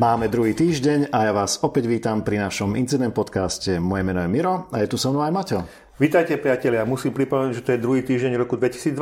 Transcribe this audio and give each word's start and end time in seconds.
Máme 0.00 0.32
druhý 0.32 0.56
týždeň 0.56 1.12
a 1.12 1.28
ja 1.28 1.32
vás 1.36 1.60
opäť 1.60 1.84
vítam 1.84 2.24
pri 2.24 2.40
našom 2.40 2.72
incident 2.72 3.12
podcaste. 3.12 3.76
Moje 3.76 4.00
meno 4.00 4.24
je 4.24 4.32
Miro 4.32 4.64
a 4.72 4.80
je 4.80 4.88
tu 4.88 4.96
so 4.96 5.12
mnou 5.12 5.20
aj 5.20 5.28
Maťo. 5.28 5.60
Vítajte 6.00 6.40
priatelia, 6.40 6.88
musím 6.88 7.12
pripomenúť, 7.12 7.60
že 7.60 7.64
to 7.68 7.76
je 7.76 7.84
druhý 7.84 8.00
týždeň 8.00 8.40
roku 8.40 8.56
2020. 8.56 8.96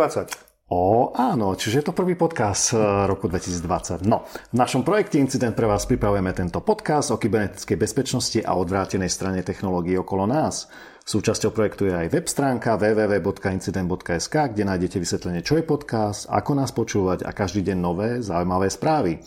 O, 0.74 1.14
áno, 1.14 1.54
čiže 1.54 1.78
je 1.78 1.84
to 1.86 1.94
prvý 1.94 2.18
podcast 2.18 2.74
eh, 2.74 2.82
roku 3.06 3.30
2020. 3.30 4.10
No, 4.10 4.26
v 4.26 4.56
našom 4.58 4.82
projekte 4.82 5.22
Incident 5.22 5.54
pre 5.54 5.70
vás 5.70 5.86
pripravujeme 5.86 6.34
tento 6.34 6.66
podcast 6.66 7.14
o 7.14 7.16
kybernetickej 7.22 7.78
bezpečnosti 7.78 8.42
a 8.42 8.58
odvrátenej 8.58 9.06
strane 9.06 9.46
technológií 9.46 9.94
okolo 10.02 10.26
nás. 10.26 10.66
Súčasťou 11.06 11.54
projektu 11.54 11.86
je 11.86 11.94
aj 11.94 12.10
web 12.10 12.26
stránka 12.26 12.74
www.incident.sk, 12.74 14.34
kde 14.34 14.66
nájdete 14.66 14.98
vysvetlenie, 14.98 15.46
čo 15.46 15.62
je 15.62 15.62
podcast, 15.62 16.26
ako 16.26 16.58
nás 16.58 16.74
počúvať 16.74 17.22
a 17.22 17.30
každý 17.30 17.62
deň 17.70 17.78
nové, 17.78 18.18
zaujímavé 18.18 18.66
správy. 18.66 19.22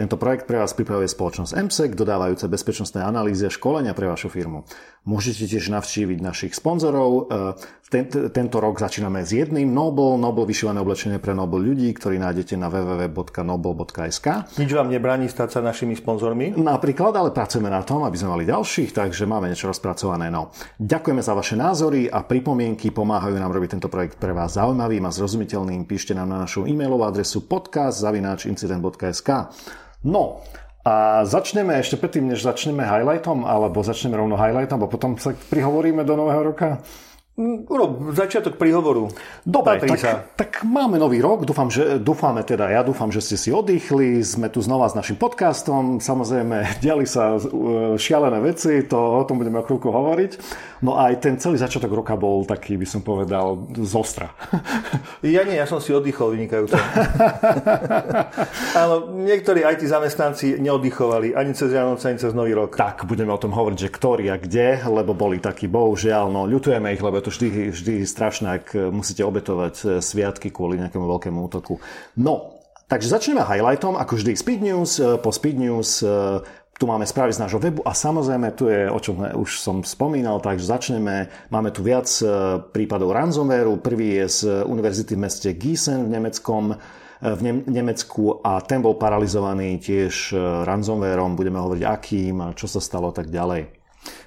Tento 0.00 0.16
projekt 0.16 0.48
pre 0.48 0.56
vás 0.56 0.72
pripravuje 0.72 1.12
spoločnosť 1.12 1.60
MSEC, 1.60 1.92
dodávajúce 1.92 2.48
bezpečnostné 2.48 3.04
analýzy 3.04 3.44
a 3.44 3.52
školenia 3.52 3.92
pre 3.92 4.08
vašu 4.08 4.32
firmu. 4.32 4.64
Môžete 5.04 5.44
tiež 5.44 5.68
navštíviť 5.68 6.24
našich 6.24 6.56
sponzorov. 6.56 7.28
Ten, 7.92 8.08
tento 8.08 8.56
rok 8.64 8.80
začíname 8.80 9.20
s 9.20 9.36
jedným 9.36 9.68
Noble, 9.68 10.16
Noble 10.16 10.48
vyšívané 10.48 10.80
oblečenie 10.80 11.20
pre 11.20 11.36
Noble 11.36 11.60
ľudí, 11.60 11.92
ktorý 11.92 12.16
nájdete 12.16 12.56
na 12.56 12.72
www.noble.sk. 12.72 14.56
Nič 14.56 14.70
vám 14.72 14.88
nebráni 14.88 15.28
stať 15.28 15.58
sa 15.58 15.60
našimi 15.60 15.92
sponzormi? 15.92 16.56
Napríklad, 16.56 17.12
ale 17.20 17.28
pracujeme 17.28 17.68
na 17.68 17.84
tom, 17.84 18.00
aby 18.00 18.16
sme 18.16 18.40
mali 18.40 18.48
ďalších, 18.48 18.96
takže 18.96 19.28
máme 19.28 19.52
niečo 19.52 19.68
rozpracované. 19.68 20.32
No. 20.32 20.48
Ďakujeme 20.80 21.20
za 21.20 21.36
vaše 21.36 21.60
názory 21.60 22.08
a 22.08 22.24
pripomienky, 22.24 22.88
pomáhajú 22.88 23.36
nám 23.36 23.52
robiť 23.52 23.76
tento 23.76 23.92
projekt 23.92 24.16
pre 24.16 24.32
vás 24.32 24.56
zaujímavým 24.56 25.04
a 25.04 25.12
zrozumiteľným. 25.12 25.84
Píšte 25.84 26.16
nám 26.16 26.32
na 26.32 26.40
našu 26.48 26.64
e-mailovú 26.64 27.04
adresu 27.04 27.44
podcast.incident.sk. 27.44 29.28
No, 30.04 30.40
a 30.80 31.28
začneme 31.28 31.76
ešte 31.76 32.00
predtým, 32.00 32.32
než 32.32 32.40
začneme 32.40 32.80
highlightom, 32.80 33.44
alebo 33.44 33.84
začneme 33.84 34.16
rovno 34.16 34.32
highlightom, 34.40 34.80
a 34.80 34.88
potom 34.88 35.20
sa 35.20 35.36
prihovoríme 35.36 36.08
do 36.08 36.16
nového 36.16 36.52
roka. 36.52 36.80
Urob 37.38 38.12
začiatok 38.12 38.58
príhovoru. 38.58 39.08
Dobre, 39.46 39.80
tak, 39.80 39.96
sa. 40.02 40.26
tak 40.34 40.66
máme 40.66 40.98
nový 41.00 41.22
rok. 41.22 41.46
Dúfam, 41.46 41.70
že, 41.70 41.96
dúfame 41.96 42.44
teda, 42.44 42.68
ja 42.68 42.82
dúfam, 42.84 43.08
že 43.08 43.22
ste 43.22 43.36
si 43.38 43.48
oddychli. 43.54 44.20
Sme 44.20 44.50
tu 44.52 44.60
znova 44.60 44.90
s 44.90 44.98
našim 44.98 45.14
podcastom. 45.14 46.02
Samozrejme, 46.02 46.68
diali 46.84 47.06
sa 47.08 47.38
uh, 47.38 47.94
šialené 47.96 48.44
veci, 48.44 48.84
to 48.84 48.98
o 48.98 49.24
tom 49.24 49.40
budeme 49.40 49.62
o 49.62 49.64
chvíľku 49.64 49.88
hovoriť. 49.88 50.32
No 50.80 50.96
a 50.96 51.12
aj 51.12 51.14
ten 51.22 51.34
celý 51.36 51.60
začiatok 51.60 51.92
roka 51.92 52.18
bol 52.18 52.44
taký, 52.44 52.76
by 52.76 52.86
som 52.88 53.00
povedal, 53.00 53.68
zostra. 53.78 54.34
Ja 55.20 55.44
nie, 55.44 55.52
ja 55.52 55.68
som 55.68 55.84
si 55.84 55.92
oddychol 55.92 56.32
vynikajúco. 56.32 56.80
Áno, 58.80 59.12
niektorí 59.20 59.60
IT 59.68 59.84
zamestnanci 59.84 60.56
neoddychovali 60.56 61.36
ani 61.36 61.52
cez 61.52 61.76
Vianoce, 61.76 62.08
ani 62.08 62.16
cez 62.16 62.32
Nový 62.32 62.56
rok. 62.56 62.72
Tak, 62.72 63.04
budeme 63.04 63.28
o 63.28 63.36
tom 63.36 63.52
hovoriť, 63.52 63.78
že 63.84 63.92
ktorý 63.92 64.32
a 64.32 64.40
kde, 64.40 64.80
lebo 64.88 65.12
boli 65.12 65.36
takí, 65.36 65.68
bohužiaľ, 65.68 66.32
no 66.32 66.48
ľutujeme 66.48 66.96
ich, 66.96 67.04
lebo 67.04 67.20
je 67.20 67.28
to 67.28 67.29
to 67.30 67.46
vždy, 67.46 67.70
vždy 67.70 67.94
strašné, 68.02 68.48
ak 68.58 68.74
musíte 68.90 69.22
obetovať 69.22 69.74
e, 69.78 69.84
sviatky 70.02 70.50
kvôli 70.50 70.82
nejakému 70.82 71.06
veľkému 71.06 71.38
útoku. 71.46 71.78
No, 72.18 72.58
takže 72.90 73.06
začneme 73.06 73.46
highlightom, 73.46 73.94
ako 73.94 74.18
vždy 74.18 74.34
Speed 74.34 74.60
News. 74.66 74.98
E, 74.98 75.14
po 75.22 75.30
Speed 75.30 75.62
News 75.62 76.02
tu 76.80 76.88
máme 76.88 77.06
správy 77.06 77.30
z 77.30 77.44
nášho 77.46 77.62
webu 77.62 77.86
a 77.86 77.94
samozrejme 77.94 78.56
tu 78.58 78.66
je, 78.66 78.90
o 78.90 78.98
čom 78.98 79.22
už 79.22 79.62
som 79.62 79.86
spomínal, 79.86 80.42
takže 80.42 80.66
začneme. 80.66 81.30
Máme 81.52 81.70
tu 81.70 81.86
viac 81.86 82.08
prípadov 82.72 83.12
ransomwareu. 83.12 83.78
Prvý 83.78 84.18
je 84.18 84.26
z 84.26 84.40
univerzity 84.64 85.12
v 85.12 85.22
meste 85.22 85.48
Gießen 85.54 86.08
v 86.08 86.10
Nemeckom 86.10 86.74
v 87.20 87.68
Nemecku 87.68 88.40
a 88.40 88.64
ten 88.64 88.80
bol 88.80 88.96
paralizovaný 88.96 89.76
tiež 89.76 90.32
ransomwareom. 90.64 91.36
Budeme 91.36 91.60
hovoriť 91.60 91.84
akým 91.84 92.56
čo 92.56 92.64
sa 92.64 92.80
stalo 92.80 93.12
tak 93.12 93.28
ďalej. 93.28 93.79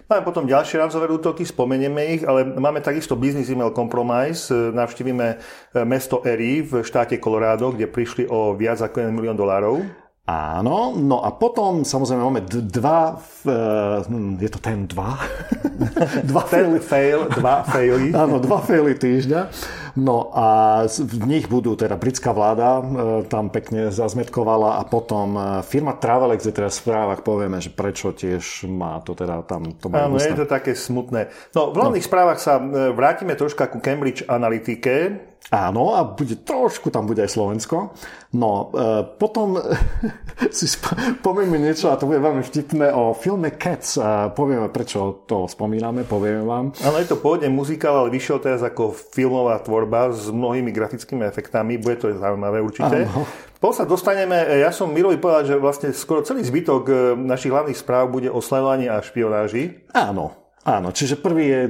Máme 0.04 0.28
potom 0.28 0.44
ďalšie 0.44 0.84
ransomware 0.84 1.16
útoky, 1.16 1.48
spomenieme 1.48 2.20
ich, 2.20 2.22
ale 2.28 2.44
máme 2.44 2.84
takisto 2.84 3.16
business 3.16 3.48
email 3.48 3.72
compromise. 3.72 4.52
Navštívime 4.52 5.40
mesto 5.88 6.20
Erie 6.28 6.60
v 6.60 6.84
štáte 6.84 7.16
Colorado, 7.24 7.72
kde 7.72 7.88
prišli 7.88 8.28
o 8.28 8.52
viac 8.52 8.84
ako 8.84 9.00
1 9.00 9.16
milión 9.16 9.40
dolárov. 9.40 10.03
Áno, 10.24 10.96
no 10.96 11.20
a 11.20 11.36
potom 11.36 11.84
samozrejme 11.84 12.24
máme 12.24 12.48
dva, 12.48 13.20
uh, 13.20 14.08
je 14.40 14.48
to 14.48 14.56
ten 14.56 14.88
dva? 14.88 15.20
dva 16.32 16.48
faily, 16.48 16.80
fail, 16.80 17.28
dva 17.28 17.68
faily. 17.68 18.16
Áno, 18.24 18.40
dva 18.40 18.64
faily 18.64 18.96
týždňa. 18.96 19.52
No 20.00 20.32
a 20.32 20.80
v 20.88 21.28
nich 21.28 21.52
budú 21.52 21.76
teda 21.76 22.00
britská 22.00 22.32
vláda, 22.32 22.80
uh, 22.80 22.84
tam 23.28 23.52
pekne 23.52 23.92
zazmetkovala 23.92 24.80
a 24.80 24.88
potom 24.88 25.36
uh, 25.36 25.44
firma 25.60 25.92
Travelex 26.00 26.40
je 26.48 26.56
teraz 26.56 26.80
v 26.80 26.88
správach, 26.88 27.20
povieme, 27.20 27.60
že 27.60 27.76
prečo 27.76 28.16
tiež 28.16 28.64
má 28.72 29.04
to 29.04 29.20
teda 29.20 29.44
tam... 29.44 29.76
To 29.76 29.92
Áno, 29.92 30.24
je 30.24 30.40
to 30.40 30.48
také 30.48 30.72
smutné. 30.72 31.36
No, 31.52 31.76
v 31.76 31.84
hlavných 31.84 32.00
no. 32.00 32.08
správach 32.08 32.40
sa 32.40 32.64
vrátime 32.96 33.36
troška 33.36 33.68
ku 33.68 33.84
Cambridge 33.84 34.24
Analytike, 34.24 35.20
Áno, 35.52 35.94
a 35.94 36.08
bude 36.08 36.40
trošku, 36.40 36.88
tam 36.90 37.06
bude 37.06 37.22
aj 37.22 37.36
Slovensko. 37.36 37.94
No, 38.34 38.74
e, 38.74 39.06
potom 39.20 39.60
si 40.58 40.66
sp- 40.66 41.22
povieme 41.22 41.60
niečo, 41.60 41.92
a 41.92 42.00
to 42.00 42.08
bude 42.08 42.24
veľmi 42.24 42.42
vtipné, 42.42 42.90
o 42.90 43.12
filme 43.14 43.54
Cats. 43.54 44.00
A 44.02 44.32
povieme, 44.32 44.72
prečo 44.72 45.28
to 45.28 45.46
spomíname, 45.46 46.08
povieme 46.08 46.42
vám. 46.42 46.74
Áno, 46.82 46.98
je 46.98 47.06
to 47.06 47.22
pôvodne 47.22 47.52
muzikál, 47.54 48.02
ale 48.02 48.10
vyšiel 48.10 48.42
teraz 48.42 48.66
ako 48.66 48.96
filmová 48.96 49.62
tvorba 49.62 50.10
s 50.10 50.32
mnohými 50.32 50.74
grafickými 50.74 51.28
efektami. 51.28 51.78
Bude 51.78 52.02
to 52.02 52.08
zaujímavé 52.16 52.64
určite. 52.64 53.06
Áno. 53.06 53.28
Po 53.64 53.72
sa 53.72 53.88
dostaneme, 53.88 54.36
e, 54.44 54.66
ja 54.66 54.76
som 54.76 54.92
Mirovi 54.92 55.22
povedal, 55.22 55.48
že 55.48 55.56
vlastne 55.56 55.96
skoro 55.96 56.20
celý 56.26 56.44
zbytok 56.44 56.84
e, 56.90 56.94
našich 57.16 57.54
hlavných 57.54 57.80
správ 57.80 58.12
bude 58.12 58.28
o 58.28 58.44
sledovaní 58.44 58.92
a 58.92 59.00
špionáži. 59.00 59.88
Áno, 59.96 60.43
Áno, 60.64 60.96
čiže 60.96 61.20
prvý 61.20 61.46
je, 61.52 61.62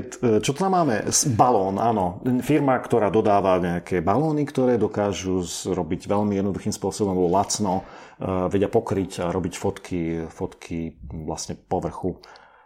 čo 0.46 0.54
tam 0.54 0.78
máme? 0.78 1.10
Balón, 1.34 1.82
áno. 1.82 2.22
Firma, 2.46 2.78
ktorá 2.78 3.10
dodáva 3.10 3.58
nejaké 3.58 4.06
balóny, 4.06 4.46
ktoré 4.46 4.78
dokážu 4.78 5.42
robiť 5.66 6.06
veľmi 6.06 6.38
jednoduchým 6.38 6.70
spôsobom, 6.70 7.18
lacno, 7.26 7.82
e, 7.82 8.48
vedia 8.54 8.70
pokryť 8.70 9.26
a 9.26 9.34
robiť 9.34 9.54
fotky, 9.58 10.02
fotky 10.30 10.94
vlastne 11.26 11.58
povrchu 11.58 12.22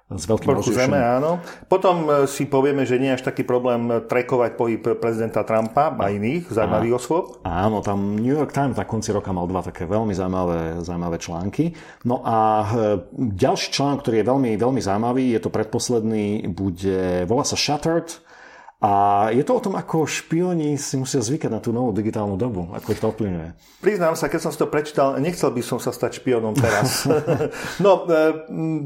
s 0.08 0.24
veľkým 0.24 0.56
Vrchu 0.56 0.72
zeme, 0.72 0.96
áno. 0.96 1.44
Potom 1.68 2.08
e, 2.08 2.32
si 2.32 2.48
povieme, 2.48 2.88
že 2.88 2.96
nie 2.96 3.12
je 3.12 3.20
až 3.20 3.28
taký 3.28 3.44
problém 3.44 4.08
trekovať 4.08 4.52
pohyb 4.56 4.80
prezidenta 5.04 5.44
Trumpa 5.44 5.92
a 5.92 6.08
iných 6.08 6.48
zaujímavých 6.48 6.96
osôb. 6.96 7.44
Áno, 7.44 7.84
tam 7.84 8.16
New 8.16 8.32
York 8.32 8.56
Times 8.56 8.80
na 8.80 8.88
konci 8.88 9.12
roka 9.12 9.36
mal 9.36 9.52
dva 9.52 9.68
také 9.68 9.84
veľmi 9.84 10.16
zaujímavé, 10.16 10.80
zaujímavé 10.80 11.18
články. 11.20 11.76
No 12.08 12.24
a 12.24 12.38
e, 12.64 12.68
ďalší 13.36 13.68
článok, 13.76 14.00
ktorý 14.08 14.24
je 14.24 14.30
veľmi, 14.32 14.52
veľmi 14.56 14.80
zaujímavý, 14.80 15.36
je 15.36 15.42
to 15.44 15.52
predposledný, 15.52 16.48
bude, 16.56 17.28
volá 17.28 17.44
sa 17.44 17.60
Shattered, 17.60 18.24
a 18.78 19.26
je 19.34 19.42
to 19.42 19.58
o 19.58 19.64
tom, 19.64 19.74
ako 19.74 20.06
špioni 20.06 20.78
si 20.78 21.02
musia 21.02 21.18
zvykať 21.18 21.50
na 21.50 21.58
tú 21.58 21.74
novú 21.74 21.90
digitálnu 21.98 22.38
dobu, 22.38 22.70
ako 22.78 22.94
ich 22.94 23.02
to 23.02 23.10
ovplyvňuje. 23.10 23.50
Priznám 23.82 24.14
sa, 24.14 24.30
keď 24.30 24.40
som 24.46 24.52
si 24.54 24.62
to 24.62 24.70
prečítal, 24.70 25.18
nechcel 25.18 25.50
by 25.50 25.66
som 25.66 25.82
sa 25.82 25.90
stať 25.90 26.22
špionom 26.22 26.54
teraz. 26.54 27.10
no, 27.86 28.06
e, 28.06 28.38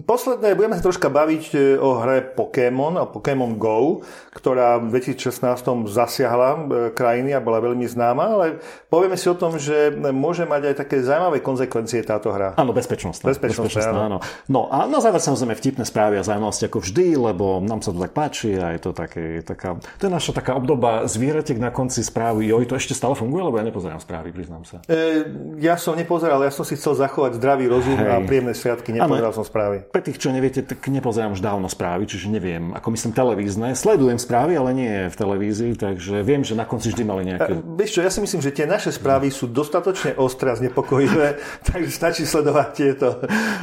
posledné, 0.07 0.55
budeme 0.55 0.79
sa 0.79 0.87
troška 0.87 1.11
baviť 1.11 1.43
e, 1.51 1.57
o 1.75 1.99
hre 1.99 2.23
Pokémon 2.23 2.95
a 2.95 3.03
Pokémon 3.03 3.59
Go, 3.59 3.99
ktorá 4.31 4.79
v 4.79 4.95
2016 4.95 5.59
zasiahla 5.91 6.49
e, 6.55 6.59
krajiny 6.95 7.35
a 7.35 7.43
bola 7.43 7.59
veľmi 7.59 7.83
známa, 7.83 8.23
ale 8.39 8.45
povieme 8.87 9.19
si 9.19 9.27
o 9.27 9.35
tom, 9.35 9.59
že 9.59 9.91
môže 10.15 10.47
mať 10.47 10.71
aj 10.71 10.75
také 10.87 11.03
zaujímavé 11.03 11.43
konsekvencie 11.43 11.99
táto 12.07 12.31
hra. 12.31 12.55
Áno, 12.55 12.71
bezpečnostná. 12.71 13.27
Bezpečnostná, 13.27 13.91
áno. 13.91 13.99
áno. 14.07 14.17
No 14.47 14.71
a 14.71 14.87
na 14.87 15.03
záver 15.03 15.19
samozrejme 15.19 15.51
vtipné 15.59 15.83
správy 15.83 16.15
a 16.15 16.23
zaujímavosti 16.23 16.71
ako 16.71 16.79
vždy, 16.79 17.19
lebo 17.19 17.59
nám 17.59 17.83
sa 17.83 17.91
to 17.91 17.99
tak 17.99 18.15
páči 18.15 18.55
a 18.55 18.71
je 18.71 18.79
to 18.79 18.95
také, 18.95 19.43
taká 19.43 19.80
to 19.99 20.07
je 20.07 20.11
naša 20.11 20.31
taká 20.35 20.55
obdoba 20.57 21.05
zvieratek 21.05 21.57
na 21.57 21.73
konci 21.73 22.05
správy. 22.05 22.47
Joj, 22.49 22.69
to 22.69 22.75
ešte 22.77 22.93
stále 22.93 23.13
funguje, 23.17 23.41
lebo 23.41 23.57
ja 23.57 23.65
nepozerám 23.65 24.01
správy, 24.01 24.33
priznám 24.33 24.63
sa. 24.63 24.79
E, 24.85 25.25
ja 25.61 25.75
som 25.77 25.97
nepozeral, 25.97 26.41
ja 26.45 26.53
som 26.53 26.65
si 26.65 26.77
chcel 26.77 26.97
zachovať 26.97 27.37
zdravý 27.37 27.69
rozum 27.69 27.97
Hej. 27.97 28.09
a 28.09 28.15
príjemné 28.23 28.53
sviatky, 28.53 28.95
nepozeral 28.95 29.31
ano, 29.33 29.37
som 29.37 29.45
správy. 29.45 29.85
Pre 29.89 30.01
tých, 30.01 30.17
čo 30.21 30.29
neviete, 30.33 30.61
tak 30.65 30.81
nepozerám 30.85 31.33
už 31.33 31.41
dávno 31.41 31.67
správy, 31.67 32.05
čiže 32.07 32.29
neviem, 32.29 32.73
ako 32.73 32.87
myslím 32.93 33.11
televízne. 33.11 33.73
Sledujem 33.73 34.17
správy, 34.21 34.57
ale 34.57 34.69
nie 34.75 34.93
v 35.09 35.15
televízii, 35.15 35.73
takže 35.77 36.21
viem, 36.21 36.41
že 36.45 36.57
na 36.57 36.65
konci 36.65 36.93
vždy 36.93 37.03
mali 37.03 37.23
nejaké... 37.29 37.57
E, 37.57 37.63
vieš 37.77 37.97
čo, 37.97 38.01
ja 38.05 38.11
si 38.13 38.19
myslím, 38.21 38.41
že 38.41 38.51
tie 38.53 38.65
naše 38.69 38.93
správy 38.93 39.29
sú 39.33 39.49
dostatočne 39.49 40.17
ostré 40.17 40.53
a 40.53 40.55
znepokojivé, 40.57 41.39
takže 41.69 41.89
stačí 41.89 42.23
sledovať 42.27 42.67
tieto. 42.75 43.07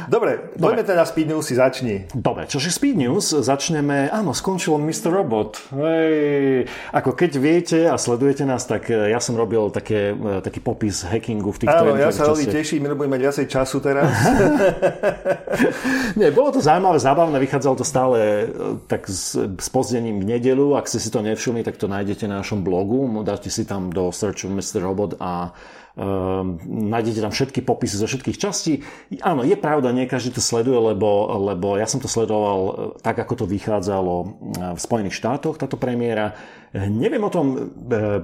Dobre, 0.09 0.51
Dobre. 0.55 0.59
poďme 0.59 0.83
teda 0.83 1.03
Speed 1.05 1.27
News 1.29 1.45
si 1.47 1.55
začni. 1.55 1.95
Dobre, 2.11 2.45
čože 2.49 2.69
Speed 2.73 2.97
News 2.97 3.31
začneme, 3.31 4.09
áno, 4.09 4.35
skončil 4.35 4.77
Mr. 4.77 5.09
Robot. 5.13 5.71
Hej, 5.73 6.08
ako 6.93 7.15
keď 7.15 7.31
viete 7.37 7.79
a 7.87 7.95
sledujete 7.95 8.45
nás, 8.45 8.65
tak 8.65 8.89
e, 8.89 9.11
ja 9.11 9.19
som 9.21 9.37
robil 9.37 9.71
také, 9.73 10.13
e, 10.13 10.41
taký 10.43 10.59
popis 10.59 11.05
hackingu 11.05 11.53
v 11.53 11.59
týchto 11.65 11.83
Áno, 11.85 11.95
ja 11.95 12.11
sa 12.13 12.29
veľmi 12.29 12.47
teším, 12.49 12.85
my 12.85 12.97
budeme 12.97 13.17
mať 13.17 13.23
viacej 13.25 13.45
času 13.49 13.77
teraz. 13.79 14.09
Nie, 16.19 16.35
bolo 16.35 16.53
to 16.53 16.59
zaujímavé, 16.59 16.99
zábavné, 16.99 17.37
vychádzalo 17.39 17.75
to 17.79 17.85
stále 17.87 18.17
e, 18.17 18.45
tak 18.85 19.07
s, 19.07 19.37
s 19.37 19.69
pozdením 19.71 20.21
v 20.21 20.37
nedelu, 20.37 20.75
ak 20.75 20.89
ste 20.89 20.99
si 20.99 21.09
to 21.09 21.23
nevšimli, 21.23 21.63
tak 21.63 21.77
to 21.77 21.87
nájdete 21.87 22.27
na 22.27 22.41
našom 22.41 22.61
blogu, 22.61 23.23
dáte 23.23 23.53
si 23.53 23.63
tam 23.63 23.93
do 23.93 24.11
searchu 24.11 24.49
Mr. 24.49 24.83
Robot 24.83 25.15
a 25.19 25.53
nájdete 25.95 27.19
tam 27.23 27.33
všetky 27.33 27.65
popisy 27.65 27.97
zo 27.97 28.05
všetkých 28.05 28.37
častí. 28.37 28.85
Áno, 29.23 29.41
je 29.41 29.57
pravda, 29.57 29.95
nie 29.95 30.05
každý 30.05 30.37
to 30.37 30.41
sleduje, 30.43 30.77
lebo, 30.77 31.27
lebo 31.49 31.75
ja 31.75 31.87
som 31.89 32.03
to 32.03 32.11
sledoval 32.11 32.93
tak, 33.01 33.17
ako 33.19 33.43
to 33.43 33.45
vychádzalo 33.49 34.13
v 34.75 34.79
Spojených 34.79 35.17
štátoch, 35.17 35.57
táto 35.57 35.75
premiéra. 35.75 36.37
Neviem 36.75 37.25
o 37.25 37.33
tom, 37.33 37.73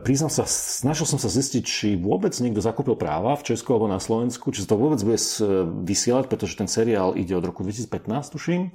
priznám 0.06 0.29
sa, 0.29 0.45
snažil 0.45 1.09
som 1.09 1.17
sa 1.17 1.27
zistiť, 1.27 1.63
či 1.65 1.88
vôbec 1.97 2.31
niekto 2.38 2.62
zakúpil 2.62 2.94
práva 2.94 3.33
v 3.33 3.53
Česku 3.53 3.73
alebo 3.73 3.89
na 3.89 3.97
Slovensku, 3.97 4.53
či 4.53 4.62
sa 4.62 4.71
to 4.71 4.79
vôbec 4.79 5.01
bude 5.01 5.17
vysielať, 5.83 6.29
pretože 6.29 6.53
ten 6.56 6.69
seriál 6.69 7.17
ide 7.17 7.33
od 7.33 7.44
roku 7.44 7.65
2015, 7.65 8.35
tuším. 8.38 8.69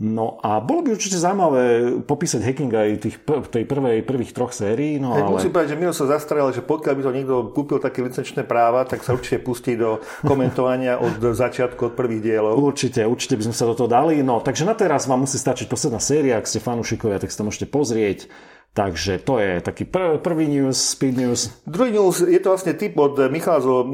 No 0.00 0.40
a 0.40 0.64
bolo 0.64 0.80
by 0.80 0.96
určite 0.96 1.20
zaujímavé 1.20 1.92
popísať 2.08 2.40
hacking 2.40 2.72
aj 2.72 2.90
tých, 3.04 3.16
tej 3.52 3.68
prvej, 3.68 4.00
prvých 4.00 4.32
troch 4.32 4.48
sérií. 4.56 4.96
No 4.96 5.12
ale... 5.12 5.36
Musím 5.36 5.52
povedať, 5.52 5.76
že 5.76 5.78
Miro 5.78 5.92
sa 5.92 6.08
zastrel, 6.08 6.48
že 6.56 6.64
pokiaľ 6.64 6.94
by 6.96 7.02
to 7.04 7.12
niekto 7.12 7.34
kúpil 7.52 7.76
také 7.84 8.00
licenčné 8.00 8.48
práva, 8.48 8.88
tak 8.88 9.04
sa 9.04 9.12
určite 9.12 9.44
pustí 9.44 9.76
do 9.76 10.00
komentovania 10.24 10.96
od 10.96 11.20
začiatku, 11.20 11.92
od 11.92 11.94
prvých 12.00 12.24
dielov. 12.24 12.56
Určite, 12.56 13.04
určite 13.04 13.36
by 13.36 13.52
sme 13.52 13.56
sa 13.60 13.68
do 13.68 13.76
toho 13.76 13.92
dali. 13.92 14.24
No, 14.24 14.40
takže 14.40 14.64
na 14.64 14.72
teraz 14.72 15.04
vám 15.04 15.28
musí 15.28 15.36
stačiť 15.36 15.68
posledná 15.68 16.00
séria, 16.00 16.40
ak 16.40 16.48
ste 16.48 16.64
fanúšikovia, 16.64 17.20
tak 17.20 17.28
si 17.28 17.36
to 17.36 17.44
môžete 17.44 17.68
pozrieť. 17.68 18.24
Takže 18.70 19.18
to 19.26 19.42
je 19.42 19.58
taký 19.58 19.82
pr- 19.82 20.22
prvý 20.22 20.46
news, 20.46 20.78
speed 20.78 21.18
news. 21.18 21.50
Druhý 21.66 21.90
news, 21.90 22.22
je 22.22 22.38
to 22.38 22.54
vlastne 22.54 22.78
typ 22.78 22.94
od 23.02 23.18
Michala 23.26 23.58
zo 23.58 23.82
e, 23.82 23.86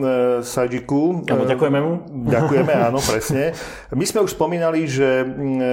Sajiku. 0.44 1.24
Áno, 1.24 1.48
ďakujeme 1.48 1.78
mu. 1.80 1.92
Ďakujeme, 2.28 2.72
áno, 2.92 3.00
presne. 3.00 3.56
My 3.96 4.04
sme 4.04 4.28
už 4.28 4.36
spomínali, 4.36 4.84
že 4.84 5.24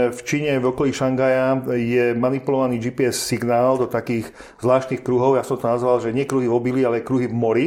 v 0.08 0.20
Číne, 0.24 0.56
v 0.56 0.72
okolí 0.72 0.96
Šangaja 0.96 1.68
je 1.76 2.16
manipulovaný 2.16 2.80
GPS 2.80 3.20
signál 3.20 3.76
do 3.76 3.92
takých 3.92 4.32
zvláštnych 4.64 5.04
kruhov. 5.04 5.36
Ja 5.36 5.44
som 5.44 5.60
to 5.60 5.68
nazval, 5.68 6.00
že 6.00 6.16
nie 6.16 6.24
kruhy 6.24 6.48
v 6.48 6.56
obili, 6.56 6.88
ale 6.88 7.04
kruhy 7.04 7.28
v 7.28 7.36
mori. 7.36 7.66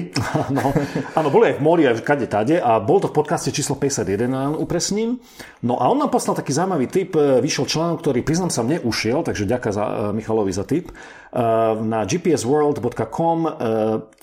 Áno, 0.48 0.72
áno 1.20 1.28
boli 1.28 1.52
aj 1.52 1.60
v 1.60 1.62
mori, 1.62 1.84
aj 1.84 2.00
v 2.00 2.06
kade 2.16 2.26
tade. 2.32 2.56
A 2.64 2.80
bol 2.80 2.96
to 3.04 3.12
v 3.12 3.16
podcaste 3.20 3.52
číslo 3.52 3.76
51, 3.76 4.56
upresním. 4.56 5.20
No 5.60 5.76
a 5.84 5.92
on 5.92 6.00
nám 6.00 6.08
poslal 6.08 6.32
taký 6.32 6.56
zaujímavý 6.56 6.88
tip. 6.88 7.12
Vyšiel 7.12 7.68
článok, 7.68 8.00
ktorý 8.00 8.24
priznám 8.24 8.48
sa 8.48 8.64
mne 8.64 8.80
ušiel, 8.80 9.20
takže 9.20 9.44
ďakujem 9.44 9.74
za, 9.76 9.84
Michalovi 10.16 10.56
za 10.56 10.64
tip. 10.64 10.88
Eh, 11.26 11.74
na 11.82 12.06
gpsworld.com 12.06 13.38
eh, 13.44 13.52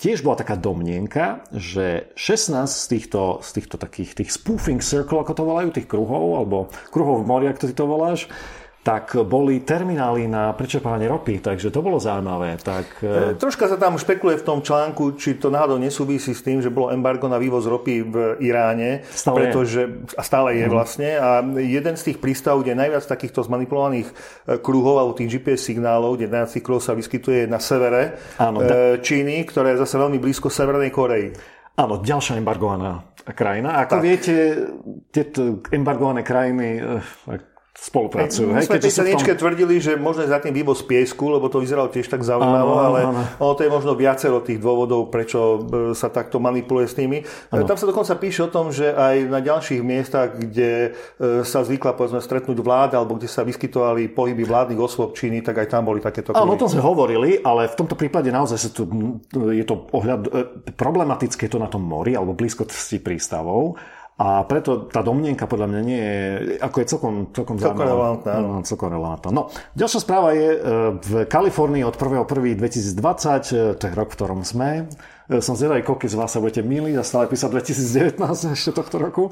tiež 0.00 0.24
bola 0.24 0.40
taká 0.40 0.56
domnienka, 0.56 1.44
že 1.52 2.08
16 2.16 2.64
z 2.64 2.84
týchto, 2.88 3.20
z 3.44 3.50
týchto 3.60 3.76
takých 3.76 4.16
tých 4.16 4.30
spoofing 4.32 4.80
circle, 4.80 5.20
ako 5.20 5.32
to 5.36 5.44
volajú, 5.44 5.68
tých 5.68 5.84
kruhov, 5.84 6.40
alebo 6.40 6.72
kruhov 6.88 7.20
v 7.20 7.28
mori, 7.28 7.46
ako 7.52 7.68
ty 7.68 7.76
to 7.76 7.84
voláš, 7.84 8.24
tak 8.84 9.16
boli 9.24 9.64
terminály 9.64 10.28
na 10.28 10.52
prečerpávanie 10.52 11.08
ropy, 11.08 11.40
takže 11.40 11.72
to 11.72 11.80
bolo 11.80 11.96
zaujímavé. 11.96 12.60
Tak... 12.60 13.00
E, 13.00 13.32
troška 13.32 13.64
sa 13.64 13.80
tam 13.80 13.96
špekuluje 13.96 14.44
v 14.44 14.46
tom 14.46 14.60
článku, 14.60 15.16
či 15.16 15.40
to 15.40 15.48
náhodou 15.48 15.80
nesúvisí 15.80 16.36
s 16.36 16.44
tým, 16.44 16.60
že 16.60 16.68
bolo 16.68 16.92
embargo 16.92 17.24
na 17.24 17.40
vývoz 17.40 17.64
ropy 17.64 18.04
v 18.04 18.14
Iráne, 18.44 19.00
stále 19.08 19.48
pretože, 19.48 19.88
je. 19.88 20.20
a 20.20 20.22
stále 20.22 20.60
je 20.60 20.68
mm. 20.68 20.72
vlastne, 20.76 21.10
a 21.16 21.40
jeden 21.56 21.96
z 21.96 22.12
tých 22.12 22.20
prístavov, 22.20 22.60
kde 22.60 22.76
najviac 22.76 23.08
takýchto 23.08 23.40
zmanipulovaných 23.48 24.08
e, 24.12 24.14
kruhov 24.60 25.00
alebo 25.00 25.16
tých 25.16 25.40
GPS 25.40 25.72
signálov, 25.72 26.20
kde 26.20 26.28
najviac 26.28 26.52
tých 26.52 26.64
kruhov 26.68 26.84
sa 26.84 26.92
vyskytuje 26.92 27.48
na 27.48 27.56
severe 27.64 28.20
Áno, 28.36 28.60
da... 28.60 29.00
Číny, 29.00 29.48
ktorá 29.48 29.72
je 29.72 29.80
zase 29.80 29.96
veľmi 29.96 30.20
blízko 30.20 30.52
Severnej 30.52 30.92
Koreji. 30.92 31.32
Áno, 31.80 32.04
ďalšia 32.04 32.36
embargovaná 32.36 33.00
krajina. 33.32 33.80
Ako 33.80 33.96
tak. 33.96 34.04
viete, 34.04 34.34
tieto 35.08 35.64
embargované 35.72 36.20
krajiny, 36.20 36.84
spolupracujú. 37.74 38.54
My 38.54 38.62
sme 38.62 38.78
tej 38.78 38.94
straničke 38.94 39.34
tom... 39.34 39.40
tvrdili, 39.44 39.82
že 39.82 39.98
možno 39.98 40.22
za 40.30 40.38
tým 40.38 40.54
vývoz 40.54 40.86
piesku, 40.86 41.26
lebo 41.26 41.50
to 41.50 41.58
vyzeralo 41.58 41.90
tiež 41.90 42.06
tak 42.06 42.22
zaujímavo, 42.22 42.74
ale 42.78 42.98
áno. 43.02 43.22
ono 43.42 43.52
to 43.58 43.66
je 43.66 43.70
možno 43.70 43.92
viacero 43.98 44.38
tých 44.38 44.62
dôvodov, 44.62 45.10
prečo 45.10 45.58
e, 45.58 45.58
sa 45.92 46.06
takto 46.06 46.38
manipuluje 46.38 46.86
s 46.86 46.94
nimi. 46.94 47.26
Áno. 47.50 47.66
Tam 47.66 47.74
sa 47.74 47.90
dokonca 47.90 48.14
píše 48.14 48.46
o 48.46 48.50
tom, 48.50 48.70
že 48.70 48.94
aj 48.94 49.26
na 49.26 49.42
ďalších 49.42 49.82
miestach, 49.82 50.38
kde 50.38 50.94
e, 51.18 51.42
sa 51.42 51.66
zvykla 51.66 51.98
povedzme 51.98 52.22
stretnúť 52.22 52.58
vláda, 52.62 53.02
alebo 53.02 53.18
kde 53.18 53.26
sa 53.26 53.42
vyskytovali 53.42 54.06
pohyby 54.14 54.46
vládnych 54.46 54.78
osôb 54.78 55.18
Číny, 55.18 55.42
tak 55.42 55.58
aj 55.58 55.74
tam 55.74 55.90
boli 55.90 55.98
takéto 55.98 56.30
Áno, 56.30 56.54
o 56.54 56.60
tom 56.60 56.70
sme 56.70 56.80
hovorili, 56.80 57.42
ale 57.42 57.66
v 57.66 57.74
tomto 57.74 57.98
prípade 57.98 58.30
naozaj 58.30 58.70
tu, 58.70 58.86
je 59.34 59.66
to 59.66 59.90
ohľad, 59.90 60.20
e, 60.30 60.30
problematické 60.78 61.50
to 61.50 61.58
na 61.58 61.66
tom 61.66 61.82
mori, 61.82 62.14
alebo 62.14 62.38
blízkosti 62.38 63.02
prístavov. 63.02 63.74
A 64.14 64.46
preto 64.46 64.86
tá 64.86 65.02
domnienka 65.02 65.50
podľa 65.50 65.74
mňa 65.74 65.80
nie 65.82 65.98
je, 65.98 66.18
ako 66.62 66.76
je 66.78 66.86
celkom, 66.86 67.14
celkom 67.34 67.58
relevantná. 67.58 68.38
No, 68.38 68.62
celkom 68.62 68.94
relevantná. 68.94 69.30
No, 69.34 69.50
ďalšia 69.74 70.00
správa 70.06 70.30
je 70.38 70.54
e, 70.54 70.58
v 71.02 71.12
Kalifornii 71.26 71.82
od 71.82 71.98
1.1.2020, 71.98 72.54
e, 72.54 73.74
to 73.74 73.82
je 73.82 73.92
rok, 73.98 74.14
v 74.14 74.16
ktorom 74.22 74.46
sme. 74.46 74.86
E, 75.24 75.40
som 75.40 75.56
zvedavý, 75.56 75.80
koľko 75.80 76.04
z 76.04 76.16
vás 76.20 76.28
sa 76.28 76.38
budete 76.42 76.60
miliť 76.60 77.00
a 77.00 77.04
stále 77.04 77.24
písať 77.32 77.48
2019 77.48 78.20
ešte 78.56 78.70
tohto 78.76 78.96
roku. 79.00 79.22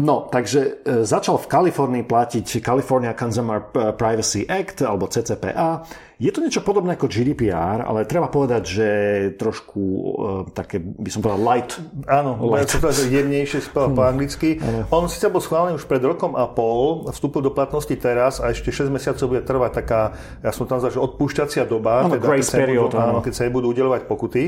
No, 0.00 0.32
takže 0.32 0.80
začal 1.04 1.36
v 1.36 1.46
Kalifornii 1.46 2.04
platiť 2.08 2.64
California 2.64 3.12
Consumer 3.12 3.60
Privacy 3.96 4.48
Act, 4.48 4.80
alebo 4.80 5.04
CCPA. 5.08 5.84
Je 6.16 6.32
to 6.32 6.40
niečo 6.40 6.64
podobné 6.64 6.96
ako 6.96 7.12
GDPR, 7.12 7.84
ale 7.84 8.08
treba 8.08 8.32
povedať, 8.32 8.62
že 8.64 8.88
trošku 9.36 9.82
uh, 9.84 10.12
také, 10.48 10.80
by 10.80 11.12
som 11.12 11.20
povedal, 11.20 11.44
light. 11.44 11.76
Áno, 12.08 12.40
light. 12.56 12.72
to 12.72 12.88
jemnejšie 12.88 13.60
spela 13.60 13.92
po 13.92 14.00
anglicky. 14.00 14.56
Ano. 14.56 14.88
On 14.96 15.04
síce 15.12 15.28
bol 15.28 15.44
schválený 15.44 15.76
už 15.76 15.84
pred 15.84 16.00
rokom 16.00 16.32
a 16.32 16.48
pol, 16.48 17.04
vstúpil 17.12 17.44
do 17.44 17.52
platnosti 17.52 17.92
teraz 18.00 18.40
a 18.40 18.48
ešte 18.48 18.72
6 18.72 18.88
mesiacov 18.88 19.28
bude 19.28 19.44
trvať 19.44 19.70
taká, 19.76 20.16
ja 20.40 20.56
som 20.56 20.64
tam 20.64 20.80
zažil, 20.80 21.04
odpúšťacia 21.04 21.68
doba, 21.68 22.08
ano, 22.08 22.16
teda, 22.16 22.24
keď, 22.32 22.48
sa 22.48 22.58
period, 22.64 22.88
budú, 22.88 22.96
áno, 22.96 23.18
keď 23.20 23.32
sa 23.36 23.42
budú 23.52 23.66
udelovať 23.76 24.02
pokuty. 24.08 24.44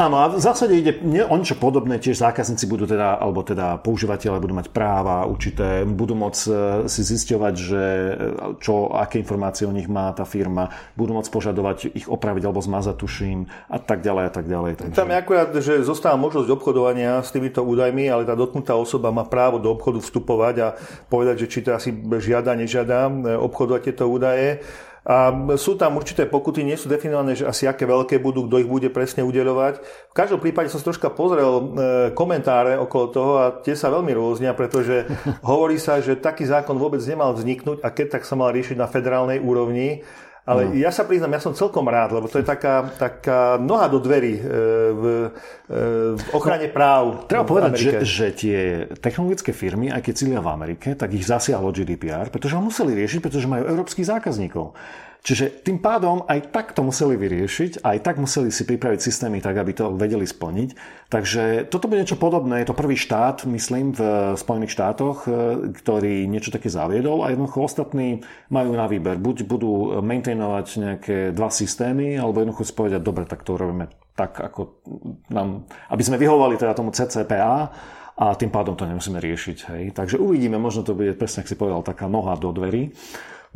Áno, 0.00 0.16
a 0.16 0.32
v 0.32 0.40
zásade 0.40 0.72
ide 0.80 0.96
o 1.28 1.36
niečo 1.36 1.60
podobné, 1.60 2.00
tiež 2.00 2.24
zákazníci 2.24 2.64
budú 2.64 2.88
teda, 2.88 3.20
alebo 3.20 3.44
teda 3.44 3.76
používateľe 3.84 4.40
budú 4.40 4.56
mať 4.56 4.72
práva 4.72 5.28
určité, 5.28 5.84
budú 5.84 6.16
môcť 6.16 6.42
e, 6.48 6.52
si 6.88 7.04
zisťovať, 7.04 7.54
že 7.58 7.82
e, 7.84 8.12
čo, 8.64 8.96
aké 8.96 9.20
informácie 9.20 9.68
o 9.68 9.74
nich 9.76 9.92
má 9.92 10.08
tá 10.16 10.24
firma, 10.24 10.72
budú 10.96 11.20
môcť 11.20 11.28
požadovať 11.28 11.78
ich 11.92 12.08
opraviť 12.08 12.42
alebo 12.48 12.64
zmazať, 12.64 12.96
tuším, 12.96 13.44
a 13.68 13.76
tak 13.76 14.00
ďalej 14.00 14.24
a 14.24 14.32
tak 14.32 14.46
ďalej. 14.48 14.72
Takže... 14.80 14.96
Tam 14.96 15.12
je 15.12 15.20
akurát, 15.20 15.50
že 15.60 15.84
zostáva 15.84 16.16
možnosť 16.16 16.48
obchodovania 16.48 17.20
s 17.20 17.28
týmito 17.28 17.60
údajmi, 17.60 18.08
ale 18.08 18.24
tá 18.24 18.32
dotknutá 18.32 18.80
osoba 18.80 19.12
má 19.12 19.28
právo 19.28 19.60
do 19.60 19.68
obchodu 19.68 20.00
vstupovať 20.00 20.54
a 20.64 20.68
povedať, 21.12 21.44
že 21.44 21.50
či 21.52 21.58
to 21.60 21.76
asi 21.76 21.92
žiada, 22.24 22.56
nežiada 22.56 23.04
e, 23.04 23.36
obchodovať 23.36 23.92
tieto 23.92 24.08
údaje. 24.08 24.64
A 25.00 25.32
sú 25.56 25.80
tam 25.80 25.96
určité 25.96 26.28
pokuty, 26.28 26.60
nie 26.60 26.76
sú 26.76 26.92
definované, 26.92 27.32
že 27.32 27.48
asi 27.48 27.64
aké 27.64 27.88
veľké 27.88 28.20
budú, 28.20 28.44
kto 28.44 28.60
ich 28.60 28.68
bude 28.68 28.88
presne 28.92 29.24
udeľovať. 29.24 29.80
V 30.12 30.14
každom 30.14 30.44
prípade 30.44 30.68
som 30.68 30.84
troška 30.84 31.08
pozrel 31.08 31.48
e, 31.48 31.62
komentáre 32.12 32.76
okolo 32.76 33.04
toho 33.08 33.32
a 33.40 33.44
tie 33.64 33.72
sa 33.72 33.88
veľmi 33.88 34.12
rôznia, 34.12 34.52
pretože 34.52 35.08
hovorí 35.50 35.80
sa, 35.80 36.04
že 36.04 36.20
taký 36.20 36.44
zákon 36.44 36.76
vôbec 36.76 37.00
nemal 37.08 37.32
vzniknúť 37.32 37.80
a 37.80 37.88
keď 37.88 38.20
tak 38.20 38.28
sa 38.28 38.36
mal 38.36 38.52
riešiť 38.52 38.76
na 38.76 38.90
federálnej 38.92 39.40
úrovni. 39.40 40.04
Ale 40.50 40.66
no. 40.66 40.74
ja 40.74 40.90
sa 40.90 41.06
priznám, 41.06 41.38
ja 41.38 41.42
som 41.46 41.54
celkom 41.54 41.86
rád, 41.86 42.10
lebo 42.18 42.26
to 42.26 42.42
je 42.42 42.46
taká, 42.46 42.90
taká 42.98 43.54
noha 43.62 43.86
do 43.86 44.02
dverí 44.02 44.34
e, 44.34 44.42
v, 44.90 45.04
e, 45.70 45.78
v 46.18 46.22
ochrane 46.34 46.66
no, 46.66 46.74
práv. 46.74 47.02
Treba 47.30 47.46
povedať, 47.46 47.78
že, 47.78 47.92
že 48.02 48.26
tie 48.34 48.58
technologické 48.98 49.54
firmy, 49.54 49.94
aj 49.94 50.02
keď 50.02 50.14
sídlia 50.18 50.42
v 50.42 50.50
Amerike, 50.50 50.98
tak 50.98 51.14
ich 51.14 51.22
zasiahlo 51.22 51.70
GDPR, 51.70 52.34
pretože 52.34 52.58
ho 52.58 52.62
museli 52.66 52.98
riešiť, 52.98 53.22
pretože 53.22 53.46
majú 53.46 53.62
európskych 53.62 54.10
zákazníkov. 54.10 54.74
Čiže 55.20 55.60
tým 55.60 55.84
pádom 55.84 56.24
aj 56.24 56.48
tak 56.48 56.72
to 56.72 56.80
museli 56.80 57.12
vyriešiť, 57.20 57.84
aj 57.84 57.96
tak 58.00 58.16
museli 58.16 58.48
si 58.48 58.64
pripraviť 58.64 59.00
systémy 59.04 59.44
tak, 59.44 59.60
aby 59.60 59.76
to 59.76 59.92
vedeli 59.92 60.24
splniť. 60.24 60.70
Takže 61.12 61.68
toto 61.68 61.92
bude 61.92 62.00
niečo 62.00 62.16
podobné. 62.16 62.64
Je 62.64 62.72
to 62.72 62.78
prvý 62.78 62.96
štát, 62.96 63.44
myslím, 63.44 63.92
v 63.92 64.00
Spojených 64.40 64.72
štátoch, 64.72 65.28
e, 65.28 65.30
ktorý 65.76 66.24
niečo 66.24 66.48
také 66.48 66.72
zaviedol 66.72 67.20
a 67.20 67.36
jednoducho 67.36 67.68
ostatní 67.68 68.24
majú 68.48 68.72
na 68.72 68.88
výber. 68.88 69.20
Buď 69.20 69.44
budú 69.44 70.00
maintainovať 70.00 70.66
nejaké 70.80 71.16
dva 71.36 71.52
systémy, 71.52 72.16
alebo 72.16 72.40
jednoducho 72.40 72.64
si 72.64 72.72
povedať, 72.72 73.00
dobre, 73.04 73.28
tak 73.28 73.44
to 73.44 73.60
robíme 73.60 73.92
tak, 74.16 74.40
ako 74.40 74.80
nám, 75.28 75.68
aby 75.92 76.02
sme 76.04 76.16
vyhovali 76.16 76.56
teda 76.56 76.72
tomu 76.72 76.96
CCPA, 76.96 77.72
a 78.20 78.36
tým 78.36 78.52
pádom 78.52 78.76
to 78.76 78.84
nemusíme 78.84 79.16
riešiť. 79.16 79.58
Hej. 79.72 79.82
Takže 79.96 80.20
uvidíme, 80.20 80.60
možno 80.60 80.84
to 80.84 80.92
bude 80.92 81.16
presne, 81.16 81.40
ak 81.40 81.48
si 81.48 81.56
povedal, 81.56 81.80
taká 81.80 82.04
noha 82.04 82.36
do 82.36 82.52
dverí. 82.52 82.92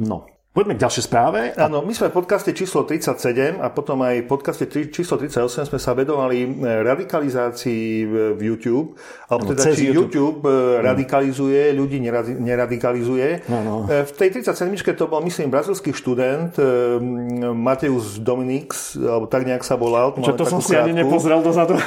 No, 0.00 0.24
Poďme 0.54 0.78
k 0.78 0.86
ďalšej 0.86 1.04
správe. 1.10 1.50
Áno, 1.58 1.82
my 1.82 1.90
sme 1.90 2.14
v 2.14 2.22
podcaste 2.22 2.54
číslo 2.54 2.86
37 2.86 3.58
a 3.58 3.74
potom 3.74 3.98
aj 4.06 4.22
v 4.22 4.26
podcaste 4.30 4.70
číslo 4.70 5.18
38 5.18 5.66
sme 5.66 5.82
sa 5.82 5.98
vedovali 5.98 6.46
e, 6.46 6.48
radikalizácii 6.86 8.06
v 8.06 8.38
YouTube, 8.38 8.94
alebo 9.26 9.50
teda 9.50 9.74
či 9.74 9.90
YouTube, 9.90 10.14
YouTube 10.14 10.40
e, 10.46 10.78
radikalizuje, 10.78 11.74
ľudí 11.74 11.98
neradikalizuje. 12.38 13.50
Ano. 13.50 13.90
E, 13.90 14.06
v 14.06 14.12
tej 14.14 14.46
37 14.46 14.94
to 14.94 15.10
bol, 15.10 15.18
myslím, 15.26 15.50
brazilský 15.50 15.90
študent 15.90 16.54
Mateus 17.50 18.22
Dominix, 18.22 18.94
alebo 18.94 19.26
tak 19.26 19.50
nejak 19.50 19.66
sa 19.66 19.74
volal. 19.74 20.14
Čo 20.22 20.38
to 20.38 20.46
som 20.46 20.62
si 20.62 20.78
ani 20.78 20.94
nepozrel 20.94 21.42
dozadu. 21.42 21.82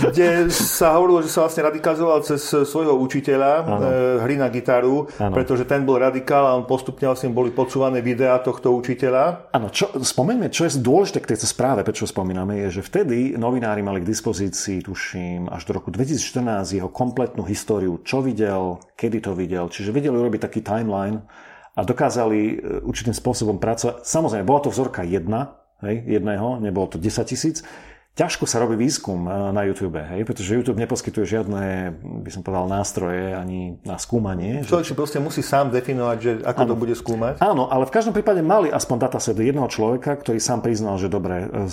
kde 0.00 0.48
sa 0.48 0.96
hovorilo, 0.96 1.20
že 1.20 1.28
sa 1.28 1.44
vlastne 1.44 1.68
radikalizoval 1.68 2.24
cez 2.24 2.48
svojho 2.48 2.96
učiteľa 2.96 3.52
ano. 3.60 3.76
hry 4.24 4.40
na 4.40 4.48
gitaru, 4.48 5.04
ano. 5.20 5.36
pretože 5.36 5.68
ten 5.68 5.84
bol 5.84 6.00
radikál 6.00 6.48
a 6.48 6.56
on 6.56 6.64
postupne 6.64 7.04
vlastne 7.12 7.28
boli 7.28 7.52
pod 7.52 7.73
posúvané 7.74 8.06
videá 8.06 8.38
tohto 8.38 8.70
učiteľa. 8.70 9.50
Áno, 9.50 9.66
čo, 9.66 9.90
spomeňme, 9.98 10.46
čo 10.46 10.70
je 10.70 10.78
dôležité 10.78 11.18
k 11.18 11.34
tejto 11.34 11.50
správe, 11.50 11.82
prečo 11.82 12.06
spomíname, 12.06 12.62
je, 12.62 12.78
že 12.78 12.86
vtedy 12.86 13.34
novinári 13.34 13.82
mali 13.82 13.98
k 13.98 14.14
dispozícii, 14.14 14.86
tuším, 14.86 15.50
až 15.50 15.66
do 15.66 15.82
roku 15.82 15.90
2014 15.90 16.70
jeho 16.70 16.86
kompletnú 16.86 17.42
históriu, 17.42 17.98
čo 18.06 18.22
videl, 18.22 18.78
kedy 18.94 19.26
to 19.26 19.34
videl, 19.34 19.66
čiže 19.66 19.90
vedeli 19.90 20.14
urobiť 20.14 20.46
taký 20.46 20.62
timeline 20.62 21.26
a 21.74 21.82
dokázali 21.82 22.38
e, 22.46 22.54
určitým 22.86 23.10
spôsobom 23.10 23.58
pracovať. 23.58 24.06
Samozrejme, 24.06 24.46
bola 24.46 24.62
to 24.62 24.70
vzorka 24.70 25.02
jedna, 25.02 25.58
hej, 25.82 25.98
jedného, 26.06 26.62
nebolo 26.62 26.86
to 26.86 27.02
10 27.02 27.26
tisíc, 27.26 27.66
ťažko 28.14 28.46
sa 28.46 28.62
robí 28.62 28.78
výskum 28.78 29.26
eh, 29.26 29.50
na 29.50 29.66
YouTube, 29.66 29.98
hej, 29.98 30.22
pretože 30.22 30.54
YouTube 30.54 30.78
neposkytuje 30.78 31.26
žiadne, 31.26 31.94
by 32.22 32.30
som 32.30 32.46
povedal, 32.46 32.70
nástroje 32.70 33.34
ani 33.34 33.82
na 33.82 33.98
skúmanie. 33.98 34.62
Človek 34.62 34.86
si 34.86 34.94
proste 34.94 35.18
musí 35.18 35.42
sám 35.42 35.74
definovať, 35.74 36.18
že 36.22 36.32
ako 36.46 36.62
áno. 36.62 36.70
to 36.70 36.76
bude 36.78 36.94
skúmať. 36.94 37.34
Áno, 37.42 37.66
ale 37.66 37.90
v 37.90 37.94
každom 37.94 38.14
prípade 38.14 38.40
mali 38.40 38.70
aspoň 38.70 38.96
dataset 39.10 39.34
jedného 39.34 39.66
človeka, 39.66 40.14
ktorý 40.14 40.38
sám 40.38 40.62
priznal, 40.62 40.96
že 40.96 41.10
dobre, 41.10 41.50
eh, 41.50 41.66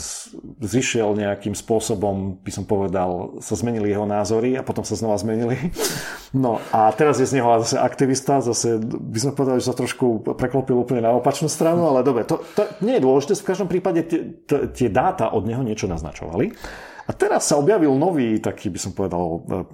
zišiel 0.65 1.13
nejakým 1.13 1.53
spôsobom, 1.53 2.41
by 2.41 2.51
som 2.51 2.65
povedal, 2.65 3.37
sa 3.37 3.53
zmenili 3.53 3.93
jeho 3.93 4.09
názory 4.09 4.57
a 4.57 4.65
potom 4.65 4.81
sa 4.81 4.97
znova 4.97 5.21
zmenili. 5.21 5.57
No 6.31 6.63
a 6.71 6.87
teraz 6.95 7.19
je 7.19 7.27
z 7.27 7.43
neho 7.43 7.51
zase 7.59 7.75
aktivista, 7.75 8.39
zase 8.39 8.79
by 8.79 9.19
sme 9.19 9.31
povedali, 9.35 9.59
že 9.59 9.67
sa 9.67 9.75
trošku 9.75 10.23
preklopil 10.39 10.79
úplne 10.79 11.03
na 11.03 11.11
opačnú 11.11 11.51
stranu, 11.51 11.91
ale 11.91 12.07
dobre, 12.07 12.23
to, 12.23 12.39
to 12.55 12.63
nie 12.79 12.95
je 12.97 13.03
dôležité, 13.03 13.35
v 13.35 13.49
každom 13.51 13.67
prípade 13.67 14.07
tie, 14.47 14.87
dáta 14.87 15.27
od 15.35 15.43
neho 15.43 15.59
niečo 15.59 15.91
naznačujú 15.91 16.30
publikovali. 16.31 16.79
A 17.09 17.11
teraz 17.11 17.49
sa 17.49 17.59
objavil 17.59 17.91
nový, 17.97 18.39
taký 18.39 18.71
by 18.71 18.79
som 18.79 18.91
povedal, 18.95 19.43
eh, 19.51 19.67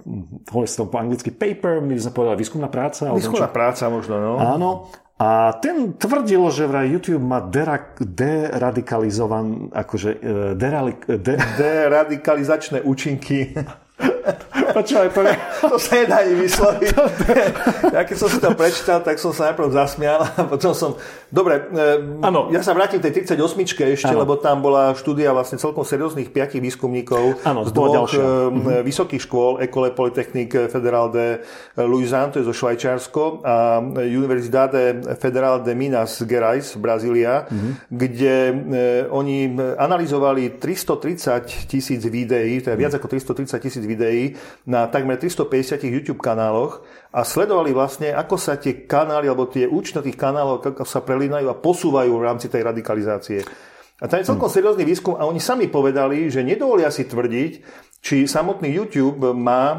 hovorí 0.50 0.66
sa 0.66 0.82
to 0.82 0.90
po 0.90 0.98
anglicky 0.98 1.30
paper, 1.30 1.78
my 1.78 1.94
by 1.94 2.02
sme 2.02 2.12
povedali 2.16 2.36
výskumná 2.42 2.66
práca. 2.66 3.14
Výskumná 3.14 3.46
čo... 3.46 3.54
práca 3.54 3.84
možno, 3.86 4.14
no. 4.18 4.34
Áno. 4.42 4.70
A 5.18 5.50
ten 5.58 5.98
tvrdil, 5.98 6.46
že 6.54 6.70
vraj 6.70 6.94
YouTube 6.94 7.26
má 7.26 7.42
dera, 7.42 7.94
deradikalizovan, 7.98 9.70
akože 9.70 10.10
eh, 10.18 10.18
derali, 10.58 10.98
de... 11.06 11.38
deradikalizačné 11.38 12.82
účinky. 12.82 13.54
Počúvaj, 14.48 15.08
to, 15.12 15.20
to 15.72 15.76
sa 15.80 15.92
nedá 16.04 16.20
ani 16.24 16.34
vysloviť. 16.36 16.88
ja 17.96 18.02
keď 18.04 18.16
som 18.16 18.28
si 18.28 18.38
to 18.38 18.52
prečítal, 18.52 19.00
tak 19.00 19.16
som 19.16 19.32
sa 19.32 19.52
najprv 19.52 19.68
zasmial 19.72 20.20
a 20.24 20.44
potom 20.44 20.72
som... 20.76 20.90
Dobre, 21.28 21.68
ano. 22.24 22.48
ja 22.48 22.64
sa 22.64 22.72
vrátim 22.72 23.00
k 23.00 23.08
tej 23.08 23.24
38 23.28 23.96
ešte, 23.96 24.12
ano. 24.12 24.24
lebo 24.24 24.40
tam 24.40 24.64
bola 24.64 24.96
štúdia 24.96 25.32
vlastne 25.32 25.60
celkom 25.60 25.84
serióznych 25.84 26.32
piatich 26.32 26.60
výskumníkov 26.60 27.44
ano, 27.44 27.68
z 27.68 27.70
dvoch 27.72 28.08
mm-hmm. 28.08 28.80
vysokých 28.84 29.22
škôl, 29.28 29.60
Ecole 29.60 29.92
Polytechnique 29.92 30.72
Federal 30.72 31.12
de 31.12 31.44
Louisiane, 31.76 32.32
to 32.32 32.40
je 32.40 32.48
zo 32.48 32.56
Švajčiarsko, 32.56 33.44
a 33.44 33.80
Universidade 34.08 35.04
Federal 35.20 35.60
de 35.60 35.72
Minas 35.76 36.20
Gerais, 36.24 36.64
Brazília, 36.80 37.44
mm-hmm. 37.44 37.72
kde 37.92 38.36
oni 39.12 39.52
analyzovali 39.76 40.56
330 40.56 41.68
tisíc 41.68 42.00
videí, 42.08 42.60
to 42.64 42.72
je 42.72 42.76
viac 42.76 42.96
ako 42.96 43.06
330 43.08 43.60
tisíc 43.60 43.84
videí 43.84 44.17
na 44.68 44.88
takmer 44.88 45.18
350 45.20 45.84
YouTube 45.84 46.22
kanáloch 46.22 46.82
a 47.12 47.24
sledovali 47.24 47.72
vlastne, 47.72 48.12
ako 48.12 48.36
sa 48.36 48.58
tie 48.58 48.84
kanály 48.84 49.26
alebo 49.28 49.48
tie 49.48 49.64
účty 49.64 49.98
tých 49.98 50.18
kanálov 50.18 50.64
ako 50.64 50.84
sa 50.84 51.00
prelínajú 51.00 51.46
a 51.48 51.56
posúvajú 51.56 52.12
v 52.12 52.26
rámci 52.26 52.46
tej 52.52 52.62
radikalizácie. 52.66 53.40
A 53.98 54.06
tam 54.06 54.22
je 54.22 54.30
celkom 54.30 54.46
seriózny 54.46 54.86
výskum 54.86 55.18
a 55.18 55.26
oni 55.26 55.42
sami 55.42 55.66
povedali, 55.66 56.30
že 56.30 56.46
nedovolia 56.46 56.86
si 56.86 57.10
tvrdiť, 57.10 57.52
či 57.98 58.30
samotný 58.30 58.70
YouTube 58.70 59.34
má 59.34 59.74
e, 59.74 59.78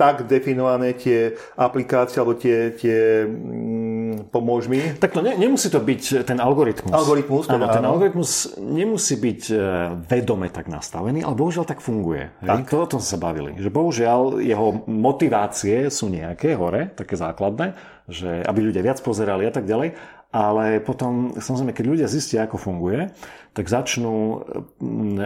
tak 0.00 0.24
definované 0.24 0.96
tie 0.96 1.36
aplikácie 1.60 2.24
alebo 2.24 2.40
tie, 2.40 2.72
tie 2.72 3.28
mm, 3.28 3.93
pomôž 4.22 4.70
mi. 4.70 4.94
Tak 4.96 5.16
to 5.16 5.20
ne, 5.20 5.34
nemusí 5.34 5.66
to 5.68 5.82
byť 5.82 6.22
ten 6.22 6.38
algoritmus. 6.38 6.94
Algoritmus, 6.94 7.50
teda, 7.50 7.66
áno, 7.66 7.74
ten 7.74 7.84
algoritmus 7.84 8.30
nemusí 8.60 9.18
byť 9.18 9.42
e, 9.50 9.56
vedome 10.06 10.48
tak 10.54 10.70
nastavený, 10.70 11.26
ale 11.26 11.34
bohužiaľ 11.34 11.66
tak 11.66 11.82
funguje. 11.82 12.30
Tak. 12.38 12.70
To 12.70 12.86
o 12.86 12.90
tom 12.98 13.02
sa 13.02 13.18
bavili. 13.18 13.58
Že 13.58 13.70
bohužiaľ 13.74 14.20
jeho 14.38 14.86
motivácie 14.86 15.90
sú 15.90 16.08
nejaké 16.08 16.54
hore, 16.54 16.94
také 16.94 17.18
základné, 17.18 17.74
že 18.06 18.44
aby 18.46 18.60
ľudia 18.70 18.84
viac 18.84 19.02
pozerali 19.02 19.48
a 19.48 19.52
tak 19.52 19.66
ďalej 19.66 20.22
ale 20.34 20.82
potom, 20.82 21.30
samozrejme, 21.38 21.70
keď 21.70 21.86
ľudia 21.86 22.08
zistia, 22.10 22.42
ako 22.42 22.58
funguje, 22.58 23.06
tak 23.54 23.70
začnú, 23.70 24.42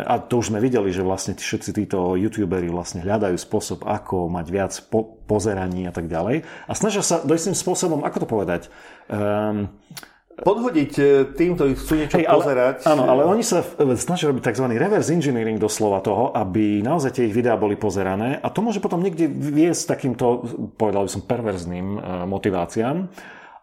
a 0.05 0.21
to 0.21 0.45
už 0.45 0.53
sme 0.53 0.61
videli, 0.61 0.93
že 0.93 1.01
vlastne 1.01 1.33
všetci 1.33 1.71
títo 1.73 2.13
youtuberi 2.13 2.69
vlastne 2.69 3.01
hľadajú 3.01 3.41
spôsob, 3.41 3.89
ako 3.89 4.29
mať 4.29 4.47
viac 4.53 4.73
po, 4.93 5.17
pozeraní 5.25 5.89
a 5.89 5.93
tak 5.97 6.13
ďalej. 6.13 6.45
A 6.69 6.73
snažia 6.77 7.01
sa 7.01 7.25
do 7.25 7.33
istým 7.33 7.57
spôsobom, 7.57 8.05
ako 8.05 8.17
to 8.23 8.29
povedať, 8.29 8.63
um, 9.09 9.73
podhodiť 10.39 10.93
e, 10.99 11.03
tým, 11.35 11.59
ktorí 11.59 11.73
chcú 11.75 11.93
niečo 11.99 12.17
hey, 12.21 12.27
ale, 12.29 12.43
pozerať. 12.45 12.77
Áno, 12.87 13.03
ale 13.11 13.27
oni 13.27 13.43
sa 13.43 13.65
snažia 13.99 14.31
robiť 14.31 14.43
tzv. 14.45 14.67
reverse 14.77 15.11
engineering 15.11 15.59
doslova 15.59 15.99
toho, 15.99 16.31
aby 16.37 16.79
naozaj 16.85 17.19
tie 17.19 17.27
ich 17.27 17.35
videá 17.35 17.59
boli 17.59 17.75
pozerané 17.75 18.39
a 18.39 18.47
to 18.53 18.63
môže 18.63 18.79
potom 18.79 19.03
niekde 19.03 19.27
viesť 19.27 19.99
takýmto, 19.99 20.47
povedal 20.79 21.09
by 21.09 21.11
som, 21.11 21.23
perverzným 21.27 21.87
e, 21.97 22.01
motiváciám. 22.31 22.97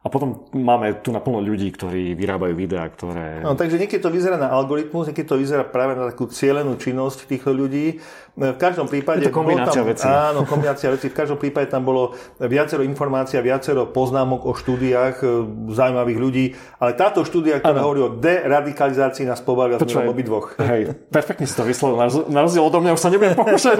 A 0.05 0.07
potom 0.13 0.45
máme 0.53 1.01
tu 1.01 1.09
naplno 1.09 1.41
ľudí, 1.41 1.73
ktorí 1.73 2.13
vyrábajú 2.13 2.53
videá, 2.53 2.85
ktoré... 2.93 3.41
No, 3.41 3.57
takže 3.57 3.81
niekedy 3.81 3.97
to 3.97 4.13
vyzerá 4.13 4.37
na 4.37 4.53
algoritmus, 4.53 5.09
niekedy 5.09 5.25
to 5.25 5.41
vyzerá 5.41 5.65
práve 5.65 5.97
na 5.97 6.13
takú 6.13 6.29
cieľenú 6.29 6.77
činnosť 6.77 7.25
týchto 7.25 7.49
ľudí. 7.49 7.97
V 8.37 8.59
každom 8.59 8.85
prípade... 8.85 9.25
Je 9.25 9.31
to 9.31 9.33
kombinácia 9.33 9.81
tam, 9.81 9.89
vecí. 9.89 10.05
Áno, 10.05 10.45
kombinácia 10.45 10.93
vecí. 10.93 11.09
V 11.09 11.15
každom 11.17 11.41
prípade 11.41 11.73
tam 11.73 11.87
bolo 11.87 12.13
viacero 12.37 12.85
informácií 12.85 13.41
viacero 13.41 13.89
poznámok 13.89 14.45
o 14.45 14.53
štúdiách 14.53 15.23
e, 15.23 15.27
zaujímavých 15.71 16.19
ľudí. 16.19 16.45
Ale 16.83 16.99
táto 16.99 17.23
štúdia, 17.23 17.63
ktorá 17.63 17.79
ano. 17.79 17.87
hovorí 17.87 18.01
o 18.03 18.11
deradikalizácii, 18.19 19.23
nás 19.23 19.39
pobavila 19.39 19.79
sme 19.79 20.11
dvoch. 20.21 20.53
Hej, 20.69 20.93
perfektne 21.09 21.47
si 21.47 21.55
to 21.55 21.63
vyslovil. 21.63 21.95
Na 22.27 22.43
rozdiel 22.43 22.61
odo 22.61 22.83
mňa 22.83 22.91
už 22.93 23.01
sa 23.01 23.09
nebudem 23.09 23.33
pokúšať 23.41 23.79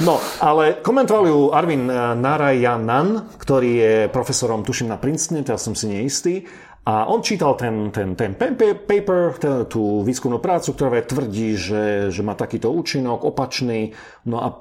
No, 0.00 0.16
ale 0.40 0.80
komentoval 0.80 1.24
ju 1.28 1.38
Arvin 1.52 1.86
Narayanan, 1.92 3.36
ktorý 3.36 3.70
je 3.70 3.94
profesorom, 4.08 4.64
tuším, 4.64 4.90
na 4.90 4.98
Princetone, 5.12 5.44
teraz 5.44 5.68
som 5.68 5.76
si 5.76 5.92
neistý. 5.92 6.48
A 6.88 7.04
on 7.04 7.20
čítal 7.20 7.52
ten, 7.60 7.92
ten, 7.92 8.16
ten 8.16 8.32
paper, 8.32 9.36
ten, 9.36 9.68
tú 9.68 10.00
výskumnú 10.00 10.40
prácu, 10.40 10.72
ktorá 10.72 11.04
tvrdí, 11.04 11.54
že, 11.54 12.08
že 12.08 12.24
má 12.24 12.32
takýto 12.32 12.72
účinok 12.72 13.28
opačný. 13.28 13.92
No 14.24 14.40
a 14.40 14.48
e, 14.48 14.56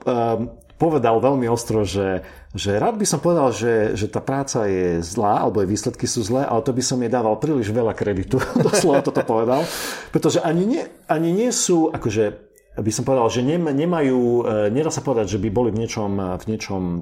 povedal 0.76 1.24
veľmi 1.24 1.48
ostro, 1.48 1.88
že, 1.88 2.22
že 2.52 2.78
rád 2.78 3.00
by 3.00 3.08
som 3.08 3.24
povedal, 3.24 3.56
že, 3.56 3.96
že 3.96 4.12
tá 4.12 4.20
práca 4.20 4.68
je 4.68 5.00
zlá, 5.02 5.42
alebo 5.42 5.64
jej 5.64 5.72
výsledky 5.72 6.06
sú 6.06 6.22
zlé, 6.22 6.44
ale 6.46 6.62
to 6.62 6.76
by 6.76 6.84
som 6.84 7.00
jej 7.00 7.10
dával 7.10 7.40
príliš 7.40 7.72
veľa 7.72 7.96
kreditu. 7.96 8.38
Doslova 8.70 9.02
toto 9.02 9.24
povedal. 9.24 9.64
Pretože 10.12 10.44
ani 10.44 10.68
nie, 10.68 10.84
ani 11.08 11.32
nie 11.34 11.50
sú, 11.50 11.90
akože 11.96 12.52
by 12.78 12.92
som 12.94 13.02
povedal, 13.02 13.34
že 13.34 13.42
nemajú, 13.48 14.46
e, 14.46 14.70
nedá 14.70 14.92
sa 14.92 15.02
povedať, 15.02 15.40
že 15.40 15.42
by 15.42 15.50
boli 15.50 15.74
v 15.74 15.88
niečom, 15.88 16.38
v 16.38 16.46
niečom 16.54 16.82
e, 16.94 17.00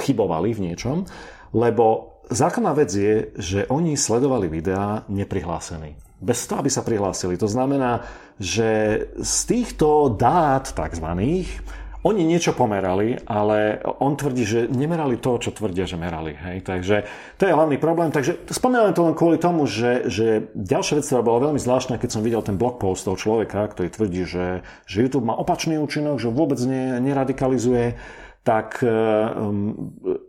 chybovali 0.00 0.56
v 0.56 0.72
niečom, 0.72 1.04
lebo 1.52 2.15
Základná 2.26 2.74
vec 2.74 2.90
je, 2.90 3.30
že 3.38 3.70
oni 3.70 3.94
sledovali 3.94 4.50
videá 4.50 5.06
neprihlásení. 5.06 5.94
Bez 6.18 6.48
toho, 6.50 6.58
aby 6.58 6.70
sa 6.72 6.82
prihlásili. 6.82 7.38
To 7.38 7.46
znamená, 7.46 8.02
že 8.42 8.98
z 9.14 9.36
týchto 9.46 10.10
dát 10.10 10.74
takzvaných 10.74 11.62
oni 12.06 12.22
niečo 12.22 12.54
pomerali, 12.54 13.18
ale 13.26 13.82
on 13.98 14.14
tvrdí, 14.14 14.46
že 14.46 14.70
nemerali 14.70 15.18
to, 15.18 15.42
čo 15.42 15.50
tvrdia, 15.50 15.90
že 15.90 15.98
merali. 15.98 16.38
Hej? 16.38 16.62
Takže 16.62 16.96
to 17.34 17.50
je 17.50 17.54
hlavný 17.54 17.82
problém. 17.82 18.14
Takže 18.14 18.46
spomínam 18.46 18.94
to 18.94 19.10
len 19.10 19.18
kvôli 19.18 19.42
tomu, 19.42 19.66
že, 19.66 20.06
že 20.06 20.46
ďalšia 20.54 21.02
vec, 21.02 21.04
ktorá 21.10 21.22
bola 21.26 21.50
veľmi 21.50 21.58
zvláštna, 21.58 21.98
keď 21.98 22.10
som 22.14 22.22
videl 22.22 22.46
ten 22.46 22.54
blog 22.54 22.78
post 22.78 23.10
toho 23.10 23.18
človeka, 23.18 23.66
ktorý 23.74 23.90
tvrdí, 23.90 24.22
že, 24.22 24.62
že 24.86 25.02
YouTube 25.02 25.26
má 25.26 25.34
opačný 25.34 25.82
účinok, 25.82 26.22
že 26.22 26.30
vôbec 26.30 26.62
ne, 26.62 27.02
neradikalizuje 27.02 27.98
tak 28.46 28.78
e, 28.78 28.86
um, 28.86 29.74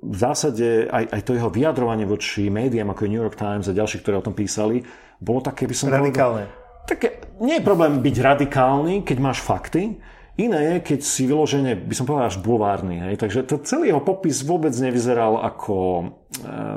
v 0.01 0.17
zásade 0.17 0.89
aj, 0.89 1.05
aj 1.13 1.21
to 1.21 1.37
jeho 1.37 1.53
vyjadrovanie 1.53 2.09
voči 2.09 2.49
médiám 2.49 2.89
ako 2.89 3.05
je 3.05 3.11
New 3.13 3.21
York 3.21 3.37
Times 3.37 3.69
a 3.69 3.77
ďalší, 3.77 4.01
ktoré 4.01 4.17
o 4.17 4.25
tom 4.25 4.33
písali, 4.33 4.81
bolo 5.21 5.45
také, 5.45 5.69
by 5.69 5.75
som 5.77 5.93
Radikálne. 5.93 6.49
Povedal, 6.49 6.89
také, 6.89 7.07
nie 7.45 7.61
je 7.61 7.63
problém 7.63 8.01
byť 8.01 8.15
radikálny, 8.17 9.05
keď 9.05 9.17
máš 9.21 9.45
fakty, 9.45 10.01
Iné 10.37 10.77
je, 10.77 10.93
keď 10.93 10.99
si 11.01 11.25
vyložene, 11.25 11.73
by 11.73 11.95
som 11.97 12.05
povedal, 12.05 12.29
až 12.29 12.37
bulvárny. 12.37 13.01
Hej? 13.01 13.25
Takže 13.25 13.41
to 13.49 13.57
celý 13.65 13.89
jeho 13.89 14.05
popis 14.05 14.45
vôbec 14.45 14.69
nevyzeral 14.69 15.41
ako 15.41 15.75
e, 15.97 16.05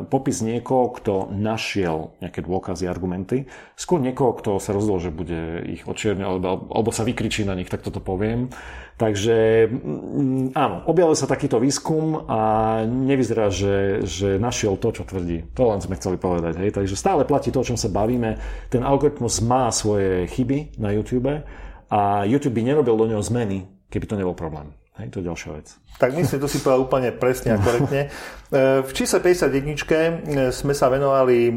popis 0.08 0.40
niekoho, 0.40 0.96
kto 0.96 1.28
našiel 1.28 2.16
nejaké 2.24 2.40
dôkazy, 2.40 2.88
argumenty. 2.88 3.44
Skôr 3.76 4.00
niekoho, 4.00 4.32
kto 4.40 4.56
sa 4.64 4.72
rozhodol, 4.72 5.04
že 5.04 5.12
bude 5.12 5.60
ich 5.76 5.84
očierňovať, 5.84 6.40
alebo, 6.40 6.72
alebo 6.72 6.88
sa 6.88 7.04
vykričí 7.04 7.44
na 7.44 7.52
nich, 7.52 7.68
tak 7.68 7.84
toto 7.84 8.00
poviem. 8.00 8.48
Takže 8.96 9.68
mm, 9.68 10.56
áno, 10.56 10.88
objavil 10.88 11.12
sa 11.12 11.28
takýto 11.28 11.60
výskum 11.60 12.16
a 12.32 12.40
nevyzerá, 12.88 13.52
že, 13.52 14.08
že 14.08 14.40
našiel 14.40 14.80
to, 14.80 14.88
čo 14.88 15.04
tvrdí. 15.04 15.52
To 15.52 15.68
len 15.68 15.84
sme 15.84 16.00
chceli 16.00 16.16
povedať. 16.16 16.56
Hej? 16.64 16.80
Takže 16.80 16.96
stále 16.96 17.28
platí 17.28 17.52
to, 17.52 17.60
o 17.60 17.68
čom 17.68 17.76
sa 17.76 17.92
bavíme. 17.92 18.40
Ten 18.72 18.80
algoritmus 18.80 19.44
má 19.44 19.68
svoje 19.68 20.32
chyby 20.32 20.80
na 20.80 20.96
YouTube 20.96 21.44
a 21.90 22.24
YouTube 22.24 22.54
by 22.54 22.62
nerobil 22.62 22.96
do 22.96 23.06
neho 23.06 23.22
zmeny, 23.22 23.66
keby 23.90 24.06
to 24.06 24.16
nebol 24.16 24.34
problém. 24.34 24.79
Hej, 24.98 25.14
to 25.14 25.22
je 25.22 25.28
ďalšia 25.30 25.50
vec. 25.54 25.66
Tak 26.00 26.16
myslím, 26.16 26.40
to 26.40 26.48
si 26.48 26.64
povedal 26.64 26.88
úplne 26.88 27.12
presne 27.12 27.54
a 27.54 27.60
korektne. 27.60 28.08
E, 28.50 28.82
v 28.82 28.90
čísle 28.90 29.22
51 29.22 29.52
e, 29.52 30.50
sme 30.50 30.74
sa 30.74 30.90
venovali 30.90 31.46
e, 31.46 31.52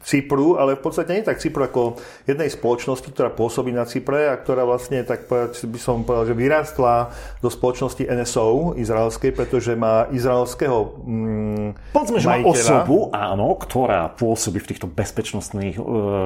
Cypru, 0.00 0.56
ale 0.56 0.78
v 0.78 0.82
podstate 0.86 1.12
nie 1.12 1.20
tak 1.20 1.36
Cypru 1.42 1.68
ako 1.68 2.00
jednej 2.24 2.48
spoločnosti, 2.48 3.04
ktorá 3.12 3.28
pôsobí 3.28 3.68
na 3.68 3.84
Cypre 3.84 4.32
a 4.32 4.40
ktorá 4.40 4.64
vlastne, 4.64 5.04
tak 5.04 5.28
by 5.28 5.76
som 5.76 6.08
povedal, 6.08 6.32
že 6.32 6.40
vyrástla 6.40 7.12
do 7.44 7.52
spoločnosti 7.52 8.00
NSO 8.00 8.78
izraelskej, 8.80 9.36
pretože 9.36 9.76
má 9.76 10.08
izraelského 10.08 11.04
mm, 11.04 11.92
Povedzme, 11.92 12.16
že 12.16 12.28
má 12.32 12.40
osobu, 12.40 13.12
áno, 13.12 13.60
ktorá 13.60 14.08
pôsobí 14.16 14.56
v 14.62 14.68
týchto 14.72 14.88
bezpečnostných, 14.88 15.76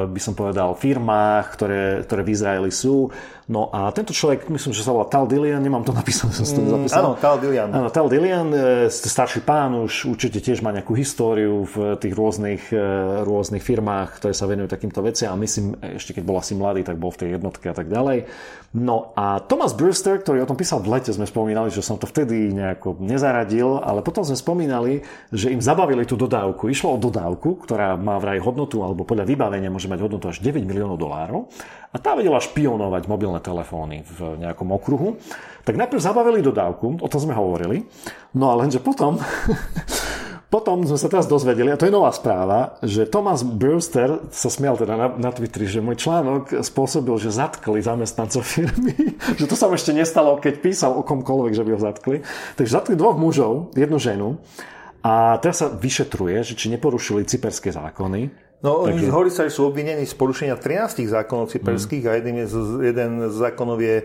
by 0.07 0.21
som 0.23 0.39
povedal, 0.39 0.79
firmách, 0.79 1.45
ktoré, 1.57 1.83
ktoré 2.07 2.23
v 2.23 2.31
Izraeli 2.31 2.71
sú 2.71 3.11
No 3.45 3.69
a 3.69 3.93
tento 3.93 4.17
človek, 4.17 4.49
myslím, 4.49 4.73
že 4.73 4.81
sa 4.81 4.97
volá 4.97 5.05
Tal 5.05 5.29
Dillian, 5.35 5.59
nemám 5.59 5.83
to 5.83 5.91
napísané, 5.91 6.31
som 6.31 6.47
to 6.47 6.63
mm, 6.63 6.71
zapísal. 6.71 7.03
Áno, 7.03 7.11
Tal 7.19 7.37
Dillian. 7.43 7.69
Áno, 7.75 7.89
Tal 7.91 8.07
Dillian, 8.07 8.49
e, 8.55 8.87
starší 8.87 9.43
pán, 9.43 9.75
už 9.75 10.07
určite 10.07 10.39
tiež 10.39 10.63
má 10.63 10.71
nejakú 10.71 10.95
históriu 10.95 11.67
v 11.67 11.99
tých 11.99 12.15
rôznych, 12.15 12.71
e, 12.71 12.79
rôznych 13.27 13.61
firmách, 13.61 14.23
ktoré 14.23 14.33
sa 14.33 14.47
venujú 14.47 14.71
takýmto 14.71 15.03
veciam 15.03 15.35
a 15.35 15.43
myslím, 15.43 15.75
ešte 15.99 16.15
keď 16.15 16.23
bol 16.23 16.39
asi 16.39 16.55
mladý, 16.55 16.87
tak 16.87 16.95
bol 16.95 17.11
v 17.11 17.27
tej 17.27 17.29
jednotke 17.37 17.67
a 17.67 17.75
tak 17.75 17.91
ďalej. 17.91 18.31
No 18.75 19.15
a 19.15 19.39
Thomas 19.39 19.71
Brewster, 19.71 20.19
ktorý 20.19 20.43
o 20.43 20.51
tom 20.51 20.59
písal 20.59 20.83
v 20.83 20.99
lete, 20.99 21.15
sme 21.15 21.31
spomínali, 21.31 21.71
že 21.71 21.79
som 21.79 21.95
to 21.95 22.11
vtedy 22.11 22.51
nejako 22.51 22.99
nezaradil, 22.99 23.79
ale 23.79 24.03
potom 24.03 24.27
sme 24.27 24.35
spomínali, 24.35 24.99
že 25.31 25.55
im 25.55 25.63
zabavili 25.63 26.03
tú 26.03 26.19
dodávku. 26.19 26.67
Išlo 26.67 26.99
o 26.99 26.99
dodávku, 26.99 27.63
ktorá 27.63 27.95
má 27.95 28.19
vraj 28.19 28.43
hodnotu, 28.43 28.83
alebo 28.83 29.07
podľa 29.07 29.31
vybavenia 29.31 29.71
môže 29.71 29.87
mať 29.87 30.03
hodnotu 30.03 30.27
až 30.27 30.43
9 30.43 30.67
miliónov 30.67 30.99
dolárov. 30.99 31.47
A 31.95 32.03
tá 32.03 32.19
vedela 32.19 32.43
špionovať 32.43 33.07
mobilné 33.07 33.39
telefóny 33.39 34.03
v 34.11 34.43
nejakom 34.43 34.67
okruhu. 34.75 35.23
Tak 35.63 35.79
najprv 35.79 36.03
zabavili 36.03 36.43
dodávku, 36.43 36.99
o 36.99 37.07
tom 37.07 37.21
sme 37.23 37.39
hovorili. 37.39 37.87
No 38.35 38.51
a 38.51 38.59
lenže 38.59 38.83
potom, 38.83 39.23
potom 40.55 40.87
sme 40.87 40.95
sa 40.95 41.11
teraz 41.11 41.27
dozvedeli, 41.27 41.75
a 41.75 41.81
to 41.81 41.91
je 41.91 41.91
nová 41.91 42.15
správa, 42.15 42.79
že 42.79 43.11
Thomas 43.11 43.43
Brewster 43.43 44.23
sa 44.31 44.47
smial 44.47 44.79
teda 44.79 44.95
na, 44.95 45.11
na 45.19 45.35
Twitteri, 45.35 45.67
že 45.67 45.83
môj 45.83 45.99
článok 45.99 46.63
spôsobil, 46.63 47.19
že 47.19 47.35
zatkli 47.35 47.83
zamestnancov 47.83 48.47
firmy. 48.47 48.95
že 49.43 49.51
to 49.51 49.59
sa 49.59 49.67
ešte 49.75 49.91
nestalo, 49.91 50.39
keď 50.39 50.63
písal 50.63 50.95
o 50.95 51.03
komkoľvek, 51.03 51.59
že 51.59 51.67
by 51.67 51.71
ho 51.75 51.81
zatkli. 51.83 52.17
Takže 52.55 52.71
zatkli 52.71 52.95
dvoch 52.95 53.19
mužov, 53.19 53.75
jednu 53.75 53.99
ženu. 53.99 54.39
A 55.03 55.43
teraz 55.43 55.59
sa 55.59 55.67
vyšetruje, 55.75 56.47
že 56.47 56.55
či 56.55 56.71
neporušili 56.71 57.27
cyperské 57.27 57.75
zákony 57.75 58.31
No, 58.65 58.89
Takže... 58.89 59.13
hovorí 59.13 59.29
sa, 59.29 59.45
že 59.45 59.53
sú 59.53 59.69
obvinení 59.69 60.09
z 60.09 60.17
porušenia 60.17 60.57
13 60.57 61.05
zákonov 61.05 61.53
cyperských 61.53 62.01
mm. 62.01 62.09
a 62.09 62.13
jeden, 62.17 62.35
je, 62.41 62.47
jeden 62.81 63.11
z 63.29 63.37
zákonov 63.37 63.77
je 63.77 63.97
e, 64.01 64.05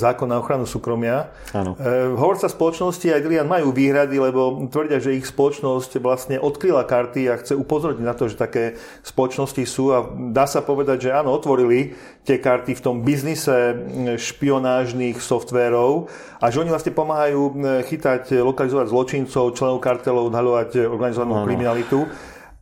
zákon 0.00 0.24
na 0.24 0.40
ochranu 0.40 0.64
súkromia. 0.64 1.28
Áno. 1.52 1.76
E, 1.76 2.08
hovorca 2.16 2.48
spoločnosti 2.48 3.04
aj 3.12 3.20
Dilian 3.20 3.44
majú 3.44 3.76
výhrady, 3.76 4.16
lebo 4.16 4.56
tvrdia, 4.72 5.04
že 5.04 5.20
ich 5.20 5.28
spoločnosť 5.28 6.00
vlastne 6.00 6.40
odkryla 6.40 6.88
karty 6.88 7.28
a 7.28 7.36
chce 7.44 7.52
upozorniť 7.60 8.00
na 8.00 8.16
to, 8.16 8.32
že 8.32 8.40
také 8.40 8.80
spoločnosti 9.04 9.60
sú 9.68 9.92
a 9.92 10.08
dá 10.32 10.48
sa 10.48 10.64
povedať, 10.64 11.04
že 11.04 11.10
áno, 11.12 11.36
otvorili 11.36 11.92
tie 12.24 12.40
karty 12.40 12.72
v 12.72 12.80
tom 12.80 13.04
biznise 13.04 13.76
špionážnych 14.16 15.20
softvérov 15.20 16.08
a 16.40 16.48
že 16.48 16.64
oni 16.64 16.72
vlastne 16.72 16.96
pomáhajú 16.96 17.52
chytať, 17.84 18.32
lokalizovať 18.40 18.86
zločincov, 18.88 19.52
členov 19.52 19.84
kartelov, 19.84 20.32
odhaľovať 20.32 20.88
organizovanú 20.88 21.44
kriminalitu 21.44 22.08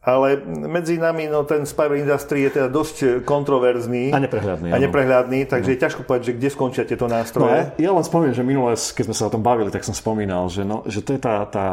ale 0.09 0.41
medzi 0.47 0.97
nami 0.97 1.29
no, 1.29 1.45
ten 1.45 1.69
spyware 1.69 2.01
industry 2.01 2.49
je 2.49 2.57
teda 2.57 2.69
dosť 2.73 3.23
kontroverzný. 3.29 4.17
A 4.17 4.19
neprehľadný. 4.25 4.69
A 4.73 4.77
neprehľadný, 4.81 5.41
takže 5.45 5.69
no. 5.69 5.75
je 5.77 5.83
ťažko 5.85 6.01
povedať, 6.09 6.25
že 6.33 6.35
kde 6.41 6.49
skončia 6.49 6.85
tieto 6.89 7.05
nástroje. 7.05 7.77
No, 7.77 7.85
ja 7.85 7.91
len 7.93 8.05
spomínam, 8.05 8.33
že 8.33 8.45
minule, 8.47 8.73
keď 8.73 9.05
sme 9.13 9.17
sa 9.17 9.29
o 9.29 9.33
tom 9.37 9.45
bavili, 9.45 9.69
tak 9.69 9.85
som 9.85 9.93
spomínal, 9.93 10.49
že, 10.49 10.65
no, 10.65 10.81
že 10.89 11.05
to 11.05 11.13
je 11.13 11.21
tá, 11.21 11.45
tá 11.45 11.67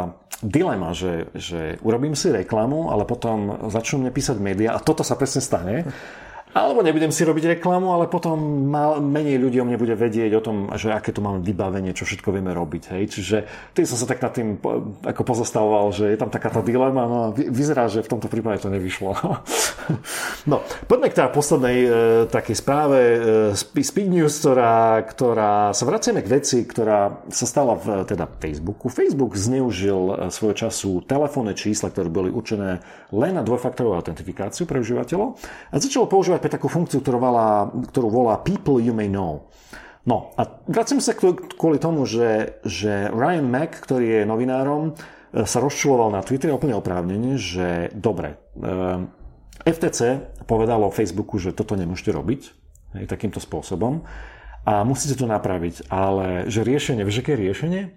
dilema, 0.44 0.92
že, 0.92 1.32
že 1.32 1.80
urobím 1.80 2.13
si 2.13 2.27
reklamu, 2.27 2.92
ale 2.92 3.08
potom 3.08 3.72
začnú 3.72 4.04
mne 4.04 4.12
písať 4.12 4.36
médiá 4.44 4.75
a 4.75 4.83
toto 4.83 5.01
sa 5.07 5.16
presne 5.16 5.40
stane. 5.40 5.88
Alebo 6.55 6.79
nebudem 6.79 7.11
si 7.11 7.27
robiť 7.27 7.59
reklamu, 7.59 7.91
ale 7.91 8.07
potom 8.07 8.39
mal, 8.72 9.03
menej 9.03 9.44
ľudí 9.44 9.59
o 9.59 9.68
mne 9.68 9.75
bude 9.75 9.91
vedieť 9.91 10.39
o 10.39 10.41
tom, 10.41 10.72
že 10.79 10.87
aké 10.87 11.11
tu 11.11 11.20
máme 11.20 11.44
vybavenie, 11.44 11.91
čo 11.91 12.07
všetko 12.07 12.31
vieme 12.31 12.55
robiť. 12.55 12.96
Hej. 12.96 13.03
Čiže 13.11 13.37
tým 13.75 13.83
som 13.83 14.00
sa 14.00 14.07
tak 14.07 14.24
nad 14.24 14.31
tým 14.31 14.63
ako 15.03 15.22
pozostavoval, 15.27 15.91
že 15.91 16.15
je 16.15 16.18
tam 16.18 16.31
taká 16.31 16.48
tá 16.48 16.63
dilema, 16.63 17.11
no 17.11 17.35
vyzerá, 17.35 17.91
že 17.91 18.07
v 18.07 18.11
tomto 18.15 18.31
prípade 18.31 18.63
to 18.63 18.72
nevyšlo. 18.72 19.20
no, 20.51 20.63
poďme 20.87 21.11
k 21.11 21.18
teda 21.20 21.27
poslednej 21.35 21.77
e, 21.83 21.89
takej 22.31 22.55
správe 22.55 23.00
e, 23.03 23.18
Speed 23.83 24.07
News, 24.15 24.39
ktorá, 24.39 25.03
ktorá 25.03 25.75
sa 25.75 25.83
vraciame 25.83 26.24
k 26.24 26.39
veci, 26.39 26.63
ktorá 26.63 27.27
sa 27.35 27.46
stala 27.51 27.75
v 27.75 28.07
teda 28.07 28.31
Facebooku. 28.39 28.87
Facebook 28.87 29.35
zneužil 29.35 30.31
e, 30.31 30.31
svojho 30.31 30.55
času 30.55 31.03
telefónne 31.03 31.51
čísla, 31.51 31.91
ktoré 31.91 32.07
boli 32.07 32.31
určené 32.31 32.79
len 33.20 33.40
na 33.40 33.44
dvojfaktorovú 33.44 33.96
autentifikáciu 33.96 34.68
pre 34.68 34.84
užívateľov 34.84 35.40
a 35.72 35.75
začalo 35.80 36.12
používať 36.12 36.40
pre 36.44 36.51
takú 36.51 36.68
funkciu, 36.68 37.00
ktorú 37.00 37.18
volá, 37.18 37.72
ktorú 37.92 38.08
volá 38.12 38.36
People 38.44 38.80
You 38.84 38.92
May 38.92 39.08
Know. 39.08 39.48
No 40.06 40.38
a 40.38 40.46
vracím 40.70 41.01
sa 41.01 41.18
kvôli 41.18 41.82
tomu, 41.82 42.06
že, 42.06 42.62
že 42.62 43.10
Ryan 43.10 43.48
Mack, 43.50 43.82
ktorý 43.82 44.22
je 44.22 44.30
novinárom, 44.30 44.94
e, 44.94 45.44
sa 45.50 45.58
rozčuloval 45.58 46.14
na 46.14 46.22
Twitteri 46.22 46.54
úplne 46.54 46.78
oprávnene, 46.78 47.42
že 47.42 47.90
dobre, 47.90 48.38
e, 48.54 48.66
FTC 49.66 50.00
povedalo 50.46 50.94
Facebooku, 50.94 51.42
že 51.42 51.58
toto 51.58 51.74
nemôžete 51.74 52.14
robiť 52.14 52.42
hej, 53.01 53.06
takýmto 53.10 53.42
spôsobom 53.42 54.06
a 54.66 54.86
musíte 54.86 55.18
to 55.18 55.25
napraviť, 55.25 55.90
ale 55.90 56.50
že 56.54 56.62
riešenie, 56.62 57.01
vieš, 57.01 57.25
aké 57.25 57.34
riešenie? 57.34 57.90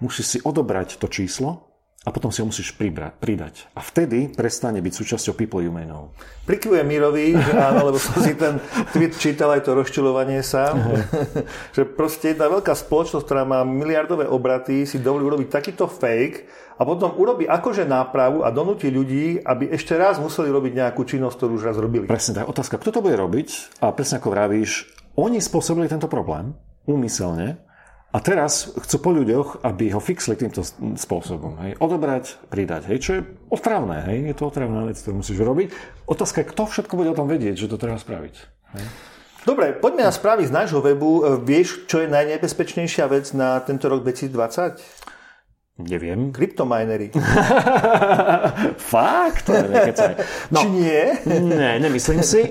Musíš 0.00 0.26
si 0.26 0.38
odobrať 0.40 0.96
to 0.96 1.12
číslo 1.12 1.69
a 2.00 2.08
potom 2.08 2.32
si 2.32 2.40
ho 2.40 2.48
musíš 2.48 2.72
pribrať, 2.72 3.12
pridať. 3.20 3.54
A 3.76 3.84
vtedy 3.84 4.32
prestane 4.32 4.80
byť 4.80 4.92
súčasťou 4.96 5.36
People 5.36 5.60
Know. 5.68 6.16
Prikyvujem 6.48 6.88
Mirovi, 6.88 7.36
že 7.36 7.52
áno, 7.52 7.92
lebo 7.92 8.00
som 8.00 8.16
si 8.24 8.32
ten 8.40 8.56
tweet 8.96 9.20
čítal 9.20 9.52
aj 9.52 9.68
to 9.68 9.76
rozčilovanie 9.76 10.40
sa, 10.40 10.72
že 11.76 11.84
proste 11.84 12.32
jedna 12.32 12.48
veľká 12.48 12.72
spoločnosť, 12.72 13.20
ktorá 13.20 13.44
má 13.44 13.60
miliardové 13.68 14.24
obraty, 14.24 14.88
si 14.88 14.96
dovolí 14.96 15.28
urobiť 15.28 15.52
takýto 15.52 15.84
fake 15.92 16.48
a 16.80 16.88
potom 16.88 17.20
urobí 17.20 17.44
akože 17.44 17.84
nápravu 17.84 18.48
a 18.48 18.48
donúti 18.48 18.88
ľudí, 18.88 19.36
aby 19.44 19.68
ešte 19.68 19.92
raz 20.00 20.16
museli 20.16 20.48
robiť 20.48 20.72
nejakú 20.80 21.04
činnosť, 21.04 21.36
ktorú 21.36 21.60
už 21.60 21.68
raz 21.68 21.76
robili. 21.76 22.08
Presne 22.08 22.40
tak. 22.40 22.48
Otázka, 22.48 22.80
kto 22.80 22.96
to 22.96 23.04
bude 23.04 23.20
robiť? 23.20 23.76
A 23.84 23.92
presne 23.92 24.16
ako 24.24 24.32
vravíš, 24.32 24.88
oni 25.20 25.36
spôsobili 25.36 25.84
tento 25.84 26.08
problém 26.08 26.56
úmyselne, 26.88 27.60
a 28.10 28.18
teraz 28.18 28.74
chcú 28.74 28.96
po 28.98 29.10
ľuďoch, 29.14 29.62
aby 29.62 29.94
ho 29.94 30.02
fixli 30.02 30.34
týmto 30.34 30.66
spôsobom. 30.98 31.62
Hej. 31.62 31.78
Odobrať, 31.78 32.42
pridať. 32.50 32.90
Hej. 32.90 32.98
Čo 32.98 33.10
je 33.14 33.20
otravné. 33.54 34.02
Hej. 34.10 34.18
Je 34.30 34.34
to 34.34 34.50
otravná 34.50 34.82
vec, 34.82 34.98
ktorú 34.98 35.22
musíš 35.22 35.38
robiť. 35.38 35.70
Otázka 36.10 36.42
je, 36.42 36.50
kto 36.50 36.62
všetko 36.66 36.94
bude 36.98 37.14
o 37.14 37.18
tom 37.18 37.30
vedieť, 37.30 37.54
že 37.54 37.70
to 37.70 37.78
treba 37.78 38.02
spraviť. 38.02 38.34
Hej. 38.74 38.84
Dobre, 39.46 39.72
poďme 39.78 40.04
na 40.04 40.12
správy 40.12 40.42
z 40.42 40.52
nášho 40.52 40.82
webu. 40.82 41.22
E, 41.22 41.38
vieš, 41.38 41.86
čo 41.86 42.02
je 42.02 42.10
najnebezpečnejšia 42.10 43.06
vec 43.06 43.30
na 43.30 43.62
tento 43.62 43.86
rok 43.86 44.02
2020? 44.02 45.06
Neviem. 45.80 46.28
Kryptominery. 46.34 47.08
Fakt? 48.92 49.48
No, 50.52 50.60
Či 50.60 50.66
nie? 50.68 51.04
Nie, 51.24 51.80
nemyslím 51.80 52.20
si. 52.20 52.42
E, 52.42 52.50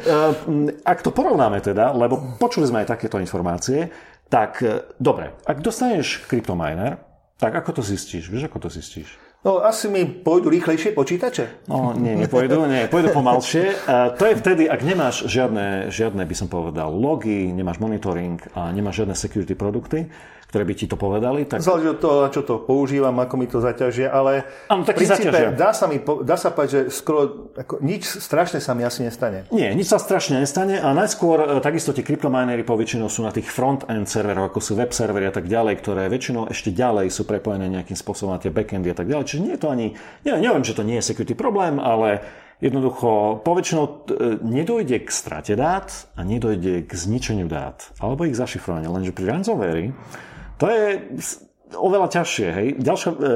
ak 0.81 1.03
to 1.05 1.13
porovnáme 1.13 1.61
teda, 1.61 1.93
lebo 1.93 2.39
počuli 2.41 2.65
sme 2.65 2.81
aj 2.81 2.95
takéto 2.95 3.21
informácie, 3.21 3.91
tak 4.29 4.61
e, 4.61 4.85
dobre, 5.01 5.33
ak 5.43 5.59
dostaneš 5.65 6.23
kryptominer, 6.29 7.01
tak 7.41 7.55
ako 7.57 7.79
to 7.79 7.81
zistíš? 7.81 8.29
Vieš, 8.29 8.47
ako 8.47 8.67
to 8.67 8.69
zistíš? 8.69 9.17
No, 9.39 9.63
asi 9.63 9.87
mi 9.87 10.03
pôjdu 10.03 10.51
rýchlejšie 10.51 10.91
počítače. 10.91 11.63
No, 11.71 11.95
nie, 11.95 12.11
nepôjdu, 12.19 12.67
nie, 12.67 12.91
pôjdu 12.91 13.15
pomalšie. 13.15 13.71
A 13.87 14.11
to 14.11 14.27
je 14.27 14.35
vtedy, 14.35 14.67
ak 14.67 14.83
nemáš 14.83 15.23
žiadne, 15.31 15.87
žiadne, 15.87 16.27
by 16.27 16.35
som 16.35 16.51
povedal, 16.51 16.91
logy, 16.91 17.47
nemáš 17.47 17.79
monitoring 17.79 18.35
a 18.51 18.75
nemáš 18.75 19.03
žiadne 19.03 19.15
security 19.15 19.55
produkty, 19.55 20.11
ktoré 20.49 20.65
by 20.65 20.73
ti 20.73 20.89
to 20.89 20.97
povedali. 20.97 21.45
Tak... 21.45 21.61
Záleží 21.61 21.93
od 21.93 22.01
toho, 22.01 22.25
na 22.25 22.29
čo 22.33 22.41
to 22.41 22.57
používam, 22.57 23.13
ako 23.21 23.35
mi 23.37 23.45
to 23.45 23.61
zaťažia, 23.61 24.09
ale 24.09 24.49
ano, 24.65 24.81
v 24.81 24.97
princípe 24.97 25.53
dá 25.53 25.77
sa, 25.77 25.85
mi, 25.85 26.01
dá 26.01 26.35
sa 26.41 26.49
povedať, 26.49 26.69
že 26.73 26.81
skoro 26.89 27.53
ako, 27.53 27.77
nič 27.85 28.17
strašné 28.17 28.57
sa 28.57 28.73
mi 28.73 28.81
asi 28.81 29.05
nestane. 29.05 29.45
Nie, 29.53 29.77
nič 29.77 29.93
sa 29.93 30.01
strašne 30.01 30.41
nestane 30.41 30.81
a 30.81 30.89
najskôr 30.97 31.61
e, 31.61 31.61
takisto 31.61 31.93
tie 31.93 32.01
kryptominery 32.01 32.65
poväčšinou 32.65 33.13
sú 33.13 33.21
na 33.21 33.29
tých 33.29 33.45
front-end 33.45 34.09
serveroch, 34.09 34.49
ako 34.49 34.57
sú 34.57 34.73
web 34.73 34.89
servery 34.89 35.29
a 35.29 35.33
tak 35.33 35.45
ďalej, 35.45 35.85
ktoré 35.85 36.09
väčšinou 36.09 36.49
ešte 36.49 36.73
ďalej 36.73 37.13
sú 37.13 37.29
prepojené 37.29 37.69
nejakým 37.69 37.95
spôsobom 37.95 38.33
na 38.33 38.41
tie 38.41 38.49
backendy 38.49 38.89
a 38.89 38.97
tak 38.97 39.05
ďalej. 39.05 39.29
Čiže 39.29 39.43
nie 39.45 39.53
je 39.53 39.61
to 39.61 39.69
ani, 39.69 39.93
neviem, 40.25 40.41
neviem, 40.41 40.65
že 40.65 40.73
to 40.73 40.81
nie 40.81 40.97
je 40.97 41.05
security 41.13 41.37
problém, 41.37 41.77
ale 41.77 42.25
Jednoducho, 42.59 43.39
poväčšinou 43.47 43.85
e, 43.87 43.91
nedojde 44.43 45.07
k 45.07 45.09
strate 45.15 45.55
dát 45.55 46.11
a 46.19 46.27
nedojde 46.27 46.83
k 46.83 46.91
zničeniu 46.91 47.47
dát, 47.47 47.87
alebo 48.03 48.27
ich 48.27 48.35
zašifrovaniu. 48.35 48.91
Lenže 48.91 49.15
pri 49.15 49.31
ransomware 49.31 49.95
to 50.59 50.65
je 50.67 50.85
oveľa 51.75 52.07
ťažšie. 52.09 52.47
Hej. 52.49 52.67
Ďalšia, 52.81 53.09
e, 53.09 53.15
e, 53.15 53.27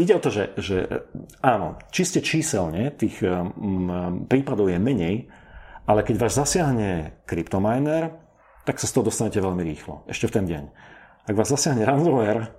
ide 0.00 0.12
o 0.16 0.22
to, 0.22 0.30
že, 0.30 0.44
že 0.60 0.76
e, 0.84 0.96
áno, 1.40 1.80
čiste 1.88 2.20
číselne 2.20 2.92
tých 2.92 3.24
e, 3.24 3.28
m, 3.28 4.24
prípadov 4.28 4.68
je 4.68 4.76
menej, 4.76 5.26
ale 5.88 6.04
keď 6.04 6.16
vás 6.20 6.36
zasiahne 6.36 7.20
kryptominer, 7.24 8.12
tak 8.68 8.76
sa 8.78 8.86
z 8.86 8.92
toho 8.94 9.08
dostanete 9.08 9.40
veľmi 9.40 9.64
rýchlo, 9.64 10.04
ešte 10.06 10.28
v 10.28 10.34
ten 10.36 10.44
deň. 10.46 10.64
ak 11.26 11.34
vás 11.34 11.48
zasiahne 11.48 11.82
ransomware, 11.88 12.52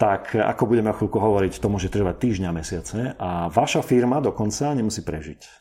tak 0.00 0.32
ako 0.32 0.64
budeme 0.64 0.88
o 0.88 0.96
chvíľku 0.96 1.20
hovoriť, 1.20 1.60
to 1.60 1.68
môže 1.68 1.92
trvať 1.92 2.16
týždňa, 2.16 2.56
mesiace 2.56 3.12
a 3.20 3.52
vaša 3.52 3.84
firma 3.84 4.24
dokonca 4.24 4.72
nemusí 4.72 5.04
prežiť. 5.04 5.59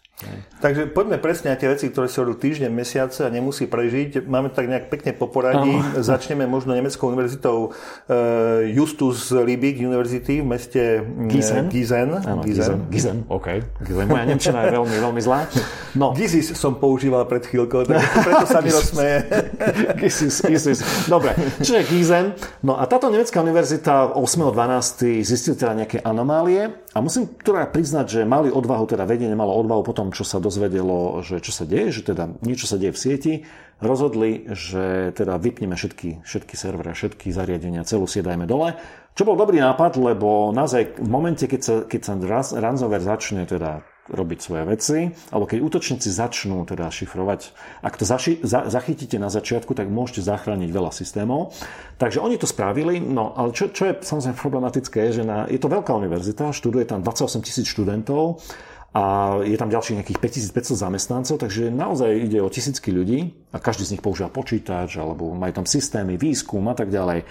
Takže 0.60 0.92
poďme 0.92 1.16
presne 1.16 1.56
na 1.56 1.56
tie 1.56 1.72
veci, 1.72 1.88
ktoré 1.88 2.12
sa 2.12 2.28
robí 2.28 2.36
týždne, 2.44 2.68
mesiace 2.68 3.24
a 3.24 3.32
nemusí 3.32 3.64
prežiť. 3.72 4.28
Máme 4.28 4.52
tak 4.52 4.68
nejak 4.68 4.92
pekne 4.92 5.16
po 5.16 5.32
poradí. 5.32 5.72
No. 5.72 6.04
Začneme 6.12 6.44
možno 6.44 6.76
Nemeckou 6.76 7.08
univerzitou 7.08 7.72
uh, 7.72 8.60
Justus 8.68 9.32
Liebig 9.32 9.80
University 9.80 10.44
v 10.44 10.48
meste 10.52 10.84
mm, 11.00 11.30
Gizen. 11.32 11.66
Gizen. 11.72 12.10
Áno, 12.20 12.44
Gizen. 12.44 12.92
Gizen, 12.92 13.24
OK. 13.32 13.64
Gizen. 13.80 14.08
Moja 14.12 14.28
Nemčina 14.28 14.68
je 14.68 14.76
veľmi, 14.76 14.98
veľmi 15.00 15.22
zlá. 15.24 15.48
No. 15.96 16.12
Gizis 16.12 16.52
som 16.52 16.76
používal 16.76 17.24
pred 17.24 17.48
chvíľkou, 17.48 17.88
tak 17.88 18.04
preto 18.04 18.44
sa 18.44 18.60
mi 18.60 18.76
rozsmeje. 18.76 19.18
Gizis, 20.04 20.44
Gizis. 20.44 20.80
Dobre, 21.08 21.32
čiže 21.64 21.88
Gizen. 21.88 22.36
No 22.60 22.76
a 22.76 22.84
táto 22.92 23.08
nemecká 23.08 23.40
univerzita 23.40 24.12
8.12. 24.20 25.24
zistili 25.24 25.56
teda 25.56 25.80
nejaké 25.80 26.04
anomálie 26.04 26.68
a 26.92 26.98
musím 27.00 27.32
teda 27.40 27.72
priznať, 27.72 28.06
že 28.06 28.22
mali 28.28 28.52
odvahu, 28.52 28.84
teda 28.84 29.08
vedenie 29.08 29.32
malo 29.32 29.56
odvahu 29.56 29.88
potom 29.88 30.09
čo 30.12 30.28
sa 30.28 30.42
dozvedelo, 30.42 31.22
že 31.24 31.40
čo 31.40 31.54
sa 31.56 31.64
deje, 31.64 32.02
že 32.02 32.02
teda 32.14 32.30
niečo 32.44 32.66
sa 32.66 32.78
deje 32.78 32.94
v 32.96 33.02
sieti, 33.02 33.34
rozhodli, 33.80 34.48
že 34.52 35.16
teda 35.16 35.40
vypneme 35.40 35.76
všetky, 35.76 36.24
všetky 36.28 36.56
servery, 36.60 36.92
všetky 36.92 37.32
zariadenia, 37.32 37.88
celú 37.88 38.06
sieť 38.06 38.32
dajme 38.32 38.46
dole. 38.46 38.76
Čo 39.16 39.28
bol 39.28 39.36
dobrý 39.36 39.60
nápad, 39.60 40.00
lebo 40.00 40.52
naozaj 40.56 41.00
v 41.00 41.10
momente, 41.10 41.44
keď 41.48 41.62
sa, 41.62 41.76
keď 41.84 42.02
sa 42.04 42.14
ransomware 42.60 43.04
začne 43.04 43.44
teda 43.44 43.84
robiť 44.10 44.40
svoje 44.42 44.64
veci, 44.66 44.98
alebo 45.30 45.46
keď 45.46 45.60
útočníci 45.62 46.10
začnú 46.10 46.66
teda 46.66 46.90
šifrovať, 46.90 47.54
ak 47.86 47.94
to 47.94 48.04
zaši, 48.10 48.42
za, 48.42 48.66
zachytíte 48.66 49.22
na 49.22 49.30
začiatku, 49.30 49.78
tak 49.78 49.88
môžete 49.88 50.26
zachrániť 50.26 50.70
veľa 50.74 50.90
systémov. 50.90 51.54
Takže 52.02 52.18
oni 52.18 52.42
to 52.42 52.50
spravili, 52.50 52.98
no 52.98 53.38
ale 53.38 53.54
čo, 53.54 53.70
čo 53.70 53.86
je 53.86 53.94
samozrejme 54.02 54.36
problematické, 54.36 54.98
je, 55.10 55.22
že 55.22 55.24
na, 55.24 55.46
je 55.46 55.62
to 55.62 55.70
veľká 55.70 55.94
univerzita, 55.94 56.50
študuje 56.50 56.90
tam 56.90 57.06
28 57.06 57.46
tisíc 57.46 57.70
študentov, 57.70 58.42
a 58.90 59.38
je 59.46 59.54
tam 59.54 59.70
ďalších 59.70 60.02
nejakých 60.02 60.20
5500 60.50 60.84
zamestnancov, 60.86 61.36
takže 61.38 61.70
naozaj 61.70 62.10
ide 62.26 62.42
o 62.42 62.50
tisícky 62.50 62.90
ľudí 62.90 63.38
a 63.54 63.62
každý 63.62 63.86
z 63.86 63.92
nich 63.98 64.04
používa 64.04 64.34
počítač 64.34 64.98
alebo 64.98 65.30
majú 65.38 65.62
tam 65.62 65.66
systémy, 65.70 66.18
výskum 66.18 66.66
a 66.70 66.74
tak 66.74 66.90
ďalej. 66.90 67.22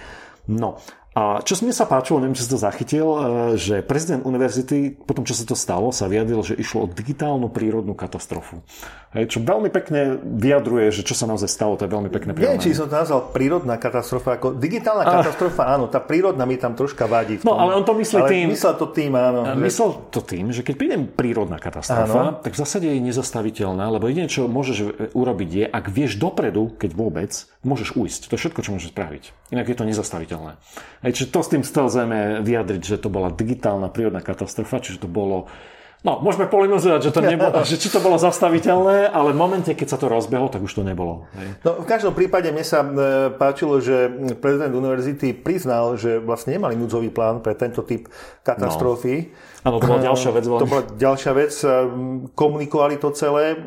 No 0.47 0.79
a 1.17 1.41
čo 1.41 1.57
mne 1.65 1.73
sa 1.73 1.89
páčilo, 1.89 2.21
neviem, 2.21 2.37
či 2.37 2.45
si 2.45 2.53
to 2.53 2.61
zachytil, 2.61 3.07
e, 3.09 3.19
že 3.57 3.81
prezident 3.81 4.21
univerzity, 4.29 4.93
potom 4.93 5.25
čo 5.25 5.33
sa 5.33 5.41
to 5.41 5.57
stalo, 5.57 5.89
sa 5.89 6.05
vyjadril, 6.05 6.45
že 6.45 6.53
išlo 6.53 6.85
o 6.85 6.87
digitálnu 6.87 7.49
prírodnú 7.49 7.97
katastrofu. 7.97 8.61
Hej, 9.09 9.25
čo 9.33 9.37
veľmi 9.41 9.73
pekne 9.73 10.21
vyjadruje, 10.21 10.93
že 10.93 11.01
čo 11.01 11.17
sa 11.17 11.25
naozaj 11.25 11.49
stalo, 11.49 11.73
to 11.81 11.89
je 11.89 11.91
veľmi 11.91 12.13
pekne 12.13 12.37
prirodné. 12.37 12.61
Nie, 12.61 12.61
či 12.61 12.77
som 12.77 12.85
to 12.85 12.93
nazval 12.93 13.33
prírodná 13.33 13.81
katastrofa, 13.81 14.37
ako 14.37 14.53
digitálna 14.53 15.01
a... 15.01 15.09
katastrofa, 15.17 15.65
áno, 15.65 15.89
tá 15.89 15.97
prírodná 15.97 16.45
mi 16.45 16.61
tam 16.61 16.77
troška 16.77 17.09
vadí. 17.09 17.41
No, 17.41 17.57
ale 17.57 17.73
on 17.73 17.81
to 17.81 17.97
myslí 17.97 18.29
tým... 18.29 18.53
Myslel 18.53 18.77
to 18.77 18.93
tým, 18.93 19.17
áno. 19.17 19.49
Že... 19.49 19.65
Myslel 19.65 19.89
to 20.13 20.21
tým, 20.21 20.45
že 20.53 20.61
keď 20.61 20.75
príde 20.77 20.97
prírodná 21.09 21.57
katastrofa, 21.57 22.37
áno. 22.37 22.37
tak 22.37 22.53
v 22.53 22.59
zásade 22.61 22.85
je 22.85 23.01
nezastaviteľná, 23.01 23.89
lebo 23.89 24.05
jediné, 24.05 24.29
čo 24.29 24.45
môžeš 24.45 25.09
urobiť 25.17 25.49
je, 25.49 25.65
ak 25.65 25.85
vieš 25.89 26.21
dopredu, 26.21 26.77
keď 26.77 26.93
vôbec, 26.93 27.33
môžeš 27.65 27.97
ujsť. 27.97 28.21
To 28.29 28.37
je 28.37 28.41
všetko, 28.45 28.61
čo 28.61 28.71
môžeš 28.77 28.93
spraviť. 28.93 29.23
Inak 29.49 29.73
je 29.73 29.75
to 29.75 29.89
nezastaviteľné. 29.89 30.61
Hej, 30.99 31.11
čiže 31.15 31.31
to 31.31 31.39
s 31.39 31.51
tým 31.51 31.63
chceme 31.63 32.43
vyjadriť, 32.43 32.81
že 32.83 32.97
to 32.99 33.07
bola 33.07 33.31
digitálna 33.31 33.87
prírodná 33.87 34.19
katastrofa, 34.19 34.83
čiže 34.83 35.07
to 35.07 35.09
bolo 35.09 35.47
No, 35.99 36.23
môžeme 36.23 36.47
polinozovať, 36.47 37.01
že, 37.03 37.11
to 37.11 37.19
nebolo, 37.19 37.59
že 37.67 37.75
či 37.75 37.91
to 37.91 37.99
bolo 37.99 38.15
zastaviteľné, 38.15 39.11
ale 39.11 39.35
v 39.35 39.39
momente, 39.43 39.75
keď 39.75 39.87
sa 39.91 39.97
to 39.99 40.07
rozbehlo, 40.07 40.47
tak 40.47 40.63
už 40.63 40.79
to 40.79 40.83
nebolo. 40.87 41.27
Hej. 41.35 41.59
No, 41.67 41.83
v 41.83 41.87
každom 41.91 42.15
prípade 42.15 42.47
mne 42.55 42.63
sa 42.63 42.87
e, 42.87 42.89
páčilo, 43.35 43.83
že 43.83 44.07
prezident 44.39 44.71
univerzity 44.71 45.35
priznal, 45.35 45.99
že 45.99 46.23
vlastne 46.23 46.55
nemali 46.55 46.79
núdzový 46.79 47.11
plán 47.11 47.43
pre 47.43 47.51
tento 47.51 47.83
typ 47.83 48.07
katastrofy. 48.47 49.27
No 49.27 49.48
Áno, 49.59 49.75
to 49.83 49.91
bola 49.91 49.99
ďalšia 49.99 50.31
vec. 50.31 50.43
To 50.47 50.67
bola 50.67 50.83
ďalšia 50.87 51.31
vec. 51.35 51.51
Komunikovali 52.31 52.95
to 52.95 53.11
celé. 53.11 53.59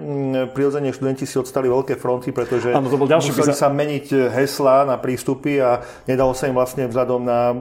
Prirodzene 0.56 0.88
študenti 0.88 1.28
si 1.28 1.36
odstali 1.36 1.68
veľké 1.68 2.00
fronty, 2.00 2.32
pretože 2.32 2.72
Áno, 2.72 2.88
to 2.88 2.96
bol 2.96 3.04
ďalší 3.04 3.36
museli 3.36 3.52
sa 3.52 3.68
meniť 3.68 4.32
hesla 4.32 4.88
na 4.88 4.96
prístupy 4.96 5.60
a 5.60 5.84
nedalo 6.08 6.32
sa 6.32 6.48
im 6.48 6.56
vlastne 6.56 6.88
vzhľadom 6.88 7.20
na 7.20 7.52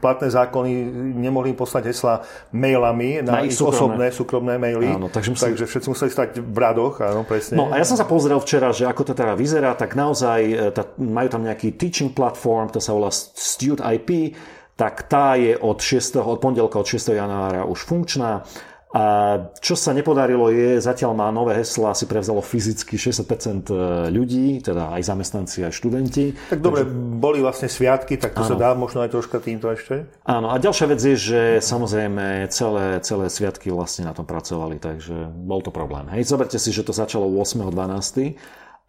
platné 0.00 0.32
zákony, 0.32 0.72
nemohli 1.20 1.52
im 1.52 1.58
poslať 1.58 1.84
hesla 1.92 2.24
mailami 2.48 3.20
na, 3.20 3.38
na 3.38 3.38
ich 3.44 3.52
súkromné. 3.52 3.76
osobné 3.76 4.06
súkromné 4.08 4.54
maily. 4.56 4.88
Áno, 4.96 5.12
takže, 5.12 5.36
museli... 5.36 5.52
takže 5.52 5.64
všetci 5.68 5.88
museli 5.92 6.10
stať 6.10 6.28
v 6.40 6.58
radoch. 6.58 7.04
Áno, 7.04 7.28
presne. 7.28 7.60
No 7.60 7.68
a 7.68 7.76
ja 7.76 7.84
som 7.84 8.00
sa 8.00 8.08
pozrel 8.08 8.40
včera, 8.40 8.72
že 8.72 8.88
ako 8.88 9.12
to 9.12 9.12
teda 9.12 9.36
vyzerá, 9.36 9.76
tak 9.76 9.92
naozaj 9.92 10.40
e, 10.48 10.54
tá, 10.72 10.88
majú 10.96 11.28
tam 11.28 11.44
nejaký 11.44 11.76
teaching 11.76 12.16
platform, 12.16 12.72
to 12.72 12.80
sa 12.80 12.96
volá 12.96 13.12
Student 13.12 13.84
IP, 13.84 14.32
tak 14.74 15.06
tá 15.06 15.38
je 15.38 15.54
od, 15.54 15.78
6, 15.78 16.18
od 16.18 16.38
pondelka 16.42 16.82
od 16.82 16.86
6. 16.86 17.14
januára 17.14 17.62
už 17.66 17.86
funkčná. 17.86 18.42
A 18.94 19.02
čo 19.58 19.74
sa 19.74 19.90
nepodarilo 19.90 20.54
je, 20.54 20.78
zatiaľ 20.78 21.18
má 21.18 21.26
nové 21.34 21.58
hesla, 21.58 21.98
si 21.98 22.06
prevzalo 22.06 22.38
fyzicky 22.38 22.94
60% 22.94 23.26
e, 23.26 23.74
ľudí, 24.14 24.62
teda 24.62 24.94
aj 24.94 25.02
zamestnanci, 25.10 25.66
aj 25.66 25.74
študenti. 25.74 26.30
Tak 26.30 26.62
dobre, 26.62 26.86
takže... 26.86 27.18
boli 27.18 27.42
vlastne 27.42 27.66
sviatky, 27.66 28.14
tak 28.22 28.38
to 28.38 28.46
áno. 28.46 28.50
sa 28.50 28.54
dá 28.54 28.70
možno 28.78 29.02
aj 29.02 29.10
troška 29.10 29.42
týmto 29.42 29.66
ešte. 29.74 30.06
Áno, 30.22 30.54
a 30.54 30.62
ďalšia 30.62 30.86
vec 30.94 31.02
je, 31.02 31.16
že 31.18 31.40
samozrejme 31.58 32.46
celé, 32.54 33.02
celé 33.02 33.26
sviatky 33.26 33.74
vlastne 33.74 34.06
na 34.06 34.14
tom 34.14 34.30
pracovali, 34.30 34.78
takže 34.78 35.26
bol 35.42 35.58
to 35.58 35.74
problém. 35.74 36.06
Hej, 36.14 36.30
zoberte 36.30 36.62
si, 36.62 36.70
že 36.70 36.86
to 36.86 36.94
začalo 36.94 37.26
8.12 37.26 37.74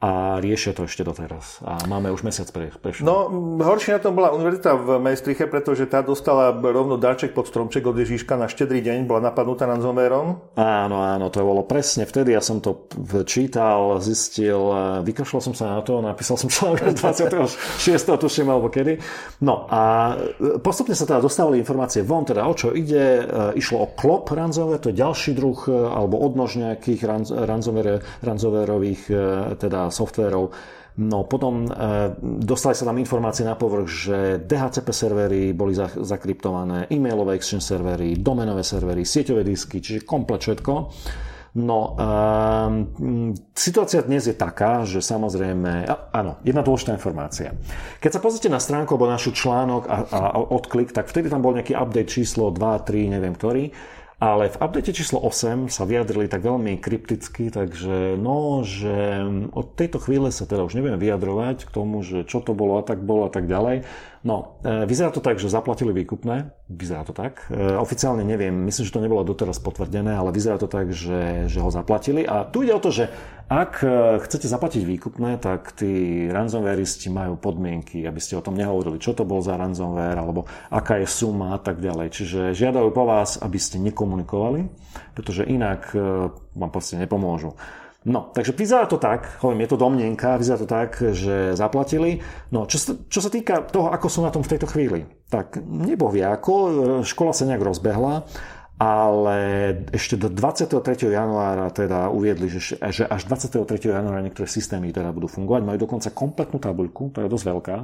a 0.03 0.43
riešia 0.43 0.75
to 0.75 0.84
ešte 0.86 1.08
doteraz. 1.08 1.63
A 1.63 1.88
máme 1.88 2.12
už 2.12 2.27
mesiac 2.27 2.51
pre, 2.51 2.67
prešlo. 2.67 3.08
No, 3.08 3.15
horšie 3.63 3.95
na 3.95 4.01
tom 4.03 4.13
bola 4.13 4.36
univerzita 4.36 4.75
v 4.75 4.99
Maestriche, 4.99 5.47
pretože 5.47 5.88
tá 5.88 6.03
dostala 6.03 6.51
rovno 6.51 6.99
darček 6.99 7.31
pod 7.31 7.47
stromček 7.47 7.88
od 7.88 7.95
Ježíška 7.95 8.36
na 8.36 8.51
štedrý 8.51 8.84
deň, 8.84 9.08
bola 9.08 9.31
napadnutá 9.31 9.63
ransomérom. 9.63 10.51
Áno, 10.60 10.99
áno, 10.99 11.31
to 11.31 11.39
bolo 11.47 11.63
presne 11.63 12.03
vtedy, 12.03 12.36
ja 12.36 12.43
som 12.43 12.60
to 12.60 12.91
čítal, 13.23 14.03
zistil, 14.03 14.75
vykašľal 15.08 15.41
som 15.41 15.55
sa 15.55 15.79
na 15.79 15.81
to, 15.81 16.03
napísal 16.03 16.36
som 16.36 16.51
článok 16.51 16.91
26. 16.91 17.55
tuším, 18.19 18.51
alebo 18.51 18.67
kedy. 18.67 18.99
No 19.47 19.63
a 19.71 20.12
postupne 20.60 20.91
sa 20.91 21.08
teda 21.08 21.23
dostávali 21.23 21.63
informácie 21.63 22.03
von, 22.03 22.27
teda 22.27 22.43
o 22.43 22.53
čo 22.53 22.75
ide. 22.75 23.23
E, 23.23 23.58
išlo 23.58 23.88
o 23.88 23.88
klop 23.95 24.27
ransomware, 24.27 24.84
to 24.84 24.91
je 24.91 24.99
ďalší 24.99 25.31
druh, 25.34 25.60
e, 25.65 25.71
alebo 25.71 26.19
odnož 26.19 26.60
nejakých 26.60 27.01
ransomwareových 28.21 29.01
e, 29.08 29.15
teda 29.86 29.93
softverov. 29.93 30.45
No 30.95 31.28
potom 31.28 31.67
e, 31.67 31.69
dostali 32.48 32.71
sa 32.71 32.88
tam 32.88 32.95
informácie 32.95 33.43
na 33.43 33.60
povrch, 33.60 33.89
že 33.91 34.17
DHCP 34.48 34.88
servery 34.95 35.41
boli 35.52 35.76
zakryptované, 35.76 36.88
e-mailové 36.88 37.36
exchange 37.36 37.67
servery, 37.67 38.15
domenové 38.15 38.63
servery, 38.63 39.04
sieťové 39.04 39.43
disky, 39.43 39.84
čiže 39.84 40.08
komplet 40.08 40.39
všetko. 40.39 40.74
No, 41.60 42.00
e, 42.00 42.08
situácia 43.52 44.08
dnes 44.08 44.24
je 44.24 44.39
taká, 44.39 44.88
že 44.88 45.04
samozrejme, 45.04 45.84
áno, 46.15 46.39
jedna 46.48 46.63
dôležitá 46.63 46.95
informácia. 46.95 47.52
Keď 48.00 48.12
sa 48.15 48.24
pozrite 48.24 48.48
na 48.48 48.63
stránku 48.63 48.95
alebo 48.95 49.12
našu 49.12 49.36
článok 49.36 49.91
a, 49.91 49.98
a 50.00 50.19
odklik, 50.48 50.95
tak 50.95 51.12
vtedy 51.12 51.28
tam 51.28 51.43
bol 51.43 51.60
nejaký 51.60 51.76
update 51.76 52.08
číslo 52.08 52.56
2, 52.56 52.88
3, 52.88 53.19
neviem 53.19 53.36
ktorý 53.36 53.67
ale 54.15 54.47
v 54.47 54.60
update 54.63 54.95
číslo 54.95 55.19
8 55.19 55.67
sa 55.67 55.84
vyjadrili 55.84 56.32
tak 56.32 56.39
veľmi 56.39 56.80
krypticky, 56.80 57.51
takže 57.51 58.15
no, 58.15 58.63
že 58.63 59.28
od 59.51 59.75
tejto 59.75 59.99
chvíle 59.99 60.32
sa 60.32 60.47
teda 60.47 60.63
už 60.63 60.80
neviem 60.80 60.95
vyjadrovať 60.95 61.67
k 61.67 61.73
tomu, 61.75 61.99
že 61.99 62.23
čo 62.23 62.39
to 62.39 62.56
bolo 62.56 62.80
a 62.80 62.84
tak 62.88 63.04
bolo 63.04 63.28
a 63.28 63.32
tak 63.32 63.43
ďalej. 63.43 63.84
No, 64.26 64.58
e, 64.66 64.90
vyzerá 64.90 65.14
to 65.14 65.22
tak, 65.22 65.38
že 65.38 65.54
zaplatili 65.54 65.94
výkupné, 65.94 66.50
vyzerá 66.66 67.06
to 67.06 67.14
tak. 67.14 67.46
E, 67.54 67.78
oficiálne 67.78 68.26
neviem, 68.26 68.58
myslím, 68.66 68.90
že 68.90 68.96
to 68.98 69.06
nebolo 69.06 69.22
doteraz 69.22 69.62
potvrdené, 69.62 70.18
ale 70.18 70.34
vyzerá 70.34 70.58
to 70.58 70.66
tak, 70.66 70.90
že, 70.90 71.46
že 71.46 71.62
ho 71.62 71.70
zaplatili. 71.70 72.26
A 72.26 72.42
tu 72.42 72.66
ide 72.66 72.74
o 72.74 72.82
to, 72.82 72.90
že 72.90 73.14
ak 73.46 73.86
e, 73.86 74.18
chcete 74.26 74.50
zaplatiť 74.50 74.82
výkupné, 74.82 75.38
tak 75.38 75.78
tí 75.78 76.26
ransomwareisti 76.34 77.14
majú 77.14 77.38
podmienky, 77.38 78.02
aby 78.02 78.18
ste 78.18 78.34
o 78.34 78.42
tom 78.42 78.58
nehovorili, 78.58 78.98
čo 78.98 79.14
to 79.14 79.30
bol 79.30 79.46
za 79.46 79.62
ransomware, 79.62 80.18
alebo 80.18 80.50
aká 80.74 80.98
je 80.98 81.06
suma 81.06 81.54
a 81.54 81.62
tak 81.62 81.78
ďalej. 81.78 82.10
Čiže 82.10 82.58
žiadajú 82.58 82.90
po 82.98 83.06
vás, 83.06 83.38
aby 83.38 83.62
ste 83.62 83.78
nekomunikovali, 83.78 84.66
pretože 85.14 85.46
inak 85.46 85.94
vám 86.58 86.72
proste 86.74 86.98
nepomôžu. 86.98 87.54
No, 88.06 88.30
takže 88.30 88.54
vyzerá 88.54 88.86
to 88.86 89.02
tak, 89.02 89.41
hovorím, 89.41 89.65
je 89.65 89.72
to 89.74 89.82
domnenka, 89.82 90.38
vyzerá 90.38 90.62
to 90.62 90.70
tak, 90.70 91.02
že 91.02 91.58
zaplatili. 91.58 92.22
No, 92.54 92.70
čo 92.70 92.78
sa, 92.78 92.94
čo 93.10 93.18
sa 93.18 93.34
týka 93.34 93.65
toho, 93.65 93.89
ako 93.89 94.08
sú 94.13 94.22
na 94.22 94.30
tom 94.30 94.46
v 94.46 94.52
tejto 94.54 94.70
chvíli, 94.70 95.10
tak 95.26 95.58
nebo 95.65 96.13
vie 96.13 96.22
ako, 96.22 96.54
škola 97.02 97.34
sa 97.34 97.50
nejak 97.50 97.65
rozbehla, 97.65 98.30
ale 98.78 99.38
ešte 99.89 100.22
do 100.22 100.30
23. 100.30 100.86
januára 101.10 101.72
teda 101.74 102.13
uviedli, 102.13 102.52
že, 102.52 102.78
že 102.78 103.10
až 103.10 103.26
23. 103.26 103.65
januára 103.82 104.22
niektoré 104.22 104.46
systémy 104.46 104.94
teda 104.94 105.10
budú 105.10 105.26
fungovať. 105.26 105.62
Majú 105.63 105.78
dokonca 105.80 106.12
kompletnú 106.12 106.62
tabuľku, 106.62 107.10
ktorá 107.10 107.26
je 107.26 107.34
dosť 107.34 107.46
veľká. 107.56 107.78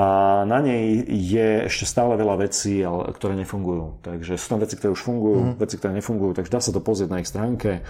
A 0.00 0.06
na 0.48 0.58
nej 0.64 1.04
je 1.06 1.68
ešte 1.68 1.84
stále 1.84 2.16
veľa 2.16 2.48
vecí, 2.48 2.80
ktoré 2.88 3.36
nefungujú. 3.36 4.00
Takže 4.00 4.40
sú 4.40 4.46
tam 4.56 4.64
veci, 4.64 4.80
ktoré 4.80 4.96
už 4.96 5.02
fungujú, 5.04 5.40
mm. 5.52 5.54
veci, 5.60 5.76
ktoré 5.76 5.92
nefungujú, 5.92 6.32
takže 6.32 6.50
dá 6.50 6.60
sa 6.64 6.72
to 6.72 6.80
pozrieť 6.80 7.10
na 7.12 7.20
ich 7.20 7.28
stránke. 7.28 7.84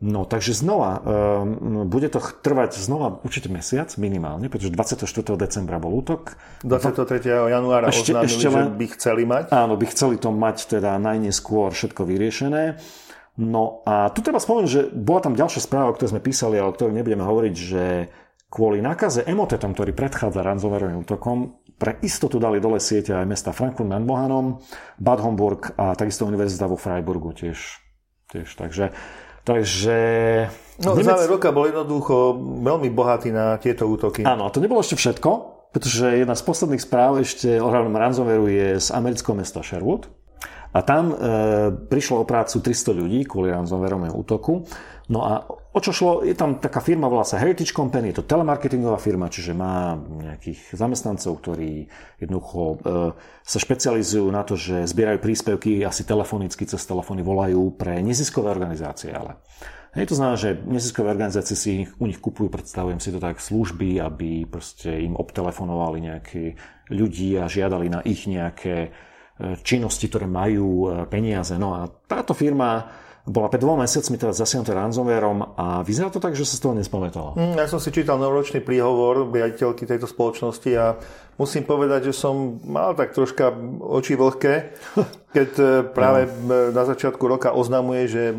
No, 0.00 0.24
takže 0.24 0.56
znova, 0.56 0.96
um, 0.96 1.84
bude 1.84 2.08
to 2.08 2.24
trvať 2.24 2.80
znova 2.80 3.20
určite 3.20 3.52
mesiac 3.52 3.92
minimálne, 4.00 4.48
pretože 4.48 4.72
24. 4.72 5.04
decembra 5.36 5.76
bol 5.76 5.92
útok. 6.00 6.40
23. 6.64 7.20
januára 7.28 7.92
ešte, 7.92 8.16
oznámili, 8.16 8.32
ešte 8.32 8.48
len, 8.48 8.64
že 8.64 8.76
by 8.80 8.86
chceli 8.96 9.22
mať. 9.28 9.44
Áno, 9.52 9.76
by 9.76 9.86
chceli 9.92 10.16
to 10.16 10.32
mať 10.32 10.80
teda 10.80 10.96
najneskôr 10.96 11.68
všetko 11.76 12.08
vyriešené. 12.08 12.80
No 13.44 13.84
a 13.84 14.08
tu 14.08 14.24
treba 14.24 14.40
spomenúť, 14.40 14.70
že 14.72 14.82
bola 14.88 15.20
tam 15.20 15.36
ďalšia 15.36 15.68
správa, 15.68 15.92
o 15.92 15.96
ktorej 15.96 16.16
sme 16.16 16.24
písali, 16.24 16.56
ale 16.56 16.72
o 16.72 16.76
ktorej 16.76 16.96
nebudeme 16.96 17.24
hovoriť, 17.24 17.54
že 17.60 17.84
kvôli 18.48 18.80
nákaze 18.80 19.28
emotetom, 19.28 19.76
ktorý 19.76 19.92
predchádza 19.92 20.40
ransomwareovým 20.40 21.04
útokom, 21.04 21.60
pre 21.80 21.96
istotu 22.04 22.36
dali 22.36 22.60
dole 22.60 22.76
siete 22.80 23.16
aj 23.16 23.24
mesta 23.24 23.56
Frankfurt 23.56 23.88
nad 23.88 24.04
Mohanom, 24.04 24.60
Bad 25.00 25.20
Homburg 25.24 25.72
a 25.80 25.96
takisto 25.96 26.28
univerzita 26.28 26.68
vo 26.68 26.76
Freiburgu 26.76 27.32
tiež. 27.32 27.80
tiež. 28.28 28.48
Takže 28.52 28.92
Takže... 29.44 29.96
No, 30.80 30.96
Nemec... 30.96 31.12
záver 31.12 31.28
roka 31.28 31.52
bol 31.52 31.68
jednoducho 31.68 32.40
veľmi 32.64 32.88
bohatý 32.92 33.32
na 33.32 33.60
tieto 33.60 33.84
útoky. 33.88 34.24
Áno, 34.24 34.48
a 34.48 34.52
to 34.52 34.64
nebolo 34.64 34.80
ešte 34.80 34.96
všetko, 34.96 35.30
pretože 35.70 36.24
jedna 36.24 36.32
z 36.32 36.42
posledných 36.44 36.82
správ 36.82 37.20
ešte 37.20 37.60
o 37.60 37.68
hlavnom 37.68 37.92
ransomwareu 37.92 38.48
je 38.48 38.68
z 38.80 38.88
amerického 38.96 39.36
mesta 39.36 39.60
Sherwood. 39.60 40.08
A 40.70 40.86
tam 40.86 41.10
e, 41.10 41.14
prišlo 41.90 42.22
o 42.22 42.28
prácu 42.28 42.62
300 42.62 42.94
ľudí 42.94 43.20
kvôli 43.26 43.50
ransomwareovému 43.50 44.14
útoku. 44.14 44.64
No 45.10 45.26
a 45.26 45.42
o 45.70 45.78
čo 45.78 45.90
šlo? 45.94 46.12
Je 46.26 46.34
tam 46.34 46.58
taká 46.58 46.82
firma, 46.82 47.06
volá 47.06 47.22
sa 47.22 47.38
Heritage 47.38 47.70
Company, 47.70 48.10
je 48.10 48.22
to 48.22 48.28
telemarketingová 48.28 48.98
firma, 48.98 49.30
čiže 49.30 49.54
má 49.54 49.94
nejakých 49.96 50.74
zamestnancov, 50.74 51.38
ktorí 51.38 51.86
jednoducho 52.18 52.60
e, 52.60 52.76
sa 53.42 53.58
špecializujú 53.58 54.26
na 54.30 54.42
to, 54.42 54.58
že 54.58 54.86
zbierajú 54.90 55.18
príspevky 55.22 55.82
asi 55.86 56.02
telefonicky, 56.02 56.66
cez 56.66 56.82
telefóny 56.82 57.22
volajú 57.22 57.74
pre 57.78 58.02
neziskové 58.02 58.50
organizácie, 58.50 59.14
ale 59.14 59.38
Hej, 59.90 60.14
to 60.14 60.18
znamená, 60.22 60.38
že 60.38 60.54
neziskové 60.70 61.10
organizácie 61.10 61.58
si 61.58 61.82
u 61.98 62.06
nich 62.06 62.22
kupujú, 62.22 62.46
predstavujem 62.46 63.02
si 63.02 63.10
to 63.10 63.18
tak, 63.18 63.42
služby, 63.42 63.98
aby 63.98 64.46
proste 64.46 64.86
im 64.86 65.18
obtelefonovali 65.18 65.98
nejakí 66.06 66.54
ľudí 66.94 67.34
a 67.42 67.50
žiadali 67.50 67.90
na 67.90 67.98
ich 68.06 68.30
nejaké 68.30 68.86
e, 68.86 68.90
činnosti, 69.66 70.06
ktoré 70.06 70.30
majú 70.30 70.70
e, 70.86 70.88
peniaze. 71.10 71.58
No 71.58 71.74
a 71.74 71.90
táto 72.06 72.38
firma 72.38 72.86
bola 73.28 73.52
pred 73.52 73.60
dvoma 73.60 73.84
mesiacmi 73.84 74.16
teda 74.16 74.32
zasiahnutá 74.32 74.72
ransomwareom 74.72 75.38
a 75.56 75.66
vyzerá 75.84 76.08
to 76.08 76.22
tak, 76.22 76.32
že 76.32 76.48
sa 76.48 76.56
z 76.56 76.62
toho 76.64 76.74
nespamätala. 76.76 77.36
Mm, 77.36 77.56
ja 77.60 77.68
som 77.68 77.76
si 77.76 77.92
čítal 77.92 78.16
novoročný 78.16 78.64
príhovor 78.64 79.28
riaditeľky 79.28 79.84
tejto 79.84 80.08
spoločnosti 80.08 80.70
a 80.76 80.96
musím 81.40 81.64
povedať, 81.64 82.12
že 82.12 82.20
som 82.20 82.60
mal 82.68 82.92
tak 82.92 83.16
troška 83.16 83.48
oči 83.80 84.12
vlhké, 84.12 84.76
keď 85.36 85.50
e, 85.56 85.64
práve 85.96 86.28
no. 86.28 86.68
na 86.68 86.84
začiatku 86.84 87.24
roka 87.24 87.56
oznamuje, 87.56 88.02
že 88.12 88.22
e, 88.28 88.34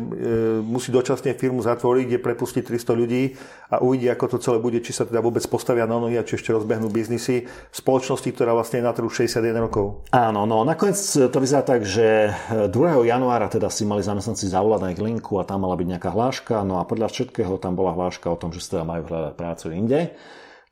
musí 0.62 0.94
dočasne 0.94 1.34
firmu 1.34 1.66
zatvoriť, 1.66 2.04
kde 2.06 2.18
prepustiť 2.22 2.62
300 2.62 3.00
ľudí 3.02 3.34
a 3.74 3.82
uvidí, 3.82 4.06
ako 4.06 4.38
to 4.38 4.38
celé 4.38 4.62
bude, 4.62 4.78
či 4.86 4.94
sa 4.94 5.02
teda 5.02 5.18
vôbec 5.18 5.42
postavia 5.50 5.90
na 5.90 5.98
nohy 5.98 6.14
a 6.14 6.22
či 6.22 6.38
ešte 6.38 6.54
rozbehnú 6.54 6.94
biznisy 6.94 7.50
spoločnosti, 7.74 8.30
ktorá 8.30 8.54
vlastne 8.54 8.78
je 8.78 8.86
na 8.86 8.94
trhu 8.94 9.10
61 9.10 9.50
rokov. 9.58 10.06
Áno, 10.14 10.46
no 10.46 10.62
nakoniec 10.62 11.00
to 11.02 11.38
vyzerá 11.42 11.66
tak, 11.66 11.82
že 11.82 12.30
2. 12.70 12.70
januára 13.08 13.50
teda 13.50 13.66
si 13.66 13.82
mali 13.82 14.06
zamestnanci 14.06 14.46
zavolať 14.46 14.80
na 14.84 14.88
ich 14.94 15.02
linku 15.02 15.42
a 15.42 15.48
tam 15.48 15.66
mala 15.66 15.74
byť 15.74 15.88
nejaká 15.98 16.10
hláška, 16.14 16.54
no 16.62 16.78
a 16.78 16.86
podľa 16.86 17.10
všetkého 17.10 17.58
tam 17.58 17.74
bola 17.74 17.96
hláška 17.98 18.30
o 18.30 18.38
tom, 18.38 18.54
že 18.54 18.62
sa 18.62 18.78
teda 18.78 18.84
majú 18.86 19.02
hľadať 19.10 19.34
prácu 19.34 19.66
inde. 19.74 20.00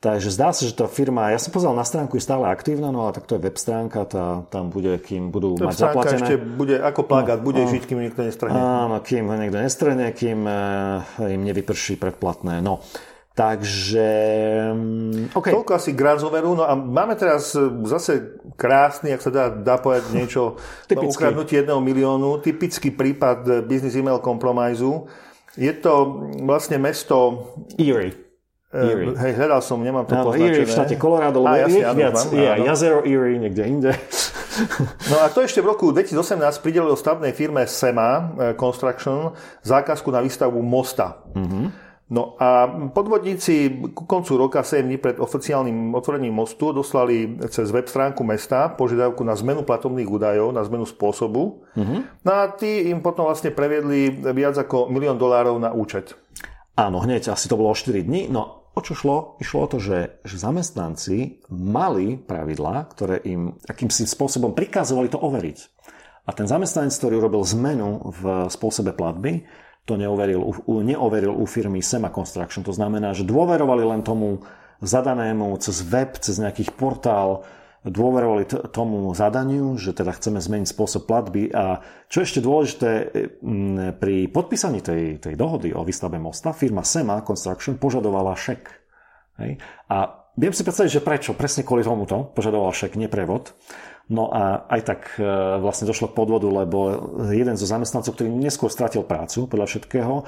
Takže 0.01 0.33
zdá 0.33 0.49
sa, 0.57 0.65
že 0.65 0.73
tá 0.73 0.89
firma, 0.89 1.29
ja 1.29 1.37
som 1.37 1.53
pozrel 1.53 1.77
na 1.77 1.85
stránku, 1.85 2.17
je 2.17 2.25
stále 2.25 2.49
aktívna, 2.49 2.89
no 2.89 3.05
a 3.05 3.13
tak 3.13 3.29
to 3.29 3.37
je 3.37 3.45
web 3.45 3.53
stránka, 3.61 4.09
tá, 4.09 4.49
tam 4.49 4.73
bude, 4.73 4.97
kým 4.97 5.29
budú 5.29 5.61
to 5.61 5.69
mať 5.69 5.77
zaplatené. 5.77 6.25
ešte 6.25 6.37
bude 6.41 6.81
ako 6.81 7.05
plagát, 7.05 7.45
no, 7.45 7.45
bude 7.45 7.61
no, 7.61 7.69
žiť, 7.69 7.85
kým 7.85 8.01
niekto 8.01 8.25
nestrhne. 8.25 8.57
Áno, 8.57 8.97
kým 9.05 9.29
ho 9.29 9.37
niekto 9.37 9.61
nestrhne, 9.61 10.09
kým 10.17 10.49
uh, 10.49 11.05
im 11.21 11.45
nevyprší 11.45 12.01
predplatné. 12.01 12.65
No. 12.65 12.81
Takže... 13.37 14.09
Mm, 14.73 15.37
okay. 15.37 15.53
Toľko 15.53 15.73
asi 15.77 15.93
Granzoveru. 15.93 16.57
No 16.57 16.65
a 16.65 16.73
máme 16.77 17.17
teraz 17.17 17.57
e, 17.57 17.63
zase 17.89 18.37
krásny, 18.57 19.17
ak 19.17 19.23
sa 19.25 19.31
dá, 19.33 19.45
dá 19.49 19.81
povedať 19.81 20.13
niečo 20.13 20.61
o 20.97 21.01
ukradnutí 21.09 21.57
jedného 21.61 21.81
miliónu. 21.81 22.41
Typický 22.45 22.93
prípad 22.93 23.39
e, 23.49 23.53
business 23.65 23.97
email 23.97 24.21
compromise. 24.21 24.85
Je 25.57 25.73
to 25.77 26.25
vlastne 26.45 26.77
mesto... 26.85 27.49
Erie. 27.81 28.30
Erie. 28.70 29.18
Hej, 29.18 29.35
hľadal 29.35 29.61
som, 29.66 29.83
nemám 29.83 30.06
to 30.06 30.14
poznačené. 30.14 30.62
Erie 30.62 30.62
v 30.62 30.70
štáte 30.70 30.94
Colorado, 30.94 31.42
lebo 31.42 31.66
je 31.66 31.83
viac, 31.90 32.14
mám, 32.14 32.30
je 32.30 32.46
aj 32.46 32.61
jazero 32.70 33.02
Erie 33.02 33.42
niekde 33.42 33.64
inde. 33.66 33.92
No 35.11 35.16
a 35.22 35.33
to 35.33 35.42
ešte 35.42 35.59
v 35.59 35.74
roku 35.74 35.90
2018 35.90 36.62
pridelilo 36.62 36.94
stavnej 36.94 37.35
firme 37.35 37.66
SEMA 37.66 38.11
eh, 38.12 38.22
Construction 38.54 39.35
zákazku 39.66 40.06
na 40.14 40.22
výstavbu 40.22 40.61
mosta. 40.62 41.18
Mm-hmm. 41.35 41.64
No 42.11 42.35
a 42.42 42.66
podvodníci 42.90 43.87
ku 43.94 44.02
koncu 44.02 44.35
roka 44.35 44.66
7 44.66 44.83
dní 44.83 44.98
pred 44.98 45.22
oficiálnym 45.22 45.94
otvorením 45.94 46.35
mostu 46.35 46.74
doslali 46.74 47.38
cez 47.54 47.70
web 47.70 47.87
stránku 47.87 48.26
mesta 48.26 48.66
požiadavku 48.74 49.22
na 49.22 49.38
zmenu 49.38 49.62
platovných 49.62 50.11
údajov, 50.11 50.50
na 50.50 50.66
zmenu 50.66 50.90
spôsobu. 50.90 51.62
Mm-hmm. 51.78 52.00
No 52.26 52.30
a 52.35 52.50
tí 52.50 52.90
im 52.90 52.98
potom 52.98 53.30
vlastne 53.30 53.54
previedli 53.54 54.11
viac 54.35 54.59
ako 54.59 54.90
milión 54.90 55.22
dolárov 55.22 55.62
na 55.62 55.70
účet. 55.70 56.18
Áno, 56.74 56.98
hneď 56.98 57.30
asi 57.30 57.46
to 57.46 57.54
bolo 57.54 57.70
o 57.70 57.78
4 57.78 58.02
dní. 58.02 58.26
No 58.26 58.60
O 58.81 58.87
čo 58.88 58.97
šlo? 58.97 59.37
Išlo 59.37 59.59
o 59.61 59.69
to, 59.69 59.77
že, 59.77 60.25
že 60.25 60.40
zamestnanci 60.40 61.45
mali 61.53 62.16
pravidlá, 62.16 62.88
ktoré 62.88 63.21
im 63.29 63.61
akýmsi 63.69 64.09
spôsobom 64.09 64.57
prikazovali 64.57 65.12
to 65.12 65.21
overiť. 65.21 65.59
A 66.25 66.33
ten 66.33 66.49
zamestnanec, 66.49 66.97
ktorý 66.97 67.21
urobil 67.21 67.45
zmenu 67.45 68.01
v 68.09 68.49
spôsobe 68.49 68.97
platby, 68.97 69.45
to 69.85 70.01
neoveril, 70.01 70.64
neoveril 70.64 71.37
u 71.37 71.45
firmy 71.45 71.85
Sema 71.85 72.09
Construction. 72.09 72.64
To 72.64 72.73
znamená, 72.73 73.12
že 73.12 73.29
dôverovali 73.29 73.85
len 73.85 74.01
tomu 74.01 74.49
zadanému 74.81 75.61
cez 75.61 75.85
web, 75.85 76.16
cez 76.16 76.40
nejakých 76.40 76.73
portál, 76.73 77.45
dôverovali 77.81 78.45
t- 78.45 78.61
tomu 78.69 79.09
zadaniu, 79.16 79.81
že 79.81 79.97
teda 79.97 80.12
chceme 80.12 80.37
zmeniť 80.37 80.69
spôsob 80.69 81.09
platby 81.09 81.49
a 81.49 81.81
čo 82.12 82.21
ešte 82.21 82.45
dôležité, 82.45 82.90
pri 83.97 84.29
podpísaní 84.29 84.85
tej, 84.85 85.16
tej 85.16 85.35
dohody 85.37 85.73
o 85.73 85.81
výstavbe 85.81 86.21
mosta 86.21 86.53
firma 86.53 86.85
Sema 86.85 87.25
Construction 87.25 87.81
požadovala 87.81 88.37
šek. 88.37 88.62
Hej? 89.40 89.57
A 89.88 90.29
viem 90.37 90.53
si 90.53 90.61
predstaviť, 90.61 91.01
že 91.01 91.05
prečo, 91.05 91.33
presne 91.33 91.64
kvôli 91.64 91.81
tomuto 91.81 92.29
požadovala 92.37 92.77
šek, 92.77 93.01
neprevod. 93.01 93.57
No 94.11 94.27
a 94.27 94.66
aj 94.66 94.81
tak 94.83 95.01
e, 95.23 95.25
vlastne 95.62 95.87
došlo 95.87 96.11
k 96.11 96.18
podvodu, 96.18 96.51
lebo 96.51 96.79
jeden 97.31 97.55
zo 97.55 97.62
zamestnancov, 97.62 98.18
ktorý 98.18 98.27
neskôr 98.27 98.66
stratil 98.66 99.07
prácu 99.07 99.46
podľa 99.46 99.70
všetkého, 99.70 100.14
e, 100.18 100.23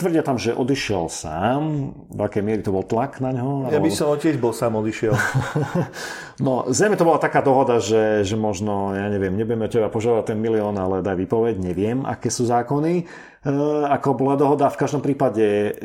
tvrdia 0.00 0.24
tam, 0.24 0.40
že 0.40 0.56
odišiel 0.56 1.12
sám. 1.12 1.92
V 2.08 2.20
akej 2.24 2.40
miery 2.40 2.64
to 2.64 2.72
bol 2.72 2.80
tlak 2.80 3.20
na 3.20 3.36
ňo? 3.36 3.68
Ja 3.68 3.76
by 3.76 3.92
som 3.92 4.16
tiež 4.16 4.40
bol 4.40 4.56
sám 4.56 4.80
odišiel. 4.80 5.12
no, 6.48 6.64
zrejme 6.72 6.96
to 6.96 7.04
bola 7.04 7.20
taká 7.20 7.44
dohoda, 7.44 7.76
že, 7.76 8.24
že 8.24 8.40
možno, 8.40 8.96
ja 8.96 9.12
neviem, 9.12 9.36
nebudeme 9.36 9.68
teba 9.68 9.92
požadovať 9.92 10.32
ten 10.32 10.40
milión, 10.40 10.72
ale 10.80 11.04
daj 11.04 11.20
vypoveď, 11.28 11.60
neviem, 11.60 12.08
aké 12.08 12.32
sú 12.32 12.48
zákony. 12.48 13.04
E, 13.04 13.52
ako 13.84 14.16
bola 14.16 14.40
dohoda, 14.40 14.72
v 14.72 14.80
každom 14.80 15.04
prípade 15.04 15.76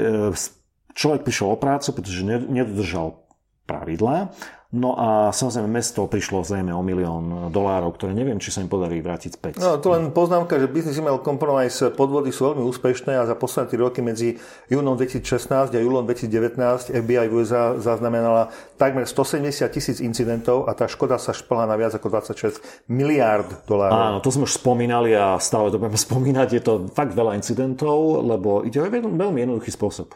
človek 0.96 1.28
prišiel 1.28 1.52
o 1.52 1.60
prácu, 1.60 1.92
pretože 1.92 2.24
nedodržal 2.24 3.28
pravidlá 3.68 4.32
No 4.70 4.94
a 4.94 5.34
samozrejme 5.34 5.66
mesto 5.66 6.06
prišlo 6.06 6.46
zrejme 6.46 6.70
o 6.70 6.86
milión 6.86 7.50
dolárov, 7.50 7.98
ktoré 7.98 8.14
neviem, 8.14 8.38
či 8.38 8.54
sa 8.54 8.62
im 8.62 8.70
podarí 8.70 9.02
vrátiť 9.02 9.32
späť. 9.34 9.54
No 9.58 9.82
to 9.82 9.90
len 9.90 10.14
poznámka, 10.14 10.62
že 10.62 10.70
Business 10.70 11.02
Email 11.02 11.18
Compromise 11.26 11.90
podvody 11.90 12.30
sú 12.30 12.54
veľmi 12.54 12.62
úspešné 12.70 13.18
a 13.18 13.26
za 13.26 13.34
posledné 13.34 13.66
3 13.66 13.82
roky 13.82 14.06
medzi 14.06 14.38
júnom 14.70 14.94
2016 14.94 15.74
a 15.74 15.80
júlom 15.82 16.06
2019 16.06 16.94
FBI 16.94 17.26
v 17.26 17.34
USA 17.34 17.82
zaznamenala 17.82 18.54
takmer 18.78 19.10
170 19.10 19.66
tisíc 19.74 19.98
incidentov 20.06 20.70
a 20.70 20.78
tá 20.78 20.86
škoda 20.86 21.18
sa 21.18 21.34
šplhá 21.34 21.66
na 21.66 21.74
viac 21.74 21.98
ako 21.98 22.06
26 22.30 22.62
miliárd 22.94 23.66
dolárov. 23.66 23.98
Áno, 23.98 24.18
to 24.22 24.30
sme 24.30 24.46
už 24.46 24.54
spomínali 24.54 25.18
a 25.18 25.42
stále 25.42 25.74
to 25.74 25.82
budeme 25.82 25.98
spomínať. 26.14 26.48
Je 26.54 26.62
to 26.62 26.74
fakt 26.94 27.18
veľa 27.18 27.34
incidentov, 27.34 28.22
lebo 28.22 28.62
ide 28.62 28.78
o 28.78 28.86
veľmi 28.86 29.50
jednoduchý 29.50 29.74
spôsob. 29.74 30.14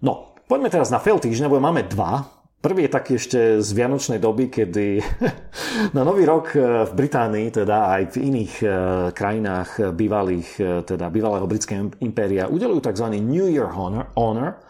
No, 0.00 0.32
poďme 0.48 0.72
teraz 0.72 0.88
na 0.88 0.96
fail 0.96 1.20
týždňa, 1.20 1.52
bo 1.52 1.60
máme 1.60 1.84
dva 1.84 2.39
Prvý 2.60 2.84
je 2.84 2.92
taký 2.92 3.16
ešte 3.16 3.40
z 3.64 3.70
vianočnej 3.72 4.20
doby, 4.20 4.52
kedy 4.52 5.00
na 5.96 6.04
Nový 6.04 6.28
rok 6.28 6.52
e, 6.52 6.84
v 6.84 6.92
Británii, 6.92 7.48
teda 7.48 7.88
aj 7.96 8.02
v 8.12 8.16
iných 8.20 8.54
e, 8.60 8.66
krajinách 9.16 9.96
bývalých, 9.96 10.50
e, 10.60 10.64
teda 10.84 11.08
bývalého 11.08 11.48
britského 11.48 11.88
impéria, 12.04 12.52
udelujú 12.52 12.84
tzv. 12.84 13.16
New 13.16 13.48
Year 13.48 13.72
Honor, 13.72 14.12
honor 14.12 14.60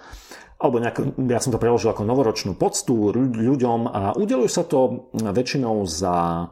alebo 0.61 0.77
nejak, 0.77 1.19
ja 1.19 1.41
som 1.41 1.51
to 1.51 1.59
preložil 1.59 1.91
ako 1.91 2.05
novoročnú 2.05 2.53
poctu 2.55 3.11
ľuďom 3.17 3.89
a 3.91 4.13
udelujú 4.15 4.51
sa 4.53 4.63
to 4.69 5.09
väčšinou 5.17 5.89
za 5.89 6.47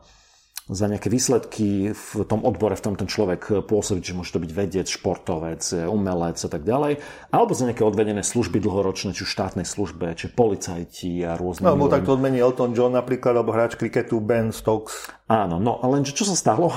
za 0.69 0.85
nejaké 0.85 1.09
výsledky 1.09 1.97
v 1.97 2.09
tom 2.29 2.45
odbore, 2.45 2.77
v 2.77 2.85
tom 2.85 2.95
ten 2.95 3.09
človek 3.09 3.65
pôsobí, 3.65 4.05
že 4.05 4.13
môže 4.13 4.37
to 4.37 4.45
byť 4.45 4.53
vedec, 4.53 4.85
športovec, 4.85 5.65
umelec 5.89 6.37
a 6.37 6.49
tak 6.53 6.63
ďalej, 6.63 7.01
alebo 7.33 7.53
za 7.57 7.65
nejaké 7.65 7.81
odvedené 7.81 8.21
služby 8.21 8.61
dlhoročné, 8.61 9.17
či 9.17 9.25
v 9.25 9.33
štátnej 9.33 9.67
službe, 9.67 10.13
či 10.13 10.29
policajti 10.29 11.25
a 11.25 11.41
rôzne... 11.41 11.65
No, 11.65 11.73
alebo 11.73 11.89
takto 11.89 12.15
odmení 12.15 12.39
Elton 12.45 12.77
John 12.77 12.93
napríklad, 12.93 13.41
alebo 13.41 13.57
hráč 13.57 13.81
kriketu 13.81 14.21
Ben 14.21 14.53
Stokes. 14.53 15.09
Áno, 15.29 15.61
no 15.61 15.77
lenže 15.85 16.17
čo 16.17 16.25
sa 16.25 16.33
stalo? 16.33 16.73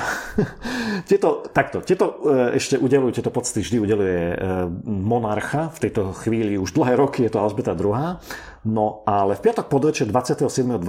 tieto, 1.10 1.48
takto, 1.56 1.80
tieto 1.80 2.20
e, 2.28 2.60
ešte 2.60 2.76
udelujú, 2.76 3.16
tieto 3.16 3.32
pocty 3.32 3.64
vždy 3.64 3.80
udeluje 3.80 4.20
e, 4.28 4.36
monarcha, 4.84 5.72
v 5.72 5.88
tejto 5.88 6.12
chvíli 6.20 6.60
už 6.60 6.76
dlhé 6.76 7.00
roky 7.00 7.24
je 7.24 7.32
to 7.32 7.40
Alžbeta 7.40 7.72
II. 7.72 8.20
No 8.68 9.08
ale 9.08 9.40
v 9.40 9.44
piatok 9.48 9.72
podvečer 9.72 10.12
27.12. 10.12 10.84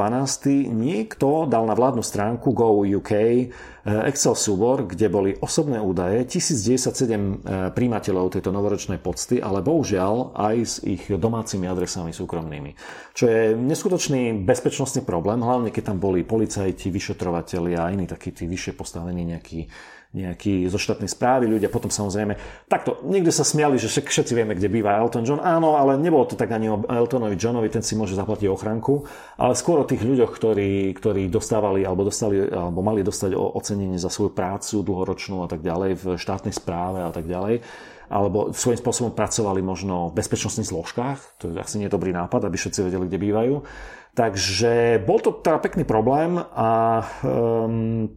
niekto 0.75 1.47
dal 1.47 1.63
na 1.71 1.79
vládnu 1.79 2.03
stránku 2.03 2.51
Go 2.51 2.83
UK 2.83 3.13
Excel 3.83 4.39
súbor, 4.39 4.87
kde 4.87 5.11
boli 5.11 5.31
osobné 5.43 5.83
údaje 5.83 6.23
1097 6.31 7.75
príjimateľov 7.75 8.39
tejto 8.39 8.55
novoročnej 8.55 9.03
pocty, 9.03 9.43
ale 9.43 9.59
bohužiaľ 9.59 10.39
aj 10.39 10.57
s 10.63 10.75
ich 10.87 11.11
domácimi 11.11 11.67
adresami 11.67 12.15
súkromnými. 12.15 12.79
Čo 13.11 13.27
je 13.27 13.43
neskutočný 13.59 14.47
bezpečnostný 14.47 15.03
problém, 15.03 15.43
hlavne 15.43 15.75
keď 15.75 15.91
tam 15.91 15.99
boli 15.99 16.23
policajti, 16.23 16.95
vyšetrovateľi, 16.95 17.73
a 17.75 17.91
iní 17.91 18.07
takí 18.07 18.31
tí 18.31 18.47
vyššie 18.47 18.79
postavení 18.79 19.27
nejakí 19.35 19.67
nejakí 20.13 20.69
zo 20.69 20.77
štátnej 20.77 21.09
správy 21.09 21.49
ľudia. 21.49 21.73
Potom 21.73 21.89
samozrejme, 21.89 22.37
takto, 22.69 23.01
niekde 23.09 23.33
sa 23.33 23.49
smiali, 23.49 23.81
že 23.81 23.89
všetci 23.89 24.33
vieme, 24.37 24.53
kde 24.53 24.69
býva 24.69 25.01
Elton 25.01 25.25
John. 25.25 25.41
Áno, 25.41 25.81
ale 25.81 25.97
nebolo 25.97 26.29
to 26.29 26.37
tak 26.37 26.53
ani 26.53 26.69
o 26.69 26.85
Eltonovi 26.85 27.41
Johnovi, 27.41 27.73
ten 27.73 27.81
si 27.81 27.97
môže 27.97 28.13
zaplatiť 28.13 28.53
ochranku, 28.53 29.09
ale 29.41 29.57
skôr 29.57 29.81
o 29.81 29.89
tých 29.89 30.05
ľuďoch, 30.05 30.37
ktorí, 30.37 30.93
ktorí 30.93 31.33
dostávali 31.33 31.89
alebo, 31.89 32.05
dostali, 32.05 32.45
alebo 32.45 32.85
mali 32.85 33.01
dostať 33.01 33.33
ocenenie 33.33 33.97
za 33.97 34.13
svoju 34.13 34.37
prácu 34.37 34.85
dlhoročnú 34.85 35.45
a 35.45 35.49
tak 35.49 35.65
ďalej 35.65 35.91
v 35.97 36.05
štátnej 36.21 36.53
správe 36.53 37.01
a 37.01 37.11
tak 37.11 37.25
ďalej 37.25 37.65
alebo 38.13 38.53
svojím 38.53 38.77
spôsobom 38.77 39.17
pracovali 39.17 39.65
možno 39.65 40.13
v 40.13 40.21
bezpečnostných 40.21 40.69
zložkách, 40.69 41.19
to 41.41 41.49
je 41.49 41.57
asi 41.57 41.81
nie 41.81 41.89
dobrý 41.89 42.13
nápad, 42.13 42.45
aby 42.45 42.61
všetci 42.61 42.85
vedeli, 42.85 43.09
kde 43.09 43.17
bývajú. 43.25 43.55
Takže 44.13 45.01
bol 45.09 45.17
to 45.25 45.41
teda 45.41 45.57
pekný 45.65 45.89
problém 45.89 46.37
a 46.37 47.01
um, 47.25 48.13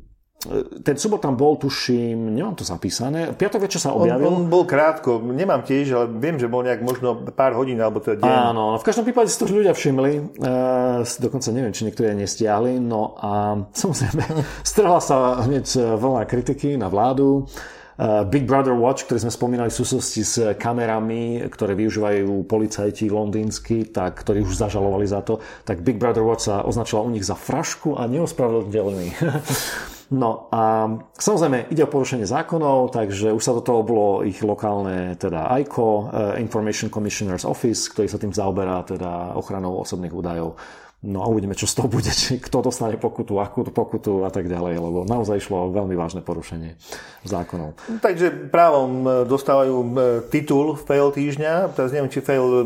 ten 0.85 0.95
súbor 0.95 1.17
tam 1.19 1.33
bol, 1.33 1.57
tuším, 1.57 2.31
nemám 2.33 2.55
to 2.55 2.63
zapísané. 2.63 3.33
Piatok 3.33 3.65
večer 3.65 3.81
sa 3.81 3.91
objavil. 3.93 4.29
On, 4.29 4.45
on 4.45 4.51
bol 4.51 4.63
krátko, 4.63 5.19
nemám 5.19 5.65
tiež, 5.65 5.85
ale 5.97 6.05
viem, 6.15 6.37
že 6.37 6.45
bol 6.45 6.61
nejak 6.61 6.85
možno 6.85 7.25
pár 7.33 7.57
hodín 7.57 7.81
alebo 7.81 7.99
teda 7.99 8.21
deň. 8.21 8.31
Áno, 8.53 8.63
v 8.77 8.85
každom 8.85 9.05
prípade 9.05 9.33
si 9.33 9.37
to 9.41 9.49
ľudia 9.49 9.73
všimli. 9.73 10.37
Uh, 10.39 11.01
dokonca 11.19 11.49
neviem, 11.49 11.73
či 11.73 11.85
niektorí 11.89 12.13
aj 12.13 12.17
nestiahli. 12.21 12.77
No 12.77 13.17
a 13.17 13.59
samozrejme, 13.81 14.23
strhla 14.61 14.99
sa 15.01 15.41
hneď 15.43 15.97
vlna 15.97 16.23
kritiky 16.29 16.77
na 16.77 16.87
vládu. 16.87 17.49
Eh, 17.95 18.27
Big 18.27 18.43
Brother 18.43 18.75
Watch, 18.75 19.07
ktorý 19.07 19.23
sme 19.23 19.31
spomínali 19.31 19.69
v 19.71 19.77
súvislosti 19.79 20.21
s 20.27 20.35
kamerami, 20.59 21.47
ktoré 21.47 21.79
využívajú 21.79 22.43
policajti 22.43 23.07
londýnsky, 23.07 23.87
tak, 23.87 24.19
ktorí 24.19 24.43
už 24.43 24.59
zažalovali 24.59 25.07
za 25.07 25.23
to, 25.23 25.39
tak 25.63 25.79
Big 25.79 25.95
Brother 25.95 26.27
Watch 26.27 26.51
sa 26.51 26.67
označila 26.67 27.07
u 27.07 27.09
nich 27.09 27.23
za 27.23 27.39
frašku 27.39 27.95
a 27.95 28.03
neospravedlniteľný. 28.11 29.07
No 30.05 30.53
a 30.53 30.85
samozrejme 31.17 31.73
ide 31.73 31.81
o 31.81 31.89
porušenie 31.89 32.29
zákonov, 32.29 32.93
takže 32.93 33.33
už 33.33 33.41
sa 33.41 33.57
do 33.57 33.65
toho 33.65 33.81
bolo 33.81 34.21
ich 34.21 34.37
lokálne 34.45 35.17
teda 35.17 35.49
ICO, 35.57 36.13
eh, 36.13 36.45
Information 36.45 36.93
Commissioner's 36.93 37.41
Office, 37.41 37.89
ktorý 37.89 38.05
sa 38.05 38.21
tým 38.21 38.29
zaoberá 38.29 38.85
teda 38.85 39.33
ochranou 39.33 39.81
osobných 39.81 40.13
údajov. 40.13 40.61
No 41.05 41.21
a 41.21 41.29
uvidíme, 41.29 41.53
čo 41.53 41.69
z 41.69 41.77
toho 41.77 41.87
bude, 41.87 42.09
či 42.25 42.41
kto 42.41 42.65
dostane 42.65 42.97
pokutu, 42.97 43.37
akú 43.37 43.61
pokutu 43.69 44.25
a 44.25 44.33
tak 44.33 44.49
ďalej, 44.49 44.81
lebo 44.81 44.99
naozaj 45.05 45.37
išlo 45.37 45.69
o 45.69 45.71
veľmi 45.71 45.93
vážne 45.93 46.25
porušenie 46.25 46.75
zákonov. 47.21 47.77
Takže 48.01 48.49
právom 48.49 49.05
e, 49.05 49.09
dostávajú 49.29 49.75
e, 49.77 49.87
titul 50.33 50.73
fail 50.73 51.13
týždňa, 51.13 51.77
teraz 51.77 51.93
neviem, 51.93 52.09
či 52.09 52.25
fail 52.25 52.45
e, 52.45 52.63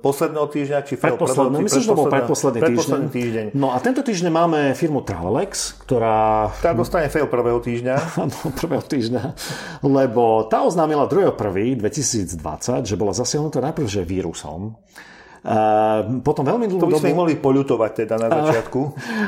posledného 0.00 0.46
týždňa, 0.48 0.78
či 0.88 0.94
fail 0.96 1.20
predposledný, 1.20 1.58
myslím, 1.68 1.82
že 1.84 1.90
to 1.92 2.00
bol 2.00 2.08
predposledný, 2.08 2.60
predposledný 2.64 3.08
týždeň. 3.12 3.46
týždeň. 3.52 3.60
No 3.60 3.76
a 3.76 3.78
tento 3.84 4.00
týždeň 4.00 4.32
máme 4.32 4.60
firmu 4.72 5.04
Travelex, 5.04 5.84
ktorá... 5.84 6.48
Tá 6.64 6.72
dostane 6.72 7.12
fail 7.12 7.28
prvého 7.28 7.60
týždňa. 7.60 7.94
Áno, 8.24 8.36
prvého 8.56 8.84
týždňa, 8.84 9.22
lebo 9.84 10.48
tá 10.48 10.64
oznámila 10.64 11.04
2.1.2020, 11.04 12.88
že 12.88 12.94
bola 12.96 13.12
zasiahnutá 13.12 13.60
najprv 13.60 13.84
že 13.92 14.02
vírusom, 14.06 14.78
a 15.42 15.58
potom 16.22 16.46
veľmi 16.46 16.70
dlhú 16.70 16.78
to 16.78 16.86
by 16.86 17.02
sme 17.02 17.10
dobu... 17.10 17.20
mohli 17.26 17.34
poľutovať 17.34 18.06
teda 18.06 18.14
na 18.14 18.28
začiatku. 18.38 18.80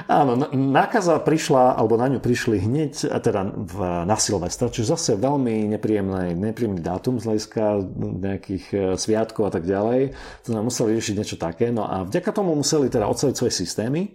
Áno, 0.06 0.46
nákaza 0.54 1.18
prišla, 1.18 1.74
alebo 1.74 1.98
na 1.98 2.06
ňu 2.06 2.22
prišli 2.22 2.62
hneď 2.62 3.18
teda 3.18 3.50
v, 3.50 3.76
na 4.06 4.14
Silvestra, 4.14 4.70
čiže 4.70 4.94
zase 4.94 5.10
veľmi 5.18 5.74
nepríjemný, 5.74 6.38
nepríjemný 6.38 6.78
dátum 6.78 7.18
z 7.18 7.26
hľadiska 7.26 7.64
nejakých 7.98 8.64
e, 8.70 8.76
sviatkov 8.94 9.50
a 9.50 9.52
tak 9.58 9.66
ďalej. 9.66 10.14
To 10.46 10.54
nám 10.54 10.70
museli 10.70 10.94
riešiť 10.94 11.14
niečo 11.18 11.34
také. 11.34 11.74
No 11.74 11.82
a 11.82 12.06
vďaka 12.06 12.30
tomu 12.30 12.54
museli 12.54 12.86
teda 12.86 13.10
odseliť 13.10 13.34
svoje 13.34 13.54
systémy. 13.58 14.14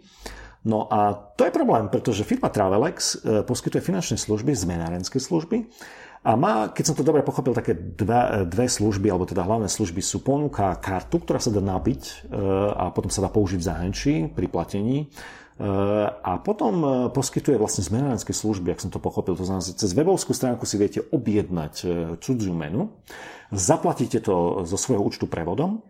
No 0.63 0.87
a 0.87 1.15
to 1.35 1.47
je 1.47 1.55
problém, 1.55 1.91
pretože 1.91 2.23
firma 2.23 2.47
Travelex 2.47 2.95
e, 2.95 3.43
poskytuje 3.43 3.83
finančné 3.83 4.15
služby, 4.15 4.55
zmenárenské 4.55 5.19
služby 5.19 5.67
a 6.19 6.35
má, 6.35 6.67
keď 6.67 6.83
som 6.83 6.95
to 6.99 7.07
dobre 7.07 7.23
pochopil, 7.23 7.55
také 7.55 7.71
dve, 7.71 8.43
dve 8.43 8.67
služby, 8.67 9.07
alebo 9.07 9.23
teda 9.23 9.47
hlavné 9.47 9.71
služby 9.71 10.03
sú 10.03 10.19
ponúka 10.19 10.75
kartu, 10.75 11.23
ktorá 11.23 11.39
sa 11.39 11.47
dá 11.47 11.63
nabiť 11.63 12.03
e, 12.03 12.11
a 12.75 12.91
potom 12.91 13.07
sa 13.07 13.23
dá 13.23 13.31
použiť 13.31 13.55
v 13.55 13.67
zahraničí 13.71 14.13
pri 14.35 14.47
platení. 14.51 14.97
E, 14.99 15.07
a 16.11 16.35
potom 16.43 16.75
e, 16.83 16.87
poskytuje 17.15 17.55
vlastne 17.55 17.87
zmenárenské 17.87 18.35
služby, 18.35 18.75
ak 18.75 18.83
som 18.83 18.91
to 18.91 18.99
pochopil. 18.99 19.39
To 19.39 19.47
znamená, 19.47 19.63
cez 19.63 19.95
webovskú 19.95 20.35
stránku 20.35 20.67
si 20.67 20.75
viete 20.75 20.99
objednať 21.07 21.87
cudziu 22.19 22.51
menu, 22.51 22.99
zaplatíte 23.55 24.19
to 24.19 24.67
zo 24.67 24.75
svojho 24.75 24.99
účtu 24.99 25.23
prevodom 25.23 25.87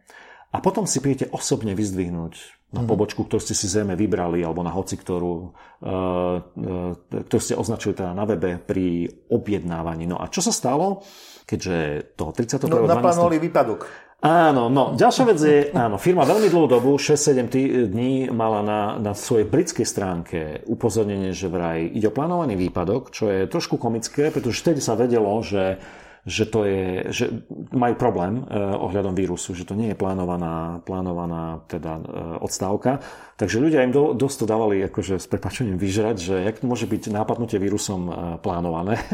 a 0.54 0.62
potom 0.62 0.86
si 0.86 1.02
príjete 1.02 1.34
osobne 1.34 1.74
vyzdvihnúť 1.74 2.59
na 2.70 2.86
mhm. 2.86 2.90
pobočku, 2.90 3.26
ktorú 3.26 3.42
ste 3.42 3.58
si 3.58 3.66
zrejme 3.66 3.98
vybrali, 3.98 4.46
alebo 4.46 4.62
na 4.62 4.70
hoci, 4.70 4.94
ktorú, 4.94 5.34
uh, 5.42 5.90
uh, 5.90 6.92
ktorú 7.26 7.42
ste 7.42 7.58
označili 7.58 7.98
teda 7.98 8.14
na 8.14 8.30
webe 8.30 8.62
pri 8.62 9.10
objednávaní. 9.34 10.06
No 10.06 10.22
a 10.22 10.30
čo 10.30 10.46
sa 10.46 10.54
stalo, 10.54 11.02
keďže 11.50 12.14
toho 12.14 12.30
31. 12.30 12.70
No, 12.70 12.86
naplánovali 12.86 13.42
výpadok. 13.42 14.10
Áno, 14.20 14.68
no, 14.68 15.00
ďalšia 15.00 15.24
vec 15.32 15.40
je, 15.40 15.58
áno, 15.72 15.96
firma 15.96 16.28
veľmi 16.28 16.52
dlhú 16.52 16.68
dobu, 16.68 17.00
6-7 17.00 17.88
dní 17.88 18.28
mala 18.28 18.60
na, 18.60 18.82
na 19.00 19.16
svojej 19.16 19.48
britskej 19.48 19.88
stránke 19.88 20.40
upozornenie, 20.68 21.32
že 21.32 21.48
vraj 21.48 21.88
ide 21.88 22.12
o 22.12 22.14
plánovaný 22.14 22.60
výpadok, 22.60 23.16
čo 23.16 23.32
je 23.32 23.48
trošku 23.48 23.80
komické, 23.80 24.28
pretože 24.28 24.60
vtedy 24.60 24.84
sa 24.84 25.00
vedelo, 25.00 25.32
že 25.40 25.80
že, 26.28 26.44
to 26.48 26.68
je, 26.68 27.08
že 27.12 27.26
majú 27.72 27.96
problém 27.96 28.44
eh, 28.44 28.60
ohľadom 28.60 29.16
vírusu, 29.16 29.56
že 29.56 29.64
to 29.64 29.78
nie 29.78 29.94
je 29.94 29.98
plánovaná, 30.00 30.84
plánovaná 30.84 31.64
teda 31.72 31.94
eh, 32.00 32.04
odstávka. 32.44 33.00
Takže 33.40 33.64
ľudia 33.64 33.88
im 33.88 33.96
do, 33.96 34.12
dosť 34.12 34.44
to 34.44 34.46
dávali 34.46 34.84
akože 34.84 35.16
s 35.16 35.28
prepačením 35.32 35.80
vyžrať, 35.80 36.18
že 36.20 36.36
jak 36.44 36.60
môže 36.66 36.90
byť 36.90 37.14
nápadnutie 37.14 37.60
vírusom 37.62 38.02
eh, 38.08 38.14
plánované. 38.40 39.00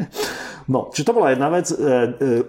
No, 0.66 0.90
či 0.90 1.06
to 1.06 1.14
bola 1.14 1.30
jedna 1.30 1.54
vec. 1.54 1.70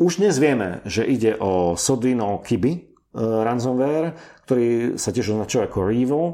Už 0.01 0.25
dnes 0.25 0.40
vieme, 0.40 0.81
že 0.88 1.05
ide 1.05 1.37
o 1.37 1.77
Sodino 1.77 2.40
Kiby 2.40 2.97
ransomware, 3.12 4.16
ktorý 4.49 4.97
sa 4.97 5.12
tiež 5.12 5.37
označuje 5.37 5.69
ako 5.69 5.85
Revil. 5.85 6.25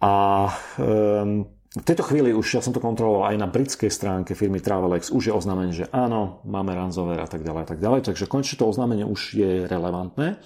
A 0.00 0.48
um, 0.80 1.52
v 1.72 1.84
tejto 1.88 2.04
chvíli 2.04 2.36
už, 2.36 2.60
ja 2.60 2.62
som 2.64 2.76
to 2.76 2.84
kontroloval 2.84 3.32
aj 3.32 3.36
na 3.40 3.48
britskej 3.48 3.88
stránke 3.88 4.36
firmy 4.36 4.60
Travelex, 4.60 5.08
už 5.08 5.32
je 5.32 5.32
oznámenie, 5.32 5.72
že 5.72 5.88
áno, 5.88 6.44
máme 6.44 6.76
ransomware 6.76 7.24
a 7.24 7.28
tak 7.28 7.40
ďalej 7.40 7.62
a 7.64 7.68
tak 7.72 7.80
ďalej, 7.80 8.00
takže 8.12 8.28
konečne 8.28 8.60
to 8.60 8.68
oznámenie 8.68 9.08
už 9.08 9.40
je 9.40 9.50
relevantné. 9.64 10.36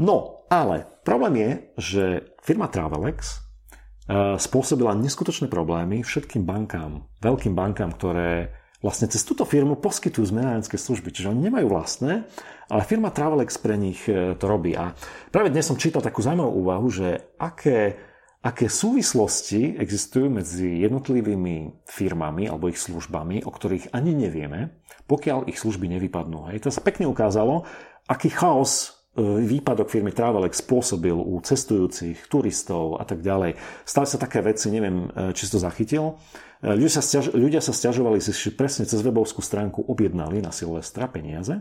No, 0.00 0.48
ale 0.48 0.88
problém 1.04 1.34
je, 1.36 1.50
že 1.76 2.04
firma 2.40 2.72
Travelex 2.72 3.20
uh, 3.20 4.40
spôsobila 4.40 4.96
neskutočné 4.96 5.52
problémy 5.52 6.00
všetkým 6.00 6.48
bankám, 6.48 7.04
veľkým 7.20 7.52
bankám, 7.52 7.92
ktoré 7.92 8.48
vlastne 8.80 9.08
cez 9.12 9.24
túto 9.24 9.44
firmu 9.48 9.76
poskytujú 9.76 10.30
zmenárenské 10.32 10.76
služby, 10.80 11.12
čiže 11.12 11.32
oni 11.32 11.48
nemajú 11.48 11.68
vlastné, 11.68 12.28
ale 12.68 12.88
firma 12.88 13.12
Travelex 13.12 13.56
pre 13.58 13.74
nich 13.74 14.04
e, 14.06 14.36
to 14.36 14.44
robí. 14.46 14.76
A 14.76 14.92
práve 15.32 15.48
dnes 15.48 15.64
som 15.64 15.80
čítal 15.80 16.04
takú 16.04 16.20
zaujímavú 16.20 16.60
úvahu, 16.60 16.86
že 16.92 17.34
aké 17.40 17.96
aké 18.46 18.70
súvislosti 18.70 19.74
existujú 19.74 20.30
medzi 20.30 20.86
jednotlivými 20.86 21.82
firmami 21.82 22.46
alebo 22.46 22.70
ich 22.70 22.78
službami, 22.78 23.42
o 23.42 23.50
ktorých 23.50 23.90
ani 23.90 24.14
nevieme, 24.14 24.78
pokiaľ 25.10 25.50
ich 25.50 25.58
služby 25.58 25.90
nevypadnú. 25.98 26.54
Hej. 26.54 26.62
To 26.62 26.70
sa 26.70 26.78
pekne 26.78 27.10
ukázalo, 27.10 27.66
aký 28.06 28.30
chaos 28.30 29.02
e, 29.18 29.42
výpadok 29.42 29.90
firmy 29.90 30.14
Travelex 30.14 30.62
spôsobil 30.62 31.14
u 31.18 31.42
cestujúcich, 31.42 32.30
turistov 32.30 33.02
a 33.02 33.04
tak 33.08 33.18
ďalej. 33.18 33.58
Stali 33.82 34.06
sa 34.06 34.22
také 34.22 34.38
veci, 34.46 34.70
neviem, 34.70 35.10
e, 35.10 35.34
či 35.34 35.50
si 35.50 35.50
to 35.50 35.58
zachytil. 35.58 36.22
E, 36.62 36.70
ľudia 36.70 36.94
sa, 36.94 37.02
stiaž, 37.02 37.34
ľudia 37.34 37.58
sa 37.58 37.74
stiažovali, 37.74 38.22
si 38.22 38.30
presne 38.54 38.86
cez 38.86 39.02
webovskú 39.02 39.42
stránku 39.42 39.82
objednali 39.90 40.38
na 40.38 40.54
Silvestra 40.54 41.10
peniaze, 41.10 41.58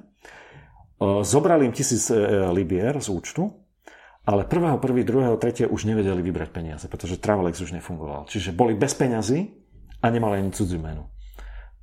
zobrali 1.02 1.68
im 1.68 1.76
tisíc 1.76 2.08
libier 2.56 2.96
z 3.04 3.12
účtu 3.12 3.65
ale 4.26 4.50
prvého, 4.50 4.82
prvý, 4.82 5.06
druhého, 5.06 5.38
tretie 5.38 5.70
už 5.70 5.86
nevedeli 5.86 6.26
vybrať 6.26 6.50
peniaze, 6.50 6.86
pretože 6.90 7.22
Travelex 7.22 7.62
už 7.62 7.78
nefungoval. 7.78 8.26
Čiže 8.26 8.58
boli 8.58 8.74
bez 8.74 8.98
peňazí 8.98 9.54
a 10.02 10.06
nemali 10.10 10.42
ani 10.42 10.50
cudziu 10.50 10.82
menu. 10.82 11.06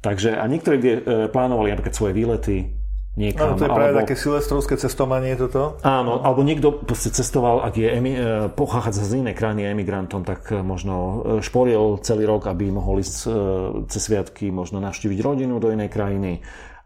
Takže 0.03 0.35
a 0.35 0.45
niektorí 0.51 0.77
e, 0.83 0.91
plánovali 1.31 1.71
napríklad 1.71 1.95
svoje 1.95 2.13
výlety 2.19 2.75
niekam. 3.15 3.55
Áno, 3.55 3.59
to 3.63 3.71
je 3.71 3.71
práve 3.71 3.95
alebo, 3.95 4.03
také 4.03 4.19
silestrovské 4.19 4.75
cestovanie 4.75 5.39
toto. 5.39 5.79
Áno, 5.87 6.19
alebo 6.27 6.43
niekto 6.43 6.83
proste 6.83 7.15
cestoval, 7.15 7.63
ak 7.63 7.75
je 7.79 7.89
emi, 7.95 8.13
e, 8.19 8.51
pochádza 8.51 9.07
z 9.07 9.23
inej 9.23 9.39
krajiny 9.39 9.71
emigrantom, 9.71 10.27
tak 10.27 10.51
e, 10.51 10.59
možno 10.67 11.23
šporil 11.39 12.03
celý 12.03 12.27
rok, 12.27 12.51
aby 12.51 12.75
mohol 12.75 12.99
ísť 12.99 13.17
cez 13.87 14.03
sviatky, 14.03 14.51
možno 14.51 14.83
navštíviť 14.83 15.19
rodinu 15.23 15.63
do 15.63 15.71
inej 15.71 15.95
krajiny. 15.95 16.43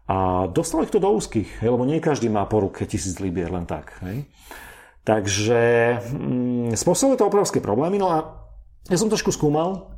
A 0.07 0.45
dostalo 0.53 0.85
ich 0.85 0.93
to 0.93 1.01
do 1.01 1.09
úzkých, 1.09 1.65
lebo 1.65 1.83
nie 1.83 1.97
každý 1.97 2.29
má 2.29 2.45
po 2.45 2.61
ruke 2.61 2.85
tisíc 2.85 3.17
libier 3.17 3.49
len 3.49 3.65
tak. 3.65 3.97
Hej? 4.05 4.29
Takže 5.07 5.61
mm, 6.03 6.75
spôsobuje 6.75 7.15
to 7.15 7.31
obrovské 7.31 7.63
problémy. 7.63 7.95
No 7.95 8.11
a 8.11 8.43
ja 8.91 8.99
som 8.99 9.07
trošku 9.07 9.31
skúmal, 9.31 9.95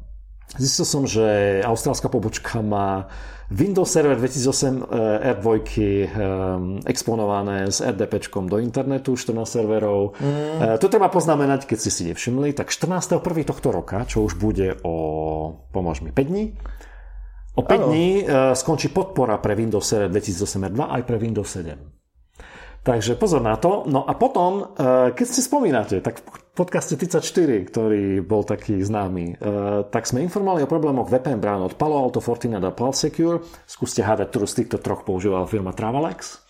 zistil 0.53 0.86
som, 0.86 1.10
že 1.10 1.60
austrálska 1.66 2.14
pobočka 2.14 2.62
má 2.62 3.10
Windows 3.49 3.89
Server 3.89 4.14
2008 4.22 4.86
R2 5.41 5.47
exponované 6.86 7.74
s 7.74 7.82
RDP 7.82 8.22
do 8.45 8.62
internetu, 8.62 9.18
14 9.18 9.34
serverov. 9.49 10.14
Mm. 10.22 10.78
To 10.78 10.86
treba 10.86 11.10
poznamenať, 11.10 11.66
keď 11.66 11.78
ste 11.82 11.89
si 11.89 12.01
nevšimli, 12.14 12.53
tak 12.53 12.70
14.1. 12.70 13.18
tohto 13.49 13.74
roka, 13.74 14.05
čo 14.05 14.22
už 14.22 14.38
bude 14.38 14.78
o, 14.86 14.93
pomôž 15.74 16.05
mi, 16.05 16.14
5 16.14 16.30
dní, 16.30 16.53
O 17.57 17.62
5 17.66 17.76
ano. 17.76 17.86
dní 17.91 18.24
skončí 18.53 18.88
podpora 18.93 19.36
pre 19.41 19.51
Windows 19.57 19.84
Server 19.84 20.07
2008 20.14 20.70
R2 20.70 20.80
aj 20.80 21.01
pre 21.03 21.18
Windows 21.20 21.49
7. 21.49 21.99
Takže 22.80 23.20
pozor 23.20 23.44
na 23.44 23.60
to. 23.60 23.84
No 23.86 24.08
a 24.08 24.16
potom, 24.16 24.64
uh, 24.64 25.12
keď 25.12 25.28
si 25.28 25.44
spomínate, 25.44 26.00
tak 26.00 26.24
v 26.24 26.52
podcaste 26.56 26.96
34, 26.96 27.68
ktorý 27.70 28.24
bol 28.24 28.48
taký 28.48 28.80
známy, 28.80 29.36
uh, 29.36 29.84
tak 29.88 30.08
sme 30.08 30.24
informovali 30.24 30.64
o 30.64 30.72
problémoch 30.72 31.12
VPN 31.12 31.44
brán 31.44 31.62
od 31.62 31.76
Palo 31.76 32.00
Alto, 32.00 32.24
Fortinet 32.24 32.64
a 32.64 32.72
Pulse 32.72 33.12
Secure. 33.12 33.44
Skúste 33.68 34.02
hádať, 34.02 34.32
ktorú 34.32 34.46
z 34.48 34.58
týchto 34.64 34.78
troch 34.80 35.04
používala 35.04 35.44
firma 35.46 35.76
Travelex. 35.76 36.49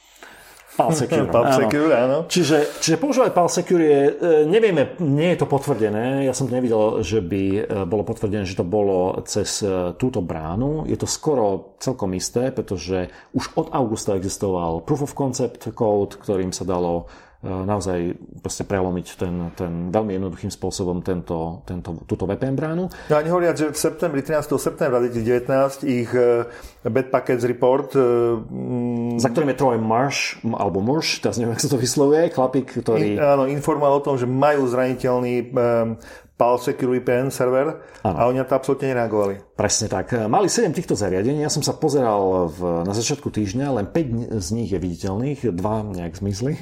PalSecure. 0.80 1.28
PalSecure, 1.28 1.92
áno. 1.92 2.24
áno. 2.24 2.32
Čiže, 2.32 2.80
čiže 2.80 2.96
používať 2.96 3.32
PalSecure 3.36 3.84
je, 3.84 4.02
e, 4.08 4.14
nevieme, 4.48 4.96
nie 5.04 5.36
je 5.36 5.44
to 5.44 5.48
potvrdené. 5.52 6.24
Ja 6.24 6.32
som 6.32 6.48
nevidel, 6.48 7.04
že 7.04 7.20
by 7.20 7.44
e, 7.44 7.62
bolo 7.84 8.08
potvrdené, 8.08 8.48
že 8.48 8.56
to 8.56 8.64
bolo 8.64 9.20
cez 9.28 9.60
e, 9.60 9.92
túto 10.00 10.24
bránu. 10.24 10.88
Je 10.88 10.96
to 10.96 11.04
skoro 11.06 11.76
celkom 11.84 12.16
isté, 12.16 12.56
pretože 12.56 13.12
už 13.36 13.60
od 13.60 13.68
augusta 13.76 14.16
existoval 14.16 14.88
Proof 14.88 15.12
of 15.12 15.14
Concept 15.14 15.76
code, 15.76 16.16
ktorým 16.16 16.56
sa 16.56 16.64
dalo 16.64 17.12
naozaj 17.40 18.20
proste 18.44 18.68
prelomiť 18.68 19.08
ten, 19.16 19.36
ten 19.56 19.72
veľmi 19.96 20.20
jednoduchým 20.20 20.52
spôsobom 20.52 21.00
tento, 21.00 21.64
tento, 21.64 22.04
túto 22.04 22.28
VPN 22.28 22.56
bránu. 22.60 22.92
No 22.92 23.16
a 23.16 23.24
nehovoriac, 23.24 23.56
že 23.56 23.72
v 23.72 23.80
septembri, 23.80 24.20
13. 24.20 24.60
septembra 24.60 25.00
2019 25.00 25.88
ich 25.88 26.12
e, 26.12 26.44
Bad 26.84 27.08
Packets 27.08 27.48
Report 27.48 27.96
mm, 27.96 29.24
za 29.24 29.32
ktorým 29.32 29.56
je 29.56 29.58
Troy 29.60 29.78
Marsh, 29.80 30.36
alebo 30.44 30.84
Marsh, 30.84 31.24
teraz 31.24 31.40
neviem, 31.40 31.56
ako 31.56 31.64
sa 31.64 31.72
to 31.72 31.80
vyslovuje, 31.80 32.24
chlapík, 32.32 32.68
ktorý... 32.84 33.16
In, 33.16 33.24
áno, 33.24 33.44
informoval 33.48 34.00
o 34.00 34.06
tom, 34.06 34.16
že 34.20 34.28
majú 34.28 34.68
zraniteľný 34.68 35.56
um, 35.56 35.96
PAL 36.40 36.56
Security 36.56 37.04
VPN 37.04 37.28
server 37.28 37.84
ano. 38.08 38.16
a 38.16 38.22
oni 38.32 38.40
na 38.40 38.48
to 38.48 38.56
absolútne 38.56 38.96
nereagovali. 38.96 39.60
Presne 39.60 39.92
tak. 39.92 40.16
Mali 40.32 40.48
7 40.48 40.72
týchto 40.72 40.96
zariadení, 40.96 41.44
ja 41.44 41.52
som 41.52 41.60
sa 41.60 41.76
pozeral 41.76 42.48
v, 42.48 42.88
na 42.88 42.96
začiatku 42.96 43.28
týždňa, 43.28 43.76
len 43.76 43.86
5 43.92 44.40
z 44.40 44.50
nich 44.56 44.72
je 44.72 44.80
viditeľných, 44.80 45.52
dva 45.52 45.84
nejak 45.84 46.16
zmizli. 46.16 46.56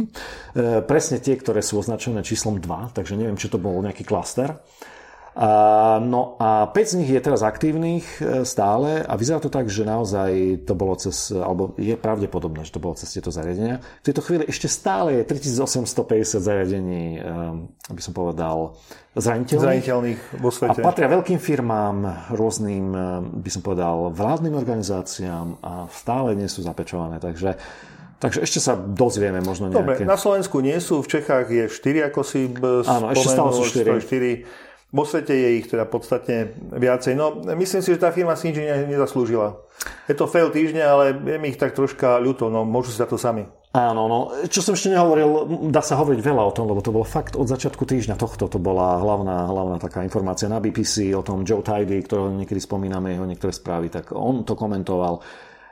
E, 0.57 0.81
presne 0.81 1.21
tie, 1.21 1.37
ktoré 1.37 1.61
sú 1.61 1.77
označené 1.77 2.25
číslom 2.25 2.57
2, 2.57 2.97
takže 2.97 3.13
neviem, 3.13 3.37
či 3.37 3.45
to 3.45 3.61
bol 3.61 3.77
nejaký 3.77 4.01
klaster. 4.01 4.57
A, 5.37 6.01
no 6.01 6.33
a 6.41 6.65
5 6.73 6.73
z 6.81 6.93
nich 6.97 7.13
je 7.13 7.21
teraz 7.21 7.45
aktívnych 7.45 8.01
e, 8.17 8.41
stále 8.41 9.05
a 9.05 9.13
vyzerá 9.13 9.37
to 9.37 9.53
tak, 9.53 9.69
že 9.69 9.85
naozaj 9.85 10.65
to 10.65 10.73
bolo 10.73 10.97
cez, 10.97 11.29
alebo 11.29 11.77
je 11.77 11.93
pravdepodobné, 11.93 12.65
že 12.65 12.73
to 12.73 12.81
bolo 12.81 12.97
cez 12.97 13.13
tieto 13.13 13.29
zariadenia. 13.29 13.77
V 14.01 14.05
tejto 14.09 14.25
chvíli 14.25 14.49
ešte 14.49 14.65
stále 14.65 15.21
je 15.21 15.29
3850 15.29 16.41
zariadení, 16.41 17.21
e, 17.21 17.29
aby 17.85 18.01
som 18.01 18.17
povedal, 18.17 18.81
zraniteľných. 19.13 19.85
Zraniteľných 19.85 20.21
vo 20.41 20.49
svete. 20.49 20.81
A 20.81 20.89
patria 20.89 21.05
veľkým 21.05 21.37
firmám, 21.37 22.33
rôznym, 22.33 22.85
e, 22.97 23.01
by 23.37 23.49
som 23.53 23.61
povedal, 23.61 24.09
vládnym 24.09 24.57
organizáciám 24.57 25.61
a 25.61 25.85
stále 25.93 26.33
nie 26.33 26.49
sú 26.49 26.65
zapečované. 26.65 27.21
Takže 27.21 27.61
Takže 28.17 28.41
ešte 28.41 28.57
sa 28.57 28.73
dozvieme 28.73 29.45
možno 29.45 29.69
nejaké... 29.69 30.01
Dobre, 30.01 30.09
na 30.09 30.17
Slovensku 30.17 30.57
nie 30.57 30.81
sú, 30.81 31.05
v 31.05 31.21
Čechách 31.21 31.53
je 31.53 31.69
4, 31.69 32.09
ako 32.09 32.25
si 32.25 32.49
Áno, 32.89 33.13
ešte 33.13 33.29
stále 33.29 33.53
sú 33.53 33.61
4. 33.69 34.01
4 34.01 34.66
vo 34.91 35.03
svete 35.03 35.35
je 35.35 35.49
ich 35.59 35.67
teda 35.67 35.83
podstatne 35.83 36.55
viacej. 36.71 37.13
No, 37.13 37.43
myslím 37.59 37.81
si, 37.83 37.91
že 37.91 37.99
tá 37.99 38.09
firma 38.15 38.39
si 38.39 38.51
nič 38.51 38.63
nezaslúžila. 38.87 39.59
Je 40.07 40.15
to 40.15 40.31
fail 40.31 40.47
týždňa, 40.47 40.83
ale 40.87 41.03
je 41.11 41.37
mi 41.37 41.51
ich 41.51 41.59
tak 41.59 41.75
troška 41.75 42.23
ľúto, 42.23 42.47
no 42.47 42.63
môžu 42.63 42.95
si 42.95 42.99
za 43.03 43.07
to 43.07 43.19
sami. 43.19 43.43
Áno, 43.75 44.09
no, 44.09 44.19
čo 44.47 44.63
som 44.63 44.73
ešte 44.73 44.95
nehovoril, 44.95 45.29
dá 45.69 45.83
sa 45.83 45.99
hovoriť 45.99 46.23
veľa 46.23 46.43
o 46.49 46.55
tom, 46.55 46.71
lebo 46.71 46.81
to 46.81 46.95
bolo 46.95 47.05
fakt 47.05 47.37
od 47.37 47.45
začiatku 47.45 47.83
týždňa 47.83 48.15
tohto, 48.17 48.49
to 48.49 48.57
bola 48.57 48.97
hlavná, 48.97 49.45
hlavná 49.45 49.77
taká 49.77 50.01
informácia 50.01 50.49
na 50.49 50.57
BBC 50.63 51.13
o 51.13 51.21
tom 51.21 51.43
Joe 51.43 51.61
Tidy, 51.61 52.01
ktorého 52.01 52.31
niekedy 52.33 52.57
spomíname, 52.57 53.13
jeho 53.13 53.27
niektoré 53.27 53.53
správy, 53.53 53.91
tak 53.93 54.15
on 54.15 54.47
to 54.47 54.57
komentoval. 54.57 55.21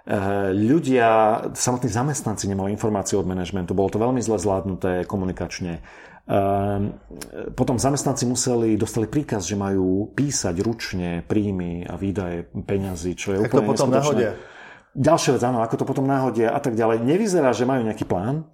Eh, 0.05 0.53
ľudia, 0.53 1.41
samotní 1.57 1.89
zamestnanci 1.89 2.45
nemali 2.45 2.69
informácie 2.77 3.17
od 3.17 3.25
manažmentu, 3.25 3.73
bolo 3.73 3.89
to 3.89 3.97
veľmi 3.97 4.21
zle 4.21 4.37
zvládnuté 4.37 5.09
komunikačne. 5.09 5.81
Ehm, 6.25 6.97
potom 7.53 7.77
zamestnanci 7.77 8.25
museli, 8.25 8.73
dostali 8.81 9.05
príkaz, 9.05 9.45
že 9.45 9.53
majú 9.53 10.09
písať 10.17 10.55
ručne 10.57 11.21
príjmy 11.21 11.85
a 11.85 11.93
výdaje 12.01 12.49
peňazí, 12.49 13.13
čo 13.13 13.37
je 13.37 13.39
úplne 13.45 13.69
to 13.69 13.71
potom 13.77 13.89
nahodia. 13.93 14.33
Ďalšia 14.97 15.37
vec, 15.37 15.43
áno, 15.45 15.61
ako 15.61 15.75
to 15.77 15.85
potom 15.85 16.09
náhodia 16.09 16.49
a 16.49 16.57
tak 16.57 16.73
ďalej. 16.73 17.05
Nevyzerá, 17.05 17.53
že 17.53 17.69
majú 17.69 17.85
nejaký 17.85 18.09
plán. 18.09 18.49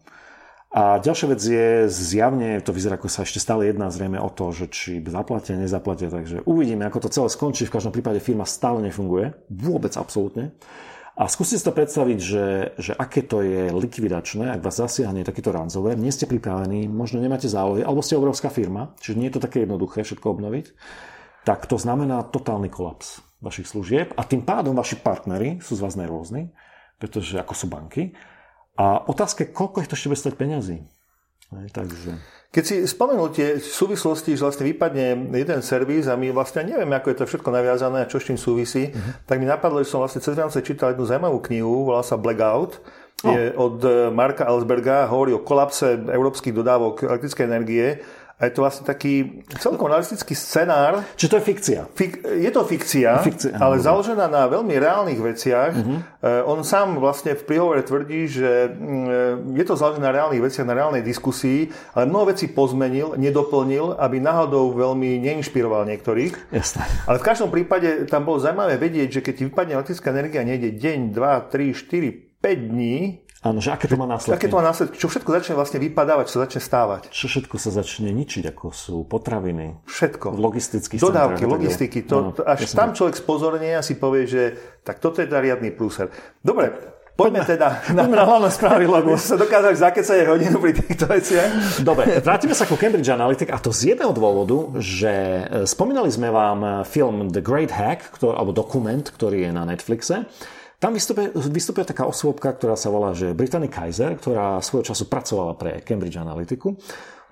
A 0.72 0.99
ďalšia 0.99 1.28
vec 1.32 1.41
je, 1.43 1.67
zjavne 1.88 2.59
to 2.63 2.76
vyzerá, 2.76 2.95
ako 2.95 3.11
sa 3.11 3.24
ešte 3.24 3.43
stále 3.43 3.67
jedná 3.67 3.91
zrejme 3.91 4.19
o 4.19 4.32
to, 4.32 4.51
že 4.55 4.72
či 4.72 4.91
zaplatia, 5.03 5.59
nezaplatia, 5.59 6.07
takže 6.07 6.43
uvidíme, 6.47 6.88
ako 6.88 7.07
to 7.07 7.09
celé 7.11 7.28
skončí. 7.28 7.67
V 7.67 7.76
každom 7.76 7.91
prípade 7.95 8.24
firma 8.24 8.43
stále 8.43 8.84
nefunguje, 8.84 9.32
vôbec 9.51 9.95
absolútne. 9.95 10.55
A 11.20 11.28
skúste 11.28 11.59
si 11.59 11.66
to 11.68 11.76
predstaviť, 11.76 12.20
že, 12.24 12.45
že 12.80 12.91
aké 12.95 13.20
to 13.22 13.43
je 13.43 13.68
likvidačné, 13.68 14.47
ak 14.47 14.64
vás 14.64 14.80
zasiahne 14.80 15.28
takýto 15.28 15.51
ransomware, 15.51 15.99
nie 15.99 16.09
ste 16.09 16.24
pripravení, 16.24 16.88
možno 16.88 17.20
nemáte 17.20 17.51
zálohy, 17.51 17.84
alebo 17.84 17.99
ste 17.99 18.16
obrovská 18.16 18.47
firma, 18.47 18.95
čiže 19.03 19.20
nie 19.20 19.28
je 19.28 19.36
to 19.36 19.43
také 19.43 19.68
jednoduché 19.68 20.07
všetko 20.07 20.39
obnoviť, 20.39 20.72
tak 21.43 21.68
to 21.68 21.76
znamená 21.76 22.24
totálny 22.32 22.72
kolaps 22.72 23.20
vašich 23.43 23.68
služieb 23.68 24.16
a 24.16 24.24
tým 24.24 24.45
pádom 24.45 24.78
vaši 24.78 24.95
partnery 25.01 25.59
sú 25.59 25.76
z 25.76 25.84
vás 25.84 25.99
nervózni, 25.99 26.53
pretože 27.01 27.41
ako 27.41 27.53
sú 27.57 27.66
banky. 27.68 28.14
A 28.78 29.03
otázka 29.03 29.43
je, 29.43 29.53
koľko 29.53 29.84
ich 29.84 29.89
to 29.91 29.97
ešte 29.97 30.09
bude 30.09 30.22
stať 30.22 30.34
peňazí. 30.38 30.78
Takže... 31.76 32.41
Keď 32.52 32.64
si 32.68 32.76
spomenul 32.84 33.32
tie 33.32 33.64
súvislosti, 33.64 34.36
že 34.36 34.43
vlastne 34.43 34.68
vypadne 34.68 35.32
jeden 35.32 35.64
servis 35.64 36.12
a 36.12 36.20
my 36.20 36.36
vlastne 36.36 36.68
nevieme, 36.68 36.99
ako 36.99 37.08
je 37.08 37.18
to 37.24 37.30
všetko 37.32 37.47
naviazané 37.47 38.04
a 38.04 38.10
čo 38.12 38.20
s 38.20 38.28
tým 38.28 38.36
súvisí, 38.36 38.91
uh-huh. 38.91 39.24
tak 39.24 39.39
mi 39.39 39.47
napadlo, 39.47 39.80
že 39.80 39.88
som 39.88 40.04
vlastne 40.04 40.20
cez 40.20 40.36
Vianoce 40.36 40.60
čítal 40.60 40.91
jednu 40.91 41.08
zaujímavú 41.08 41.39
knihu, 41.47 41.88
volá 41.88 42.04
sa 42.04 42.20
Blackout, 42.20 42.84
oh. 43.24 43.32
je 43.32 43.56
od 43.56 43.80
Marka 44.12 44.43
Alsberga, 44.52 45.08
hovorí 45.08 45.32
o 45.32 45.39
kolapse 45.39 45.95
európskych 45.95 46.52
dodávok 46.52 47.08
elektrickej 47.08 47.45
energie 47.47 48.04
a 48.42 48.50
je 48.50 48.58
to 48.58 48.66
vlastne 48.66 48.89
taký 48.89 49.46
celkom 49.62 49.86
realistický 49.86 50.34
scenár. 50.34 51.06
Či 51.14 51.30
to 51.30 51.38
je 51.38 51.44
fikcia? 51.46 51.86
Fik, 51.94 52.26
je 52.26 52.50
to 52.50 52.66
fikcia, 52.66 53.22
fikcia 53.22 53.54
ale 53.62 53.78
áno. 53.78 53.86
založená 53.86 54.26
na 54.26 54.50
veľmi 54.50 54.74
reálnych 54.82 55.22
veciach. 55.22 55.72
Uh-huh. 55.78 56.50
On 56.50 56.66
sám 56.66 56.98
vlastne 56.98 57.38
v 57.38 57.44
príhovore 57.46 57.86
tvrdí, 57.86 58.26
že 58.26 58.74
mm, 58.74 59.54
je 59.54 59.66
to 59.70 59.78
založené 59.78 60.10
na 60.10 60.14
reálnych 60.18 60.42
veciach, 60.42 60.66
na 60.66 60.74
reálnej 60.74 61.06
diskusii, 61.06 61.70
ale 61.94 62.10
mnoho 62.10 62.34
vecí 62.34 62.50
pozmenil, 62.50 63.14
nedoplnil, 63.14 64.02
aby 64.02 64.18
náhodou 64.18 64.74
veľmi 64.74 65.22
neinšpiroval 65.22 65.86
niektorých. 65.86 66.50
Jasné. 66.50 66.82
Ale 67.06 67.22
v 67.22 67.28
každom 67.30 67.54
prípade 67.54 68.10
tam 68.10 68.26
bolo 68.26 68.42
zaujímavé 68.42 68.82
vedieť, 68.82 69.22
že 69.22 69.24
keď 69.24 69.34
ti 69.38 69.44
vypadne 69.54 69.74
elektrická 69.78 70.10
energia 70.10 70.42
nejde 70.42 70.74
deň, 70.74 71.14
2, 71.14 71.54
3, 71.54 71.78
4, 71.78 72.32
5 72.42 72.74
dní, 72.74 73.20
Áno, 73.42 73.58
že 73.58 73.74
aké 73.74 73.89
to 73.89 73.98
má 73.98 74.06
následky. 74.06 74.38
Aké 74.38 74.48
to 74.54 74.58
má 74.62 74.66
následky, 74.70 75.02
čo 75.02 75.10
všetko 75.10 75.30
začne 75.34 75.54
vlastne 75.58 75.82
vypadávať, 75.82 76.26
čo 76.30 76.38
začne 76.46 76.62
stávať. 76.62 77.02
Čo 77.10 77.26
všetko 77.26 77.56
sa 77.58 77.74
začne 77.74 78.14
ničiť, 78.14 78.54
ako 78.54 78.70
sú 78.70 79.02
potraviny. 79.10 79.82
Všetko. 79.89 80.38
Logistických 80.38 81.02
Dodávky, 81.02 81.50
logistiky. 81.50 82.06
To, 82.06 82.18
no, 82.22 82.46
až 82.46 82.70
tam 82.70 82.94
človek 82.94 83.18
spozornie 83.18 83.74
a 83.74 83.82
si 83.82 83.98
povie, 83.98 84.30
že 84.30 84.44
tak 84.86 85.02
toto 85.02 85.26
je 85.26 85.28
riadny 85.28 85.74
prúser. 85.74 86.14
Dobre, 86.46 86.70
Poďme, 87.12 87.44
teda 87.44 87.86
na, 87.92 88.08
na 88.08 88.24
hlavné 88.24 88.50
správy, 88.50 88.88
lebo 88.88 89.14
sa 89.20 89.38
dokázali 89.38 89.76
zakecať 89.78 90.26
hodinu 90.26 90.58
pri 90.58 90.74
týchto 90.74 91.06
veciach. 91.06 91.82
Dobre, 91.84 92.18
vrátime 92.24 92.56
sa 92.56 92.66
ku 92.66 92.80
Cambridge 92.80 93.12
Analytica 93.12 93.58
a 93.58 93.60
to 93.62 93.70
z 93.70 93.94
jedného 93.94 94.10
dôvodu, 94.16 94.80
že 94.80 95.12
e, 95.12 95.44
spomínali 95.70 96.10
sme 96.10 96.34
vám 96.34 96.88
film 96.88 97.30
The 97.30 97.44
Great 97.44 97.70
Hack, 97.70 98.16
ktorý, 98.16 98.38
alebo 98.38 98.56
dokument, 98.56 99.06
ktorý 99.06 99.50
je 99.50 99.52
na 99.52 99.68
Netflixe. 99.68 100.26
Tam 100.82 100.98
vystupuje, 100.98 101.86
taká 101.86 102.10
osôbka, 102.10 102.58
ktorá 102.58 102.74
sa 102.74 102.90
volá, 102.90 103.14
že 103.14 103.38
Brittany 103.38 103.70
Kaiser, 103.70 104.18
ktorá 104.18 104.58
svojho 104.66 104.90
času 104.90 105.06
pracovala 105.06 105.54
pre 105.54 105.86
Cambridge 105.86 106.18
Analytiku. 106.18 106.74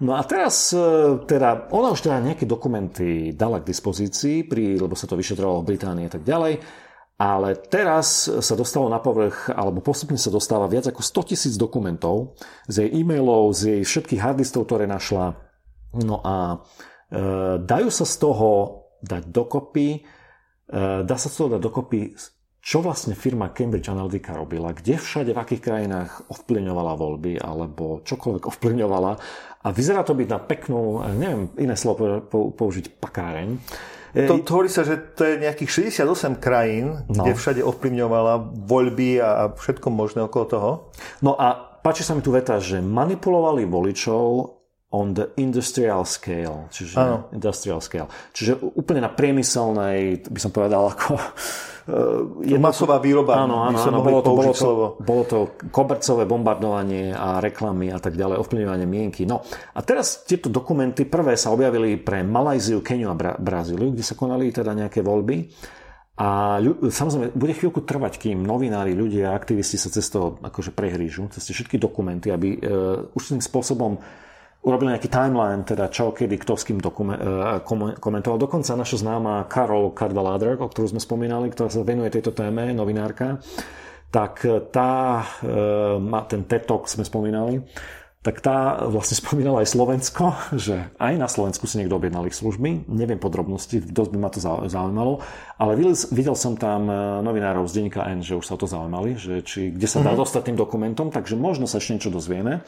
No 0.05 0.13
a 0.13 0.21
teraz, 0.21 0.69
e, 0.69 1.17
teda, 1.25 1.65
ona 1.73 1.89
už 1.89 2.05
teda 2.05 2.21
nejaké 2.21 2.45
dokumenty 2.45 3.33
dala 3.33 3.57
k 3.57 3.73
dispozícii, 3.73 4.45
pri, 4.45 4.77
lebo 4.77 4.93
sa 4.93 5.09
to 5.09 5.17
vyšetrovalo 5.17 5.65
v 5.65 5.69
Británii 5.73 6.05
a 6.05 6.13
tak 6.13 6.21
ďalej. 6.21 6.61
Ale 7.17 7.57
teraz 7.57 8.29
sa 8.29 8.53
dostalo 8.53 8.85
na 8.85 9.01
povrch, 9.01 9.49
alebo 9.49 9.81
postupne 9.81 10.21
sa 10.21 10.29
dostáva 10.29 10.69
viac 10.69 10.85
ako 10.85 11.01
100 11.01 11.29
tisíc 11.33 11.53
dokumentov 11.57 12.37
z 12.69 12.85
jej 12.85 13.01
e-mailov, 13.01 13.57
z 13.57 13.61
jej 13.75 13.81
všetkých 13.81 14.23
hardlistov, 14.23 14.69
ktoré 14.69 14.85
našla. 14.85 15.35
No 15.97 16.21
a 16.21 16.53
e, 16.53 16.57
dajú 17.65 17.89
sa 17.89 18.05
z 18.05 18.15
toho 18.23 18.49
dať 19.01 19.25
dokopy, 19.33 19.87
e, 19.97 19.99
dá 21.01 21.17
sa 21.17 21.27
z 21.27 21.35
toho 21.35 21.57
dať 21.57 21.61
dokopy, 21.65 22.13
čo 22.69 22.85
vlastne 22.85 23.17
firma 23.17 23.49
Cambridge 23.49 23.89
Analytica 23.89 24.37
robila, 24.37 24.69
kde 24.77 25.01
všade, 25.01 25.33
v 25.33 25.41
akých 25.41 25.65
krajinách 25.65 26.29
ovplyvňovala 26.29 26.93
voľby, 26.93 27.41
alebo 27.41 28.05
čokoľvek 28.05 28.45
ovplyvňovala. 28.45 29.11
A 29.65 29.67
vyzerá 29.73 30.05
to 30.05 30.13
byť 30.13 30.27
na 30.29 30.37
peknú, 30.37 31.01
neviem 31.17 31.49
iné 31.57 31.73
slovo 31.73 32.21
použiť, 32.29 33.01
pakáreň. 33.01 33.57
To 34.13 34.45
hovorí 34.53 34.69
sa, 34.69 34.85
že 34.85 35.01
to 35.17 35.25
je 35.25 35.41
nejakých 35.41 35.97
68 35.97 36.37
krajín, 36.37 37.09
no. 37.09 37.25
kde 37.25 37.33
všade 37.33 37.61
ovplyvňovala 37.65 38.61
voľby 38.69 39.17
a 39.17 39.49
všetko 39.49 39.89
možné 39.89 40.29
okolo 40.29 40.45
toho. 40.45 40.71
No 41.25 41.33
a 41.41 41.57
páči 41.81 42.05
sa 42.05 42.13
mi 42.13 42.21
tu 42.21 42.29
veta, 42.29 42.61
že 42.61 42.85
manipulovali 42.85 43.65
voličov 43.65 44.57
on 44.89 45.13
the 45.13 45.29
industrial 45.37 46.01
scale, 46.05 46.65
čiže 46.73 46.97
ano. 46.97 47.29
industrial 47.29 47.77
scale. 47.77 48.09
Čiže 48.33 48.57
úplne 48.73 49.05
na 49.05 49.13
priemyselnej, 49.13 50.25
by 50.25 50.39
som 50.41 50.49
povedal, 50.49 50.89
ako 50.97 51.13
je 52.43 52.57
masová 52.61 53.01
výroba. 53.01 53.39
Áno, 53.41 53.65
áno, 53.65 53.77
áno 53.77 53.99
bolo, 54.05 54.19
to, 54.21 54.31
bolo, 54.35 54.53
to, 54.53 54.69
bolo 55.01 55.23
to 55.25 55.37
kobercové 55.73 56.23
bombardovanie 56.29 57.11
a 57.11 57.41
reklamy 57.41 57.89
a 57.89 57.97
tak 57.97 58.13
ďalej, 58.13 58.41
ovplyvňovanie 58.45 58.87
mienky. 58.87 59.25
No 59.25 59.41
a 59.73 59.79
teraz 59.81 60.23
tieto 60.23 60.47
dokumenty 60.47 61.09
prvé 61.09 61.35
sa 61.35 61.49
objavili 61.49 61.97
pre 61.97 62.21
Malajziu, 62.21 62.85
Keniu 62.85 63.09
a 63.11 63.15
Bra- 63.17 63.37
Brazíliu, 63.39 63.91
kde 63.91 64.05
sa 64.05 64.13
konali 64.13 64.53
teda 64.53 64.75
nejaké 64.77 65.01
voľby. 65.01 65.49
A 66.19 66.59
ľu- 66.59 66.91
samozrejme, 66.91 67.31
bude 67.31 67.55
chvíľku 67.55 67.79
trvať, 67.87 68.19
kým 68.19 68.43
novinári, 68.43 68.91
ľudia, 68.91 69.31
aktivisti 69.31 69.79
sa 69.79 69.87
cez 69.87 70.03
to 70.11 70.35
akože 70.43 70.75
prehrížu, 70.75 71.31
cez 71.31 71.47
všetky 71.47 71.79
dokumenty, 71.79 72.27
aby 72.27 72.49
e, 72.53 72.59
už 73.15 73.23
tým 73.31 73.39
spôsobom 73.39 74.03
urobili 74.59 74.91
nejaký 74.91 75.07
timeline, 75.07 75.63
teda 75.63 75.87
čo, 75.87 76.11
kedy, 76.11 76.35
kto 76.43 76.53
s 76.59 76.67
kým 76.67 76.83
dokumen- 76.83 77.19
e, 77.19 77.95
komentoval. 77.97 78.37
Dokonca 78.37 78.75
naša 78.75 78.99
známa 78.99 79.47
Karol 79.47 79.95
Kadvaladr, 79.95 80.59
o 80.59 80.67
ktorú 80.67 80.91
sme 80.95 81.01
spomínali, 81.01 81.47
ktorá 81.51 81.71
sa 81.71 81.85
venuje 81.87 82.11
tejto 82.11 82.35
téme, 82.35 82.75
novinárka, 82.75 83.39
tak 84.11 84.43
tá, 84.73 85.23
e, 85.39 86.25
ten 86.27 86.41
TED 86.43 86.63
Talk 86.67 86.91
sme 86.91 87.07
spomínali, 87.07 87.63
tak 88.19 88.43
tá 88.43 88.83
vlastne 88.91 89.15
spomínala 89.15 89.63
aj 89.63 89.71
Slovensko, 89.71 90.35
že 90.67 90.91
aj 90.99 91.13
na 91.15 91.31
Slovensku 91.31 91.63
si 91.63 91.79
niekto 91.79 91.95
objednal 91.95 92.27
ich 92.27 92.35
služby. 92.35 92.91
Neviem 92.91 93.15
podrobnosti, 93.15 93.79
dosť 93.79 94.11
by 94.11 94.17
ma 94.19 94.29
to 94.29 94.39
zaujímalo, 94.43 95.23
ale 95.55 95.71
videl, 95.79 95.95
videl 96.11 96.35
som 96.35 96.59
tam 96.59 96.91
e, 96.91 97.23
novinárov 97.23 97.63
z 97.71 97.79
denníka 97.79 98.03
N, 98.11 98.19
že 98.19 98.35
už 98.35 98.43
sa 98.43 98.59
o 98.59 98.61
to 98.61 98.67
zaujímali, 98.67 99.15
že 99.15 99.39
či, 99.47 99.71
kde 99.71 99.87
sa 99.87 100.03
dá 100.03 100.11
mm-hmm. 100.11 100.19
dostať 100.19 100.41
tým 100.51 100.57
dokumentom, 100.59 101.07
takže 101.15 101.39
možno 101.39 101.63
sa 101.63 101.79
ešte 101.79 101.95
niečo 101.95 102.11
dozvieme. 102.11 102.59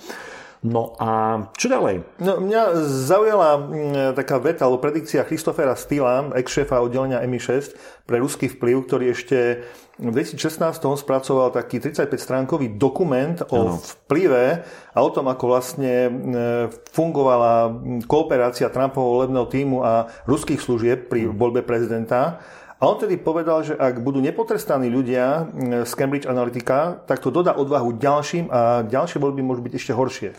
No 0.62 0.94
a 1.02 1.42
čo 1.58 1.74
ďalej? 1.74 2.22
No, 2.22 2.38
mňa 2.38 2.86
zaujala 2.86 3.58
mm, 3.58 4.14
taká 4.14 4.38
veta 4.38 4.70
alebo 4.70 4.78
predikcia 4.78 5.26
Christofera 5.26 5.74
Stila, 5.74 6.30
ex-šéfa 6.38 6.78
oddelenia 6.78 7.26
MI6 7.26 7.74
pre 8.06 8.22
ruský 8.22 8.46
vplyv, 8.46 8.78
ktorý 8.86 9.06
ešte 9.10 9.66
v 9.98 10.14
2016 10.14 10.82
spracoval 11.02 11.50
taký 11.50 11.82
35-stránkový 11.82 12.78
dokument 12.78 13.42
o 13.50 13.74
ano. 13.74 13.82
vplyve 13.82 14.62
a 14.94 14.98
o 15.02 15.10
tom, 15.10 15.34
ako 15.34 15.44
vlastne 15.50 15.94
mm, 16.14 16.94
fungovala 16.94 17.74
kooperácia 18.06 18.70
Trumpovho 18.70 19.18
volebného 19.18 19.48
týmu 19.50 19.82
a 19.82 20.14
ruských 20.30 20.62
služieb 20.62 21.10
pri 21.10 21.26
voľbe 21.26 21.66
prezidenta. 21.66 22.38
A 22.82 22.90
on 22.90 22.98
tedy 22.98 23.14
povedal, 23.22 23.62
že 23.62 23.78
ak 23.78 24.02
budú 24.02 24.18
nepotrestaní 24.18 24.90
ľudia 24.90 25.46
z 25.86 25.92
Cambridge 25.94 26.26
Analytica, 26.26 26.98
tak 27.06 27.22
to 27.22 27.30
dodá 27.30 27.54
odvahu 27.54 27.94
ďalším 27.94 28.50
a 28.50 28.82
ďalšie 28.82 29.22
voľby 29.22 29.46
môžu 29.46 29.62
byť 29.62 29.74
ešte 29.78 29.94
horšie. 29.94 30.30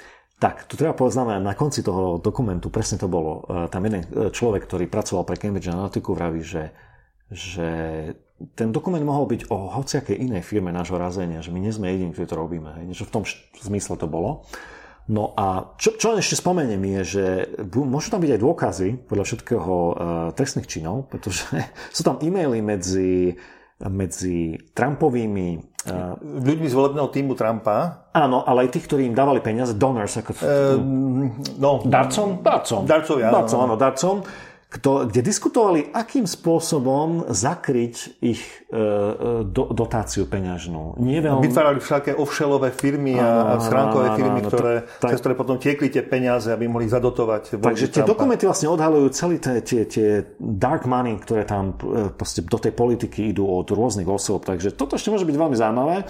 Tak, 0.43 0.67
tu 0.67 0.75
treba 0.75 0.91
poznamenať, 0.91 1.39
na 1.39 1.55
konci 1.55 1.87
toho 1.87 2.19
dokumentu, 2.19 2.67
presne 2.67 2.99
to 2.99 3.07
bolo, 3.07 3.47
e, 3.47 3.71
tam 3.71 3.87
jeden 3.87 4.03
e, 4.03 4.35
človek, 4.35 4.67
ktorý 4.67 4.91
pracoval 4.91 5.23
pre 5.23 5.39
Cambridge 5.39 5.71
Analytica, 5.71 6.11
vraví, 6.11 6.43
že, 6.43 6.75
že 7.31 7.69
ten 8.59 8.75
dokument 8.75 9.07
mohol 9.07 9.31
byť 9.31 9.47
o 9.47 9.71
hociakej 9.79 10.19
inej 10.19 10.43
firme 10.43 10.75
nášho 10.75 10.99
razenia, 10.99 11.47
že 11.47 11.55
my 11.55 11.63
nie 11.63 11.71
sme 11.71 11.95
jediní, 11.95 12.11
ktorí 12.11 12.27
to 12.27 12.35
robíme. 12.35 12.75
Niečo 12.83 13.07
v 13.07 13.15
tom 13.15 13.25
zmysle 13.63 13.95
to 13.95 14.11
bolo. 14.11 14.43
No 15.11 15.35
a 15.35 15.75
čo, 15.83 15.99
čo 15.99 16.15
ešte 16.15 16.39
spomeniem 16.39 16.79
je, 16.79 17.01
že 17.03 17.25
môžu 17.75 18.15
tam 18.15 18.23
byť 18.23 18.39
aj 18.39 18.41
dôkazy 18.41 18.89
podľa 19.11 19.25
všetkého 19.27 19.75
uh, 19.75 19.95
trestných 20.39 20.71
činov, 20.71 21.11
pretože 21.11 21.49
sú 21.97 22.07
tam 22.07 22.23
e-maily 22.23 22.63
medzi 22.63 23.35
medzi 23.83 24.55
Trumpovými... 24.79 25.75
Uh, 25.83 26.15
Ľuďmi 26.23 26.71
z 26.71 26.75
volebného 26.79 27.11
týmu 27.11 27.35
Trumpa. 27.35 28.07
Áno, 28.15 28.47
ale 28.47 28.71
aj 28.71 28.79
tých, 28.79 28.87
ktorí 28.87 29.11
im 29.11 29.17
dávali 29.19 29.43
peniaze, 29.43 29.75
donors. 29.75 30.15
Ako, 30.23 30.39
uh, 30.39 30.79
no, 31.59 31.83
darcom? 31.83 32.39
Darcom. 32.39 32.87
Darcovia, 32.87 33.35
darcom, 33.35 33.59
áno, 33.59 33.75
darcom 33.75 34.23
kto, 34.73 35.05
kde 35.05 35.21
diskutovali, 35.21 35.93
akým 35.93 36.25
spôsobom 36.25 37.29
zakryť 37.29 38.25
ich 38.25 38.41
e, 38.73 38.81
e 38.81 38.81
do, 39.45 39.69
dotáciu 39.69 40.25
peňažnú. 40.25 40.97
Nie 40.97 41.21
veľmi... 41.21 41.45
Vytvárali 41.45 41.77
všaké 41.77 42.17
offshellové 42.17 42.73
firmy 42.73 43.21
a, 43.21 43.53
a 43.53 43.61
schránkové 43.61 44.17
firmy, 44.17 44.41
áno, 44.41 44.49
ktoré, 44.49 44.75
to, 44.89 45.05
tak... 45.05 45.11
cez 45.13 45.19
ktoré 45.21 45.35
potom 45.37 45.57
tiekli 45.61 45.93
tie 45.93 46.01
peniaze, 46.01 46.49
aby 46.49 46.65
mohli 46.73 46.89
zadotovať. 46.89 47.61
Takže 47.61 47.87
tie 47.93 48.01
Trumpa. 48.01 48.13
dokumenty 48.17 48.49
vlastne 48.49 48.73
odhalujú 48.73 49.07
celé 49.13 49.37
tie, 49.37 49.61
tie, 49.61 49.83
tie 49.85 50.09
dark 50.41 50.89
money, 50.89 51.21
ktoré 51.21 51.45
tam 51.45 51.77
e, 51.77 52.09
do 52.49 52.59
tej 52.59 52.73
politiky 52.73 53.29
idú 53.29 53.45
od 53.45 53.69
rôznych 53.69 54.09
osôb. 54.09 54.49
Takže 54.49 54.73
toto 54.73 54.97
ešte 54.97 55.13
môže 55.13 55.29
byť 55.29 55.37
veľmi 55.37 55.57
zaujímavé. 55.57 56.09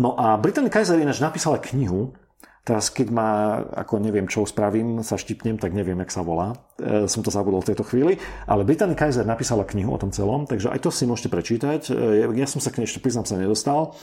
No 0.00 0.16
a 0.16 0.40
Brittany 0.40 0.72
Kaiser 0.72 0.96
ináč 0.96 1.20
napísala 1.20 1.60
knihu, 1.60 2.16
Teraz, 2.62 2.94
keď 2.94 3.10
ma, 3.10 3.58
ako 3.74 3.98
neviem, 3.98 4.30
čo 4.30 4.46
spravím, 4.46 5.02
sa 5.02 5.18
štipnem, 5.18 5.58
tak 5.58 5.74
neviem, 5.74 5.98
jak 6.06 6.14
sa 6.14 6.22
volá. 6.22 6.54
E, 6.78 7.10
som 7.10 7.18
to 7.18 7.34
zabudol 7.34 7.58
v 7.58 7.74
tejto 7.74 7.82
chvíli. 7.82 8.22
Ale 8.46 8.62
Brittany 8.62 8.94
Kaiser 8.94 9.26
napísala 9.26 9.66
knihu 9.66 9.90
o 9.90 9.98
tom 9.98 10.14
celom, 10.14 10.46
takže 10.46 10.70
aj 10.70 10.78
to 10.78 10.94
si 10.94 11.02
môžete 11.02 11.26
prečítať. 11.26 11.90
E, 11.90 12.22
ja 12.22 12.46
som 12.46 12.62
sa 12.62 12.70
k 12.70 12.78
nej 12.78 12.86
ešte, 12.86 13.02
priznám 13.02 13.26
sa, 13.26 13.34
nedostal. 13.34 13.98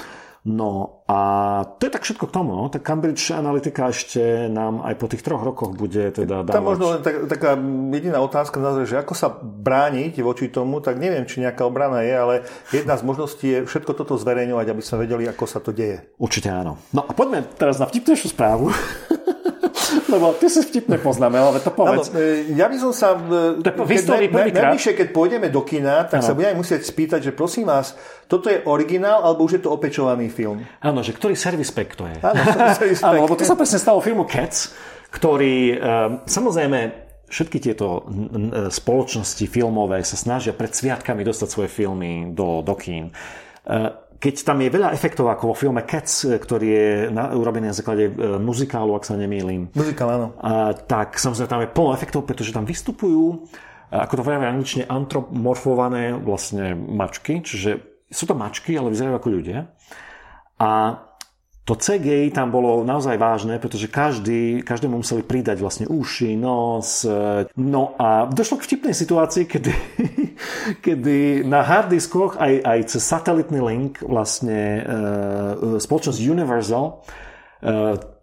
No 0.47 1.03
a 1.11 1.19
to 1.77 1.87
je 1.87 1.91
tak 1.91 2.07
všetko 2.07 2.31
k 2.31 2.35
tomu. 2.35 2.55
No. 2.55 2.71
Tak 2.71 2.79
Cambridge 2.79 3.27
Analytica 3.35 3.91
ešte 3.91 4.47
nám 4.47 4.79
aj 4.87 4.95
po 4.95 5.11
tých 5.11 5.19
troch 5.19 5.43
rokoch 5.43 5.75
bude 5.75 6.15
teda 6.15 6.47
dávať... 6.47 6.55
Tam 6.55 6.63
možno 6.63 6.85
len 6.95 7.01
tak, 7.03 7.27
taká 7.27 7.59
jediná 7.91 8.23
otázka 8.23 8.63
na 8.63 8.71
že 8.87 8.95
ako 8.95 9.13
sa 9.17 9.27
brániť 9.39 10.23
voči 10.23 10.47
tomu, 10.47 10.79
tak 10.79 10.95
neviem, 10.95 11.27
či 11.27 11.43
nejaká 11.43 11.67
obrana 11.67 12.07
je, 12.07 12.13
ale 12.15 12.35
jedna 12.71 12.95
z 12.95 13.03
možností 13.03 13.47
je 13.51 13.59
všetko 13.67 13.91
toto 13.91 14.15
zverejňovať, 14.15 14.67
aby 14.71 14.83
sme 14.83 15.03
vedeli, 15.03 15.23
ako 15.27 15.43
sa 15.43 15.59
to 15.59 15.75
deje. 15.75 16.07
Určite 16.15 16.47
áno. 16.47 16.79
No 16.95 17.03
a 17.03 17.11
poďme 17.11 17.43
teraz 17.59 17.75
na 17.81 17.89
vtipnejšiu 17.89 18.31
správu. 18.31 18.71
Lebo 20.10 20.34
ty 20.36 20.49
si 20.49 20.66
vtipne 20.66 20.97
poznáme, 20.97 21.38
ale 21.38 21.62
to 21.62 21.70
povedz. 21.70 22.10
Ano, 22.10 22.20
e, 22.20 22.51
ja 22.57 22.66
by 22.66 22.78
som 22.82 22.91
sa... 22.91 23.14
E, 23.16 23.62
to 23.62 24.66
najvyššie, 24.66 24.93
keď 24.97 25.07
pôjdeme 25.14 25.47
do 25.53 25.62
kina, 25.62 26.10
tak 26.10 26.26
ano. 26.26 26.28
sa 26.28 26.34
budeme 26.34 26.57
musieť 26.57 26.82
spýtať, 26.84 27.30
že 27.30 27.32
prosím 27.32 27.70
vás, 27.70 27.93
toto 28.26 28.49
je 28.49 28.66
originál, 28.66 29.22
alebo 29.22 29.45
už 29.45 29.60
je 29.60 29.62
to 29.62 29.70
opečovaný 29.70 30.34
film? 30.34 30.66
Áno, 30.82 31.05
že 31.05 31.14
ktorý 31.14 31.38
service 31.38 31.70
pack 31.70 31.93
to 31.93 32.10
je. 32.10 32.18
Áno, 32.20 32.41
service 32.82 32.99
pack. 32.99 33.10
Áno, 33.14 33.30
lebo 33.30 33.38
to 33.38 33.45
sa 33.45 33.53
presne 33.53 33.78
stalo 33.78 34.01
filmu 34.01 34.26
Cats, 34.26 34.74
ktorý, 35.14 35.78
um, 35.78 36.26
samozrejme, 36.26 37.10
všetky 37.30 37.62
tieto 37.62 38.10
spoločnosti 38.74 39.45
filmové 39.45 40.01
sa 40.01 40.18
snažia 40.18 40.49
pred 40.49 40.74
sviatkami 40.74 41.22
dostať 41.22 41.47
svoje 41.47 41.70
filmy 41.70 42.34
do, 42.34 42.66
do 42.66 42.74
kín. 42.74 43.14
Keď 44.20 44.36
tam 44.43 44.59
je 44.59 44.67
veľa 44.67 44.91
efektov, 44.91 45.32
ako 45.32 45.51
vo 45.51 45.55
filme 45.55 45.80
Cats, 45.88 46.28
e, 46.28 46.36
ktorý 46.36 46.67
je 46.67 46.88
na, 47.07 47.32
urobený 47.32 47.72
na 47.72 47.78
základe 47.78 48.11
e, 48.11 48.13
muzikálu, 48.36 48.91
ak 48.99 49.07
sa 49.07 49.15
nemýlim. 49.15 49.72
Muzikál, 49.72 50.11
áno. 50.11 50.28
A, 50.43 50.76
tak 50.76 51.15
samozrejme 51.15 51.47
tam 51.47 51.63
je 51.63 51.72
plno 51.72 51.91
efektov, 51.95 52.28
pretože 52.28 52.51
tam 52.51 52.67
vystupujú, 52.67 53.47
ako 53.89 54.13
to 54.13 54.22
hovoria 54.22 54.53
anglične, 54.53 54.86
antropomorfované 54.86 56.13
vlastne 56.20 56.78
mačky, 56.78 57.41
čiže 57.41 58.03
sú 58.11 58.30
to 58.30 58.38
mačky, 58.38 58.78
ale 58.78 58.93
vyzerajú 58.93 59.15
ako 59.17 59.30
ľudia. 59.34 59.59
A 60.61 60.99
to 61.70 61.78
CGI 61.78 62.34
tam 62.34 62.49
bolo 62.49 62.82
naozaj 62.82 63.13
vážne, 63.22 63.61
pretože 63.61 63.86
každý, 63.86 64.65
každému 64.65 65.05
museli 65.05 65.22
pridať 65.22 65.61
vlastne 65.61 65.86
uši, 65.86 66.34
nos. 66.34 67.05
E, 67.05 67.45
no 67.61 67.93
a 68.01 68.26
došlo 68.26 68.57
k 68.57 68.65
vtipnej 68.65 68.97
situácii, 68.97 69.45
kedy, 69.45 69.74
kedy 70.86 71.45
na 71.45 71.61
harddiskoch 71.61 72.41
aj, 72.41 72.65
aj 72.65 72.80
cez 72.89 73.05
satelitný 73.05 73.61
link 73.61 74.01
vlastne 74.01 74.82
e, 74.82 74.82
spoločnosť 75.78 76.17
Universal 76.17 76.86
e, 76.89 76.93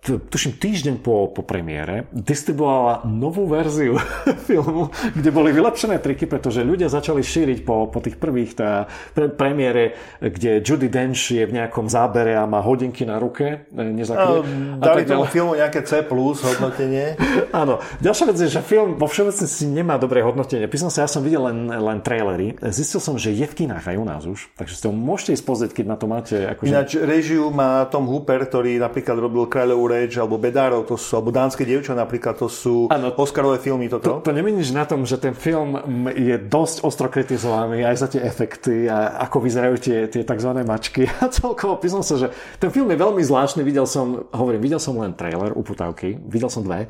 tuším 0.06 0.62
týždeň 0.62 1.02
po, 1.02 1.26
po 1.34 1.42
premiére, 1.42 2.06
distribuovala 2.14 3.02
novú 3.10 3.50
verziu 3.50 3.98
filmu, 4.48 4.94
kde 5.12 5.30
boli 5.34 5.50
vylepšené 5.50 5.98
triky, 5.98 6.30
pretože 6.30 6.62
ľudia 6.62 6.86
začali 6.86 7.20
šíriť 7.26 7.66
po, 7.66 7.90
po 7.90 7.98
tých 7.98 8.14
prvých 8.14 8.54
tá, 8.54 8.86
pre, 9.12 9.26
premiére, 9.26 9.98
kde 10.22 10.62
Judy 10.62 10.86
Dench 10.86 11.34
je 11.34 11.42
v 11.42 11.52
nejakom 11.58 11.90
zábere 11.90 12.38
a 12.38 12.46
má 12.46 12.62
hodinky 12.62 13.02
na 13.02 13.18
ruke. 13.18 13.66
E, 13.66 13.82
Nezakrie, 13.82 14.46
a, 14.78 14.78
dali 14.78 15.02
tomu 15.02 15.26
filmu 15.26 15.58
nejaké 15.58 15.82
C 15.82 16.06
plus 16.06 16.46
hodnotenie. 16.46 17.18
Áno. 17.56 17.82
Ďalšia 17.98 18.26
vec 18.30 18.38
je, 18.38 18.48
že 18.52 18.62
film 18.62 18.94
vo 18.94 19.10
všeobecnosti 19.10 19.66
nemá 19.66 19.98
dobré 19.98 20.22
hodnotenie. 20.22 20.70
Písal 20.70 20.94
sa, 20.94 21.04
ja 21.04 21.10
som 21.10 21.26
videl 21.26 21.42
len, 21.50 21.66
len 21.66 21.98
trailery. 22.04 22.54
Zistil 22.70 23.02
som, 23.02 23.18
že 23.18 23.34
je 23.34 23.46
v 23.48 23.66
kinách 23.66 23.90
aj 23.90 23.96
u 23.98 24.04
nás 24.06 24.22
už, 24.22 24.54
takže 24.54 24.74
si 24.78 24.82
to 24.86 24.90
môžete 24.94 25.40
ísť 25.40 25.44
pozrieť, 25.44 25.72
keď 25.82 25.86
na 25.90 25.96
to 25.98 26.06
máte. 26.06 26.36
Akože... 26.54 26.70
Ináč 26.70 26.90
režiu 27.00 27.50
má 27.50 27.82
Tom 27.90 28.06
Hooper, 28.06 28.46
ktorý 28.46 28.78
napríklad 28.78 29.16
robil 29.18 29.48
Kráľovú 29.48 29.95
reč, 29.96 30.20
alebo 30.20 30.36
Bedárov, 30.36 30.84
to 30.84 31.00
sú, 31.00 31.16
alebo 31.16 31.32
Dánske 31.32 31.64
dievča 31.64 31.96
napríklad, 31.96 32.36
to 32.36 32.52
sú 32.52 32.92
ano, 32.92 33.16
Oscarové 33.16 33.56
filmy. 33.56 33.88
Toto. 33.88 34.20
To, 34.20 34.28
to 34.28 34.36
nemeníš 34.36 34.76
na 34.76 34.84
tom, 34.84 35.08
že 35.08 35.16
ten 35.16 35.32
film 35.32 35.80
je 36.12 36.36
dosť 36.36 36.84
ostro 36.84 37.08
kritizovaný 37.08 37.88
aj 37.88 37.96
za 37.96 38.06
tie 38.12 38.20
efekty 38.20 38.86
a 38.92 39.24
ako 39.24 39.40
vyzerajú 39.40 39.76
tie, 39.80 39.98
tie 40.12 40.22
tzv. 40.22 40.50
mačky. 40.62 41.08
A 41.24 41.32
celkovo 41.32 41.80
písal 41.80 42.04
sa, 42.04 42.20
že 42.20 42.28
ten 42.60 42.68
film 42.68 42.92
je 42.92 42.98
veľmi 43.00 43.22
zvláštny. 43.24 43.64
Videl 43.64 43.88
som, 43.88 44.28
hovorím, 44.30 44.60
videl 44.60 44.78
som 44.78 44.94
len 45.00 45.16
trailer, 45.16 45.56
uputávky, 45.56 46.20
videl 46.28 46.52
som 46.52 46.60
dve 46.60 46.86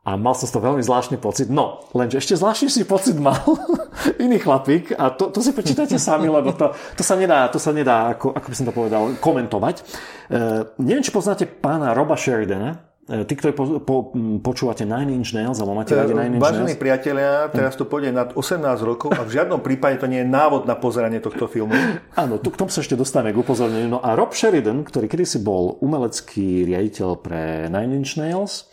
a 0.00 0.16
mal 0.16 0.32
som 0.32 0.48
z 0.48 0.56
toho 0.56 0.72
veľmi 0.72 0.80
zvláštny 0.80 1.20
pocit. 1.20 1.52
No, 1.52 1.84
lenže 1.92 2.24
ešte 2.24 2.40
zvláštnejší 2.40 2.88
pocit 2.88 3.20
mal 3.20 3.36
iný 4.24 4.40
chlapík 4.40 4.96
a 4.96 5.12
to, 5.12 5.28
to 5.28 5.44
si 5.44 5.52
prečítajte 5.52 6.00
sami, 6.00 6.32
lebo 6.32 6.56
to, 6.56 6.72
to 6.72 7.02
sa 7.04 7.20
nedá, 7.20 7.52
to 7.52 7.60
sa 7.60 7.68
nedá 7.76 8.16
ako, 8.16 8.32
ako 8.32 8.46
by 8.48 8.56
som 8.56 8.66
to 8.66 8.72
povedal, 8.72 9.02
komentovať. 9.20 9.84
Uh, 10.32 10.72
neviem, 10.80 11.04
či 11.04 11.12
poznáte 11.12 11.44
pána 11.44 11.92
Roba 11.92 12.16
Sheridana, 12.16 12.80
e, 13.04 13.28
Tí, 13.28 13.34
ktorí 13.36 13.52
po, 13.52 13.76
po, 13.84 14.16
počúvate 14.40 14.88
Nine 14.88 15.20
Inch 15.20 15.36
Nails, 15.36 15.60
alebo 15.60 15.76
máte 15.76 15.92
radi 15.92 16.16
Nine 16.16 16.40
Inch 16.40 16.48
Vážení 16.48 16.80
priatelia, 16.80 17.52
teraz 17.52 17.76
to 17.76 17.84
pôjde 17.84 18.08
nad 18.08 18.32
18 18.32 18.56
rokov 18.80 19.12
a 19.12 19.20
v 19.20 19.36
žiadnom 19.36 19.60
prípade 19.60 20.00
to 20.00 20.08
nie 20.08 20.24
je 20.24 20.28
návod 20.32 20.64
na 20.64 20.80
pozeranie 20.80 21.20
tohto 21.20 21.44
filmu. 21.44 21.76
Áno, 22.22 22.40
tu, 22.40 22.48
k 22.48 22.56
tomu 22.56 22.72
sa 22.72 22.80
ešte 22.80 22.96
dostaneme 22.96 23.36
k 23.36 23.42
upozorneniu. 23.44 23.90
No 23.90 24.00
a 24.00 24.16
Rob 24.16 24.32
Sheridan, 24.32 24.80
ktorý 24.80 25.12
kedysi 25.12 25.44
bol 25.44 25.76
umelecký 25.84 26.64
riaditeľ 26.64 27.08
pre 27.20 27.68
Nine 27.68 28.00
Inch 28.00 28.16
Nails, 28.16 28.64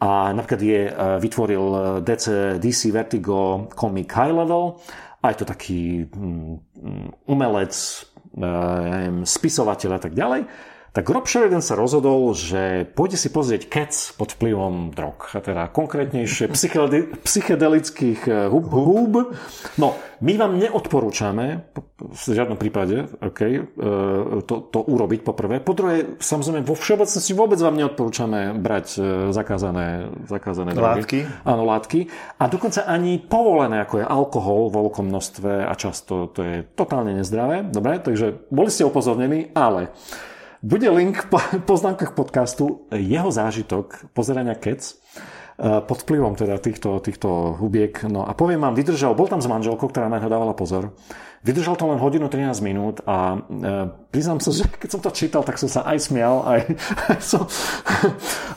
a 0.00 0.34
napríklad 0.34 0.60
je, 0.62 0.80
e, 0.90 0.92
vytvoril 1.22 1.64
e, 1.70 1.80
DC, 2.02 2.58
DC 2.58 2.90
Vertigo 2.90 3.70
komik 3.74 4.10
High 4.10 4.34
Level. 4.34 4.78
A 5.22 5.32
je 5.32 5.36
to 5.40 5.46
taký 5.48 6.04
mm, 6.04 7.30
umelec, 7.30 7.72
e, 7.72 8.44
spisovateľ 9.24 9.90
a 9.96 10.00
tak 10.02 10.12
ďalej 10.12 10.73
tak 10.94 11.10
Rob 11.10 11.26
Sheridan 11.26 11.58
sa 11.58 11.74
rozhodol, 11.74 12.30
že 12.38 12.86
pôjde 12.94 13.18
si 13.18 13.26
pozrieť 13.26 13.66
Cats 13.66 14.14
pod 14.14 14.30
vplyvom 14.38 14.94
drog, 14.94 15.26
a 15.34 15.42
teda 15.42 15.66
konkrétnejšie 15.74 16.54
psychedelických 17.26 18.20
eh, 18.30 18.46
hub, 18.46 18.70
hub. 18.70 19.34
No, 19.74 19.98
my 20.22 20.32
vám 20.38 20.54
neodporúčame 20.54 21.66
v 21.98 22.22
žiadnom 22.30 22.54
prípade 22.54 23.10
okay, 23.18 23.58
eh, 23.58 24.38
to, 24.46 24.70
to 24.70 24.86
urobiť 24.86 25.26
poprvé. 25.26 25.58
Po 25.58 25.74
druhé, 25.74 26.14
samozrejme, 26.22 26.62
vo 26.62 26.78
všeobecnosti 26.78 27.34
vôbec 27.34 27.58
vám 27.58 27.74
neodporúčame 27.74 28.54
brať 28.54 28.86
eh, 28.94 29.02
zakázané, 29.34 30.14
zakázané 30.30 30.78
drogy. 30.78 31.02
Látky. 31.02 31.20
Áno, 31.42 31.66
látky. 31.66 32.06
A 32.38 32.46
dokonca 32.46 32.86
ani 32.86 33.18
povolené, 33.18 33.82
ako 33.82 33.98
je 33.98 34.06
alkohol 34.06 34.70
vo 34.70 34.86
veľkom 34.86 35.10
množstve 35.10 35.66
a 35.66 35.74
často 35.74 36.30
to 36.30 36.46
je 36.46 36.62
totálne 36.78 37.18
nezdravé. 37.18 37.66
Dobre, 37.66 37.98
takže 37.98 38.46
boli 38.54 38.70
ste 38.70 38.86
upozornení, 38.86 39.50
ale 39.58 39.90
bude 40.64 40.88
link 40.88 41.28
po 41.28 41.36
poznámkach 41.68 42.16
podcastu 42.16 42.88
jeho 42.88 43.28
zážitok 43.28 44.08
pozerania 44.16 44.56
Kec 44.56 44.96
pod 45.60 46.02
vplyvom 46.02 46.34
teda 46.34 46.58
týchto, 46.58 46.98
týchto 46.98 47.54
hubiek. 47.54 48.02
No 48.10 48.26
a 48.26 48.34
poviem 48.34 48.58
vám, 48.58 48.74
vydržal, 48.74 49.14
bol 49.14 49.30
tam 49.30 49.38
s 49.38 49.46
manželkou, 49.46 49.86
ktorá 49.86 50.10
na 50.10 50.18
dávala 50.18 50.50
pozor. 50.50 50.98
Vydržal 51.46 51.78
to 51.78 51.86
len 51.86 52.02
hodinu 52.02 52.26
13 52.26 52.58
minút 52.58 52.98
a 53.06 53.38
e, 53.38 53.86
priznám 54.10 54.42
sa, 54.42 54.50
že 54.58 54.66
keď 54.66 54.88
som 54.90 55.00
to 55.04 55.14
čítal, 55.14 55.46
tak 55.46 55.60
som 55.62 55.70
sa 55.70 55.86
aj 55.86 56.10
smial, 56.10 56.42
aj, 56.42 56.60
aj, 57.14 57.20
som, 57.22 57.46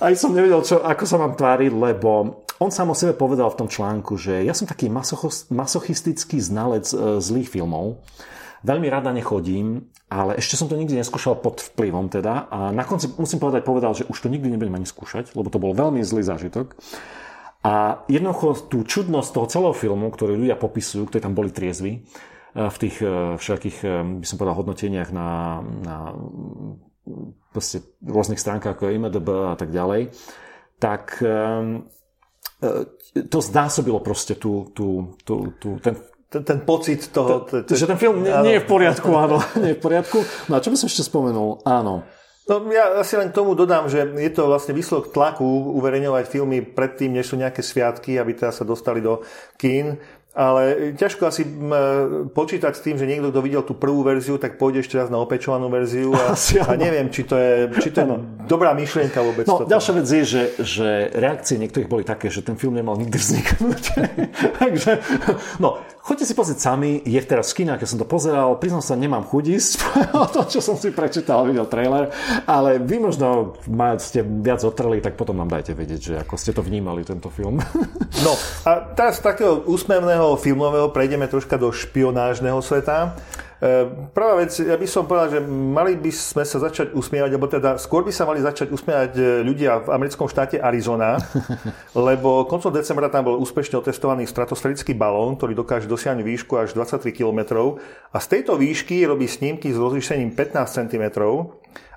aj 0.02 0.14
som 0.18 0.34
nevedel, 0.34 0.66
čo, 0.66 0.82
ako 0.82 1.04
sa 1.06 1.22
mám 1.22 1.38
tváriť, 1.38 1.70
lebo 1.70 2.42
on 2.58 2.74
sám 2.74 2.90
o 2.90 2.98
sebe 2.98 3.14
povedal 3.14 3.54
v 3.54 3.60
tom 3.62 3.70
článku, 3.70 4.18
že 4.18 4.42
ja 4.42 4.58
som 4.58 4.66
taký 4.66 4.90
masochistický 5.54 6.42
znalec 6.42 6.90
e, 6.90 7.22
zlých 7.22 7.54
filmov. 7.54 8.02
Veľmi 8.66 8.88
rada 8.90 9.14
nechodím 9.14 9.90
ale 10.08 10.40
ešte 10.40 10.56
som 10.56 10.72
to 10.72 10.80
nikdy 10.80 10.96
neskúšal 10.96 11.36
pod 11.44 11.60
vplyvom 11.60 12.08
teda 12.08 12.48
a 12.48 12.72
na 12.72 12.88
konci 12.88 13.12
musím 13.20 13.44
povedať, 13.44 13.68
povedal, 13.68 13.92
že 13.92 14.08
už 14.08 14.24
to 14.24 14.32
nikdy 14.32 14.48
nebudem 14.48 14.80
ani 14.80 14.88
skúšať, 14.88 15.36
lebo 15.36 15.52
to 15.52 15.60
bol 15.60 15.76
veľmi 15.76 16.00
zlý 16.00 16.24
zážitok. 16.24 16.80
A 17.68 18.08
jednoducho 18.08 18.72
tú 18.72 18.88
čudnosť 18.88 19.30
toho 19.36 19.48
celého 19.52 19.76
filmu, 19.76 20.08
ktorý 20.08 20.40
ľudia 20.40 20.56
popisujú, 20.56 21.12
ktorí 21.12 21.20
tam 21.20 21.36
boli 21.36 21.52
triezvi, 21.52 22.00
eh, 22.00 22.72
v 22.72 22.78
tých 22.80 23.04
eh, 23.04 23.36
všetkých, 23.36 23.78
eh, 23.84 24.24
by 24.24 24.26
som 24.26 24.40
povedal, 24.40 24.56
hodnoteniach 24.64 25.12
na, 25.12 25.60
na 25.84 26.16
proste 27.52 27.84
rôznych 28.00 28.40
stránkach 28.40 28.80
ako 28.80 28.88
IMDB 28.88 29.28
a 29.52 29.56
tak 29.60 29.76
ďalej, 29.76 30.12
tak 30.78 31.18
to 33.18 33.40
znásobilo 33.42 33.98
proste 33.98 34.38
tú, 34.38 34.70
tú, 34.78 35.18
tú, 35.26 35.58
tú, 35.58 35.82
ten, 35.82 35.98
ten, 36.28 36.44
ten 36.44 36.60
pocit 36.60 37.08
toho... 37.08 37.48
T- 37.48 37.64
že 37.72 37.88
ten 37.88 37.96
film 37.96 38.24
nie, 38.24 38.32
nie 38.44 38.56
je 38.60 38.64
v 38.64 38.70
poriadku, 38.70 39.10
áno, 39.16 39.40
nie 39.64 39.74
je 39.74 39.78
v 39.80 39.84
poriadku. 39.84 40.18
No 40.52 40.60
a 40.60 40.64
čo 40.64 40.70
by 40.72 40.76
som 40.76 40.88
ešte 40.92 41.08
spomenul? 41.08 41.64
Áno. 41.64 42.04
No 42.48 42.64
ja 42.72 43.04
asi 43.04 43.20
len 43.20 43.32
k 43.32 43.38
tomu 43.44 43.60
dodám, 43.60 43.92
že 43.92 44.08
je 44.08 44.32
to 44.32 44.48
vlastne 44.48 44.72
výsledok 44.72 45.12
tlaku 45.12 45.44
uverejňovať 45.76 46.32
filmy 46.32 46.64
predtým, 46.64 47.12
než 47.12 47.32
sú 47.32 47.36
nejaké 47.36 47.60
sviatky, 47.60 48.16
aby 48.16 48.40
teda 48.40 48.56
sa 48.56 48.64
dostali 48.64 49.04
do 49.04 49.20
kín. 49.60 50.00
Ale 50.38 50.94
ťažko 50.94 51.34
asi 51.34 51.42
počítať 52.30 52.70
s 52.78 52.86
tým, 52.86 52.94
že 53.02 53.10
niekto, 53.10 53.34
kto 53.34 53.42
videl 53.42 53.66
tú 53.66 53.74
prvú 53.74 54.06
verziu, 54.06 54.38
tak 54.38 54.62
pôjde 54.62 54.86
ešte 54.86 54.94
raz 54.94 55.10
na 55.10 55.18
opečovanú 55.18 55.66
verziu 55.66 56.14
a, 56.14 56.38
a 56.70 56.72
neviem, 56.78 57.10
či 57.10 57.26
to 57.26 57.34
je, 57.34 57.74
či 57.82 57.90
to 57.90 58.06
je 58.06 58.08
dobrá 58.46 58.78
myšlienka 58.78 59.18
vôbec. 59.26 59.50
No, 59.50 59.66
toto. 59.66 59.74
ďalšia 59.74 59.94
vec 59.98 60.06
je, 60.06 60.24
že, 60.24 60.44
že 60.62 60.88
reakcie 61.18 61.58
niektorých 61.58 61.90
boli 61.90 62.06
také, 62.06 62.30
že 62.30 62.46
ten 62.46 62.54
film 62.54 62.78
nemal 62.78 63.02
nikdy 63.02 63.18
vzniknúť. 63.18 63.84
Takže, 64.62 64.92
no, 65.58 65.82
Choďte 66.08 66.24
si 66.24 66.40
pozrieť 66.40 66.60
sami, 66.64 67.04
je 67.04 67.20
teraz 67.20 67.52
v 67.52 67.68
kinách, 67.68 67.84
ja 67.84 67.92
som 67.92 68.00
to 68.00 68.08
pozeral, 68.08 68.56
priznám 68.56 68.80
sa, 68.80 68.96
nemám 68.96 69.28
chuť 69.28 69.44
ísť 69.44 69.72
o 70.24 70.26
to, 70.32 70.48
čo 70.48 70.64
som 70.64 70.80
si 70.80 70.96
prečítal, 70.96 71.44
videl 71.44 71.68
trailer, 71.68 72.16
ale 72.48 72.80
vy 72.80 73.04
možno 73.04 73.60
ste 74.00 74.24
viac 74.24 74.64
otreli, 74.64 75.04
tak 75.04 75.20
potom 75.20 75.36
nám 75.36 75.52
dajte 75.52 75.76
vedieť, 75.76 76.00
že 76.00 76.14
ako 76.24 76.40
ste 76.40 76.56
to 76.56 76.64
vnímali, 76.64 77.04
tento 77.04 77.28
film. 77.28 77.60
No 78.24 78.34
a 78.66 78.98
teraz 78.98 79.20
z 79.20 79.30
takého 79.30 79.68
úsmevného 79.68 80.40
filmového 80.42 80.90
prejdeme 80.90 81.30
troška 81.30 81.60
do 81.60 81.70
špionážneho 81.70 82.58
sveta. 82.64 83.14
E, 83.58 83.90
prvá 84.14 84.38
vec, 84.38 84.54
ja 84.54 84.78
by 84.78 84.86
som 84.86 85.10
povedal, 85.10 85.34
že 85.34 85.42
mali 85.50 85.98
by 85.98 86.14
sme 86.14 86.46
sa 86.46 86.62
začať 86.62 86.94
usmievať, 86.94 87.32
alebo 87.34 87.50
teda 87.50 87.82
skôr 87.82 88.06
by 88.06 88.14
sa 88.14 88.30
mali 88.30 88.38
začať 88.38 88.70
usmievať 88.70 89.12
e, 89.18 89.22
ľudia 89.42 89.82
v 89.82 89.98
americkom 89.98 90.30
štáte 90.30 90.62
Arizona, 90.62 91.18
lebo 91.98 92.46
koncom 92.46 92.70
decembra 92.70 93.10
tam 93.10 93.34
bol 93.34 93.42
úspešne 93.42 93.82
otestovaný 93.82 94.30
stratosférický 94.30 94.94
balón, 94.94 95.42
ktorý 95.42 95.58
dokáže 95.58 95.90
dosiahnuť 95.90 96.22
výšku 96.22 96.54
až 96.54 96.78
23 96.78 97.10
km 97.10 97.74
a 98.14 98.18
z 98.22 98.28
tejto 98.30 98.62
výšky 98.62 99.02
robí 99.10 99.26
snímky 99.26 99.74
s 99.74 99.78
rozlišením 99.82 100.38
15 100.38 100.78
cm. 100.78 101.06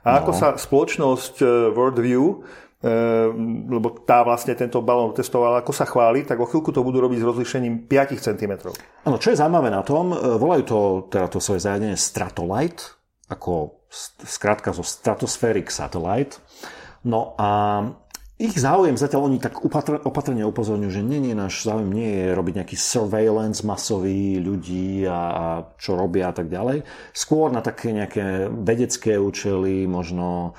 A 0.01 0.17
no. 0.17 0.25
ako 0.25 0.33
sa 0.33 0.57
spoločnosť 0.57 1.45
e, 1.45 1.47
Worldview 1.77 2.41
lebo 2.81 3.93
tá 4.09 4.25
vlastne 4.25 4.57
tento 4.57 4.81
balón 4.81 5.13
testovala, 5.13 5.61
ako 5.61 5.73
sa 5.77 5.85
chváli, 5.85 6.25
tak 6.25 6.41
o 6.41 6.49
chvíľku 6.49 6.73
to 6.73 6.81
budú 6.81 7.05
robiť 7.05 7.21
s 7.21 7.29
rozlišením 7.29 7.85
5 7.85 8.17
cm. 8.17 8.53
Áno, 9.05 9.21
čo 9.21 9.33
je 9.33 9.41
zaujímavé 9.41 9.69
na 9.69 9.85
tom, 9.85 10.17
e, 10.17 10.17
volajú 10.17 10.63
to, 10.65 10.79
teda 11.13 11.29
to 11.29 11.45
svoje 11.45 11.61
zariadenie 11.61 11.93
Stratolite, 12.01 12.97
ako 13.29 13.85
skrátka 14.25 14.73
zo 14.73 14.81
Stratospheric 14.81 15.69
Satellite. 15.69 16.41
No 17.05 17.37
a 17.37 17.85
ich 18.41 18.57
záujem, 18.57 18.97
zatiaľ 18.97 19.29
oni 19.29 19.37
tak 19.37 19.61
opatrne 19.61 20.41
upozorňujú, 20.49 20.89
že 20.89 21.05
nie, 21.05 21.21
nie, 21.21 21.37
náš 21.37 21.61
záujem 21.69 21.93
nie 21.93 22.09
je 22.09 22.27
robiť 22.33 22.65
nejaký 22.65 22.77
surveillance 22.81 23.61
masový 23.61 24.41
ľudí 24.41 25.05
a, 25.05 25.21
a 25.21 25.45
čo 25.77 26.01
robia 26.01 26.33
a 26.33 26.35
tak 26.35 26.49
ďalej. 26.49 26.81
Skôr 27.13 27.53
na 27.53 27.61
také 27.61 27.93
nejaké 27.93 28.49
vedecké 28.49 29.21
účely, 29.21 29.85
možno 29.85 30.57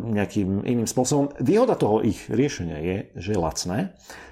nejakým 0.00 0.64
iným 0.64 0.88
spôsobom. 0.88 1.36
Výhoda 1.36 1.76
toho 1.76 2.00
ich 2.00 2.24
riešenia 2.32 2.78
je, 2.80 2.96
že 3.20 3.36
je 3.36 3.38
lacné, 3.38 3.78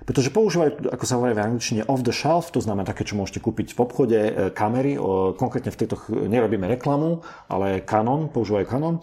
pretože 0.09 0.33
používajú, 0.33 0.89
ako 0.89 1.05
sa 1.05 1.21
hovorí 1.21 1.37
v 1.37 1.45
angličtine, 1.45 1.85
off 1.93 2.01
the 2.01 2.14
shelf, 2.14 2.49
to 2.49 2.64
znamená 2.64 2.89
také, 2.89 3.05
čo 3.05 3.21
môžete 3.21 3.45
kúpiť 3.45 3.77
v 3.77 3.83
obchode, 3.85 4.16
e, 4.16 4.33
kamery, 4.57 4.97
konkrétne 5.37 5.68
v 5.68 5.77
tejto, 5.77 6.01
nerobíme 6.25 6.64
reklamu, 6.73 7.21
ale 7.53 7.85
Canon, 7.85 8.33
používajú 8.33 8.64
Canon, 8.64 8.97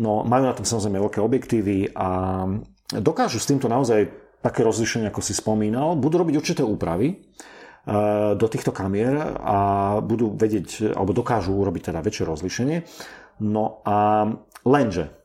no 0.00 0.24
majú 0.24 0.48
na 0.48 0.56
tom 0.56 0.64
samozrejme 0.64 1.04
veľké 1.04 1.20
objektívy 1.20 1.92
a 1.92 2.08
dokážu 2.96 3.36
s 3.36 3.48
týmto 3.52 3.68
naozaj 3.68 4.08
také 4.40 4.64
rozlišenie, 4.64 5.12
ako 5.12 5.20
si 5.20 5.36
spomínal, 5.36 6.00
budú 6.00 6.24
robiť 6.24 6.34
určité 6.40 6.62
úpravy, 6.64 7.12
e, 7.12 7.16
do 8.40 8.46
týchto 8.48 8.72
kamier 8.72 9.36
a 9.36 9.58
budú 10.00 10.32
vedieť, 10.32 10.96
alebo 10.96 11.12
dokážu 11.12 11.52
urobiť 11.52 11.92
teda 11.92 12.00
väčšie 12.00 12.24
rozlišenie. 12.24 12.78
No 13.44 13.84
a 13.84 14.24
lenže 14.64 15.17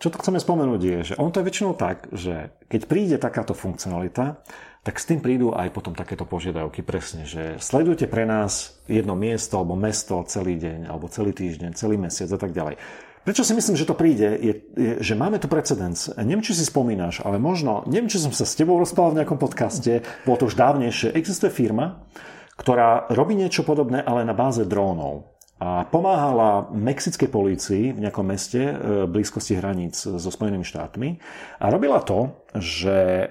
čo 0.00 0.08
to 0.08 0.16
chceme 0.16 0.40
spomenúť 0.40 0.80
je, 0.80 0.98
že 1.12 1.18
on 1.20 1.28
to 1.28 1.44
je 1.44 1.48
väčšinou 1.52 1.76
tak, 1.76 2.08
že 2.16 2.56
keď 2.72 2.80
príde 2.88 3.16
takáto 3.20 3.52
funkcionalita, 3.52 4.40
tak 4.80 4.96
s 4.96 5.04
tým 5.04 5.20
prídu 5.20 5.52
aj 5.52 5.76
potom 5.76 5.92
takéto 5.92 6.24
požiadavky 6.24 6.80
presne, 6.80 7.28
že 7.28 7.60
sledujte 7.60 8.08
pre 8.08 8.24
nás 8.24 8.80
jedno 8.88 9.12
miesto 9.12 9.60
alebo 9.60 9.76
mesto 9.76 10.24
celý 10.24 10.56
deň, 10.56 10.88
alebo 10.88 11.12
celý 11.12 11.36
týždeň, 11.36 11.76
celý 11.76 12.00
mesiac 12.00 12.32
a 12.32 12.40
tak 12.40 12.56
ďalej. 12.56 12.80
Prečo 13.20 13.44
si 13.44 13.52
myslím, 13.52 13.76
že 13.76 13.84
to 13.84 13.92
príde, 13.92 14.40
je, 14.40 14.54
je 14.72 14.92
že 15.04 15.12
máme 15.12 15.36
tu 15.36 15.52
precedens. 15.52 16.08
Neviem, 16.16 16.40
či 16.40 16.56
si 16.56 16.64
spomínaš, 16.64 17.20
ale 17.20 17.36
možno, 17.36 17.84
neviem, 17.84 18.08
či 18.08 18.16
som 18.16 18.32
sa 18.32 18.48
s 18.48 18.56
tebou 18.56 18.80
rozprával 18.80 19.12
v 19.12 19.18
nejakom 19.20 19.36
podcaste, 19.36 20.00
bolo 20.24 20.40
to 20.40 20.48
už 20.48 20.56
dávnejšie, 20.56 21.12
existuje 21.12 21.52
firma, 21.52 22.08
ktorá 22.56 23.12
robí 23.12 23.36
niečo 23.36 23.68
podobné, 23.68 24.00
ale 24.00 24.24
na 24.24 24.32
báze 24.32 24.64
drónov 24.64 25.29
a 25.60 25.84
pomáhala 25.84 26.72
mexickej 26.72 27.28
polícii 27.28 27.92
v 27.92 28.00
nejakom 28.00 28.24
meste 28.24 28.56
v 28.64 29.04
e, 29.04 29.10
blízkosti 29.12 29.60
hraníc 29.60 29.92
so 29.92 30.30
Spojenými 30.32 30.64
štátmi 30.64 31.20
a 31.60 31.68
robila 31.68 32.00
to, 32.00 32.48
že 32.56 32.96
e, 32.96 33.26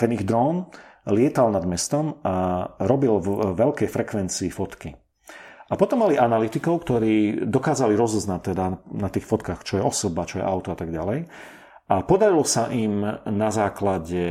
ten 0.00 0.10
ich 0.16 0.24
dron 0.24 0.72
lietal 1.04 1.52
nad 1.52 1.60
mestom 1.68 2.16
a 2.24 2.64
robil 2.80 3.20
v 3.20 3.28
veľkej 3.52 3.88
frekvencii 3.92 4.48
fotky. 4.48 4.96
A 5.70 5.76
potom 5.76 6.02
mali 6.02 6.16
analytikov, 6.16 6.82
ktorí 6.82 7.46
dokázali 7.46 7.92
rozoznať 7.94 8.40
teda 8.40 8.66
na 8.96 9.08
tých 9.12 9.28
fotkách, 9.28 9.60
čo 9.62 9.78
je 9.78 9.86
osoba, 9.86 10.26
čo 10.26 10.40
je 10.40 10.48
auto 10.48 10.72
a 10.72 10.76
tak 10.80 10.90
ďalej. 10.90 11.28
A 11.92 12.02
podarilo 12.02 12.42
sa 12.42 12.72
im 12.72 13.04
na 13.28 13.50
základe 13.52 14.22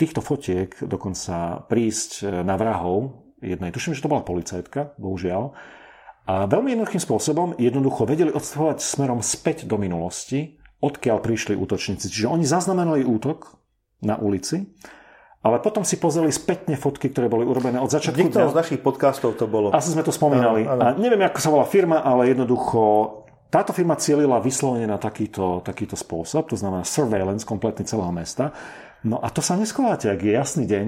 týchto 0.00 0.24
fotiek 0.24 0.74
dokonca 0.82 1.62
prísť 1.68 2.42
na 2.42 2.56
vrahov 2.58 3.24
jednej, 3.44 3.70
tuším, 3.70 3.94
že 3.94 4.02
to 4.02 4.10
bola 4.10 4.26
policajtka, 4.26 4.96
bohužiaľ, 4.98 5.52
a 6.24 6.48
veľmi 6.48 6.72
jednoduchým 6.72 7.02
spôsobom 7.04 7.48
jednoducho 7.60 8.08
vedeli 8.08 8.32
odstavovať 8.32 8.80
smerom 8.80 9.20
späť 9.20 9.68
do 9.68 9.76
minulosti, 9.76 10.56
odkiaľ 10.80 11.20
prišli 11.20 11.52
útočníci. 11.56 12.08
Čiže 12.08 12.32
oni 12.32 12.44
zaznamenali 12.48 13.04
útok 13.04 13.60
na 14.00 14.16
ulici, 14.16 14.72
ale 15.44 15.60
potom 15.60 15.84
si 15.84 16.00
pozreli 16.00 16.32
spätne 16.32 16.80
fotky, 16.80 17.12
ktoré 17.12 17.28
boli 17.28 17.44
urobené 17.44 17.76
od 17.76 17.92
začiatku. 17.92 18.16
Niekto 18.16 18.48
z 18.48 18.56
našich 18.56 18.80
podcastov 18.80 19.36
to 19.36 19.44
bolo. 19.44 19.68
Asi 19.76 19.92
sme 19.92 20.00
to 20.00 20.08
spomínali. 20.08 20.64
Áno, 20.64 20.80
áno. 20.80 20.82
A 20.82 20.88
neviem, 20.96 21.20
ako 21.20 21.38
sa 21.40 21.52
volá 21.52 21.68
firma, 21.68 22.00
ale 22.00 22.32
jednoducho 22.32 22.80
táto 23.52 23.76
firma 23.76 23.94
cielila 24.00 24.40
vyslovene 24.40 24.88
na 24.88 24.96
takýto, 24.96 25.60
takýto 25.60 25.94
spôsob, 25.94 26.48
to 26.48 26.56
znamená 26.56 26.82
surveillance 26.82 27.44
kompletne 27.44 27.84
celého 27.84 28.10
mesta. 28.10 28.56
No 29.04 29.20
a 29.20 29.28
to 29.28 29.44
sa 29.44 29.60
neskováte, 29.60 30.08
ak 30.08 30.24
je 30.24 30.32
jasný 30.32 30.64
deň, 30.64 30.86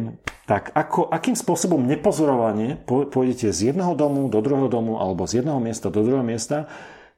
tak 0.49 0.73
ako, 0.73 1.13
akým 1.13 1.37
spôsobom 1.37 1.85
nepozorovanie 1.85 2.81
pôjdete 2.89 3.53
z 3.53 3.73
jedného 3.73 3.93
domu 3.93 4.33
do 4.33 4.41
druhého 4.41 4.73
domu 4.73 4.97
alebo 4.97 5.29
z 5.29 5.45
jedného 5.45 5.61
miesta 5.61 5.93
do 5.93 6.01
druhého 6.01 6.25
miesta, 6.25 6.65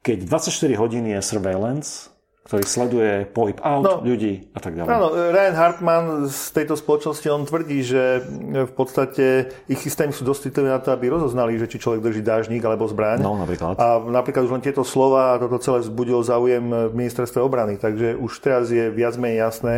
keď 0.02 0.26
24 0.26 0.74
hodín 0.74 1.06
je 1.06 1.22
surveillance, 1.22 2.10
ktorý 2.48 2.64
sleduje 2.64 3.12
pohyb 3.28 3.60
aut, 3.60 3.84
no, 3.84 3.94
ľudí 4.00 4.48
a 4.56 4.58
tak 4.64 4.72
ďalej. 4.72 4.88
Áno, 4.88 5.12
Ryan 5.12 5.56
Hartman 5.60 6.04
z 6.32 6.56
tejto 6.56 6.80
spoločnosti, 6.80 7.28
on 7.28 7.44
tvrdí, 7.44 7.84
že 7.84 8.24
v 8.64 8.72
podstate 8.72 9.52
ich 9.68 9.76
systémy 9.76 10.16
sú 10.16 10.24
dosť 10.24 10.48
citlivé 10.48 10.72
na 10.72 10.80
to, 10.80 10.88
aby 10.88 11.12
rozoznali, 11.12 11.60
že 11.60 11.68
či 11.68 11.76
človek 11.76 12.00
drží 12.00 12.24
dážnik 12.24 12.64
alebo 12.64 12.88
zbraň. 12.88 13.20
No, 13.20 13.36
napríklad. 13.36 13.76
A 13.76 14.00
napríklad 14.00 14.48
už 14.48 14.56
len 14.56 14.64
tieto 14.64 14.80
slova 14.80 15.36
a 15.36 15.38
toto 15.44 15.60
celé 15.60 15.84
vzbudilo 15.84 16.24
záujem 16.24 16.88
v 16.88 16.94
ministerstve 16.96 17.36
obrany. 17.44 17.76
Takže 17.76 18.16
už 18.16 18.32
teraz 18.40 18.72
je 18.72 18.88
viac 18.88 19.20
menej 19.20 19.44
jasné, 19.44 19.74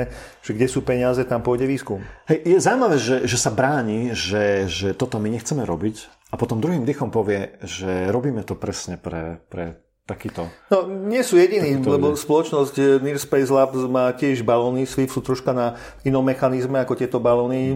že 0.47 0.55
kde 0.55 0.71
sú 0.71 0.87
peniaze, 0.87 1.19
tam 1.27 1.43
pôjde 1.43 1.67
výskum. 1.67 2.07
Hej, 2.31 2.39
je 2.47 2.59
zaujímavé, 2.63 3.03
že, 3.03 3.27
že 3.27 3.35
sa 3.35 3.51
bráni, 3.51 4.15
že, 4.15 4.71
že 4.71 4.95
toto 4.95 5.19
my 5.19 5.27
nechceme 5.27 5.67
robiť 5.67 6.07
a 6.31 6.39
potom 6.39 6.63
druhým 6.63 6.87
dychom 6.87 7.11
povie, 7.11 7.59
že 7.67 8.07
robíme 8.15 8.47
to 8.47 8.55
presne 8.55 8.95
pre, 8.95 9.43
pre 9.51 9.90
takýto. 10.11 10.51
No, 10.67 10.91
nie 10.91 11.23
sú 11.23 11.39
jediní, 11.39 11.79
lebo 11.79 12.11
ide. 12.11 12.19
spoločnosť 12.19 12.75
eh, 12.83 12.87
Near 12.99 13.23
Space 13.23 13.47
Labs 13.47 13.87
má 13.87 14.11
tiež 14.11 14.43
balóny, 14.43 14.83
Swift 14.83 15.15
sú 15.15 15.23
troška 15.23 15.55
na 15.55 15.79
inom 16.03 16.27
mechanizme 16.27 16.83
ako 16.83 16.99
tieto 16.99 17.23
balóny. 17.23 17.71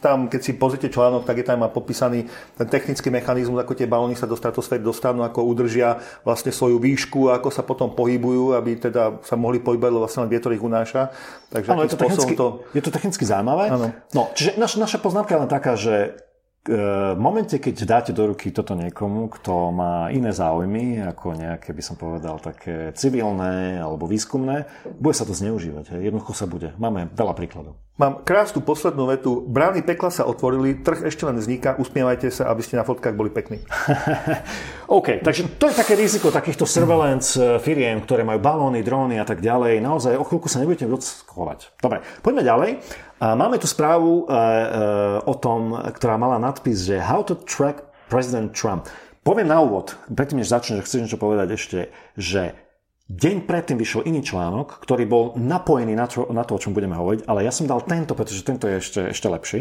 Tam, 0.00 0.32
keď 0.32 0.40
si 0.40 0.52
pozrite 0.56 0.88
článok, 0.88 1.28
tak 1.28 1.44
je 1.44 1.46
tam 1.46 1.60
popísaný 1.68 2.24
ten 2.56 2.66
technický 2.66 3.12
mechanizmus, 3.12 3.60
ako 3.60 3.76
tie 3.76 3.84
balóny 3.84 4.16
sa 4.16 4.24
do 4.24 4.32
stratosféry 4.34 4.80
dostanú, 4.80 5.20
ako 5.20 5.44
udržia 5.44 6.00
vlastne 6.24 6.48
svoju 6.48 6.80
výšku, 6.80 7.28
ako 7.28 7.52
sa 7.52 7.60
potom 7.60 7.92
pohybujú, 7.92 8.56
aby 8.56 8.80
teda 8.80 9.20
sa 9.20 9.36
mohli 9.36 9.60
pohybovať, 9.60 9.92
lebo 9.92 10.02
vlastne 10.08 10.24
len 10.24 10.32
vietor 10.32 10.56
ich 10.56 10.64
unáša. 10.64 11.12
Takže 11.52 11.68
ano, 11.68 11.84
je 11.84 11.92
to, 11.92 12.00
technicky, 12.00 12.34
to... 12.34 12.46
je 12.72 12.82
to 12.82 12.90
technicky 12.90 13.24
zaujímavé. 13.28 13.68
Ano. 13.68 13.92
No, 14.16 14.32
čiže 14.32 14.56
naš, 14.56 14.80
naša 14.80 14.98
poznámka 15.04 15.36
je 15.36 15.40
len 15.44 15.50
taká, 15.50 15.76
že 15.76 16.16
v 16.64 17.20
momente, 17.20 17.60
keď 17.60 17.84
dáte 17.84 18.12
do 18.16 18.32
ruky 18.32 18.48
toto 18.48 18.72
niekomu, 18.72 19.28
kto 19.28 19.68
má 19.68 20.08
iné 20.08 20.32
záujmy, 20.32 20.96
ako 21.04 21.36
nejaké, 21.36 21.76
by 21.76 21.82
som 21.84 22.00
povedal, 22.00 22.40
také 22.40 22.88
civilné 22.96 23.76
alebo 23.84 24.08
výskumné, 24.08 24.64
bude 24.96 25.12
sa 25.12 25.28
to 25.28 25.36
zneužívať. 25.36 26.00
Jednoducho 26.00 26.32
sa 26.32 26.48
bude. 26.48 26.72
Máme 26.80 27.12
veľa 27.12 27.36
príkladov. 27.36 27.76
Mám 27.94 28.26
krásnu 28.26 28.58
poslednú 28.58 29.06
vetu. 29.06 29.44
Brány 29.46 29.86
pekla 29.86 30.10
sa 30.10 30.26
otvorili, 30.26 30.82
trh 30.82 31.06
ešte 31.06 31.30
len 31.30 31.38
vzniká, 31.38 31.78
usmievajte 31.78 32.26
sa, 32.26 32.50
aby 32.50 32.58
ste 32.58 32.74
na 32.74 32.82
fotkách 32.82 33.14
boli 33.14 33.30
pekní. 33.30 33.62
OK, 34.90 35.22
takže 35.22 35.46
to 35.62 35.70
je 35.70 35.78
také 35.78 35.94
riziko 35.94 36.34
takýchto 36.34 36.66
surveillance 36.66 37.38
eh, 37.38 37.62
firiem, 37.62 38.02
ktoré 38.02 38.26
majú 38.26 38.42
balóny, 38.42 38.82
dróny 38.82 39.22
a 39.22 39.26
tak 39.28 39.38
ďalej. 39.38 39.78
Naozaj 39.78 40.18
o 40.18 40.26
chvíľku 40.26 40.50
sa 40.50 40.58
nebudete 40.58 40.90
dockovať. 40.90 41.78
Dobre, 41.78 42.02
poďme 42.18 42.42
ďalej. 42.42 42.70
Máme 43.32 43.56
tu 43.56 43.64
správu 43.64 44.28
eh, 44.28 44.36
eh, 44.36 44.68
o 45.24 45.32
tom, 45.32 45.72
ktorá 45.72 46.20
mala 46.20 46.36
nadpis, 46.36 46.84
že 46.84 47.00
How 47.00 47.24
to 47.24 47.40
track 47.40 47.88
President 48.12 48.52
Trump. 48.52 48.84
Poviem 49.24 49.48
na 49.48 49.64
úvod, 49.64 49.96
predtým 50.12 50.44
než 50.44 50.52
začne, 50.52 50.76
že 50.76 50.84
chceš 50.84 51.08
niečo 51.08 51.16
povedať 51.16 51.56
ešte, 51.56 51.78
že 52.20 52.52
Deň 53.04 53.44
predtým 53.44 53.76
vyšiel 53.76 54.08
iný 54.08 54.24
článok, 54.24 54.80
ktorý 54.80 55.04
bol 55.04 55.24
napojený 55.36 55.92
na 55.92 56.08
to, 56.08 56.24
na 56.32 56.40
to, 56.40 56.56
o 56.56 56.60
čom 56.60 56.72
budeme 56.72 56.96
hovoriť, 56.96 57.28
ale 57.28 57.44
ja 57.44 57.52
som 57.52 57.68
dal 57.68 57.84
tento, 57.84 58.16
pretože 58.16 58.40
tento 58.40 58.64
je 58.64 58.80
ešte, 58.80 59.00
ešte 59.12 59.28
lepší. 59.28 59.60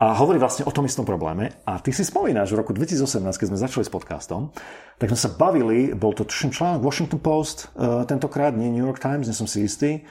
A 0.00 0.16
hovorí 0.16 0.40
vlastne 0.40 0.64
o 0.64 0.72
tom 0.72 0.88
istom 0.88 1.04
probléme. 1.04 1.60
A 1.68 1.76
ty 1.84 1.92
si 1.92 2.08
spomínaš, 2.08 2.56
v 2.56 2.64
roku 2.64 2.72
2018, 2.72 3.20
keď 3.36 3.46
sme 3.52 3.60
začali 3.60 3.84
s 3.84 3.92
podcastom, 3.92 4.56
tak 4.96 5.12
sme 5.12 5.20
sa 5.20 5.28
bavili, 5.28 5.92
bol 5.92 6.16
to 6.16 6.24
tuším 6.24 6.56
článok 6.56 6.80
Washington 6.80 7.20
Post, 7.20 7.68
uh, 7.76 8.08
tentokrát, 8.08 8.56
nie 8.56 8.72
New 8.72 8.88
York 8.88 8.96
Times, 8.96 9.28
nie 9.28 9.36
som 9.36 9.44
si 9.44 9.60
istý, 9.60 10.08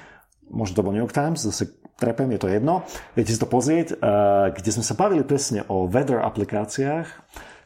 možno 0.53 0.77
to 0.77 0.85
bol 0.85 0.93
New 0.93 1.01
York 1.01 1.17
Times, 1.17 1.41
zase 1.41 1.73
trepem, 1.99 2.31
je 2.33 2.39
to 2.39 2.49
jedno, 2.49 2.87
viete 3.13 3.35
si 3.35 3.39
to 3.39 3.45
pozrieť, 3.45 3.99
uh, 3.99 4.49
kde 4.55 4.69
sme 4.73 4.83
sa 4.87 4.95
bavili 4.95 5.27
presne 5.27 5.67
o 5.67 5.85
weather 5.85 6.23
aplikáciách, 6.23 7.07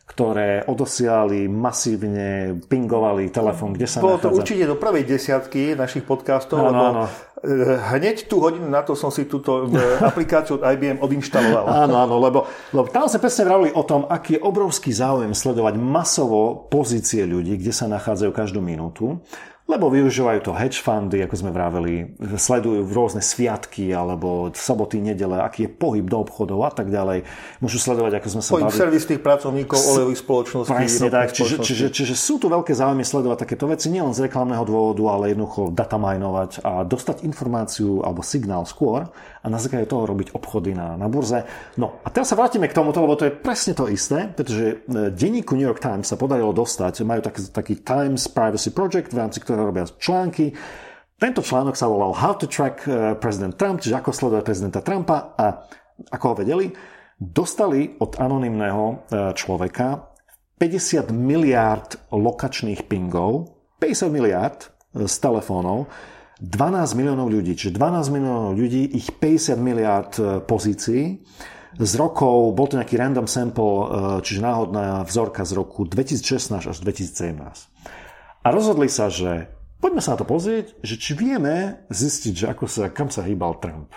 ktoré 0.03 0.67
odosiali 0.67 1.47
masívne, 1.47 2.59
pingovali 2.67 3.31
telefón, 3.31 3.71
kde 3.73 3.87
sa 3.87 4.03
Bolo 4.03 4.19
nachádza. 4.19 4.29
to 4.29 4.35
určite 4.35 4.63
do 4.67 4.75
prvej 4.75 5.03
desiatky 5.07 5.79
našich 5.79 6.03
podcastov, 6.03 6.59
áno, 6.59 6.67
lebo 6.67 6.85
áno. 6.85 7.03
Eh, 7.43 7.75
hneď 7.75 8.31
tú 8.31 8.39
hodinu 8.39 8.71
na 8.71 8.87
to 8.87 8.95
som 8.95 9.11
si 9.11 9.27
túto 9.27 9.67
eh, 9.67 9.75
aplikáciu 10.11 10.59
od 10.59 10.63
IBM 10.63 11.03
odinštaloval. 11.03 11.65
Áno, 11.87 11.99
áno, 11.99 12.15
lebo, 12.23 12.47
lebo 12.71 12.87
tam 12.87 13.11
sa 13.11 13.19
presne 13.19 13.43
vravili 13.43 13.75
o 13.75 13.83
tom, 13.83 14.07
aký 14.07 14.39
je 14.39 14.41
obrovský 14.47 14.95
záujem 14.95 15.35
sledovať 15.35 15.75
masovo 15.75 16.71
pozície 16.71 17.27
ľudí, 17.27 17.59
kde 17.59 17.75
sa 17.75 17.91
nachádzajú 17.91 18.31
každú 18.31 18.63
minútu 18.63 19.19
lebo 19.63 19.87
využívajú 19.87 20.39
to 20.43 20.51
hedge 20.51 20.75
fundy, 20.83 21.23
ako 21.23 21.35
sme 21.39 21.51
vraveli, 21.55 22.19
sledujú 22.19 22.83
rôzne 22.91 23.23
sviatky 23.23 23.95
alebo 23.95 24.51
soboty, 24.51 24.99
nedele, 24.99 25.39
aký 25.39 25.65
je 25.65 25.71
pohyb 25.71 26.03
do 26.03 26.19
obchodov 26.19 26.67
a 26.67 26.71
tak 26.75 26.91
ďalej. 26.91 27.23
Môžu 27.63 27.79
sledovať, 27.79 28.19
ako 28.19 28.27
sme 28.27 28.41
sa 28.43 28.49
pohyb 28.59 28.67
bavili. 28.67 28.81
servis 28.83 29.03
tých 29.07 29.23
pracovníkov 29.23 29.79
olejových 29.79 30.19
spoločností. 30.19 30.75
Presne 30.75 31.07
tak, 31.07 31.31
čiže, 31.31 31.63
čiže, 31.63 31.87
čiže, 31.95 32.13
sú 32.19 32.43
tu 32.43 32.51
veľké 32.51 32.75
záujmy 32.75 33.07
sledovať 33.07 33.47
takéto 33.47 33.65
veci, 33.71 33.87
nielen 33.87 34.11
z 34.11 34.27
reklamného 34.27 34.67
dôvodu, 34.67 35.03
ale 35.15 35.31
jednoducho 35.31 35.71
datamajnovať 35.71 36.51
a 36.67 36.83
dostať 36.83 37.23
informáciu 37.23 38.03
alebo 38.03 38.19
signál 38.19 38.67
skôr 38.67 39.07
a 39.43 39.51
na 39.51 39.59
základe 39.59 39.91
toho 39.91 40.07
robiť 40.07 40.31
obchody 40.31 40.71
na, 40.71 40.95
na 40.95 41.11
burze. 41.11 41.43
No 41.75 41.99
a 42.01 42.07
teraz 42.07 42.31
sa 42.31 42.39
vrátime 42.39 42.71
k 42.71 42.77
tomuto, 42.79 43.03
lebo 43.03 43.19
to 43.19 43.27
je 43.27 43.35
presne 43.35 43.75
to 43.75 43.91
isté, 43.91 44.31
pretože 44.31 44.63
e, 44.63 44.75
denníku 45.11 45.59
New 45.59 45.67
York 45.67 45.83
Times 45.83 46.07
sa 46.07 46.15
podarilo 46.15 46.55
dostať, 46.55 47.03
majú 47.03 47.19
taký, 47.19 47.41
taký 47.51 47.73
Times 47.83 48.31
Privacy 48.31 48.71
Project, 48.71 49.11
v 49.11 49.19
rámci 49.19 49.43
ktoré 49.43 49.59
robia 49.59 49.83
články. 49.83 50.55
Tento 51.23 51.39
článok 51.39 51.79
sa 51.79 51.87
volal 51.87 52.11
How 52.11 52.35
to 52.35 52.51
track 52.51 52.83
eh, 52.83 53.15
President 53.15 53.55
Trump, 53.55 53.79
čiže 53.79 53.95
ako 53.95 54.11
sledovať 54.11 54.43
prezidenta 54.43 54.83
Trumpa 54.83 55.37
a 55.39 55.45
ako 56.11 56.25
ho 56.33 56.35
vedeli, 56.43 56.67
dostali 57.15 57.95
od 58.01 58.19
anonymného 58.19 58.83
eh, 58.83 59.31
človeka 59.31 60.11
50 60.59 61.15
miliárd 61.15 62.11
lokačných 62.11 62.91
pingov, 62.91 63.55
50 63.79 64.11
miliárd 64.11 64.67
z 64.91 65.15
telefónov, 65.23 65.87
12 66.41 66.97
miliónov 66.97 67.29
ľudí, 67.29 67.53
čiže 67.53 67.77
12 67.77 68.13
miliónov 68.13 68.53
ľudí, 68.57 68.89
ich 68.95 69.11
50 69.11 69.59
miliárd 69.59 70.13
pozícií. 70.49 71.21
Z 71.73 71.93
rokov, 71.97 72.53
bol 72.53 72.69
to 72.69 72.77
nejaký 72.77 73.01
random 73.01 73.25
sample, 73.25 73.89
čiže 74.21 74.45
náhodná 74.45 75.01
vzorka 75.09 75.41
z 75.41 75.57
roku 75.57 75.89
2016 75.89 76.69
až 76.69 76.77
2017. 76.85 77.33
A 78.45 78.47
rozhodli 78.53 78.85
sa, 78.93 79.09
že 79.09 79.49
poďme 79.81 80.01
sa 80.05 80.13
na 80.13 80.21
to 80.21 80.27
pozrieť, 80.29 80.77
že 80.85 81.01
či 81.01 81.17
vieme 81.17 81.81
zistiť, 81.89 82.33
že 82.33 82.45
ako 82.53 82.69
sa, 82.69 82.93
kam 82.93 83.09
sa 83.09 83.25
hýbal 83.25 83.57
Trump. 83.57 83.89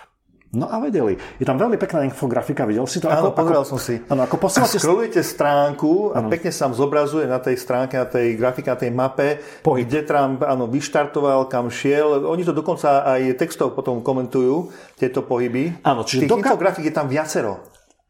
No 0.57 0.65
a 0.65 0.81
vedeli. 0.81 1.13
Je 1.37 1.45
tam 1.45 1.61
veľmi 1.61 1.77
pekná 1.77 2.01
infografika, 2.01 2.65
videl 2.65 2.89
si 2.89 2.97
to? 2.97 3.13
Áno, 3.13 3.29
ako, 3.29 3.61
som 3.61 3.77
si. 3.77 4.01
Áno, 4.09 4.25
ako 4.25 4.41
posúvate... 4.41 4.81
Scrollujete 4.81 5.21
stránku 5.21 6.17
a 6.17 6.25
ano. 6.25 6.33
pekne 6.33 6.49
sa 6.49 6.65
vám 6.65 6.73
zobrazuje 6.73 7.29
na 7.29 7.37
tej 7.37 7.61
stránke, 7.61 7.93
na 7.93 8.09
tej 8.09 8.33
grafike, 8.33 8.73
na 8.73 8.79
tej 8.81 8.89
mape, 8.89 9.37
Pohyb. 9.61 9.85
kde 9.85 10.01
Trump 10.09 10.41
áno, 10.41 10.65
vyštartoval, 10.65 11.45
kam 11.45 11.69
šiel. 11.69 12.25
Oni 12.25 12.41
to 12.41 12.57
dokonca 12.57 13.05
aj 13.05 13.37
textov 13.37 13.77
potom 13.77 14.01
komentujú, 14.01 14.73
tieto 14.97 15.21
pohyby. 15.21 15.85
Áno, 15.85 16.01
čiže 16.01 16.25
Tých 16.25 16.33
doka... 16.33 16.49
infografik 16.49 16.89
je 16.89 16.95
tam 16.97 17.05
viacero. 17.05 17.61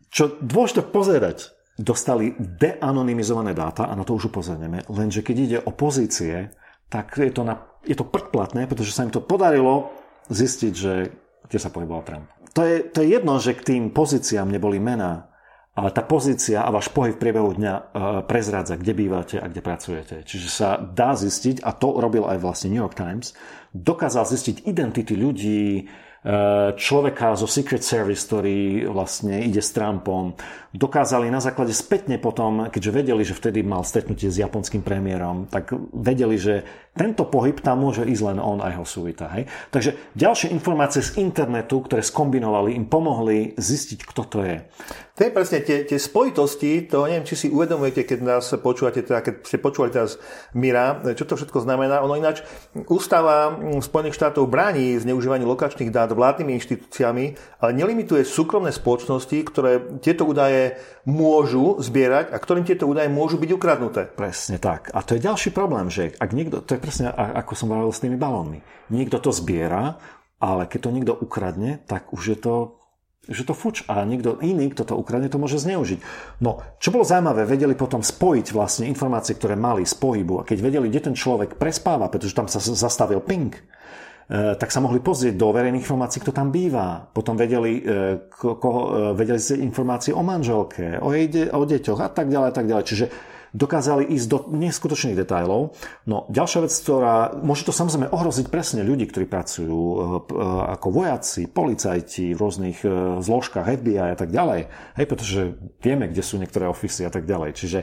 Čo 0.07 0.39
dôležité 0.39 0.87
pozerať, 0.87 1.51
dostali 1.75 2.31
deanonymizované 2.39 3.51
dáta 3.51 3.91
a 3.91 3.93
na 3.93 4.07
to 4.07 4.15
už 4.15 4.31
upozorneme, 4.31 4.87
lenže 4.87 5.19
keď 5.21 5.35
ide 5.35 5.57
o 5.61 5.75
pozície, 5.75 6.49
tak 6.87 7.19
je 7.19 7.29
to, 7.29 7.43
na, 7.43 7.59
je 7.83 7.93
to 7.93 8.07
predplatné, 8.07 8.65
pretože 8.65 8.95
sa 8.95 9.03
im 9.03 9.11
to 9.11 9.19
podarilo 9.19 9.91
zistiť, 10.31 10.73
že 10.73 10.93
kde 11.47 11.59
sa 11.59 11.71
pohyboval 11.71 12.03
Trump. 12.03 12.27
To 12.57 12.65
je, 12.65 12.81
to 12.89 13.05
je 13.05 13.13
jedno, 13.13 13.37
že 13.37 13.53
k 13.53 13.61
tým 13.61 13.93
pozíciám 13.93 14.49
neboli 14.49 14.81
mená, 14.81 15.29
ale 15.77 15.93
tá 15.93 16.01
pozícia 16.01 16.65
a 16.65 16.73
váš 16.73 16.89
pohyb 16.89 17.13
v 17.13 17.21
priebehu 17.21 17.53
dňa 17.53 17.73
uh, 17.77 17.85
prezrádza, 18.25 18.81
kde 18.81 18.97
bývate 18.97 19.37
a 19.37 19.45
kde 19.45 19.61
pracujete. 19.61 20.15
Čiže 20.25 20.49
sa 20.49 20.81
dá 20.81 21.13
zistiť, 21.13 21.61
a 21.61 21.69
to 21.77 22.01
robil 22.01 22.25
aj 22.25 22.41
vlastne 22.41 22.73
New 22.73 22.81
York 22.81 22.97
Times, 22.97 23.37
dokázal 23.77 24.25
zistiť 24.25 24.65
identity 24.65 25.13
ľudí, 25.13 25.85
človeka 26.75 27.39
zo 27.39 27.47
Secret 27.47 27.87
Service, 27.87 28.27
ktorý 28.27 28.83
vlastne 28.91 29.39
ide 29.39 29.63
s 29.63 29.71
Trumpom. 29.71 30.35
Dokázali 30.75 31.31
na 31.31 31.39
základe 31.39 31.71
spätne 31.71 32.19
potom, 32.19 32.67
keďže 32.67 32.91
vedeli, 32.91 33.23
že 33.23 33.33
vtedy 33.33 33.63
mal 33.63 33.87
stretnutie 33.87 34.27
s 34.27 34.37
japonským 34.37 34.83
premiérom, 34.83 35.47
tak 35.47 35.71
vedeli, 35.95 36.35
že 36.35 36.67
tento 36.91 37.29
pohyb 37.29 37.55
tam 37.63 37.85
môže 37.87 38.03
ísť 38.03 38.23
len 38.33 38.37
on 38.41 38.59
a 38.59 38.73
jeho 38.73 38.83
suita. 38.83 39.31
Hej? 39.37 39.47
Takže 39.71 40.17
ďalšie 40.17 40.51
informácie 40.51 40.99
z 40.99 41.21
internetu, 41.21 41.79
ktoré 41.81 42.03
skombinovali, 42.03 42.75
im 42.75 42.89
pomohli 42.91 43.55
zistiť, 43.55 43.99
kto 44.03 44.21
to 44.27 44.39
je. 44.43 44.57
To 45.17 45.25
je 45.25 45.33
presne 45.33 45.65
tie, 45.65 45.81
tie 45.81 45.97
spojitosti, 45.97 46.85
to 46.85 47.09
neviem, 47.09 47.25
či 47.25 47.33
si 47.33 47.47
uvedomujete, 47.49 48.05
keď 48.05 48.19
nás 48.21 48.45
počúvate, 48.61 49.01
teda 49.01 49.25
keď 49.25 49.33
ste 49.49 49.57
počúvali 49.57 49.89
teraz 49.89 50.21
Mira, 50.53 51.01
čo 51.17 51.25
to 51.25 51.33
všetko 51.33 51.65
znamená. 51.65 52.05
Ono 52.05 52.13
ináč, 52.13 52.45
Ústava 52.85 53.57
Spojených 53.81 54.13
štátov 54.13 54.45
bráni 54.45 54.93
zneužívanie 55.01 55.45
lokačných 55.45 55.89
dát 55.89 56.13
vládnymi 56.17 56.57
inštitúciami, 56.57 57.25
ale 57.61 57.71
nelimituje 57.77 58.25
súkromné 58.25 58.73
spoločnosti, 58.73 59.37
ktoré 59.45 60.01
tieto 60.01 60.25
údaje 60.25 60.81
môžu 61.05 61.77
zbierať 61.77 62.33
a 62.33 62.37
ktorým 62.41 62.65
tieto 62.65 62.89
údaje 62.89 63.07
môžu 63.07 63.37
byť 63.37 63.51
ukradnuté. 63.53 64.09
Presne 64.09 64.57
tak. 64.57 64.89
A 64.97 65.05
to 65.05 65.13
je 65.13 65.23
ďalší 65.23 65.53
problém, 65.53 65.93
že 65.93 66.17
ak 66.17 66.33
niekto, 66.33 66.65
to 66.65 66.73
je 66.73 66.81
presne 66.81 67.13
ako 67.13 67.53
som 67.53 67.69
hovoril 67.69 67.93
s 67.93 68.01
tými 68.01 68.17
balónmi, 68.17 68.65
niekto 68.89 69.21
to 69.21 69.29
zbiera, 69.29 70.01
ale 70.41 70.65
keď 70.65 70.79
to 70.81 70.93
niekto 70.93 71.13
ukradne, 71.13 71.77
tak 71.85 72.09
už 72.11 72.23
je 72.33 72.39
to 72.41 72.55
že 73.27 73.43
to 73.43 73.51
fuč 73.51 73.83
a 73.91 74.07
niekto 74.07 74.39
iný, 74.39 74.71
kto 74.71 74.87
to 74.87 74.95
ukradne, 74.95 75.27
to 75.27 75.35
môže 75.35 75.59
zneužiť. 75.59 75.99
No, 76.39 76.63
čo 76.79 76.95
bolo 76.95 77.03
zaujímavé, 77.03 77.43
vedeli 77.43 77.75
potom 77.75 77.99
spojiť 77.99 78.55
vlastne 78.55 78.87
informácie, 78.87 79.35
ktoré 79.35 79.59
mali 79.59 79.83
z 79.83 79.99
pohybu 79.99 80.41
a 80.41 80.47
keď 80.47 80.57
vedeli, 80.63 80.87
kde 80.87 81.11
ten 81.11 81.15
človek 81.15 81.59
prespáva, 81.59 82.07
pretože 82.07 82.31
tam 82.31 82.47
sa 82.47 82.63
zastavil 82.63 83.19
ping, 83.19 83.51
tak 84.27 84.75
sa 84.75 84.83
mohli 84.83 84.99
pozrieť 84.99 85.39
do 85.39 85.55
verejných 85.55 85.87
informácií, 85.87 86.19
kto 86.19 86.35
tam 86.35 86.51
býva. 86.51 86.99
Potom 86.99 87.39
vedeli, 87.39 87.79
eh, 87.79 88.27
koho, 88.27 88.81
eh, 88.91 88.91
vedeli 89.15 89.39
informácie 89.63 90.11
o 90.11 90.19
manželke, 90.19 90.99
o, 90.99 91.15
jej, 91.15 91.31
o 91.47 91.63
deťoch 91.63 91.99
a 92.03 92.09
tak 92.11 92.27
ďalej, 92.27 92.47
a 92.51 92.55
tak 92.55 92.67
ďalej. 92.67 92.85
Čiže 92.91 93.05
dokázali 93.55 94.11
ísť 94.11 94.27
do 94.27 94.39
neskutočných 94.51 95.15
detajlov. 95.23 95.71
No 96.03 96.27
ďalšia 96.27 96.67
vec, 96.67 96.73
ktorá 96.75 97.39
môže 97.39 97.63
to 97.63 97.71
samozrejme 97.71 98.11
ohroziť 98.11 98.51
presne 98.51 98.83
ľudí, 98.83 99.07
ktorí 99.07 99.23
pracujú 99.23 99.79
ako 100.75 100.87
vojaci, 100.91 101.47
policajti 101.47 102.35
v 102.35 102.37
rôznych 102.37 102.83
zložkách 103.23 103.71
FBI 103.81 104.13
a 104.13 104.19
tak 104.19 104.35
ďalej. 104.35 104.67
Hej, 104.99 105.05
pretože 105.07 105.41
vieme, 105.79 106.11
kde 106.11 106.21
sú 106.27 106.35
niektoré 106.37 106.67
ofisy 106.67 107.07
a 107.07 107.09
tak 107.09 107.23
ďalej. 107.23 107.55
Čiže 107.55 107.79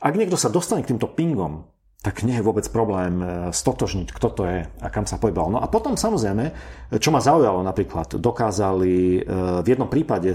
ak 0.00 0.16
niekto 0.16 0.34
sa 0.34 0.50
dostane 0.50 0.82
k 0.82 0.90
týmto 0.90 1.12
pingom, 1.12 1.70
tak 2.02 2.26
nie 2.26 2.34
je 2.34 2.42
vôbec 2.42 2.66
problém 2.74 3.22
stotožniť, 3.54 4.10
kto 4.10 4.28
to 4.34 4.42
je 4.42 4.60
a 4.66 4.88
kam 4.90 5.06
sa 5.06 5.22
pohyboval. 5.22 5.54
No 5.54 5.60
a 5.62 5.70
potom 5.70 5.94
samozrejme, 5.94 6.50
čo 6.98 7.14
ma 7.14 7.22
zaujalo 7.22 7.62
napríklad, 7.62 8.18
dokázali 8.18 9.22
v 9.62 9.66
jednom 9.70 9.86
prípade, 9.86 10.34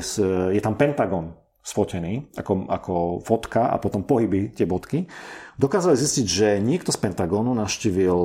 je 0.55 0.61
tam 0.63 0.79
Pentagon, 0.79 1.35
sfotený 1.59 2.31
ako, 2.39 2.71
ako 2.71 2.93
fotka 3.27 3.67
a 3.67 3.75
potom 3.83 4.07
pohyby 4.07 4.55
tie 4.55 4.63
bodky, 4.63 5.11
dokázali 5.59 5.99
zistiť, 5.99 6.25
že 6.25 6.47
niekto 6.63 6.95
z 6.95 7.03
Pentagonu 7.03 7.51
naštívil 7.51 8.15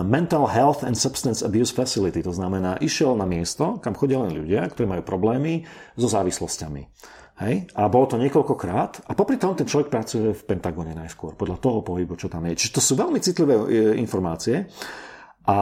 Mental 0.00 0.48
Health 0.48 0.88
and 0.88 0.96
Substance 0.96 1.44
Abuse 1.44 1.74
Facility, 1.74 2.24
to 2.24 2.32
znamená, 2.32 2.80
išiel 2.80 3.12
na 3.12 3.28
miesto, 3.28 3.76
kam 3.84 3.92
chodia 3.92 4.24
len 4.24 4.32
ľudia, 4.32 4.64
ktorí 4.72 4.88
majú 4.88 5.04
problémy 5.04 5.68
so 5.92 6.08
závislosťami. 6.08 6.88
Hej? 7.42 7.66
A 7.74 7.90
bolo 7.90 8.06
to 8.06 8.16
niekoľkokrát 8.16 9.06
a 9.06 9.12
popri 9.18 9.36
tom 9.36 9.58
ten 9.58 9.66
človek 9.66 9.90
pracuje 9.90 10.30
v 10.30 10.42
Pentagone 10.46 10.94
najskôr, 10.94 11.34
podľa 11.34 11.58
toho 11.58 11.82
pohybu, 11.82 12.14
čo 12.14 12.30
tam 12.30 12.46
je. 12.46 12.54
Čiže 12.54 12.74
to 12.78 12.80
sú 12.80 12.92
veľmi 12.94 13.18
citlivé 13.18 13.54
e, 13.58 13.66
informácie. 13.98 14.70
A 15.42 15.58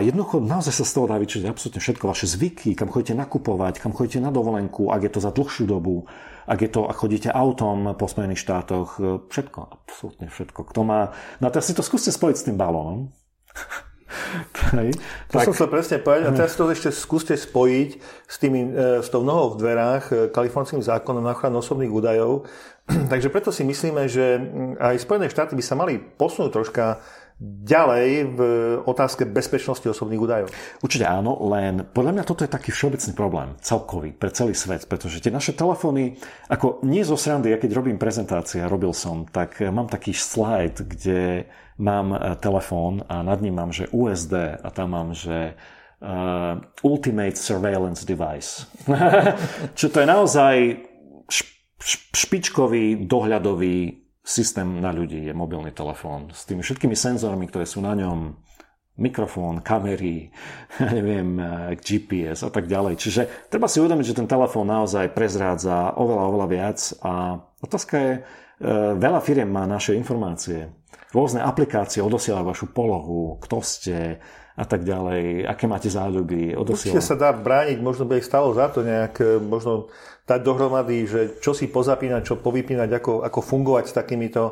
jednoducho 0.00 0.40
naozaj 0.40 0.72
sa 0.72 0.88
z 0.88 0.92
toho 0.96 1.04
dá 1.04 1.20
vyčiť 1.20 1.44
absolútne 1.44 1.84
všetko, 1.84 2.08
vaše 2.08 2.24
zvyky, 2.24 2.72
kam 2.72 2.88
chodíte 2.88 3.12
nakupovať, 3.12 3.76
kam 3.76 3.92
chodíte 3.92 4.24
na 4.24 4.32
dovolenku, 4.32 4.88
ak 4.88 5.04
je 5.04 5.12
to 5.12 5.20
za 5.20 5.36
dlhšiu 5.36 5.68
dobu, 5.68 6.08
ak 6.48 6.58
je 6.64 6.70
to, 6.72 6.88
ak 6.88 6.96
chodíte 6.96 7.28
autom 7.28 7.92
po 7.92 8.08
Spojených 8.08 8.40
štátoch, 8.40 8.96
všetko, 9.28 9.60
absolútne 9.84 10.32
všetko. 10.32 10.60
Kto 10.72 10.80
má... 10.80 11.12
No 11.44 11.52
a 11.52 11.52
teraz 11.52 11.68
si 11.68 11.76
to 11.76 11.84
skúste 11.84 12.08
spojiť 12.08 12.36
s 12.40 12.46
tým 12.48 12.56
balónom. 12.56 13.12
Hej. 14.78 14.96
To 15.32 15.36
tak... 15.38 15.46
som 15.48 15.54
chcel 15.54 15.68
presne 15.68 15.96
povedať. 16.00 16.24
A 16.28 16.30
teraz 16.32 16.52
to 16.56 16.68
ešte 16.68 16.90
skúste 16.92 17.34
spojiť 17.36 17.90
s, 18.24 18.36
tými, 18.40 18.60
e, 18.72 19.04
s 19.04 19.08
tou 19.12 19.20
nohou 19.20 19.54
v 19.54 19.60
dverách 19.60 20.04
e, 20.08 20.14
kalifornským 20.32 20.80
zákonom 20.80 21.24
na 21.24 21.36
ochranu 21.36 21.60
osobných 21.60 21.92
údajov. 21.92 22.48
Takže 23.12 23.28
preto 23.28 23.52
si 23.52 23.62
myslíme, 23.68 24.08
že 24.08 24.40
aj 24.80 25.04
Spojené 25.04 25.28
štáty 25.28 25.52
by 25.52 25.64
sa 25.64 25.76
mali 25.76 26.00
posunúť 26.00 26.50
troška 26.52 26.84
ďalej 27.38 28.34
v 28.34 28.40
otázke 28.82 29.22
bezpečnosti 29.22 29.86
osobných 29.86 30.18
údajov? 30.18 30.48
Určite 30.82 31.06
áno, 31.06 31.38
len 31.46 31.86
podľa 31.86 32.18
mňa 32.18 32.24
toto 32.26 32.42
je 32.42 32.50
taký 32.50 32.74
všeobecný 32.74 33.12
problém, 33.14 33.54
celkový, 33.62 34.10
pre 34.10 34.34
celý 34.34 34.58
svet, 34.58 34.90
pretože 34.90 35.22
tie 35.22 35.30
naše 35.30 35.54
telefóny, 35.54 36.18
ako 36.50 36.82
nie 36.82 37.06
zo 37.06 37.14
srandy, 37.14 37.54
ja 37.54 37.62
keď 37.62 37.78
robím 37.78 37.94
prezentácie, 37.94 38.66
robil 38.66 38.90
som, 38.90 39.22
tak 39.30 39.62
mám 39.70 39.86
taký 39.86 40.10
slajd, 40.10 40.82
kde 40.82 41.46
mám 41.78 42.14
e, 42.14 42.18
telefón 42.36 43.02
a 43.08 43.22
nad 43.22 43.40
ním 43.40 43.54
mám, 43.54 43.72
že 43.72 43.88
USD 43.90 44.60
a 44.62 44.68
tam 44.70 44.90
mám, 44.90 45.14
že 45.14 45.54
uh, 46.02 46.58
Ultimate 46.82 47.38
Surveillance 47.38 48.06
Device. 48.06 48.66
Čo 49.78 49.86
to 49.90 50.00
je 50.02 50.06
naozaj 50.06 50.54
špičkový 52.14 53.06
dohľadový 53.06 54.08
systém 54.28 54.82
na 54.82 54.92
ľudí 54.92 55.24
je 55.24 55.32
mobilný 55.32 55.72
telefón 55.72 56.28
s 56.34 56.44
tými 56.44 56.60
všetkými 56.60 56.92
senzormi, 56.92 57.48
ktoré 57.48 57.64
sú 57.64 57.80
na 57.80 57.96
ňom, 57.96 58.36
mikrofón, 58.98 59.62
kamery, 59.62 60.28
neviem, 60.98 61.38
GPS 61.78 62.44
a 62.44 62.50
tak 62.50 62.66
ďalej. 62.66 62.98
Čiže 62.98 63.22
treba 63.48 63.70
si 63.70 63.78
uvedomiť, 63.78 64.06
že 64.12 64.18
ten 64.18 64.28
telefón 64.28 64.68
naozaj 64.68 65.14
prezrádza 65.14 65.94
oveľa, 65.96 66.22
oveľa 66.28 66.46
viac 66.50 66.78
a 67.00 67.38
otázka 67.62 67.94
je, 67.96 68.12
e, 68.12 68.20
veľa 68.98 69.22
firiem 69.22 69.48
má 69.48 69.64
naše 69.64 69.94
informácie. 69.94 70.66
Rôzne 71.08 71.40
aplikácie 71.40 72.04
odosielajú 72.04 72.44
vašu 72.44 72.66
polohu, 72.68 73.40
kto 73.40 73.64
ste, 73.64 74.20
a 74.58 74.64
tak 74.66 74.82
ďalej, 74.82 75.46
aké 75.46 75.70
máte 75.70 75.86
záľuby, 75.86 76.58
odosielajú. 76.58 76.98
Určite 76.98 77.00
sa 77.00 77.14
dá 77.14 77.30
brániť, 77.30 77.78
možno 77.78 78.10
by 78.10 78.18
ich 78.18 78.26
stalo 78.26 78.50
za 78.50 78.66
to 78.74 78.82
nejak, 78.82 79.14
e, 79.22 79.38
možno 79.38 79.86
dať 80.26 80.40
dohromady, 80.42 81.06
že 81.06 81.20
čo 81.38 81.54
si 81.54 81.70
pozapínať, 81.70 82.26
čo 82.26 82.34
povypínať, 82.42 82.90
ako, 82.90 83.22
ako 83.22 83.38
fungovať 83.38 83.84
s 83.86 83.94
takýmito 83.94 84.42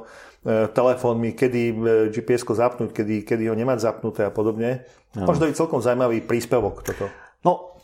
e, 0.46 0.70
telefónmi, 0.70 1.34
kedy 1.34 1.62
e, 1.68 1.74
GPS-ko 2.14 2.54
zapnúť, 2.54 2.94
kedy, 2.94 3.26
kedy 3.26 3.50
ho 3.50 3.59
nemať 3.59 3.82
zapnuté 3.82 4.22
a 4.22 4.30
podobne. 4.30 4.86
No. 5.18 5.26
Možno 5.26 5.50
je 5.50 5.59
celkom 5.59 5.82
zaujímavý 5.82 6.22
príspevok 6.22 6.86
toto. 6.86 7.11
No, 7.42 7.82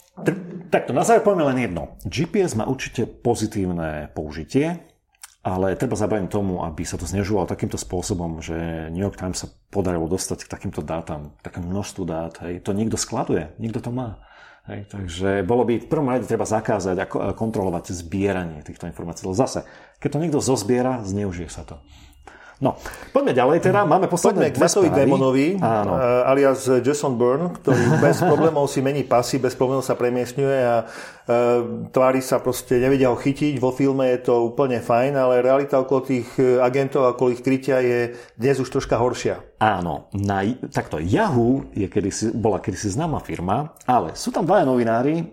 takto, 0.71 0.95
na 0.95 1.03
záver 1.03 1.27
povieme 1.27 1.51
len 1.51 1.59
jedno. 1.67 1.99
GPS 2.07 2.55
má 2.55 2.71
určite 2.71 3.03
pozitívne 3.11 4.15
použitie, 4.15 4.92
ale 5.43 5.75
treba 5.75 5.99
zabrániť 5.99 6.31
tomu, 6.31 6.63
aby 6.63 6.87
sa 6.87 6.95
to 6.95 7.03
znežovalo 7.03 7.51
takýmto 7.51 7.75
spôsobom, 7.75 8.39
že 8.39 8.55
New 8.95 9.03
York 9.03 9.19
Times 9.19 9.43
sa 9.43 9.51
podarilo 9.75 10.07
dostať 10.07 10.47
k 10.47 10.53
takýmto 10.55 10.87
dátam, 10.87 11.35
takému 11.43 11.67
množstvu 11.67 12.03
dát. 12.07 12.39
Hej. 12.47 12.63
To 12.63 12.71
niekto 12.71 12.95
skladuje, 12.95 13.51
niekto 13.59 13.83
to 13.83 13.91
má. 13.91 14.23
Hej, 14.71 14.87
takže 14.95 15.43
bolo 15.43 15.67
by 15.67 15.83
v 15.83 15.91
prvom 15.91 16.07
rade 16.07 16.23
treba 16.31 16.47
zakázať 16.47 16.95
a 16.95 17.07
kontrolovať 17.35 17.91
zbieranie 17.91 18.63
týchto 18.63 18.87
informácií. 18.87 19.27
Lebo 19.27 19.35
zase, 19.35 19.67
keď 19.99 20.09
to 20.15 20.23
niekto 20.23 20.39
zozbiera, 20.39 21.03
zneužije 21.03 21.51
sa 21.51 21.67
to. 21.67 21.83
No, 22.63 22.79
poďme 23.11 23.35
ďalej 23.35 23.59
teda. 23.59 23.83
Máme 23.83 24.07
posledné 24.07 24.55
Poďme 24.55 24.87
k 24.87 24.95
Demonovi, 24.95 25.59
Áno. 25.59 25.99
Uh, 25.99 26.31
alias 26.31 26.63
Jason 26.71 27.19
Byrne, 27.19 27.51
ktorý 27.59 27.99
bez 27.99 28.23
problémov 28.23 28.71
si 28.71 28.79
mení 28.79 29.03
pasy, 29.03 29.43
bez 29.43 29.59
problémov 29.59 29.83
sa 29.83 29.99
premiesňuje 29.99 30.59
a 30.63 30.87
tvári 31.93 32.19
sa 32.19 32.43
proste, 32.43 32.83
nevedia 32.83 33.11
ho 33.11 33.19
chytiť. 33.19 33.63
Vo 33.63 33.71
filme 33.71 34.11
je 34.11 34.27
to 34.27 34.51
úplne 34.51 34.83
fajn, 34.83 35.15
ale 35.15 35.45
realita 35.45 35.79
okolo 35.79 36.01
tých 36.03 36.27
e, 36.39 36.59
agentov 36.59 37.07
a 37.07 37.15
okolo 37.15 37.31
ich 37.31 37.45
krytia 37.47 37.79
je 37.79 38.19
dnes 38.35 38.59
už 38.59 38.67
troška 38.67 38.99
horšia. 38.99 39.39
Áno, 39.63 40.11
na, 40.11 40.43
takto 40.75 40.99
Yahoo 40.99 41.71
je 41.71 41.87
kedysi, 41.87 42.35
bola 42.35 42.59
kedysi 42.59 42.91
známa 42.99 43.23
firma, 43.23 43.71
ale 43.87 44.19
sú 44.19 44.35
tam 44.35 44.43
dvaja 44.43 44.67
novinári, 44.67 45.23
e, 45.23 45.25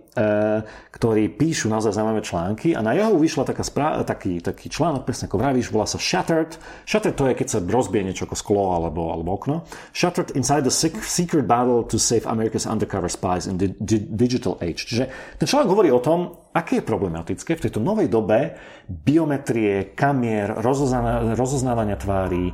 ktorí 0.93 1.33
píšu 1.33 1.65
naozaj 1.65 1.97
zaujímavé 1.97 2.21
články 2.21 2.77
a 2.77 2.85
na 2.85 2.93
Yahoo 2.93 3.17
vyšla 3.17 3.49
taká 3.49 3.65
správ, 3.65 4.05
taký, 4.05 4.37
taký 4.37 4.69
článok, 4.69 5.09
presne 5.09 5.25
ako 5.25 5.41
vravíš, 5.41 5.73
volá 5.73 5.89
sa 5.89 5.97
Shattered. 5.97 6.61
Shattered 6.85 7.17
to 7.17 7.25
je, 7.25 7.33
keď 7.41 7.47
sa 7.49 7.57
rozbije 7.57 8.05
niečo 8.05 8.29
ako 8.29 8.37
sklo 8.37 8.77
alebo, 8.77 9.09
alebo 9.09 9.33
okno. 9.33 9.65
Shattered 9.97 10.37
inside 10.37 10.61
the 10.61 10.73
secret 11.01 11.49
battle 11.49 11.81
to 11.89 11.97
save 11.97 12.29
America's 12.29 12.69
undercover 12.69 13.09
spies 13.09 13.49
in 13.49 13.57
the 13.57 13.73
digital 14.13 14.61
age. 14.61 14.85
Čiže 14.85 15.09
ten 15.41 15.49
článok 15.49 15.73
hovorí 15.73 15.88
o 15.89 16.01
tom, 16.01 16.49
aké 16.53 16.81
je 16.81 16.89
problematické 16.89 17.55
v 17.55 17.63
tejto 17.69 17.77
novej 17.77 18.09
dobe 18.09 18.57
biometrie, 18.89 19.93
kamier, 19.93 20.49
rozoznávania 21.37 21.97
tvári, 21.97 22.49
e, 22.49 22.53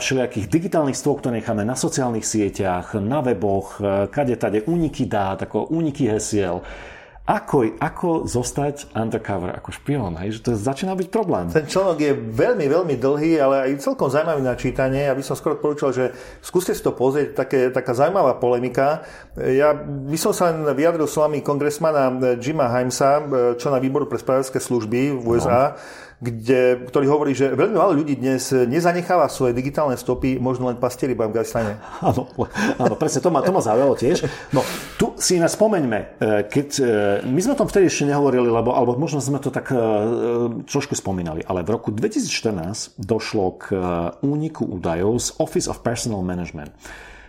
všelijakých 0.00 0.48
digitálnych 0.48 0.96
stôl, 0.96 1.20
ktoré 1.20 1.44
necháme 1.44 1.62
na 1.64 1.76
sociálnych 1.76 2.24
sieťach, 2.24 2.96
na 2.96 3.20
weboch, 3.20 3.78
e, 3.78 4.08
kade 4.08 4.36
tade, 4.40 4.64
úniky 4.64 5.04
dát, 5.04 5.44
ako 5.44 5.68
úniky 5.68 6.08
hesiel 6.08 6.64
ako, 7.28 7.76
ako 7.76 8.24
zostať 8.24 8.96
undercover 8.96 9.52
ako 9.52 9.68
špión, 9.76 10.16
hej? 10.16 10.40
že 10.40 10.48
to 10.48 10.56
začína 10.56 10.96
byť 10.96 11.08
problém. 11.12 11.52
Ten 11.52 11.68
článok 11.68 12.00
je 12.00 12.16
veľmi, 12.16 12.64
veľmi 12.64 12.96
dlhý, 12.96 13.36
ale 13.36 13.68
aj 13.68 13.84
celkom 13.84 14.08
zaujímavý 14.08 14.40
na 14.40 14.56
čítanie. 14.56 15.04
Ja 15.04 15.12
by 15.12 15.20
som 15.20 15.36
skoro 15.36 15.60
porúčal, 15.60 15.92
že 15.92 16.16
skúste 16.40 16.72
si 16.72 16.80
to 16.80 16.96
pozrieť, 16.96 17.36
také, 17.36 17.68
taká 17.68 17.92
zaujímavá 17.92 18.40
polemika. 18.40 19.04
Ja 19.36 19.76
by 19.84 20.16
som 20.16 20.32
sa 20.32 20.56
vyjadril 20.72 21.04
s 21.04 21.20
vami 21.20 21.44
kongresmana 21.44 22.16
Jima 22.40 22.72
Heimsa, 22.72 23.20
čo 23.60 23.68
na 23.68 23.76
výboru 23.76 24.08
pre 24.08 24.16
spravodajské 24.16 24.56
služby 24.56 25.20
v 25.20 25.22
USA. 25.28 25.76
No 25.76 26.07
kde, 26.18 26.90
ktorý 26.90 27.06
hovorí, 27.06 27.30
že 27.30 27.54
veľmi 27.54 27.78
málo 27.78 28.02
ľudí 28.02 28.18
dnes 28.18 28.50
nezanecháva 28.50 29.30
svoje 29.30 29.54
digitálne 29.54 29.94
stopy, 29.94 30.42
možno 30.42 30.66
len 30.66 30.74
pastieri 30.74 31.14
v 31.14 31.30
Afganistane. 31.30 31.78
Áno, 31.98 32.30
áno, 32.78 32.94
presne, 32.98 33.22
to 33.22 33.30
ma, 33.30 33.42
to 33.42 33.54
ma 33.54 33.62
zaujalo 33.62 33.94
tiež. 33.94 34.26
No, 34.54 34.62
tu 34.98 35.14
si 35.18 35.38
nás 35.38 35.54
spomeňme, 35.54 35.98
e, 35.98 36.06
keď, 36.46 36.68
e, 36.78 36.84
my 37.26 37.40
sme 37.42 37.54
o 37.54 37.60
tom 37.60 37.70
vtedy 37.70 37.90
ešte 37.90 38.06
nehovorili, 38.06 38.50
lebo, 38.50 38.74
alebo 38.74 38.98
možno 38.98 39.18
sme 39.22 39.42
to 39.42 39.50
tak 39.50 39.70
e, 39.70 39.78
trošku 40.66 40.94
spomínali, 40.98 41.42
ale 41.46 41.66
v 41.66 41.74
roku 41.74 41.90
2014 41.90 42.98
došlo 42.98 43.44
k 43.58 43.66
úniku 44.22 44.66
údajov 44.66 45.22
z 45.22 45.28
Office 45.42 45.66
of 45.70 45.82
Personal 45.82 46.22
Management. 46.22 46.74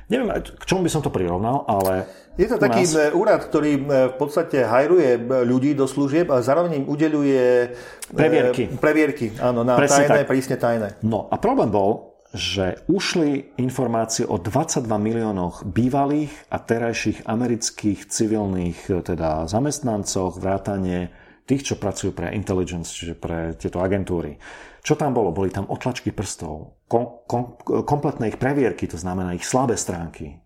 Neviem, 0.09 0.33
k 0.41 0.63
čomu 0.65 0.81
by 0.81 0.89
som 0.89 1.05
to 1.05 1.13
prirovnal, 1.13 1.65
ale... 1.69 2.09
Je 2.39 2.47
to 2.47 2.55
taký 2.55 2.87
nás... 2.87 2.95
E, 2.95 3.11
úrad, 3.11 3.43
ktorý 3.43 3.71
e, 3.75 3.81
v 3.83 4.15
podstate 4.15 4.63
hajruje 4.63 5.19
e, 5.19 5.21
ľudí 5.43 5.75
do 5.75 5.83
služieb 5.83 6.31
a 6.31 6.39
zároveň 6.39 6.79
im 6.79 6.85
udeluje... 6.87 7.75
Previerky. 8.15 8.71
Previerky, 8.79 9.35
áno, 9.43 9.67
na 9.67 9.75
Presne 9.75 10.07
tajné, 10.07 10.23
tak. 10.23 10.29
prísne 10.31 10.55
tajné. 10.55 10.87
No 11.03 11.27
a 11.27 11.35
problém 11.35 11.67
bol, 11.67 12.15
že 12.31 12.79
ušli 12.87 13.59
informácie 13.59 14.23
o 14.23 14.39
22 14.39 14.87
miliónoch 14.87 15.67
bývalých 15.67 16.31
a 16.47 16.63
terajších 16.63 17.27
amerických 17.27 18.07
civilných 18.07 19.03
teda 19.03 19.49
zamestnancoch, 19.49 20.39
vrátane 20.39 21.11
tých, 21.43 21.73
čo 21.73 21.75
pracujú 21.75 22.13
pre 22.13 22.31
intelligence, 22.37 22.93
čiže 22.93 23.17
pre 23.17 23.57
tieto 23.57 23.81
agentúry. 23.81 24.37
Čo 24.79 24.95
tam 24.95 25.11
bolo? 25.11 25.33
Boli 25.33 25.49
tam 25.51 25.67
otlačky 25.67 26.13
prstov, 26.13 26.85
kom, 26.85 27.25
kom, 27.25 27.57
kompletné 27.83 28.31
ich 28.31 28.39
previerky, 28.39 28.85
to 28.85 28.95
znamená 28.95 29.33
ich 29.33 29.43
slabé 29.43 29.73
stránky, 29.75 30.39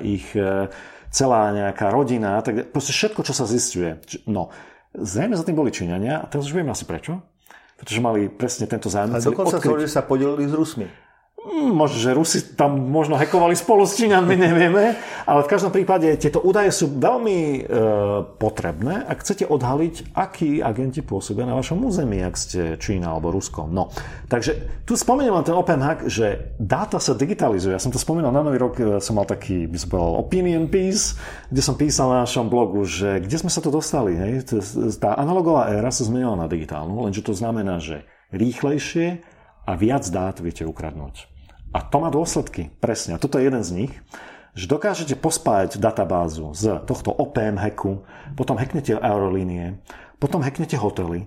ich 0.00 0.30
celá 1.14 1.54
nejaká 1.54 1.94
rodina, 1.94 2.42
tak 2.42 2.74
proste 2.74 2.90
všetko, 2.90 3.22
čo 3.22 3.30
sa 3.30 3.46
zistuje. 3.46 4.02
No, 4.26 4.50
zrejme 4.98 5.38
za 5.38 5.46
tým 5.46 5.54
boli 5.54 5.70
Číňania 5.70 6.18
a 6.18 6.26
teraz 6.26 6.50
už 6.50 6.58
viem 6.58 6.66
asi 6.66 6.82
prečo. 6.82 7.22
Pretože 7.78 7.98
mali 8.02 8.30
presne 8.30 8.66
tento 8.70 8.86
zájem. 8.86 9.14
A 9.14 9.22
dokonca 9.22 9.58
odkryť... 9.58 9.90
sa 9.90 10.02
podelili 10.06 10.46
s 10.46 10.54
Rusmi. 10.54 10.86
Hm, 11.44 11.76
možno, 11.76 12.00
že 12.00 12.16
Rusi 12.16 12.56
tam 12.56 12.88
možno 12.88 13.20
hekovali 13.20 13.52
spolu 13.52 13.84
s 13.84 14.00
Číňanmi, 14.00 14.32
nevieme, 14.48 14.96
ale 15.28 15.44
v 15.44 15.50
každom 15.52 15.76
prípade 15.76 16.08
tieto 16.16 16.40
údaje 16.40 16.72
sú 16.72 16.88
veľmi 16.88 17.38
e, 17.38 17.60
potrebné, 18.40 19.04
ak 19.04 19.20
chcete 19.20 19.44
odhaliť, 19.52 20.16
akí 20.16 20.64
agenti 20.64 21.04
pôsobia 21.04 21.44
na 21.44 21.52
vašom 21.52 21.84
území, 21.84 22.24
ak 22.24 22.34
ste 22.40 22.60
Čína 22.80 23.12
alebo 23.12 23.28
Rusko. 23.28 23.68
No, 23.68 23.92
takže 24.32 24.80
tu 24.88 24.96
spomeniem 24.96 25.36
ten 25.44 25.52
open 25.52 25.84
hack, 25.84 26.08
že 26.08 26.56
dáta 26.56 26.96
sa 26.96 27.12
digitalizuje. 27.12 27.76
Ja 27.76 27.82
som 27.82 27.92
to 27.92 28.00
spomínal 28.00 28.32
na 28.32 28.40
nový 28.40 28.56
rok, 28.56 28.80
e, 28.80 28.96
som 29.04 29.20
mal 29.20 29.28
taký, 29.28 29.68
by 29.68 29.76
som 29.76 29.88
povedal, 29.92 30.16
opinion 30.24 30.64
piece, 30.72 31.20
kde 31.52 31.60
som 31.60 31.76
písal 31.76 32.08
na 32.08 32.24
našom 32.24 32.48
blogu, 32.48 32.88
že 32.88 33.20
kde 33.20 33.36
sme 33.36 33.52
sa 33.52 33.60
to 33.60 33.68
dostali. 33.68 34.16
Hej? 34.16 34.48
Tá 34.96 35.12
analogová 35.20 35.68
éra 35.76 35.92
sa 35.92 36.08
zmenila 36.08 36.40
na 36.40 36.48
digitálnu, 36.48 37.04
lenže 37.04 37.20
to 37.20 37.36
znamená, 37.36 37.84
že 37.84 38.08
rýchlejšie 38.32 39.20
a 39.68 39.72
viac 39.76 40.08
dát 40.08 40.40
viete 40.40 40.64
ukradnúť. 40.64 41.33
A 41.74 41.82
to 41.82 41.98
má 41.98 42.08
dôsledky, 42.14 42.70
presne. 42.78 43.18
A 43.18 43.22
toto 43.22 43.42
je 43.42 43.50
jeden 43.50 43.66
z 43.66 43.74
nich, 43.74 43.92
že 44.54 44.70
dokážete 44.70 45.18
pospájať 45.18 45.82
databázu 45.82 46.54
z 46.54 46.78
tohto 46.86 47.10
OPM 47.10 47.58
hacku, 47.58 48.06
potom 48.38 48.54
hacknete 48.54 48.94
aerolínie, 48.94 49.82
potom 50.22 50.46
hacknete 50.46 50.78
hotely, 50.78 51.26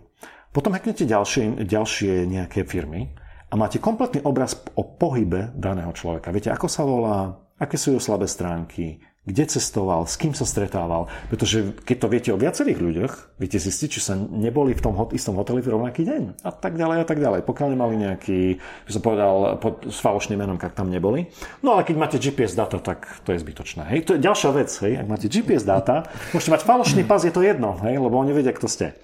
potom 0.56 0.72
hacknete 0.72 1.04
ďalšie, 1.04 1.68
ďalšie 1.68 2.24
nejaké 2.24 2.64
firmy 2.64 3.12
a 3.52 3.54
máte 3.60 3.84
kompletný 3.84 4.24
obraz 4.24 4.56
o 4.80 4.88
pohybe 4.88 5.52
daného 5.60 5.92
človeka. 5.92 6.32
Viete, 6.32 6.56
ako 6.56 6.68
sa 6.72 6.88
volá, 6.88 7.36
aké 7.60 7.76
sú 7.76 7.92
jeho 7.92 8.04
slabé 8.04 8.32
stránky, 8.32 9.04
kde 9.28 9.44
cestoval, 9.44 10.08
s 10.08 10.16
kým 10.16 10.32
sa 10.32 10.48
stretával. 10.48 11.12
Pretože 11.28 11.76
keď 11.84 11.98
to 12.00 12.08
viete 12.08 12.30
o 12.32 12.40
viacerých 12.40 12.80
ľuďoch, 12.80 13.14
viete 13.36 13.60
zistiť, 13.60 13.90
či 13.92 14.00
sa 14.00 14.16
neboli 14.16 14.72
v 14.72 14.80
tom 14.80 14.96
istom 15.12 15.36
hoteli 15.36 15.60
v 15.60 15.76
rovnaký 15.76 16.08
deň. 16.08 16.48
A 16.48 16.50
tak 16.56 16.80
ďalej 16.80 17.04
a 17.04 17.06
tak 17.06 17.20
ďalej. 17.20 17.44
Pokiaľ 17.44 17.68
nemali 17.76 17.96
nejaký, 18.00 18.56
by 18.88 18.92
som 18.96 19.04
povedal, 19.04 19.60
pod, 19.60 19.84
s 19.84 20.00
falošným 20.00 20.40
menom, 20.40 20.56
ak 20.56 20.72
tam 20.72 20.88
neboli. 20.88 21.28
No 21.60 21.76
ale 21.76 21.84
keď 21.84 21.96
máte 22.00 22.18
GPS 22.24 22.56
data, 22.56 22.80
tak 22.80 23.04
to 23.28 23.36
je 23.36 23.44
zbytočné. 23.44 23.84
Hej? 23.92 24.08
To 24.08 24.12
je 24.16 24.24
ďalšia 24.24 24.50
vec. 24.56 24.72
Hej? 24.88 25.04
Ak 25.04 25.08
máte 25.12 25.28
GPS 25.28 25.68
data, 25.68 26.08
môžete 26.32 26.56
mať 26.56 26.62
falošný 26.64 27.04
pas, 27.04 27.20
je 27.20 27.36
to 27.36 27.44
jedno, 27.44 27.76
hej? 27.84 28.00
lebo 28.00 28.16
oni 28.16 28.32
vedia, 28.32 28.56
kto 28.56 28.72
ste. 28.72 28.96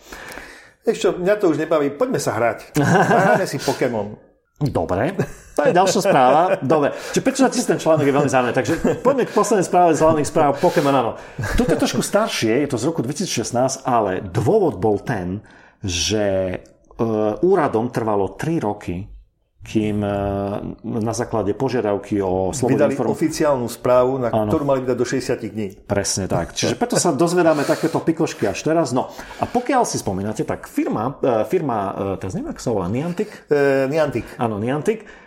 Ešte, 0.88 1.20
mňa 1.20 1.36
to 1.36 1.52
už 1.52 1.60
nebaví. 1.60 1.92
Poďme 1.92 2.24
sa 2.24 2.32
hrať. 2.40 2.80
Hráme 3.12 3.44
si 3.44 3.60
Pokémon. 3.60 4.16
Dobre, 4.64 5.12
to 5.54 5.62
je 5.70 5.72
ďalšia 5.74 6.01
správa. 6.01 6.41
Dobre, 6.62 6.97
čiže 7.14 7.24
prečo 7.24 7.45
ti 7.54 7.62
ten 7.62 7.78
článok 7.78 8.06
je 8.06 8.14
veľmi 8.14 8.32
zaujímavý. 8.32 8.56
Takže 8.58 8.74
poďme 9.06 9.24
k 9.30 9.32
poslednej 9.38 9.66
správe 9.66 9.91
z 9.93 10.01
hlavných 10.01 10.30
správ 10.30 10.58
Pokémon. 10.58 10.93
Áno. 10.93 11.12
Toto 11.54 11.70
je 11.70 11.80
trošku 11.80 12.01
staršie, 12.01 12.66
je 12.66 12.70
to 12.70 12.78
z 12.82 12.86
roku 12.89 13.06
2016, 13.06 13.86
ale 13.86 14.26
dôvod 14.26 14.82
bol 14.82 14.97
ten, 14.97 15.45
že 15.86 16.58
uh, 16.97 17.38
úradom 17.45 17.93
trvalo 17.93 18.34
3 18.34 18.66
roky, 18.66 19.06
kým 19.64 20.04
uh, 20.04 20.60
na 20.84 21.14
základe 21.16 21.56
požiadavky 21.56 22.20
o 22.20 22.51
slobodu 22.51 22.89
Vydali 22.89 22.93
inform... 22.97 23.16
oficiálnu 23.16 23.68
správu, 23.70 24.20
na 24.20 24.28
ano. 24.34 24.51
ktorú 24.51 24.64
mali 24.68 24.84
vydať 24.84 24.97
do 24.97 25.08
60 25.08 25.54
dní. 25.54 25.68
Presne 25.88 26.26
tak. 26.28 26.51
Čiže 26.51 26.76
preto 26.76 26.99
sa 26.99 27.16
dozvedáme 27.16 27.64
takéto 27.64 28.01
pikošky 28.04 28.49
až 28.49 28.60
teraz. 28.66 28.91
No 28.91 29.14
a 29.39 29.45
pokiaľ 29.47 29.88
si 29.88 30.01
spomínate, 30.01 30.43
tak 30.43 30.66
firma, 30.68 31.16
uh, 31.22 31.45
firma 31.47 31.93
teraz 32.18 32.34
neviem, 32.36 32.51
ako 32.51 32.62
sa 32.62 32.72
volá, 32.74 32.88
Niantic? 32.89 33.30
Uh, 33.47 33.88
Niantic. 33.88 34.28
Áno, 34.36 34.58
Niantic 34.60 35.23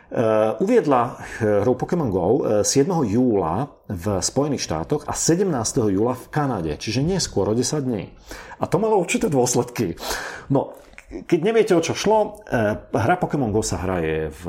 uviedla 0.63 1.19
hru 1.43 1.75
Pokémon 1.75 2.11
GO 2.11 2.63
7. 2.63 2.87
júla 3.11 3.71
v 3.91 4.05
Spojených 4.23 4.63
štátoch 4.63 5.03
a 5.07 5.15
17. 5.15 5.51
júla 5.91 6.15
v 6.15 6.27
Kanade, 6.31 6.73
čiže 6.79 7.03
neskôr 7.03 7.51
o 7.51 7.55
10 7.55 7.83
dní. 7.83 8.15
A 8.63 8.71
to 8.71 8.79
malo 8.79 9.03
určité 9.03 9.27
dôsledky. 9.27 9.99
No, 10.49 10.79
keď 11.07 11.39
neviete, 11.43 11.73
o 11.75 11.83
čo 11.83 11.95
šlo, 11.95 12.43
hra 12.91 13.17
Pokémon 13.19 13.55
GO 13.55 13.63
sa 13.63 13.79
hraje 13.83 14.31
v 14.31 14.45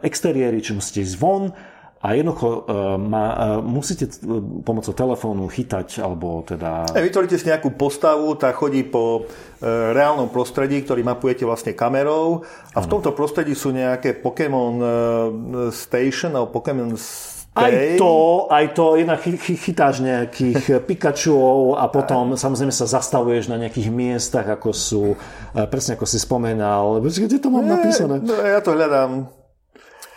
exteriéri, 0.00 0.64
či 0.64 0.72
musíte 0.72 1.04
ísť 1.04 1.16
von, 1.20 1.52
a 2.04 2.12
jednoducho 2.12 2.48
uh, 2.68 3.00
má, 3.00 3.26
uh, 3.32 3.64
musíte 3.64 4.12
pomocou 4.60 4.92
telefónu 4.92 5.48
chytať, 5.48 6.04
alebo 6.04 6.44
teda... 6.44 6.84
E, 6.92 7.00
vytvoríte 7.00 7.40
si 7.40 7.48
nejakú 7.48 7.72
postavu, 7.72 8.36
tá 8.36 8.52
chodí 8.52 8.84
po 8.84 9.24
reálnom 9.64 10.28
prostredí, 10.28 10.84
ktorý 10.84 11.00
mapujete 11.00 11.48
vlastne 11.48 11.72
kamerou 11.72 12.44
a 12.76 12.84
v 12.84 12.90
tomto 12.90 13.16
prostredí 13.16 13.56
sú 13.56 13.72
nejaké 13.72 14.12
Pokémon 14.12 14.76
Station 15.72 16.36
alebo 16.36 16.60
Pokémon 16.60 16.92
aj 17.54 17.96
to, 17.96 18.14
aj 18.50 18.74
to, 18.74 18.98
jednak 18.98 19.22
chytáš 19.40 20.02
nejakých 20.02 20.84
Pikachuov 20.84 21.78
a 21.78 21.86
potom 21.86 22.34
samozrejme 22.34 22.74
sa 22.74 22.90
zastavuješ 22.90 23.46
na 23.46 23.56
nejakých 23.56 23.94
miestach, 23.94 24.44
ako 24.50 24.74
sú, 24.74 25.14
presne 25.70 25.94
ako 25.94 26.02
si 26.02 26.18
spomenal. 26.18 26.98
Kde 26.98 27.38
to 27.38 27.48
mám 27.54 27.64
napísané? 27.64 28.18
No, 28.20 28.34
ja 28.42 28.58
to 28.58 28.74
hľadám. 28.74 29.30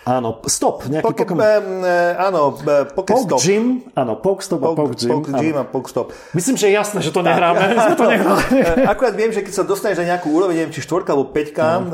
Áno, 0.08 0.40
stop, 0.48 0.88
nejaký 0.88 1.04
Poke, 1.04 1.28
Pokémon. 1.28 1.44
Um, 1.44 1.84
áno, 2.16 2.56
Poke 2.96 3.12
Poke 3.12 3.36
Gym, 3.44 3.84
áno, 3.92 4.16
Pokestop 4.16 4.64
a 4.64 4.72
Poke 4.72 4.96
Gym. 4.96 5.12
Poke 5.12 5.32
Gym 5.36 5.56
a 5.60 5.68
Pokestop. 5.68 6.16
Myslím, 6.32 6.56
že 6.56 6.72
je 6.72 6.74
jasné, 6.80 7.04
že 7.04 7.12
to 7.12 7.20
nehráme, 7.20 7.60
sme 7.92 7.96
to 8.00 8.08
nehrali. 8.16 8.44
Akurát 8.88 9.12
viem, 9.20 9.36
že 9.36 9.44
keď 9.44 9.54
sa 9.60 9.64
dostaneš 9.68 10.00
na 10.08 10.16
nejakú 10.16 10.32
úroveň, 10.32 10.64
neviem, 10.64 10.72
či 10.72 10.80
štvorka 10.80 11.12
alebo 11.12 11.36
peťka, 11.36 11.68
no. 11.84 11.92
uh, 11.92 11.94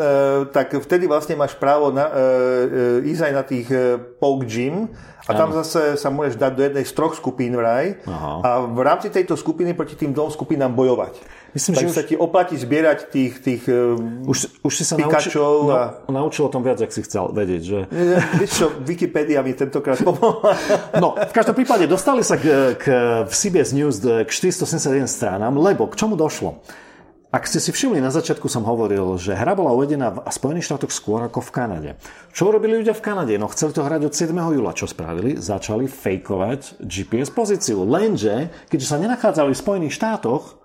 tak 0.53 0.77
vtedy 0.77 1.09
vlastne 1.09 1.33
máš 1.33 1.57
právo 1.57 1.89
na, 1.89 2.05
uh, 2.13 3.01
ísť 3.01 3.21
aj 3.25 3.33
na 3.33 3.43
tých 3.43 3.67
uh, 3.73 3.97
Poke 4.21 4.45
Gym 4.45 4.93
A 5.25 5.31
tam 5.33 5.55
zase 5.55 5.95
sa 5.95 6.11
môžeš 6.11 6.35
dať 6.35 6.51
do 6.51 6.61
jednej 6.67 6.85
z 6.85 6.93
troch 6.93 7.15
skupín 7.15 7.55
vraj 7.55 7.95
Aha. 8.03 8.43
a 8.43 8.49
v 8.67 8.79
rámci 8.83 9.07
tejto 9.07 9.39
skupiny 9.39 9.71
proti 9.71 9.95
tým 9.95 10.11
dvom 10.11 10.27
skupinám 10.27 10.75
bojovať. 10.75 11.15
Myslím, 11.53 11.73
tak 11.73 11.81
že 11.81 11.89
sa 11.89 12.01
už- 12.01 12.09
ti 12.09 12.15
oplatí 12.17 12.55
zbierať 12.57 12.99
tých, 13.07 13.33
tých 13.39 13.63
eh, 13.69 14.25
Už, 14.25 14.37
už 14.61 14.73
si 14.73 14.83
sa 14.83 14.97
Pikačov 14.97 15.53
no, 15.65 15.73
a- 15.73 15.93
naučil 16.09 16.45
o 16.45 16.51
tom 16.51 16.65
viac, 16.65 16.81
ak 16.81 16.89
si 16.89 17.05
chcel 17.05 17.29
vedieť. 17.29 17.61
Že... 17.61 17.79
eh, 17.93 18.41
Vieš 18.41 18.51
čo, 18.51 18.65
Wikipedia 18.81 19.39
mi 19.39 19.53
tentokrát 19.53 20.01
pomohla. 20.01 20.57
No, 21.03 21.13
v 21.13 21.33
každom 21.33 21.53
prípade 21.53 21.85
dostali 21.85 22.21
sa 22.21 22.37
k, 22.37 22.73
k, 22.75 22.85
v 23.25 23.33
CBS 23.33 23.69
News 23.71 24.01
k 24.01 24.29
471 24.29 25.05
stránám, 25.05 25.53
lebo 25.55 25.85
k 25.85 25.93
čomu 25.93 26.17
došlo? 26.17 26.57
Ak 27.29 27.49
ste 27.49 27.57
si 27.57 27.73
všimli, 27.73 27.97
na 27.97 28.13
začiatku 28.13 28.45
som 28.45 28.61
hovoril, 28.61 29.17
že 29.17 29.33
hra 29.33 29.57
bola 29.57 29.73
uvedená 29.73 30.13
v 30.13 30.21
Spojených 30.29 30.69
štátoch 30.69 30.93
skôr 30.93 31.17
ako 31.25 31.41
v 31.41 31.49
Kanade. 31.49 31.91
Čo 32.29 32.53
robili 32.53 32.77
ľudia 32.77 32.93
v 32.93 33.01
Kanade? 33.01 33.33
No 33.41 33.49
chceli 33.49 33.73
to 33.73 33.81
hrať 33.81 34.05
od 34.05 34.13
7. 34.13 34.37
júla. 34.37 34.77
Čo 34.77 34.85
spravili? 34.85 35.41
Začali 35.41 35.89
fejkovať 35.89 36.77
GPS 36.85 37.33
pozíciu. 37.33 37.81
Lenže, 37.89 38.53
keďže 38.69 38.85
sa 38.85 39.01
nenachádzali 39.01 39.49
v 39.49 39.57
Spojených 39.57 39.97
štátoch, 39.97 40.61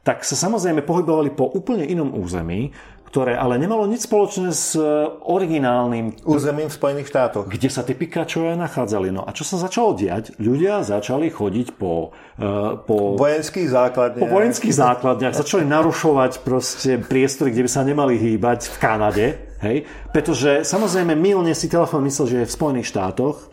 tak 0.00 0.24
sa 0.24 0.32
samozrejme 0.32 0.80
pohybovali 0.80 1.30
po 1.36 1.48
úplne 1.52 1.84
inom 1.84 2.16
území, 2.16 2.72
ktoré 3.10 3.34
ale 3.34 3.58
nemalo 3.58 3.90
nič 3.90 4.06
spoločné 4.06 4.54
s 4.54 4.78
e, 4.78 4.86
originálnym 5.26 6.22
Územím 6.22 6.70
v 6.70 6.78
Spojených 6.78 7.10
štátoch. 7.10 7.50
kde 7.50 7.66
sa 7.66 7.82
tie 7.82 7.98
Pikačové 7.98 8.54
nachádzali. 8.54 9.10
No 9.10 9.26
a 9.26 9.34
čo 9.34 9.42
sa 9.42 9.58
začalo 9.58 9.98
diať? 9.98 10.38
Ľudia 10.38 10.86
začali 10.86 11.26
chodiť 11.26 11.74
po, 11.74 12.14
uh, 12.38 12.78
po, 12.78 13.18
Vojenských 13.18 13.66
základne. 13.66 14.22
po 14.22 14.30
vojenských 14.30 14.70
základniach, 14.70 15.34
začali 15.34 15.66
narušovať 15.66 16.32
proste 16.46 17.02
priestory, 17.02 17.50
kde 17.50 17.66
by 17.66 17.70
sa 17.70 17.82
nemali 17.82 18.14
hýbať 18.14 18.70
v 18.70 18.76
Kanade, 18.78 19.26
hej? 19.58 19.90
Pretože 20.14 20.62
samozrejme 20.62 21.18
milne 21.18 21.50
si 21.58 21.66
telefón 21.66 22.06
myslel, 22.06 22.26
že 22.30 22.36
je 22.46 22.48
v 22.48 22.54
Spojených 22.54 22.94
štátoch 22.94 23.50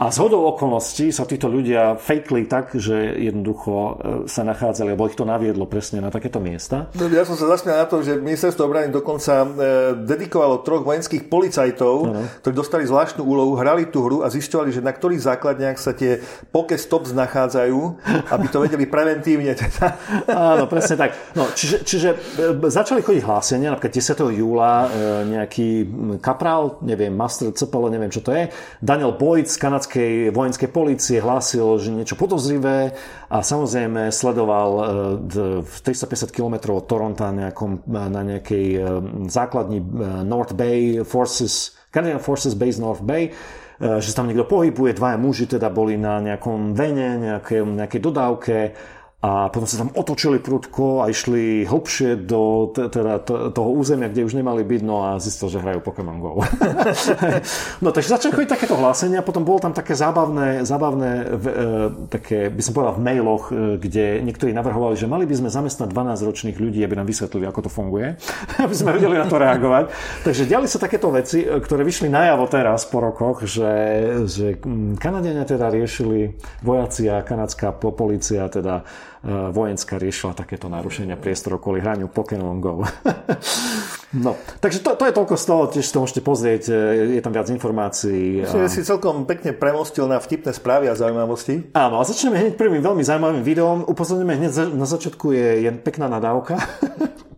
a 0.00 0.08
z 0.08 0.16
hodou 0.16 0.48
okolností 0.48 1.12
sa 1.12 1.28
títo 1.28 1.52
ľudia 1.52 2.00
fejkli 2.00 2.48
tak, 2.48 2.72
že 2.72 3.20
jednoducho 3.20 3.72
e, 3.76 3.92
sa 4.32 4.48
nachádzali, 4.48 4.96
alebo 4.96 5.04
ich 5.04 5.12
to 5.12 5.28
naviedlo 5.28 5.68
presne 5.68 6.00
na 6.00 6.08
takéto 6.08 6.40
miesta. 6.40 6.88
No, 6.96 7.04
Ja 7.12 7.28
som 7.28 7.36
sa 7.36 7.44
zasmial 7.44 7.84
na 7.84 7.84
to, 7.84 8.00
že 8.00 8.16
ministerstvo 8.16 8.64
obrany 8.64 8.88
dokonca 8.88 9.44
e, 9.44 9.48
dedikovalo 10.00 10.64
troch 10.64 10.88
vojenských 10.88 11.28
policajtov, 11.28 12.16
ktorí 12.40 12.54
dostali 12.56 12.88
zvláštnu 12.88 13.20
úlohu, 13.20 13.60
hrali 13.60 13.92
tú 13.92 14.00
hru 14.00 14.24
a 14.24 14.32
zisťovali, 14.32 14.72
že 14.72 14.80
na 14.80 14.96
ktorých 14.96 15.20
základniach 15.20 15.76
sa 15.76 15.92
tie 15.92 16.24
Pokestops 16.48 17.12
nachádzajú, 17.12 17.78
aby 18.32 18.46
to 18.48 18.64
vedeli 18.64 18.88
preventívne. 18.88 19.52
Teda. 19.52 20.00
Áno, 20.32 20.64
presne 20.64 20.96
tak. 20.96 21.12
No, 21.36 21.52
čiže, 21.52 21.84
čiže 21.84 22.16
e, 22.40 22.72
začali 22.72 23.04
chodiť 23.04 23.20
hlásenia, 23.20 23.76
napríklad 23.76 23.92
10. 23.92 24.16
júla 24.32 24.72
nejaký 25.28 25.68
kaprál, 26.24 26.80
neviem, 26.80 27.12
master 27.12 27.52
CPL, 27.52 27.92
neviem 27.92 28.08
čo 28.08 28.24
to 28.24 28.32
je, 28.32 28.48
Daniel 28.80 29.12
Boyd 29.12 29.44
z 29.44 29.60
kanadskej 29.90 30.30
vojenskej 30.30 30.70
polície 30.70 31.18
hlásil, 31.18 31.66
že 31.82 31.90
niečo 31.90 32.14
podozrivé 32.14 32.94
a 33.26 33.42
samozrejme 33.42 34.14
sledoval 34.14 34.70
e, 34.70 34.82
v 35.66 35.74
350 35.82 36.30
km 36.30 36.78
od 36.78 36.86
Toronto 36.86 37.26
nejakom, 37.26 37.82
na 37.90 38.22
nejakej 38.22 38.66
e, 38.70 38.80
základni 39.26 39.82
e, 39.82 39.86
North 40.22 40.54
Bay 40.54 41.02
Forces, 41.02 41.74
Canadian 41.90 42.22
Forces 42.22 42.54
Base 42.54 42.78
North 42.78 43.02
Bay, 43.02 43.26
e, 43.26 43.30
že 43.98 44.14
sa 44.14 44.22
tam 44.22 44.30
niekto 44.30 44.46
pohybuje, 44.46 44.94
dvaja 44.94 45.18
muži 45.18 45.50
teda 45.50 45.66
boli 45.74 45.98
na 45.98 46.22
nejakom 46.22 46.70
vene, 46.70 47.18
nejakej, 47.18 47.66
nejakej 47.66 48.00
dodávke 48.00 48.56
a 49.20 49.52
potom 49.52 49.68
sa 49.68 49.84
tam 49.84 49.92
otočili 49.92 50.40
prudko 50.40 51.04
a 51.04 51.12
išli 51.12 51.68
hlbšie 51.68 52.24
do 52.24 52.72
teda 52.72 53.20
toho 53.52 53.70
územia, 53.76 54.08
kde 54.08 54.24
už 54.24 54.32
nemali 54.32 54.64
byť, 54.64 54.80
no 54.80 55.04
a 55.04 55.20
zistil, 55.20 55.52
že 55.52 55.60
hrajú 55.60 55.84
Pokémon 55.84 56.16
GO. 56.16 56.40
no 57.84 57.92
takže 57.92 58.16
začali 58.16 58.32
chodiť 58.32 58.48
takéto 58.48 58.80
hlásenia, 58.80 59.20
potom 59.20 59.44
bolo 59.44 59.60
tam 59.60 59.76
také 59.76 59.92
zábavné, 59.92 60.64
zábavné 60.64 61.10
e, 61.20 61.24
také, 62.08 62.48
by 62.48 62.62
som 62.64 62.72
povedal, 62.72 62.96
v 62.96 63.04
mailoch, 63.04 63.44
e, 63.52 63.76
kde 63.76 64.24
niektorí 64.24 64.56
navrhovali, 64.56 64.96
že 64.96 65.04
mali 65.04 65.28
by 65.28 65.36
sme 65.36 65.52
zamestnať 65.52 65.92
12-ročných 65.92 66.56
ľudí, 66.56 66.80
aby 66.80 66.96
nám 66.96 67.04
vysvetlili, 67.04 67.44
ako 67.44 67.68
to 67.68 67.70
funguje, 67.70 68.16
aby 68.64 68.72
sme 68.72 68.96
vedeli 68.96 69.20
na 69.20 69.28
to 69.28 69.36
reagovať. 69.36 69.92
Takže 70.24 70.48
diali 70.48 70.64
sa 70.64 70.80
takéto 70.80 71.12
veci, 71.12 71.44
e, 71.44 71.60
ktoré 71.60 71.84
vyšli 71.84 72.08
najavo 72.08 72.48
teraz 72.48 72.88
po 72.88 73.04
rokoch, 73.04 73.44
že, 73.44 73.68
že 74.24 74.56
mm, 74.56 74.96
Kanadiania 74.96 75.44
teda 75.44 75.68
riešili 75.68 76.40
vojaci 76.64 77.12
a 77.12 77.20
kanadská 77.20 77.76
po- 77.76 77.92
polícia 77.92 78.48
teda 78.48 78.80
vojenská 79.28 80.00
riešila 80.00 80.32
takéto 80.32 80.72
narušenia 80.72 81.20
priestorov 81.20 81.60
kvôli 81.60 81.84
hraniu 81.84 82.08
Pokémon 82.08 82.56
GO. 82.56 82.80
no, 84.24 84.32
takže 84.64 84.80
to, 84.80 84.96
to 84.96 85.04
je 85.04 85.12
toľko 85.12 85.34
z 85.36 85.44
toho, 85.44 85.62
tiež 85.68 85.86
to 85.92 85.98
môžete 86.00 86.22
pozrieť, 86.24 86.62
e, 86.72 86.74
je 87.16 87.20
tam 87.20 87.36
viac 87.36 87.52
informácií. 87.52 88.48
Čiže 88.48 88.72
si 88.72 88.80
celkom 88.80 89.28
pekne 89.28 89.52
premostil 89.52 90.08
na 90.08 90.16
vtipné 90.16 90.56
správy 90.56 90.88
a 90.88 90.96
zaujímavosti. 90.96 91.68
Áno, 91.76 92.00
a 92.00 92.08
začneme 92.08 92.40
hneď 92.40 92.54
prvým 92.56 92.80
veľmi 92.80 93.04
zaujímavým 93.04 93.44
videom. 93.44 93.84
Upozorňujeme 93.84 94.34
hneď 94.40 94.52
za- 94.56 94.72
na 94.72 94.88
začiatku 94.88 95.36
je 95.36 95.68
jen 95.68 95.76
pekná 95.84 96.08
nadávka. 96.08 96.56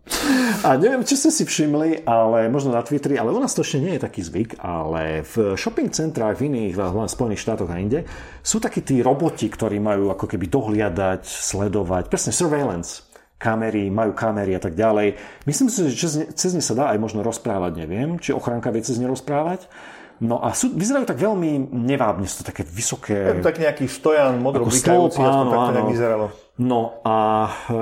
A 0.63 0.75
neviem, 0.75 1.03
či 1.07 1.15
ste 1.15 1.31
si 1.31 1.43
všimli, 1.47 2.03
ale 2.03 2.51
možno 2.51 2.75
na 2.75 2.83
Twitteri, 2.83 3.15
ale 3.15 3.31
u 3.31 3.39
nás 3.39 3.55
to 3.55 3.63
ešte 3.63 3.79
nie 3.83 3.95
je 3.95 4.03
taký 4.03 4.19
zvyk, 4.23 4.59
ale 4.59 5.23
v 5.23 5.55
shopping 5.55 5.91
centrách 5.91 6.39
v 6.39 6.51
iných, 6.51 6.75
hlavne 6.75 7.07
v 7.07 7.15
Spojených 7.15 7.43
štátoch 7.43 7.71
a 7.71 7.79
inde, 7.79 8.03
sú 8.43 8.59
takí 8.59 8.83
tí 8.83 8.99
roboti, 8.99 9.47
ktorí 9.47 9.79
majú 9.79 10.11
ako 10.11 10.27
keby 10.27 10.47
dohliadať, 10.47 11.23
sledovať, 11.23 12.11
presne 12.11 12.35
surveillance 12.35 13.07
kamery, 13.39 13.91
majú 13.91 14.15
kamery 14.15 14.55
a 14.55 14.61
tak 14.63 14.75
ďalej. 14.79 15.19
Myslím 15.43 15.67
si, 15.67 15.91
že 15.91 15.95
cez, 15.99 16.13
ne- 16.15 16.29
cez 16.31 16.51
ne 16.55 16.63
sa 16.63 16.71
dá 16.79 16.95
aj 16.95 16.99
možno 17.03 17.19
rozprávať, 17.27 17.83
neviem, 17.83 18.15
či 18.15 18.31
ochranka 18.31 18.71
vie 18.71 18.79
cez 18.79 18.95
ne 18.95 19.07
rozprávať. 19.11 19.67
No 20.23 20.39
a 20.39 20.55
sú, 20.55 20.71
vyzerajú 20.71 21.03
tak 21.03 21.19
veľmi 21.19 21.75
nevábne, 21.75 22.23
sú 22.23 22.43
to 22.43 22.55
také 22.55 22.63
vysoké... 22.63 23.43
Tak 23.43 23.59
nejaký 23.59 23.91
stojan 23.91 24.39
modro 24.39 24.63
blikajúci, 24.63 25.19
aspoň 25.19 25.45
tak 25.51 25.59
to 25.59 25.73
nejak 25.75 25.91
vyzeralo. 25.91 26.27
No 26.55 27.03
a 27.03 27.17
e, 27.67 27.75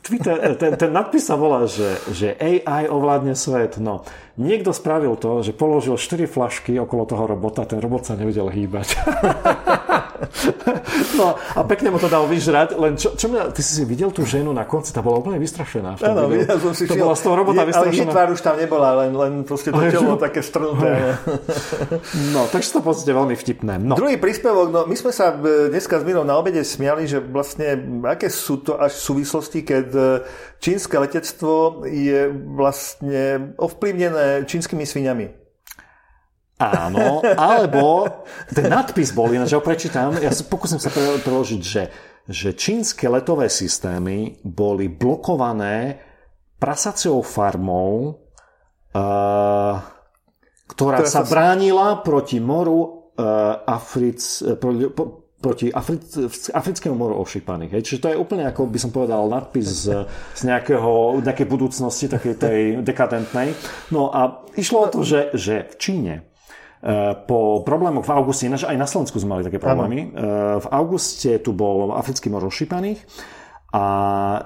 Twitter, 0.00 0.56
ten, 0.56 0.80
ten 0.80 0.90
nadpis 0.90 1.28
sa 1.28 1.36
volá, 1.36 1.68
že, 1.68 2.00
že 2.08 2.32
AI 2.40 2.88
ovládne 2.88 3.36
svet. 3.36 3.76
No, 3.76 4.08
niekto 4.40 4.72
spravil 4.72 5.20
to, 5.20 5.44
že 5.44 5.52
položil 5.52 6.00
4 6.00 6.24
flašky 6.24 6.72
okolo 6.80 7.04
toho 7.04 7.24
robota, 7.28 7.68
ten 7.68 7.78
robot 7.84 8.08
sa 8.08 8.16
nevedel 8.16 8.48
hýbať. 8.48 8.88
no 11.18 11.34
a 11.34 11.60
pekne 11.66 11.90
mu 11.90 11.98
to 11.98 12.08
dal 12.08 12.24
vyžrať, 12.24 12.78
len 12.78 12.94
čo, 12.94 13.14
čo 13.14 13.26
mňa, 13.28 13.50
ty 13.52 13.60
si 13.60 13.78
si 13.78 13.82
videl 13.84 14.10
tú 14.14 14.22
ženu 14.22 14.50
na 14.54 14.64
konci, 14.64 14.94
tá 14.94 15.02
bola 15.02 15.20
úplne 15.20 15.38
vystrašená. 15.42 15.98
Áno, 16.00 16.30
videl 16.30 16.56
som 16.58 16.72
si 16.72 16.86
to 16.86 16.94
bola 16.96 17.14
z 17.18 17.22
toho 17.26 17.34
robota 17.34 17.62
Je- 17.62 17.74
Ale 17.74 17.90
vystrašená. 17.90 18.10
tvár 18.12 18.28
už 18.32 18.40
tam 18.40 18.56
nebola, 18.56 18.88
len, 19.04 19.12
len 19.14 19.32
proste 19.42 19.74
to 19.74 19.78
Ale 19.78 19.90
telo 19.90 20.16
také 20.16 20.40
strnuté. 20.40 21.18
No, 22.34 22.46
takže 22.48 22.78
to 22.78 22.80
podstate 22.80 23.12
veľmi 23.12 23.34
vtipné. 23.34 23.78
No. 23.82 23.94
Druhý 23.98 24.16
príspevok, 24.18 24.70
no 24.70 24.80
my 24.86 24.96
sme 24.96 25.10
sa 25.10 25.34
e, 25.34 25.70
dneska 25.70 25.98
s 25.98 26.04
Mirou 26.06 26.22
na 26.22 26.38
obede 26.38 26.62
smiali, 26.62 27.06
že 27.08 27.18
vlastne 27.20 27.78
aké 28.06 28.30
sú 28.30 28.62
to 28.62 28.78
až 28.78 28.94
súvislosti, 28.94 29.66
keď 29.66 29.86
e, 29.94 30.02
čínske 30.60 30.94
letectvo 30.96 31.84
je 31.86 32.30
vlastne 32.30 33.54
ovplyvnené 33.58 34.46
čínskymi 34.46 34.84
sviňami. 34.86 35.43
Áno, 36.54 37.18
alebo 37.34 38.06
ten 38.54 38.70
nadpis 38.70 39.10
bol, 39.10 39.34
ináč 39.34 39.58
ho 39.58 39.62
prečítam, 39.64 40.14
ja 40.22 40.30
sa 40.30 40.46
pokúsim 40.46 40.78
sa 40.78 40.86
pre- 40.86 41.18
preložiť, 41.18 41.62
že, 41.62 41.90
že 42.30 42.54
čínske 42.54 43.10
letové 43.10 43.50
systémy 43.50 44.38
boli 44.46 44.86
blokované 44.86 45.98
prasaciou 46.62 47.26
farmou, 47.26 48.22
uh, 48.94 49.82
ktorá 50.70 51.02
Ktorá 51.02 51.10
sa 51.10 51.26
sa- 51.26 51.28
bránila 51.28 51.98
proti 52.06 52.38
moru 52.38 53.10
uh, 53.18 53.66
Afric, 53.66 54.22
pro, 54.62 54.70
po, 54.94 55.02
proti 55.42 55.74
Afric, 55.74 56.06
africkému 56.54 56.94
moru 56.96 57.20
ošípaných. 57.20 57.76
Hej. 57.76 57.82
Čiže 57.84 58.00
to 58.00 58.08
je 58.14 58.16
úplne 58.16 58.48
ako 58.48 58.70
by 58.70 58.78
som 58.80 58.94
povedal 58.94 59.28
nadpis 59.28 59.90
z, 59.90 60.08
z 60.32 60.40
nejakého, 60.46 61.18
nejakej 61.20 61.46
budúcnosti, 61.50 62.08
takej 62.08 62.34
tej 62.38 62.60
dekadentnej. 62.80 63.52
No 63.92 64.08
a 64.08 64.46
išlo 64.56 64.86
o 64.86 64.88
to, 64.88 65.04
že, 65.04 65.34
že 65.36 65.68
v 65.68 65.76
Číne 65.76 66.14
po 67.24 67.64
problémoch 67.64 68.04
v 68.04 68.12
auguste, 68.12 68.44
ináč 68.44 68.68
aj 68.68 68.76
na 68.76 68.84
Slovensku 68.84 69.16
sme 69.16 69.40
mali 69.40 69.48
také 69.48 69.56
problémy, 69.56 70.00
eh, 70.04 70.60
v 70.60 70.66
auguste 70.68 71.40
tu 71.40 71.56
bol 71.56 71.96
africký 71.96 72.28
mor 72.28 72.44
ošípaných 72.44 73.00
a 73.72 73.84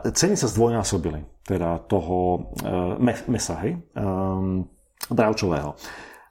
ceny 0.06 0.38
sa 0.38 0.46
zdvojnásobili, 0.46 1.42
teda 1.42 1.82
toho 1.90 2.48
eh, 2.62 2.94
me- 3.02 3.26
mesa, 3.26 3.58
hej, 3.66 3.82
bravčového. 5.10 5.74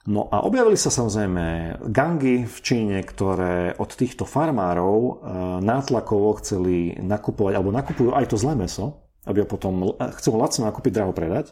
No 0.07 0.31
a 0.31 0.47
objavili 0.47 0.79
sa 0.79 0.87
samozrejme 0.87 1.75
gangy 1.91 2.47
v 2.47 2.57
Číne, 2.63 3.03
ktoré 3.03 3.75
od 3.75 3.91
týchto 3.91 4.23
farmárov 4.23 5.19
nátlakovo 5.59 6.39
chceli 6.39 6.95
nakupovať, 6.95 7.59
alebo 7.59 7.75
nakupujú 7.75 8.15
aj 8.15 8.31
to 8.31 8.39
zlé 8.39 8.55
meso, 8.55 9.03
aby 9.27 9.43
ho 9.43 9.47
potom 9.51 9.99
chcú 9.99 10.39
lacno 10.39 10.71
nakúpiť, 10.71 10.95
draho 10.95 11.11
predať. 11.11 11.51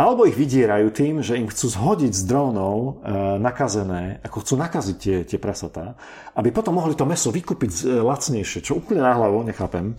Alebo 0.00 0.24
ich 0.24 0.32
vydierajú 0.32 0.96
tým, 0.96 1.20
že 1.20 1.36
im 1.36 1.44
chcú 1.52 1.76
zhodiť 1.76 2.08
z 2.16 2.22
drónov 2.24 3.04
e, 3.04 3.12
nakazené, 3.36 4.24
ako 4.24 4.40
chcú 4.40 4.54
nakaziť 4.56 4.96
tie, 4.96 5.16
tie 5.28 5.36
prasatá, 5.36 5.92
aby 6.32 6.48
potom 6.48 6.80
mohli 6.80 6.96
to 6.96 7.04
meso 7.04 7.28
vykúpiť 7.28 7.84
e, 7.84 8.00
lacnejšie, 8.00 8.64
čo 8.64 8.80
úplne 8.80 9.04
na 9.04 9.12
hlavu, 9.12 9.44
nechápem. 9.44 9.92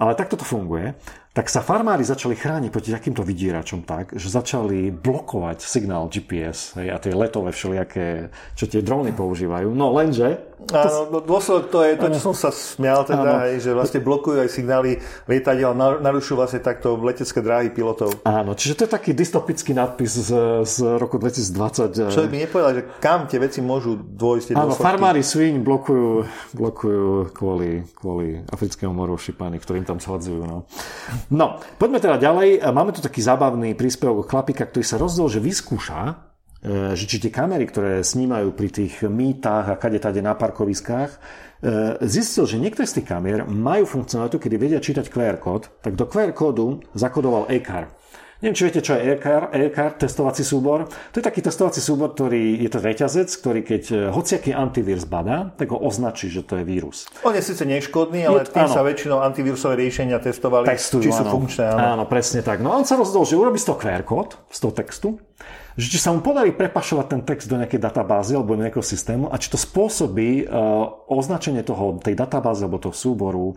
Ale 0.00 0.16
takto 0.16 0.40
to 0.40 0.48
funguje. 0.48 0.96
Tak 1.32 1.48
sa 1.48 1.64
farmári 1.64 2.04
začali 2.04 2.36
chrániť 2.36 2.68
proti 2.68 2.92
takýmto 2.92 3.24
vydieračom 3.24 3.88
tak, 3.88 4.12
že 4.12 4.28
začali 4.28 4.92
blokovať 4.92 5.64
signál 5.64 6.12
GPS 6.12 6.76
hej, 6.76 6.92
a 6.92 7.00
tie 7.00 7.16
letové 7.16 7.56
všelijaké, 7.56 8.28
čo 8.52 8.68
tie 8.68 8.84
dróny 8.84 9.16
používajú. 9.16 9.72
No 9.72 9.96
lenže 9.96 10.52
Áno, 10.70 11.10
no, 11.10 11.18
dôsledok 11.18 11.64
to 11.74 11.78
je 11.82 11.92
to, 11.98 12.06
čo 12.14 12.20
som 12.30 12.34
sa 12.38 12.54
smial 12.54 13.02
teda, 13.02 13.50
aj, 13.50 13.58
že 13.58 13.70
vlastne 13.74 13.98
blokujú 13.98 14.46
aj 14.46 14.50
signály 14.52 15.02
lietadiel, 15.26 15.74
narušujú 15.74 16.36
vlastne 16.38 16.60
takto 16.62 16.94
letecké 17.02 17.42
dráhy 17.42 17.68
pilotov. 17.74 18.22
Áno, 18.22 18.54
čiže 18.54 18.78
to 18.78 18.82
je 18.86 18.90
taký 18.94 19.10
dystopický 19.10 19.74
nadpis 19.74 20.14
z, 20.14 20.30
z 20.62 20.76
roku 21.02 21.18
2020. 21.18 22.14
Človek 22.14 22.30
by 22.30 22.38
nepovedal, 22.46 22.72
že 22.78 22.82
kam 23.02 23.26
tie 23.26 23.42
veci 23.42 23.58
môžu 23.58 23.98
dôjsť. 23.98 24.54
Áno, 24.54 24.78
farmári 24.78 25.26
svíň 25.26 25.66
blokujú, 25.66 26.10
blokujú 26.54 27.34
kvôli, 27.34 27.82
kvôli 27.98 28.46
africkému 28.46 28.94
moru 28.94 29.18
šipany, 29.18 29.58
ktorým 29.58 29.82
tam 29.82 29.98
shodzujú. 29.98 30.46
No. 30.46 30.70
No, 31.30 31.62
poďme 31.78 32.02
teda 32.02 32.16
ďalej. 32.18 32.64
Máme 32.72 32.90
tu 32.90 33.04
taký 33.04 33.22
zábavný 33.22 33.78
príspevok 33.78 34.26
chlapika, 34.26 34.66
ktorý 34.66 34.82
sa 34.82 34.98
rozdol, 34.98 35.30
že 35.30 35.38
vyskúša 35.38 36.32
E, 36.62 36.94
že 36.94 37.10
či 37.10 37.18
tie 37.18 37.34
kamery, 37.34 37.66
ktoré 37.66 38.06
snímajú 38.06 38.54
pri 38.54 38.70
tých 38.70 39.02
mýtach 39.02 39.66
a 39.66 39.74
kade 39.74 39.98
tade 39.98 40.22
na 40.22 40.38
parkoviskách, 40.38 41.10
e, 41.10 41.18
zistil, 42.06 42.46
že 42.46 42.62
niektoré 42.62 42.86
z 42.86 43.02
tých 43.02 43.10
kamier 43.10 43.42
majú 43.42 43.82
funkcionalitu, 43.82 44.38
kedy 44.38 44.56
vedia 44.62 44.78
čítať 44.78 45.10
QR 45.10 45.42
kód, 45.42 45.66
tak 45.82 45.98
do 45.98 46.06
QR 46.06 46.30
kódu 46.30 46.78
zakodoval 46.94 47.50
e-car. 47.50 47.90
Neviem, 48.42 48.58
či 48.58 48.66
viete, 48.66 48.82
čo 48.82 48.98
je 48.98 49.14
e-car, 49.14 49.54
e-car, 49.54 49.94
testovací 49.94 50.42
súbor. 50.42 50.90
To 50.90 51.16
je 51.16 51.22
taký 51.22 51.46
testovací 51.46 51.78
súbor, 51.78 52.10
ktorý 52.10 52.58
je 52.58 52.70
to 52.74 52.82
reťazec, 52.82 53.30
ktorý 53.38 53.60
keď 53.62 53.82
e, 53.86 53.96
hociaký 54.10 54.50
antivírus 54.50 55.06
badá, 55.06 55.54
tak 55.54 55.70
ho 55.70 55.78
označí, 55.78 56.26
že 56.26 56.42
to 56.42 56.58
je 56.58 56.66
vírus. 56.66 57.06
On 57.22 57.30
je 57.30 57.38
síce 57.38 57.62
neškodný, 57.62 58.26
ale 58.26 58.42
je, 58.42 58.50
tým 58.50 58.66
áno. 58.66 58.74
sa 58.74 58.82
väčšinou 58.82 59.22
antivírusové 59.22 59.78
riešenia 59.78 60.18
testovali, 60.18 60.66
Testujú, 60.66 61.06
či 61.06 61.14
sú 61.14 61.22
áno. 61.22 61.38
funkčné. 61.38 61.70
Áno. 61.70 62.02
áno, 62.02 62.04
presne 62.10 62.42
tak. 62.42 62.58
No 62.58 62.74
a 62.74 62.82
on 62.82 62.86
sa 62.86 62.98
rozhodol, 62.98 63.30
že 63.30 63.38
urobí 63.38 63.62
z 63.62 63.70
toho 63.70 63.78
QR 63.78 64.02
kód, 64.02 64.34
z 64.50 64.58
toho 64.58 64.74
textu 64.74 65.08
že 65.76 65.88
či 65.88 65.98
sa 65.98 66.12
mu 66.12 66.20
podarí 66.20 66.52
prepašovať 66.52 67.06
ten 67.08 67.22
text 67.24 67.48
do 67.48 67.56
nejakej 67.56 67.80
databázy 67.80 68.36
alebo 68.36 68.52
do 68.56 68.60
nejakého 68.60 68.84
systému 68.84 69.32
a 69.32 69.40
či 69.40 69.48
to 69.48 69.56
spôsobí 69.56 70.44
uh, 70.44 71.08
označenie 71.08 71.64
toho, 71.64 71.96
tej 72.00 72.12
databázy 72.12 72.68
alebo 72.68 72.76
toho 72.76 72.92
súboru 72.92 73.56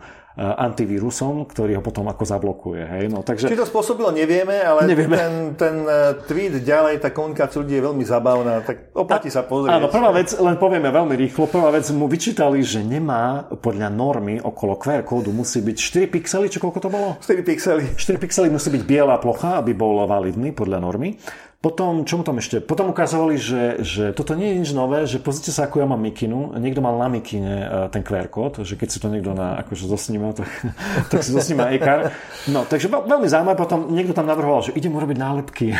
antivírusom, 0.56 1.44
ktorý 1.44 1.76
ho 1.76 1.82
potom 1.84 2.08
ako 2.08 2.24
zablokuje. 2.24 2.82
Hej? 2.88 3.04
No, 3.12 3.20
takže... 3.20 3.52
Či 3.52 3.60
to 3.60 3.68
spôsobilo, 3.68 4.08
nevieme, 4.16 4.56
ale 4.64 4.88
nevieme. 4.88 5.16
ten, 5.16 5.32
ten 5.60 5.76
uh, 5.84 6.16
tweet 6.24 6.64
ďalej, 6.64 7.04
tá 7.04 7.12
komunikácia 7.12 7.60
ľudí 7.60 7.76
je 7.76 7.84
veľmi 7.84 8.04
zabavná, 8.08 8.64
tak 8.64 8.96
oplatí 8.96 9.28
sa 9.28 9.44
pozrieť. 9.44 9.76
Áno, 9.76 9.92
prvá 9.92 10.08
vec, 10.16 10.32
len 10.32 10.56
povieme 10.56 10.88
veľmi 10.88 11.14
rýchlo, 11.20 11.52
prvá 11.52 11.68
vec 11.68 11.84
mu 11.92 12.08
vyčítali, 12.08 12.64
že 12.64 12.80
nemá 12.80 13.44
podľa 13.60 13.92
normy 13.92 14.40
okolo 14.40 14.80
QR 14.80 15.04
kódu 15.04 15.36
musí 15.36 15.60
byť 15.60 15.76
4 16.08 16.14
pixely, 16.16 16.48
či 16.48 16.56
koľko 16.56 16.78
to 16.80 16.88
bolo? 16.88 17.08
4 17.20 17.44
pixely. 17.44 17.84
4 17.92 18.16
pixely 18.16 18.48
musí 18.48 18.72
byť 18.72 18.82
biela 18.88 19.20
plocha, 19.20 19.60
aby 19.60 19.76
bol 19.76 20.00
validný 20.08 20.56
podľa 20.56 20.80
normy. 20.80 21.20
Potom, 21.66 22.06
čo 22.06 22.14
mu 22.14 22.22
tam 22.22 22.38
ešte? 22.38 22.62
Potom 22.62 22.94
ukázali, 22.94 23.34
že, 23.34 23.82
že 23.82 24.14
toto 24.14 24.38
nie 24.38 24.54
je 24.54 24.58
nič 24.62 24.70
nové, 24.70 25.02
že 25.02 25.18
pozrite 25.18 25.50
sa, 25.50 25.66
ako 25.66 25.82
ja 25.82 25.86
mám 25.90 25.98
mikinu. 25.98 26.54
Niekto 26.54 26.78
mal 26.78 26.94
na 26.94 27.10
mikine 27.10 27.54
e, 27.66 27.66
ten 27.90 28.06
QR 28.06 28.30
kód, 28.30 28.62
že 28.62 28.78
keď 28.78 28.86
si 28.86 29.02
to 29.02 29.10
niekto 29.10 29.34
na, 29.34 29.58
akože 29.66 29.90
zosníma, 29.90 30.30
tak, 30.30 30.46
tak 31.10 31.26
si 31.26 31.34
zosníma 31.34 31.74
e-car. 31.74 32.14
No, 32.54 32.62
takže 32.70 32.86
veľmi 32.86 33.26
zaujímavé. 33.26 33.58
Potom 33.58 33.90
niekto 33.90 34.14
tam 34.14 34.30
navrhoval, 34.30 34.62
že 34.62 34.78
idem 34.78 34.94
urobiť 34.94 35.18
nálepky. 35.18 35.74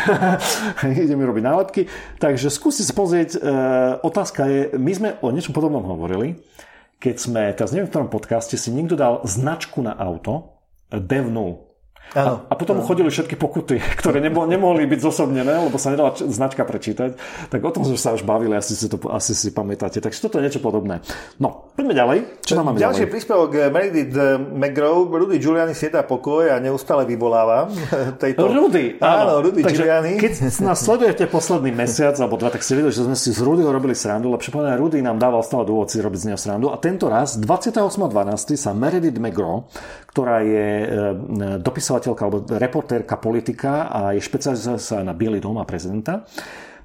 idem 1.07 1.23
urobiť 1.23 1.45
nálepky. 1.47 1.83
Takže 2.19 2.51
skúste 2.51 2.83
sa 2.83 2.91
pozrieť. 2.91 3.39
E, 3.39 3.47
otázka 4.03 4.43
je, 4.51 4.61
my 4.75 4.91
sme 4.91 5.09
o 5.23 5.31
niečom 5.31 5.55
podobnom 5.55 5.87
hovorili, 5.87 6.43
keď 6.99 7.15
sme, 7.15 7.55
teraz 7.55 7.71
neviem 7.71 7.87
v 7.87 7.95
ktorom 7.95 8.11
podcaste, 8.11 8.59
si 8.59 8.75
niekto 8.75 8.99
dal 8.99 9.23
značku 9.23 9.87
na 9.87 9.95
auto, 9.95 10.59
devnú 10.91 11.65
a, 12.15 12.47
a 12.47 12.55
potom 12.55 12.78
mu 12.78 12.83
chodili 12.87 13.11
všetky 13.11 13.35
pokuty, 13.35 13.83
ktoré 14.01 14.23
nebo, 14.23 14.47
nemohli 14.47 14.87
byť 14.87 15.01
zosobnené, 15.03 15.66
lebo 15.66 15.77
sa 15.81 15.91
nedala 15.91 16.15
značka 16.15 16.62
prečítať. 16.62 17.19
Tak 17.51 17.61
o 17.61 17.70
tom 17.73 17.83
sme 17.83 17.99
sa 17.99 18.15
už 18.15 18.23
bavili, 18.23 18.55
asi 18.55 18.78
si, 18.78 18.87
to, 18.87 19.01
asi 19.11 19.35
si 19.35 19.51
pamätáte. 19.51 19.99
Takže 19.99 20.19
toto 20.23 20.39
je 20.39 20.47
niečo 20.47 20.61
podobné. 20.62 21.03
No, 21.41 21.73
poďme 21.74 21.95
ďalej. 21.97 22.19
Čo 22.47 22.53
tam 22.59 22.73
máme 22.73 22.78
Ďalší 22.78 23.05
ďalej? 23.07 23.12
príspevok 23.12 23.51
eh, 23.57 23.69
Meredith 23.69 24.15
eh, 24.16 24.39
McGraw. 24.39 24.97
Rudy 25.07 25.37
Giuliani 25.41 25.74
sieta 25.74 26.05
pokoj 26.05 26.53
a 26.53 26.57
neustále 26.61 27.09
vyvoláva 27.09 27.69
tejto... 28.23 28.49
Rudy, 28.49 29.01
áno. 29.03 29.16
áno 29.16 29.35
Rudy 29.45 29.61
Takže, 29.65 29.74
Giuliani. 29.83 30.12
Keď 30.20 30.33
nás 30.62 30.78
sledujete 30.81 31.24
posledný 31.28 31.73
mesiac 31.74 32.16
alebo 32.23 32.39
dva, 32.41 32.53
tak 32.53 32.65
si 32.65 32.73
videli, 32.77 32.93
že 32.93 33.05
sme 33.05 33.16
si 33.16 33.33
z 33.33 33.41
Rudyho 33.43 33.69
robili 33.69 33.93
srandu, 33.97 34.33
lebo 34.33 34.41
povedané, 34.41 34.77
Rudy 34.81 34.99
nám 35.05 35.20
dával 35.20 35.45
stále 35.45 35.69
dôvod 35.69 35.93
si 35.93 36.01
robiť 36.01 36.19
z 36.23 36.27
neho 36.33 36.39
srandu. 36.41 36.73
A 36.73 36.77
tento 36.81 37.12
raz, 37.12 37.37
28.12. 37.37 38.57
sa 38.57 38.70
Meredith 38.73 39.20
McGraw, 39.20 39.69
ktorá 40.16 40.41
je 40.41 40.69
e, 40.81 40.87
dopisovateľka 41.97 42.23
alebo 42.28 42.39
reportérka 42.44 43.16
politika 43.16 43.89
a 43.89 44.01
je 44.12 44.20
špecializovaná 44.20 44.78
sa 44.81 45.01
na 45.01 45.16
Bielý 45.16 45.40
dom 45.40 45.56
a 45.56 45.64
prezidenta, 45.64 46.28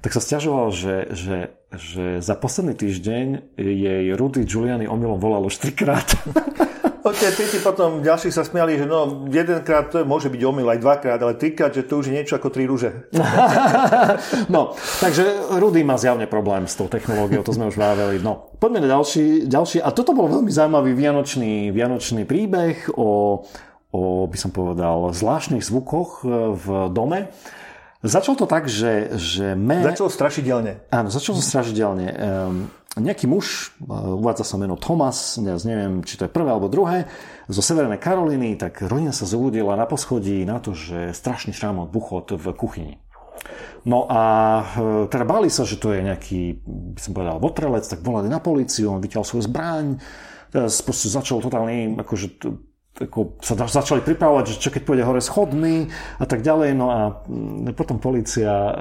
tak 0.02 0.10
sa 0.10 0.20
stiažoval, 0.20 0.74
že, 0.74 0.96
že, 1.14 1.38
že 1.70 2.18
za 2.18 2.34
posledný 2.34 2.74
týždeň 2.74 3.54
jej 3.60 4.04
Rudy 4.18 4.42
Giuliani 4.42 4.90
omylom 4.90 5.20
volalo 5.22 5.46
4 5.46 5.78
krát. 5.78 6.08
Ok, 7.02 7.18
tí 7.34 7.58
potom 7.58 7.98
ďalší 7.98 8.30
sa 8.30 8.46
smiali, 8.46 8.78
že 8.78 8.86
no, 8.86 9.26
jedenkrát 9.26 9.90
to 9.90 10.06
môže 10.06 10.30
byť 10.30 10.38
omyl, 10.38 10.70
aj 10.70 10.78
dvakrát, 10.78 11.18
ale 11.18 11.34
trikrát, 11.34 11.74
že 11.74 11.82
to 11.82 11.98
už 11.98 12.06
je 12.06 12.14
niečo 12.14 12.38
ako 12.38 12.54
tri 12.54 12.62
rúže. 12.62 13.10
no, 14.54 14.78
takže 15.02 15.50
Rudy 15.58 15.82
má 15.82 15.98
zjavne 15.98 16.30
problém 16.30 16.70
s 16.70 16.78
tou 16.78 16.86
technológiou, 16.86 17.42
to 17.42 17.58
sme 17.58 17.66
už 17.66 17.74
vraveli. 17.74 18.22
No, 18.22 18.54
poďme 18.54 18.86
na 18.86 18.94
ďalší, 18.94 19.50
ďalší. 19.50 19.82
A 19.82 19.90
toto 19.90 20.14
bol 20.14 20.30
veľmi 20.30 20.54
zaujímavý 20.54 20.94
vianočný, 20.94 21.74
vianočný 21.74 22.22
príbeh 22.22 22.94
o, 22.94 23.42
o, 23.92 24.24
by 24.26 24.38
som 24.40 24.50
povedal, 24.50 25.12
zvláštnych 25.12 25.62
zvukoch 25.62 26.24
e, 26.24 26.56
v 26.56 26.66
dome. 26.90 27.28
Začal 28.02 28.34
to 28.34 28.50
tak, 28.50 28.66
že... 28.66 29.14
že 29.14 29.54
me... 29.54 29.78
Začalo 29.78 30.10
strašidelne. 30.10 30.90
Áno, 30.90 31.06
začalo 31.12 31.38
to 31.38 31.44
strašidelne. 31.44 32.06
Um, 32.10 32.66
nejaký 32.98 33.30
muž, 33.30 33.70
e, 33.78 33.92
uvádza 33.94 34.42
sa 34.42 34.56
meno 34.58 34.74
Thomas, 34.74 35.38
ja 35.38 35.54
neviem, 35.62 36.02
či 36.02 36.18
to 36.18 36.26
je 36.26 36.34
prvé 36.34 36.50
alebo 36.50 36.66
druhé, 36.66 37.06
zo 37.46 37.62
Severnej 37.62 38.02
Karoliny, 38.02 38.58
tak 38.58 38.82
rodina 38.82 39.14
sa 39.14 39.28
zobudila 39.28 39.78
na 39.78 39.86
poschodí 39.86 40.42
na 40.42 40.58
to, 40.58 40.74
že 40.74 41.14
strašný 41.14 41.54
šrám 41.54 41.84
od 41.84 41.94
buchot 41.94 42.34
v 42.34 42.50
kuchyni. 42.56 42.98
No 43.86 44.06
a 44.10 44.22
e, 44.62 44.64
teda 45.06 45.22
báli 45.22 45.46
sa, 45.46 45.62
že 45.62 45.78
to 45.78 45.94
je 45.94 46.02
nejaký, 46.02 46.58
by 46.66 47.00
som 47.00 47.12
povedal, 47.14 47.38
votrelec, 47.38 47.86
tak 47.86 48.02
volali 48.02 48.26
na 48.26 48.42
policiu, 48.42 48.94
on 48.94 49.02
vyťal 49.02 49.22
svoju 49.22 49.46
zbraň, 49.46 49.98
teraz 50.50 50.82
začal 50.86 51.38
totálny, 51.38 51.98
akože 52.02 52.26
ako 52.92 53.40
sa 53.40 53.56
začali 53.56 54.04
pripravovať, 54.04 54.44
že 54.52 54.60
čo 54.60 54.68
keď 54.68 54.82
pôjde 54.84 55.04
hore 55.08 55.24
schodný 55.24 55.88
a 56.20 56.28
tak 56.28 56.44
ďalej. 56.44 56.76
No 56.76 56.92
a 56.92 57.00
mm, 57.24 57.72
potom 57.72 57.96
policia 57.96 58.52
e, 58.52 58.72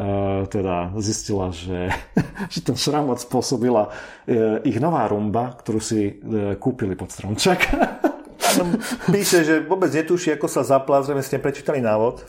teda 0.51 0.91
zistila, 0.99 1.55
že, 1.55 1.95
že 2.53 2.59
ten 2.59 2.75
šramot 2.75 3.23
spôsobila 3.23 3.87
e, 4.27 4.67
ich 4.67 4.83
nová 4.83 5.07
rumba, 5.07 5.55
ktorú 5.55 5.79
si 5.79 6.19
e, 6.19 6.59
kúpili 6.59 6.99
pod 6.99 7.15
stromček. 7.15 7.71
Píše, 9.15 9.47
že 9.47 9.55
vôbec 9.63 9.87
netuší, 9.95 10.35
ako 10.35 10.47
sa 10.51 10.67
zaplá, 10.67 10.99
zrejme 11.07 11.23
ste 11.23 11.39
prečítali 11.39 11.79
návod. 11.79 12.27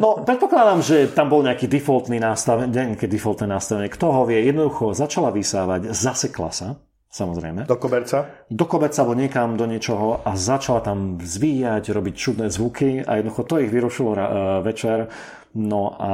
No, 0.00 0.24
predpokladám, 0.24 0.80
že 0.80 1.12
tam 1.12 1.28
bol 1.28 1.44
nejaký 1.44 1.68
defaultný 1.68 2.16
nástavenie, 2.16 2.72
nejaké 2.72 3.04
defaultné 3.04 3.52
nastavenie. 3.52 3.92
Kto 3.92 4.06
ho 4.08 4.22
vie, 4.24 4.48
jednoducho 4.48 4.96
začala 4.96 5.28
vysávať, 5.28 5.92
zasekla 5.92 6.50
sa 6.56 6.68
samozrejme. 7.08 7.64
Do 7.64 7.76
koberca? 7.80 8.46
Do 8.52 8.64
koberca 8.68 9.02
alebo 9.02 9.16
niekam 9.16 9.56
do 9.56 9.64
niečoho 9.64 10.20
a 10.24 10.36
začala 10.36 10.84
tam 10.84 11.16
zvíjať, 11.20 11.92
robiť 11.92 12.14
čudné 12.14 12.46
zvuky 12.52 13.00
a 13.04 13.18
jednoducho 13.18 13.42
to 13.48 13.60
ich 13.64 13.72
vyrušilo 13.72 14.12
večer. 14.60 15.08
No 15.56 15.96
a 15.96 16.10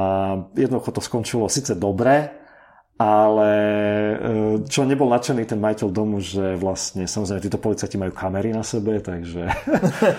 jednoducho 0.55 0.95
to 0.95 1.01
skončilo 1.03 1.51
síce 1.51 1.75
dobre, 1.75 2.44
ale 2.95 3.51
e, 4.15 4.15
čo 4.71 4.87
nebol 4.87 5.11
nadšený 5.11 5.43
ten 5.43 5.59
majiteľ 5.59 5.89
domu, 5.91 6.23
že 6.23 6.55
vlastne 6.55 7.03
samozrejme 7.03 7.43
títo 7.43 7.59
policajti 7.59 7.99
majú 7.99 8.15
kamery 8.15 8.55
na 8.55 8.63
sebe, 8.63 9.03
takže 9.03 9.51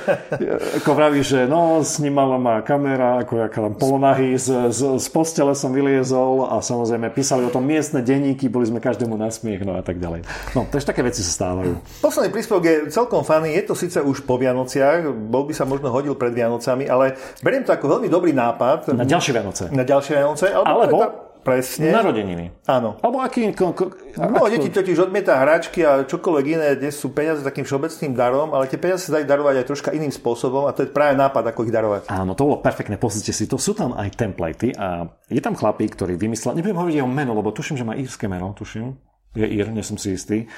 ako 0.84 0.90
vraví, 0.92 1.24
že 1.24 1.48
no 1.48 1.80
snímala 1.80 2.36
ma 2.36 2.60
kamera, 2.60 3.24
ako 3.24 3.32
ja 3.40 3.48
tam 3.48 3.80
polonahy 3.80 4.36
z, 4.36 4.68
z, 4.76 5.00
z 5.00 5.06
postele 5.08 5.56
som 5.56 5.72
vyliezol 5.72 6.52
a 6.52 6.60
samozrejme 6.60 7.08
písali 7.16 7.48
o 7.48 7.50
tom 7.50 7.64
miestne 7.64 8.04
denníky, 8.04 8.52
boli 8.52 8.68
sme 8.68 8.76
každému 8.76 9.16
na 9.16 9.32
smiech, 9.32 9.64
no 9.64 9.72
a 9.72 9.80
tak 9.80 9.96
ďalej. 9.96 10.28
No, 10.52 10.68
takže 10.68 10.92
také 10.92 11.00
veci 11.00 11.24
sa 11.24 11.32
stávajú. 11.32 11.80
Posledný 12.04 12.28
príspevok 12.28 12.64
je 12.68 12.76
celkom 12.92 13.24
fany, 13.24 13.56
je 13.56 13.64
to 13.64 13.72
síce 13.72 13.96
už 13.96 14.28
po 14.28 14.36
Vianociach, 14.36 15.16
bol 15.16 15.48
by 15.48 15.56
sa 15.56 15.64
možno 15.64 15.88
hodil 15.88 16.12
pred 16.12 16.36
Vianocami, 16.36 16.84
ale 16.92 17.16
beriem 17.40 17.64
to 17.64 17.72
ako 17.72 17.96
veľmi 17.96 18.12
dobrý 18.12 18.36
nápad. 18.36 18.92
Na 18.92 19.08
ďalšie 19.08 19.32
Vianoce. 19.32 19.64
Na 19.72 19.80
ďalšie 19.80 20.12
Vianoce, 20.12 20.52
alebo, 20.52 20.84
alebo 20.84 21.25
Presne. 21.46 21.94
Narodeniny. 21.94 22.66
Áno. 22.66 22.98
Alebo 22.98 23.22
aký... 23.22 23.54
Ko, 23.54 23.70
ko, 23.70 23.94
no, 24.18 24.34
ako... 24.34 24.50
deti 24.50 24.74
totiž 24.74 25.06
odmieta 25.06 25.38
hračky 25.38 25.86
a 25.86 26.02
čokoľvek 26.02 26.46
iné, 26.58 26.74
dnes 26.74 26.98
sú 26.98 27.14
peniaze 27.14 27.46
takým 27.46 27.62
všeobecným 27.62 28.18
darom, 28.18 28.50
ale 28.50 28.66
tie 28.66 28.82
peniaze 28.82 29.06
sa 29.06 29.14
dajú 29.14 29.30
darovať 29.30 29.62
aj 29.62 29.66
troška 29.70 29.90
iným 29.94 30.10
spôsobom 30.10 30.66
a 30.66 30.74
to 30.74 30.82
je 30.82 30.90
práve 30.90 31.14
nápad, 31.14 31.54
ako 31.54 31.70
ich 31.70 31.70
darovať. 31.70 32.10
Áno, 32.10 32.34
to 32.34 32.50
bolo 32.50 32.58
perfektné, 32.58 32.98
pozrite 32.98 33.30
si 33.30 33.46
to. 33.46 33.62
Sú 33.62 33.78
tam 33.78 33.94
aj 33.94 34.18
templatey 34.18 34.74
a 34.74 35.06
je 35.30 35.38
tam 35.38 35.54
chlapík, 35.54 35.94
ktorý 35.94 36.18
vymyslel, 36.18 36.58
nebudem 36.58 36.82
hovoriť 36.82 36.96
jeho 36.98 37.06
meno, 37.06 37.38
lebo 37.38 37.54
tuším, 37.54 37.78
že 37.78 37.86
má 37.86 37.94
írske 37.94 38.26
meno, 38.26 38.50
tuším. 38.50 38.98
Je 39.38 39.46
ír, 39.46 39.70
nie 39.70 39.86
som 39.86 39.94
si 39.94 40.18
istý 40.18 40.50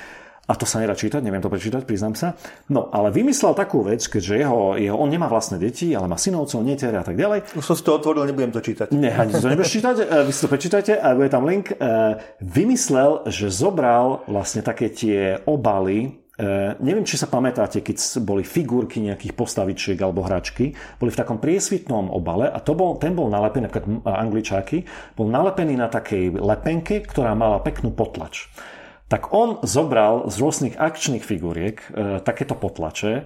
a 0.49 0.57
to 0.57 0.65
sa 0.65 0.81
nedá 0.81 0.97
čítať, 0.97 1.21
neviem 1.21 1.45
to 1.45 1.53
prečítať, 1.53 1.85
priznám 1.85 2.17
sa. 2.17 2.33
No, 2.73 2.89
ale 2.89 3.13
vymyslel 3.13 3.53
takú 3.53 3.85
vec, 3.85 4.01
keďže 4.01 4.35
jeho, 4.41 4.81
jeho, 4.81 4.97
on 4.97 5.13
nemá 5.13 5.29
vlastné 5.29 5.61
deti, 5.61 5.93
ale 5.93 6.09
má 6.09 6.17
synovcov, 6.17 6.65
netere 6.65 6.97
a 6.97 7.05
tak 7.05 7.21
ďalej. 7.21 7.53
Už 7.53 7.65
som 7.69 7.77
si 7.77 7.85
to 7.85 8.01
otvoril, 8.01 8.25
nebudem 8.25 8.49
to 8.57 8.65
čítať. 8.65 8.89
Nie, 8.97 9.13
ani 9.13 9.37
to 9.37 9.45
nebudeš 9.45 9.77
čítať, 9.77 9.97
e, 10.01 10.05
vy 10.25 10.33
si 10.33 10.41
to 10.41 10.49
prečítate 10.49 10.93
a 10.97 11.13
bude 11.13 11.29
tam 11.29 11.45
link. 11.45 11.77
E, 11.77 11.77
vymyslel, 12.41 13.29
že 13.29 13.53
zobral 13.53 14.25
vlastne 14.25 14.65
také 14.65 14.89
tie 14.89 15.37
obaly, 15.45 16.17
e, 16.41 16.81
neviem, 16.81 17.05
či 17.05 17.21
sa 17.21 17.29
pamätáte, 17.29 17.85
keď 17.85 18.25
boli 18.25 18.41
figurky 18.41 19.05
nejakých 19.05 19.37
postavičiek 19.37 20.01
alebo 20.01 20.25
hračky, 20.25 20.73
boli 20.97 21.13
v 21.13 21.21
takom 21.21 21.37
priesvitnom 21.45 22.09
obale 22.09 22.49
a 22.49 22.57
to 22.65 22.73
bol, 22.73 22.97
ten 22.97 23.13
bol 23.13 23.29
nalepený, 23.29 23.69
napríklad 23.69 24.01
angličáky, 24.01 24.81
bol 25.13 25.29
nalepený 25.29 25.77
na 25.77 25.93
takej 25.93 26.41
lepenke, 26.41 27.05
ktorá 27.05 27.37
mala 27.37 27.61
peknú 27.61 27.93
potlač 27.93 28.49
tak 29.09 29.33
on 29.33 29.65
zobral 29.65 30.29
z 30.29 30.37
rôznych 30.37 30.75
akčných 30.77 31.25
figuriek 31.25 31.81
e, 31.81 32.21
takéto 32.21 32.53
potlače, 32.53 33.25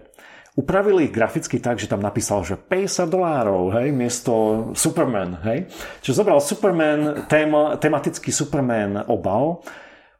upravili 0.55 1.09
ich 1.09 1.15
graficky 1.15 1.59
tak, 1.59 1.83
že 1.83 1.91
tam 1.91 2.05
napísal, 2.05 2.47
že 2.47 2.55
50 2.55 3.09
dolárov, 3.09 3.75
hej, 3.83 3.89
miesto 3.91 4.33
Superman, 4.79 5.43
hej. 5.43 5.67
Čiže 6.05 6.23
zobral 6.23 6.39
Superman, 6.39 7.27
téma, 7.27 7.77
tematický 7.81 8.31
Superman 8.31 9.03
obal, 9.11 9.65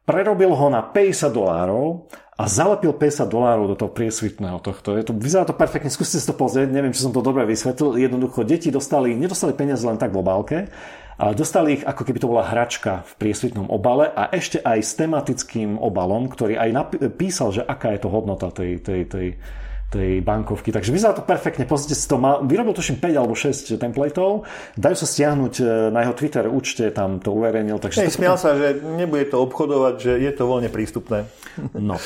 prerobil 0.03 0.51
ho 0.51 0.67
na 0.67 0.83
50 0.83 1.31
dolárov 1.31 2.11
a 2.33 2.43
zalepil 2.49 2.97
50 2.97 3.29
dolárov 3.29 3.65
do 3.71 3.75
toho 3.77 3.93
priesvitného 3.93 4.57
tohto. 4.57 4.97
Je 4.97 5.05
to, 5.05 5.13
vyzerá 5.13 5.45
to 5.45 5.53
perfektne, 5.53 5.93
skúste 5.93 6.17
si 6.17 6.25
to 6.25 6.33
pozrieť, 6.33 6.73
neviem, 6.73 6.91
či 6.91 7.05
som 7.05 7.13
to 7.13 7.21
dobre 7.21 7.45
vysvetlil. 7.45 8.01
Jednoducho, 8.01 8.41
deti 8.41 8.73
dostali, 8.73 9.13
nedostali 9.13 9.53
peniaze 9.53 9.85
len 9.85 10.01
tak 10.01 10.09
v 10.09 10.19
obálke, 10.19 10.57
ale 11.17 11.37
dostali 11.37 11.79
ich 11.79 11.83
ako 11.85 12.01
keby 12.05 12.19
to 12.19 12.31
bola 12.31 12.45
hračka 12.47 13.05
v 13.05 13.13
priesvitnom 13.21 13.69
obale 13.69 14.09
a 14.09 14.33
ešte 14.33 14.61
aj 14.61 14.79
s 14.81 14.91
tematickým 14.97 15.77
obalom, 15.77 16.25
ktorý 16.29 16.57
aj 16.57 16.69
napísal, 16.73 17.53
že 17.53 17.61
aká 17.61 17.93
je 17.93 18.01
to 18.01 18.09
hodnota 18.09 18.49
tej, 18.49 18.81
tej, 18.81 19.01
tej, 19.05 19.27
tej 19.93 20.25
bankovky. 20.25 20.73
Takže 20.73 20.89
vyzerá 20.89 21.13
to 21.13 21.21
perfektne. 21.21 21.69
Pozrite 21.69 21.93
si 21.93 22.09
to. 22.09 22.17
Má, 22.17 22.41
vyrobil 22.41 22.73
tuším 22.73 22.97
5 22.97 23.13
alebo 23.13 23.37
6 23.37 23.77
templateov. 23.77 24.49
Dajú 24.73 24.95
sa 24.97 25.05
stiahnuť 25.05 25.53
e, 25.61 25.63
na 25.93 26.01
jeho 26.01 26.17
Twitter 26.17 26.49
účte, 26.49 26.89
tam 26.89 27.21
to 27.21 27.29
uverejnil. 27.29 27.77
Takže 27.77 28.09
Hej, 28.09 28.17
smial 28.17 28.41
sa, 28.41 28.57
že 28.57 28.81
nebude 28.81 29.29
to 29.29 29.37
obchodovať, 29.45 29.95
že 30.01 30.11
je 30.17 30.31
to 30.33 30.49
voľne 30.49 30.73
prístupné. 30.73 31.29
No. 31.73 31.99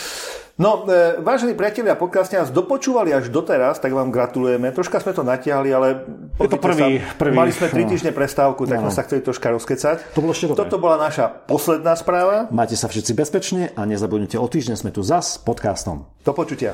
No, 0.57 0.89
e, 0.89 1.21
vážení 1.21 1.53
priatelia, 1.53 1.93
pokiaľ 1.93 2.23
ste 2.25 2.41
nás 2.41 2.49
dopočúvali 2.49 3.13
až 3.13 3.29
doteraz, 3.29 3.77
tak 3.77 3.93
vám 3.93 4.09
gratulujeme. 4.09 4.73
Troška 4.73 4.97
sme 5.05 5.13
to 5.13 5.21
natiahli, 5.21 5.69
ale 5.69 6.01
je 6.41 6.49
to 6.49 6.57
prvý, 6.57 6.97
sa, 6.97 7.13
prvý, 7.21 7.35
mali 7.37 7.53
sme 7.53 7.69
3 7.69 7.85
no. 7.85 7.89
týždne 7.93 8.11
prestávku, 8.11 8.65
tak 8.65 8.81
no. 8.81 8.89
sme 8.89 8.91
sa 8.91 9.05
chceli 9.05 9.21
troška 9.21 9.53
rozkecať. 9.53 10.17
To 10.17 10.19
bolo 10.25 10.33
ešte 10.33 10.49
Toto 10.49 10.81
bola 10.81 10.97
naša 10.97 11.29
posledná 11.29 11.93
správa. 11.93 12.49
Majte 12.49 12.73
sa 12.73 12.89
všetci 12.89 13.13
bezpečne 13.13 13.69
a 13.77 13.85
nezabudnite, 13.85 14.41
o 14.41 14.47
týždeň 14.49 14.81
sme 14.81 14.89
tu 14.89 15.05
zas 15.05 15.37
s 15.37 15.41
podcastom. 15.45 16.09
Do 16.25 16.33
počutia. 16.33 16.73